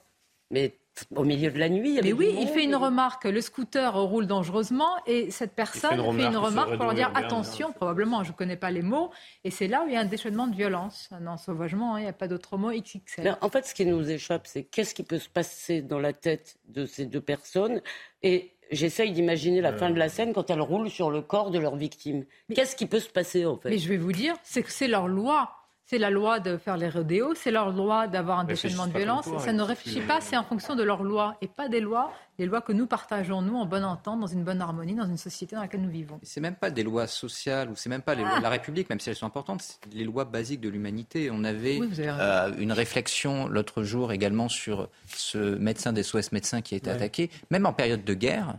Mais 0.52 0.77
au 1.14 1.24
milieu 1.24 1.51
de 1.51 1.59
la 1.59 1.69
nuit. 1.69 1.98
Mais 2.02 2.12
oui, 2.12 2.35
il 2.39 2.48
fait 2.48 2.64
une 2.64 2.77
remarque. 2.77 3.24
Le 3.24 3.40
scooter 3.40 3.94
roule 3.94 4.27
dangereusement 4.27 4.90
et 5.06 5.31
cette 5.31 5.52
personne 5.55 5.97
fait 6.16 6.27
une 6.27 6.36
remarque, 6.36 6.77
pour 6.77 6.85
leur 6.85 6.94
dire 6.94 7.10
attention, 7.14 7.73
probablement, 7.73 8.24
je 8.24 8.32
ne 8.32 8.36
connais 8.36 8.56
pas 8.56 8.70
les 8.70 8.82
mots. 8.82 9.10
Et 9.44 9.51
c'est 9.51 9.69
là 9.69 9.82
où 9.85 9.89
il 9.89 9.94
y 9.94 9.97
a 9.97 10.01
un 10.01 10.05
déchaînement 10.05 10.47
de 10.47 10.55
violence, 10.55 11.09
un 11.12 11.27
ensauvagement. 11.27 11.94
Hein, 11.94 12.01
il 12.01 12.02
n'y 12.02 12.09
a 12.09 12.12
pas 12.12 12.28
d'autre 12.28 12.56
mot 12.56 12.70
XXL. 12.70 13.36
en 13.40 13.48
fait, 13.48 13.66
ce 13.66 13.74
qui 13.74 13.86
nous 13.86 14.10
échappe, 14.10 14.47
c'est 14.47 14.64
qu'est-ce 14.64 14.94
qui 14.94 15.02
peut 15.02 15.19
se 15.19 15.28
passer 15.28 15.82
dans 15.82 15.98
la 15.98 16.12
tête 16.12 16.56
de 16.69 16.86
ces 16.86 17.06
deux 17.06 17.20
personnes. 17.20 17.81
Et 18.23 18.52
j'essaye 18.70 19.12
d'imaginer 19.12 19.60
la 19.60 19.73
fin 19.73 19.90
de 19.90 19.98
la 19.98 20.09
scène 20.09 20.32
quand 20.32 20.51
elles 20.51 20.60
roulent 20.60 20.90
sur 20.90 21.10
le 21.10 21.23
corps 21.23 21.51
de 21.51 21.59
leur 21.59 21.77
victime. 21.77 22.24
Qu'est-ce 22.55 22.77
qui 22.77 22.86
peut 22.86 23.01
se 23.01 23.09
passer 23.10 23.47
en 23.47 23.56
fait? 23.56 23.70
Mais 23.70 23.78
je 23.78 23.89
vais 23.89 23.97
vous 23.97 24.12
dire, 24.12 24.35
c'est 24.43 24.62
que 24.62 24.70
c'est 24.70 24.89
leur 24.89 25.09
loi. 25.09 25.61
C'est 25.93 25.98
la 25.98 26.09
loi 26.09 26.40
de 26.40 26.56
faire 26.56 26.78
les 26.78 26.89
rodéos, 26.89 27.35
c'est 27.35 27.51
leur 27.51 27.70
loi 27.70 28.06
d'avoir 28.06 28.39
un 28.39 28.44
déchaînement 28.44 28.86
de 28.86 28.97
violence. 28.97 29.28
ça 29.40 29.52
ne 29.52 29.60
réfléchit 29.60 30.01
pas, 30.01 30.23
c'est 30.23 30.39
en 30.39 30.43
fonction 30.43 30.74
de 30.74 30.82
leur 30.82 31.02
loi 31.02 31.36
et 31.43 31.48
pas 31.48 31.69
des 31.69 31.81
lois, 31.81 32.10
des 32.39 32.47
lois 32.47 32.62
que 32.62 32.73
nous 32.73 32.86
partageons, 32.86 33.43
nous, 33.43 33.56
en 33.56 33.66
bonne 33.66 33.85
entente, 33.85 34.19
dans 34.19 34.27
une 34.27 34.43
bonne 34.43 34.62
harmonie, 34.62 34.94
dans 34.94 35.05
une 35.05 35.19
société 35.19 35.55
dans 35.55 35.60
laquelle 35.60 35.82
nous 35.82 35.90
vivons. 35.90 36.19
C'est 36.23 36.40
même 36.40 36.55
pas 36.55 36.70
des 36.70 36.82
lois 36.82 37.06
sociales 37.06 37.69
ou 37.69 37.77
c'est 37.77 37.90
même 37.90 38.01
pas 38.01 38.14
les 38.14 38.23
lois 38.23 38.39
de 38.39 38.43
la 38.43 38.48
ah. 38.48 38.52
République, 38.52 38.89
même 38.89 39.01
si 39.01 39.10
elles 39.10 39.16
sont 39.16 39.27
importantes, 39.27 39.60
c'est 39.60 39.93
les 39.93 40.05
lois 40.05 40.24
basiques 40.24 40.62
de 40.62 40.70
l'humanité. 40.70 41.28
On 41.31 41.44
avait 41.44 41.78
euh, 41.78 42.52
une 42.56 42.73
réflexion 42.73 43.47
l'autre 43.47 43.82
jour 43.82 44.12
également 44.12 44.48
sur 44.48 44.89
ce 45.09 45.56
médecin 45.56 45.93
des 45.93 46.05
SOS 46.05 46.32
médecins 46.32 46.62
qui 46.62 46.73
a 46.73 46.78
été 46.78 46.89
attaqué, 46.89 47.28
même 47.51 47.66
en 47.66 47.74
période 47.74 48.02
de 48.02 48.14
guerre 48.14 48.56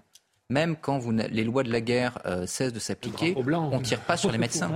même 0.54 0.76
quand 0.80 1.00
vous, 1.00 1.12
les 1.12 1.44
lois 1.44 1.64
de 1.64 1.72
la 1.72 1.82
guerre 1.82 2.20
euh, 2.26 2.46
cessent 2.46 2.74
de 2.74 2.80
s'appliquer, 2.80 3.34
on 3.36 3.80
ne 3.80 3.84
tire 3.84 4.00
pas 4.00 4.18
sur 4.18 4.32
les 4.32 4.38
médecins. 4.38 4.72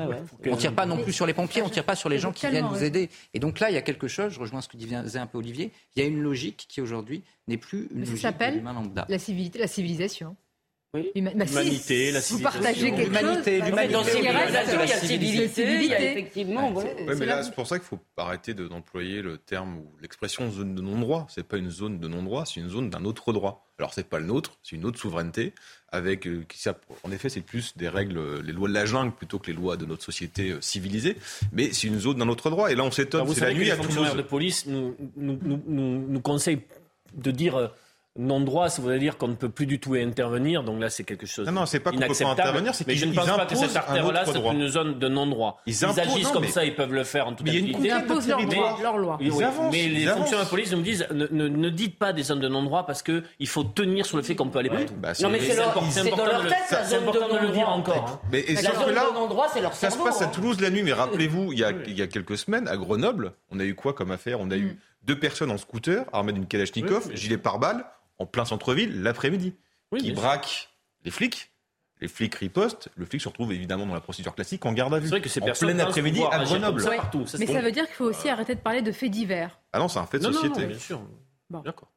On 0.45 0.51
ne 0.51 0.55
tire 0.55 0.73
pas 0.73 0.85
non 0.85 0.97
plus 0.97 1.13
sur 1.13 1.25
les 1.25 1.33
pompiers, 1.33 1.61
on 1.61 1.67
ne 1.67 1.71
tire 1.71 1.85
pas 1.85 1.95
sur 1.95 2.09
les 2.09 2.17
gens 2.19 2.31
qui 2.31 2.47
viennent 2.47 2.67
vous 2.67 2.83
aider. 2.83 3.09
Et 3.33 3.39
donc 3.39 3.59
là, 3.59 3.69
il 3.69 3.75
y 3.75 3.77
a 3.77 3.81
quelque 3.83 4.07
chose, 4.07 4.33
je 4.33 4.39
rejoins 4.39 4.61
ce 4.61 4.67
que 4.67 4.75
disait 4.75 5.19
un 5.19 5.27
peu 5.27 5.37
Olivier, 5.37 5.71
il 5.95 6.01
y 6.01 6.05
a 6.05 6.07
une 6.07 6.21
logique 6.21 6.65
qui 6.67 6.81
aujourd'hui 6.81 7.23
n'est 7.47 7.57
plus 7.57 7.87
une 7.93 8.01
logique 8.01 8.25
de 8.25 8.65
lambda. 8.65 9.05
La 9.07 9.19
civilité, 9.19 9.59
la 9.59 9.67
civilisation. 9.67 10.35
Oui. 10.97 11.11
L'humanité, 11.15 12.11
la 12.11 12.21
civilisation. 12.21 12.37
Vous 12.37 12.43
partagez 12.43 12.91
quelque 12.91 13.07
l'humanité, 13.07 13.59
chose. 13.59 13.69
L'humanité, 13.69 14.21
la 14.77 14.87
civilité, 14.87 15.83
il 15.83 15.85
y 15.85 15.93
a 15.93 16.11
effectivement. 16.11 16.73
Oui, 16.73 16.85
mais 17.17 17.25
là, 17.25 17.43
c'est 17.43 17.53
pour 17.53 17.67
ça 17.67 17.77
qu'il 17.77 17.87
faut 17.87 17.99
arrêter 18.17 18.53
d'employer 18.53 19.21
le 19.21 19.37
terme 19.37 19.77
ou 19.77 19.91
l'expression 20.01 20.49
zone 20.51 20.75
de 20.75 20.81
non-droit. 20.81 21.27
C'est 21.29 21.47
pas 21.47 21.57
une 21.57 21.69
zone 21.69 21.99
de 21.99 22.07
non-droit, 22.07 22.45
c'est 22.45 22.59
une 22.59 22.69
zone 22.69 22.89
d'un 22.89 23.05
autre 23.05 23.33
droit. 23.33 23.67
Alors 23.79 23.93
c'est 23.93 24.09
pas 24.09 24.17
le 24.17 24.25
nôtre, 24.25 24.57
c'est 24.63 24.75
une 24.75 24.85
autre 24.85 24.97
souveraineté 24.97 25.53
avec 25.89 26.25
euh, 26.25 26.43
qui 26.49 26.67
en 27.03 27.11
effet 27.11 27.29
c'est 27.29 27.41
plus 27.41 27.77
des 27.77 27.87
règles, 27.87 28.41
les 28.41 28.51
lois 28.51 28.67
de 28.67 28.73
la 28.73 28.87
jungle 28.87 29.11
plutôt 29.11 29.37
que 29.37 29.51
les 29.51 29.53
lois 29.53 29.77
de 29.77 29.85
notre 29.85 30.03
société 30.03 30.49
euh, 30.49 30.61
civilisée, 30.61 31.15
mais 31.51 31.71
c'est 31.73 31.85
une 31.85 31.99
zone 31.99 32.17
d'un 32.17 32.27
autre 32.27 32.49
droit. 32.49 32.71
Et 32.71 32.75
là 32.75 32.83
on 32.83 32.89
s'étonne. 32.89 33.31
C'est 33.35 33.41
la 33.41 33.53
nuit 33.53 33.65
les 33.65 33.71
fonctionnaires 33.73 34.15
de 34.15 34.23
police 34.23 34.65
nous, 34.65 34.95
nous, 35.15 35.37
nous, 35.43 36.07
nous 36.07 36.21
conseillent 36.21 36.63
de 37.13 37.29
dire 37.29 37.55
euh, 37.55 37.67
non-droit, 38.17 38.69
ça 38.69 38.81
voudrait 38.81 38.99
dire 38.99 39.17
qu'on 39.17 39.27
ne 39.27 39.35
peut 39.35 39.49
plus 39.49 39.65
du 39.65 39.79
tout 39.79 39.93
intervenir. 39.93 40.63
Donc 40.63 40.81
là, 40.81 40.89
c'est 40.89 41.03
quelque 41.03 41.25
chose 41.25 41.45
Non, 41.45 41.51
non, 41.51 41.65
c'est 41.65 41.79
pas 41.79 41.91
qu'on 41.91 41.97
peut 41.97 42.07
pas 42.07 42.29
intervenir, 42.29 42.73
c'est 42.75 42.87
Mais 42.87 42.95
je 42.95 43.05
ne 43.05 43.13
pense 43.13 43.25
pas 43.25 43.45
que 43.45 43.55
cette 43.55 43.75
artère-là, 43.75 44.23
c'est 44.25 44.39
une 44.39 44.67
zone 44.67 44.99
de 44.99 45.07
non-droit. 45.07 45.61
Ils, 45.65 45.85
agissent 45.85 46.29
comme 46.29 46.47
ça, 46.47 46.65
ils 46.65 46.75
peuvent 46.75 46.93
le 46.93 47.03
faire 47.03 47.27
en 47.27 47.33
toute 47.33 47.47
activité. 47.47 47.79
Ils 47.83 47.91
imposent 47.91 48.27
leur, 48.27 48.39
leur 48.81 48.97
loi. 48.97 49.17
Ils 49.21 49.43
avancent, 49.43 49.71
mais 49.71 49.87
les 49.87 50.07
fonctionnaires 50.07 50.45
de 50.45 50.49
police 50.49 50.71
nous 50.71 50.81
disent 50.81 51.07
ne, 51.11 51.27
ne, 51.31 51.47
ne, 51.47 51.69
dites 51.69 51.97
pas 51.97 52.13
des 52.13 52.23
zones 52.23 52.39
de 52.39 52.47
non-droit 52.47 52.85
parce 52.85 53.03
qu'il 53.03 53.47
faut 53.47 53.63
tenir 53.63 54.05
sur 54.05 54.17
le 54.17 54.23
fait 54.23 54.35
qu'on 54.35 54.49
peut 54.49 54.59
aller 54.59 54.69
partout. 54.69 54.95
Bah, 54.97 55.13
non, 55.21 55.29
mais 55.29 55.39
c'est 55.39 55.59
important, 55.59 55.87
de 55.87 57.45
le 57.45 57.51
dire. 57.51 57.69
encore. 57.69 58.21
Mais 58.31 58.45
la 58.47 58.61
zone 58.61 58.89
de 58.89 59.13
non-droit, 59.13 59.47
c'est 59.53 59.61
leur 59.61 59.73
Ça 59.73 59.89
se 59.89 59.97
passe 59.97 60.21
à 60.21 60.27
Toulouse 60.27 60.59
la 60.61 60.69
nuit, 60.69 60.83
mais 60.83 60.93
rappelez-vous, 60.93 61.53
il 61.53 61.59
y 61.59 62.01
a 62.01 62.07
quelques 62.07 62.37
semaines, 62.37 62.67
à 62.67 62.77
Grenoble, 62.77 63.33
on 63.51 63.59
a 63.59 63.63
eu 63.63 63.75
quoi 63.75 63.93
comme 63.93 64.11
affaire? 64.11 64.39
On 64.39 64.51
a 64.51 64.57
eu 64.57 64.77
deux 65.03 65.17
personnes 65.17 65.51
en 65.51 65.57
scooter 65.57 66.05
armées 66.11 66.33
d'une 66.33 66.45
Kalachnikov, 66.45 67.09
gilet 67.13 67.37
pare-balles 67.37 67.85
en 68.19 68.25
plein 68.25 68.45
centre-ville 68.45 69.01
l'après-midi, 69.01 69.53
qui 69.97 70.11
braque 70.11 70.69
les 71.03 71.11
flics. 71.11 71.51
Les 71.99 72.07
flics 72.07 72.35
ripostent, 72.35 72.89
le 72.95 73.05
flic 73.05 73.19
se 73.21 73.27
retrouve 73.27 73.51
évidemment 73.51 73.87
dans 73.87 73.95
la 73.95 74.01
procédure 74.01 74.35
classique 74.35 74.63
en 74.67 74.73
garde 74.73 74.93
à 74.93 74.99
vue. 74.99 75.05
C'est 75.05 75.11
vrai 75.11 75.21
que 75.21 75.29
c'est 75.29 75.41
en 75.41 75.51
plein 75.51 75.79
après-midi 75.79 76.21
à 76.31 76.43
Grenoble. 76.43 76.83
mais 77.39 77.47
ça 77.47 77.61
veut 77.61 77.71
dire 77.71 77.85
qu'il 77.87 77.95
faut 77.95 78.05
aussi 78.05 78.29
arrêter 78.29 78.53
de 78.53 78.59
parler 78.59 78.83
de 78.83 78.91
faits 78.91 79.09
divers. 79.09 79.59
Ah 79.73 79.79
non, 79.79 79.87
c'est 79.87 79.97
un 79.97 80.05
fait 80.05 80.19
de 80.19 80.31
société. 80.31 80.67
bien 80.67 80.77
sûr. 80.77 81.01
D'accord. 81.49 81.91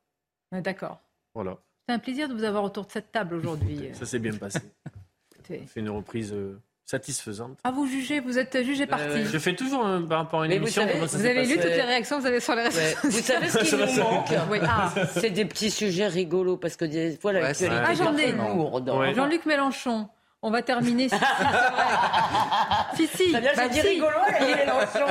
D'accord. 0.53 1.01
Voilà. 1.35 1.59
C'est 1.87 1.95
un 1.95 1.99
plaisir 1.99 2.29
de 2.29 2.35
vous 2.35 2.45
avoir 2.45 2.65
autour 2.65 2.87
de 2.87 2.93
cette 2.93 3.13
table 3.13 3.35
aujourd'hui. 3.35 3.91
ça 3.93 4.07
s'est 4.07 4.19
bien 4.19 4.37
passé. 4.37 4.61
On 5.51 5.67
fait 5.67 5.81
une 5.81 5.91
reprise 5.91 6.33
euh, 6.33 6.61
satisfaisante. 6.91 7.59
Ah, 7.63 7.71
vous 7.71 7.87
jugez, 7.87 8.21
vous 8.21 8.39
êtes 8.39 8.63
jugé 8.65 8.87
parti. 8.87 9.25
je 9.25 9.39
fais 9.39 9.55
toujours 9.55 9.87
un, 9.87 10.03
par 10.03 10.19
rapport 10.19 10.43
à 10.43 10.47
une 10.47 10.53
émission. 10.53 10.87
Vous, 10.87 11.25
avez 11.25 11.47
lu 11.47 11.55
toutes 11.55 11.65
les 11.65 11.83
réactions 11.83 12.17
que 12.17 12.23
vous 12.23 12.27
avez 12.27 12.41
sur 12.41 12.55
les 12.55 12.63
réseaux 12.65 12.81
Vous 13.05 13.11
savez 13.11 13.49
ce 13.49 13.59
qui 13.59 13.75
nous 13.97 14.03
manque 14.03 14.61
ah. 14.63 14.93
C'est 15.13 15.31
des 15.31 15.45
petits 15.45 15.71
sujets 15.71 16.09
rigolos 16.09 16.57
parce 16.57 16.77
que 16.77 16.85
des 16.85 17.17
fois 17.17 17.33
l'actualité 17.33 17.83
ah, 17.87 17.95
j'en 17.95 18.17
ai. 18.17 19.15
Jean-Luc 19.15 19.47
Mélenchon. 19.47 20.09
On 20.43 20.51
va 20.51 20.63
terminer. 20.63 21.09
Si, 22.95 23.07
si. 23.07 23.17
si, 23.17 23.27
si. 23.27 23.33
Bah, 23.33 23.69
dit 23.69 23.81
rigolo, 23.81 24.11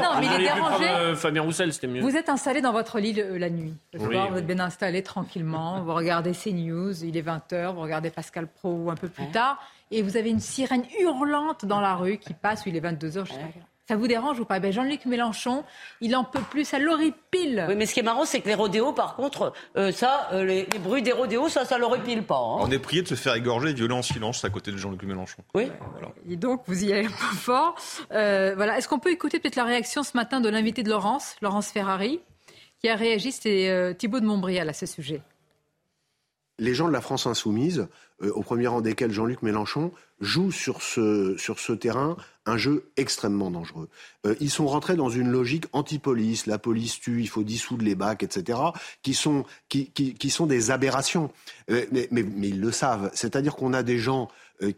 Non, 0.01 0.19
mais 0.19 0.25
il 0.25 0.33
est 0.33 0.53
dérangé. 0.53 0.85
Euh, 0.89 1.15
Fabien 1.15 1.41
Roussel, 1.41 1.71
c'était 1.73 1.87
mieux. 1.87 2.01
Vous 2.01 2.15
êtes 2.15 2.29
installé 2.29 2.61
dans 2.61 2.71
votre 2.71 2.99
lit 2.99 3.13
la 3.13 3.49
nuit. 3.49 3.73
vous 3.93 4.11
êtes 4.11 4.45
bien 4.45 4.59
installé 4.59 5.01
tranquillement. 5.01 5.81
Vous 5.81 5.93
regardez 5.93 6.33
CNews, 6.33 7.03
il 7.03 7.15
est 7.15 7.21
20h, 7.21 7.73
vous 7.73 7.81
regardez 7.81 8.09
Pascal 8.09 8.47
Pro 8.47 8.89
un 8.89 8.95
peu 8.95 9.07
plus 9.07 9.29
tard 9.31 9.59
et 9.91 10.01
vous 10.01 10.17
avez 10.17 10.29
une 10.29 10.39
sirène 10.39 10.85
hurlante 10.99 11.65
dans 11.65 11.81
la 11.81 11.95
rue 11.95 12.17
qui 12.17 12.33
passe 12.33 12.65
où 12.65 12.69
il 12.69 12.75
est 12.75 12.81
22h 12.81 13.25
jusqu'à 13.25 13.47
ça 13.89 13.95
vous 13.95 14.07
dérange 14.07 14.39
ou 14.39 14.45
pas? 14.45 14.59
Ben 14.59 14.71
Jean-Luc 14.71 15.07
Mélenchon, 15.07 15.63
il 15.99 16.15
en 16.15 16.23
peut 16.23 16.43
plus, 16.51 16.63
ça 16.63 16.77
l'horripile. 16.77 17.65
Oui, 17.67 17.75
mais 17.75 17.87
ce 17.87 17.95
qui 17.95 18.01
est 18.01 18.03
marrant, 18.03 18.23
c'est 18.23 18.39
que 18.39 18.47
les 18.47 18.53
rodéos, 18.53 18.93
par 18.93 19.15
contre, 19.15 19.51
euh, 19.77 19.91
ça, 19.91 20.29
euh, 20.31 20.45
les, 20.45 20.65
bruits 20.83 21.01
des 21.01 21.11
rodéos, 21.11 21.49
ça, 21.49 21.65
ça 21.65 21.79
l'horripile 21.79 22.21
pas. 22.21 22.37
Hein. 22.37 22.57
On 22.59 22.69
est 22.69 22.77
prié 22.77 23.01
de 23.01 23.07
se 23.07 23.15
faire 23.15 23.33
égorger 23.33 23.69
et 23.69 23.73
violer 23.73 23.95
en 23.95 24.03
silence 24.03 24.45
à 24.45 24.51
côté 24.51 24.71
de 24.71 24.77
Jean-Luc 24.77 25.01
Mélenchon. 25.01 25.41
Oui. 25.55 25.71
Et 26.29 26.35
donc, 26.35 26.61
vous 26.67 26.85
y 26.85 26.93
allez 26.93 27.07
un 27.07 27.09
peu 27.09 27.35
fort. 27.35 27.73
Euh, 28.11 28.53
voilà. 28.55 28.77
Est-ce 28.77 28.87
qu'on 28.87 28.99
peut 28.99 29.11
écouter 29.11 29.39
peut-être 29.39 29.55
la 29.55 29.63
réaction 29.63 30.03
ce 30.03 30.15
matin 30.15 30.39
de 30.39 30.49
l'invité 30.49 30.83
de 30.83 30.89
Laurence, 30.91 31.35
Laurence 31.41 31.69
Ferrari, 31.69 32.19
qui 32.81 32.89
a 32.89 32.95
réagi 32.95 33.31
C'était 33.31 33.95
Thibault 33.97 34.19
de 34.19 34.25
Montbrial 34.27 34.69
à 34.69 34.73
ce 34.73 34.85
sujet 34.85 35.23
les 36.59 36.73
gens 36.73 36.87
de 36.87 36.93
la 36.93 37.01
France 37.01 37.25
insoumise, 37.25 37.87
euh, 38.21 38.31
au 38.31 38.41
premier 38.41 38.67
rang 38.67 38.81
desquels 38.81 39.11
Jean-Luc 39.11 39.41
Mélenchon, 39.41 39.91
jouent 40.19 40.51
sur 40.51 40.81
ce, 40.81 41.35
sur 41.37 41.59
ce 41.59 41.73
terrain 41.73 42.17
un 42.45 42.57
jeu 42.57 42.89
extrêmement 42.97 43.51
dangereux. 43.51 43.89
Euh, 44.25 44.35
ils 44.39 44.49
sont 44.49 44.67
rentrés 44.67 44.95
dans 44.95 45.09
une 45.09 45.29
logique 45.29 45.65
anti-police, 45.71 46.47
la 46.47 46.57
police 46.57 46.99
tue, 46.99 47.21
il 47.21 47.29
faut 47.29 47.43
dissoudre 47.43 47.83
les 47.83 47.95
bacs, 47.95 48.23
etc., 48.23 48.59
qui 49.03 49.13
sont, 49.13 49.45
qui, 49.69 49.91
qui, 49.91 50.29
sont 50.29 50.47
des 50.47 50.71
aberrations. 50.71 51.31
Euh, 51.69 51.85
mais, 51.91 52.09
ils 52.11 52.59
le 52.59 52.71
savent. 52.71 53.11
C'est-à-dire 53.13 53.55
qu'on 53.55 53.73
a 53.73 53.83
des 53.83 53.97
gens 53.99 54.29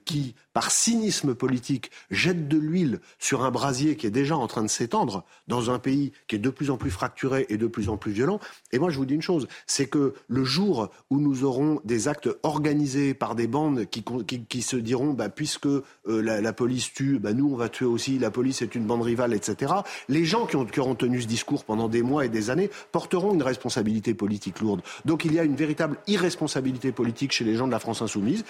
qui, 0.05 0.35
par 0.53 0.71
cynisme 0.71 1.35
politique, 1.35 1.91
jettent 2.09 2.47
de 2.47 2.57
l'huile 2.57 2.99
sur 3.19 3.43
un 3.43 3.51
brasier 3.51 3.95
qui 3.95 4.07
est 4.07 4.11
déjà 4.11 4.37
en 4.37 4.47
train 4.47 4.63
de 4.63 4.69
s'étendre 4.69 5.23
dans 5.47 5.71
un 5.71 5.79
pays 5.79 6.11
qui 6.27 6.35
est 6.35 6.39
de 6.39 6.49
plus 6.49 6.69
en 6.69 6.77
plus 6.77 6.91
fracturé 6.91 7.45
et 7.49 7.57
de 7.57 7.67
plus 7.67 7.89
en 7.89 7.97
plus 7.97 8.11
violent. 8.11 8.39
Et 8.71 8.79
moi, 8.79 8.89
je 8.89 8.97
vous 8.97 9.05
dis 9.05 9.13
une 9.13 9.21
chose, 9.21 9.47
c'est 9.65 9.87
que 9.87 10.13
le 10.27 10.43
jour 10.43 10.89
où 11.09 11.19
nous 11.19 11.43
aurons 11.43 11.81
des 11.83 12.07
actes 12.07 12.29
organisés 12.43 13.13
par 13.13 13.35
des 13.35 13.47
bandes 13.47 13.85
qui, 13.85 14.61
se 14.61 14.75
diront, 14.75 15.13
bah, 15.13 15.29
puisque 15.29 15.65
euh, 15.67 15.83
la, 16.05 16.41
la, 16.41 16.53
police 16.53 16.93
tue, 16.93 17.19
bah, 17.19 17.33
nous, 17.33 17.51
on 17.51 17.55
va 17.55 17.69
tuer 17.69 17.85
aussi, 17.85 18.19
la 18.19 18.31
police 18.31 18.61
est 18.61 18.75
une 18.75 18.85
bande 18.85 19.01
rivale, 19.01 19.33
etc., 19.33 19.73
les 20.09 20.25
gens 20.25 20.45
qui, 20.45 20.55
ont, 20.55 20.65
qui 20.65 20.79
auront 20.79 20.95
tenu 20.95 21.21
ce 21.21 21.27
discours 21.27 21.63
pendant 21.63 21.87
des 21.87 22.01
mois 22.01 22.25
et 22.25 22.29
des 22.29 22.49
années 22.49 22.69
porteront 22.91 23.33
une 23.33 23.43
responsabilité 23.43 24.13
politique 24.13 24.59
lourde. 24.59 24.81
Donc 25.05 25.25
il 25.25 25.33
y 25.33 25.39
a 25.39 25.43
une 25.43 25.55
véritable 25.55 25.97
irresponsabilité 26.07 26.91
politique 26.91 27.31
chez 27.31 27.43
les 27.43 27.55
gens 27.55 27.67
de 27.67 27.71
la 27.71 27.79
France 27.79 28.01
insoumise. 28.01 28.43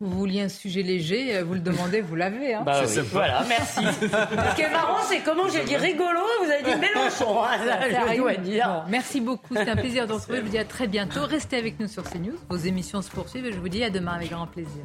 Vous 0.00 0.16
vouliez 0.16 0.42
un 0.42 0.48
sujet 0.48 0.82
léger, 0.82 1.36
euh, 1.36 1.42
vous 1.42 1.54
le 1.54 1.60
demandez, 1.60 2.00
vous 2.00 2.14
l'avez. 2.14 2.54
Hein. 2.54 2.62
Bah 2.64 2.82
voilà, 3.10 3.44
merci. 3.48 3.80
Ce 3.82 4.54
qui 4.54 4.62
est 4.62 4.70
marrant, 4.70 5.02
c'est 5.02 5.22
comment 5.22 5.48
j'ai 5.48 5.64
dit 5.64 5.76
rigolo, 5.76 6.20
vous 6.44 6.48
avez 6.48 6.62
dit 6.62 6.80
Mélenchon. 6.80 7.42
Hein, 7.48 8.84
merci 8.88 9.20
beaucoup, 9.20 9.54
c'est 9.54 9.68
un 9.68 9.74
plaisir 9.74 10.06
de 10.06 10.12
vous 10.12 10.18
retrouver. 10.18 10.38
Je 10.38 10.42
vous 10.44 10.50
dis 10.50 10.58
à 10.58 10.64
très 10.64 10.86
bientôt. 10.86 11.24
Restez 11.24 11.56
avec 11.56 11.80
nous 11.80 11.88
sur 11.88 12.04
CNews. 12.04 12.38
Vos 12.48 12.56
émissions 12.56 13.02
se 13.02 13.10
poursuivent 13.10 13.46
et 13.46 13.52
je 13.52 13.58
vous 13.58 13.68
dis 13.68 13.82
à 13.82 13.90
demain 13.90 14.12
avec 14.12 14.30
grand 14.30 14.46
plaisir. 14.46 14.84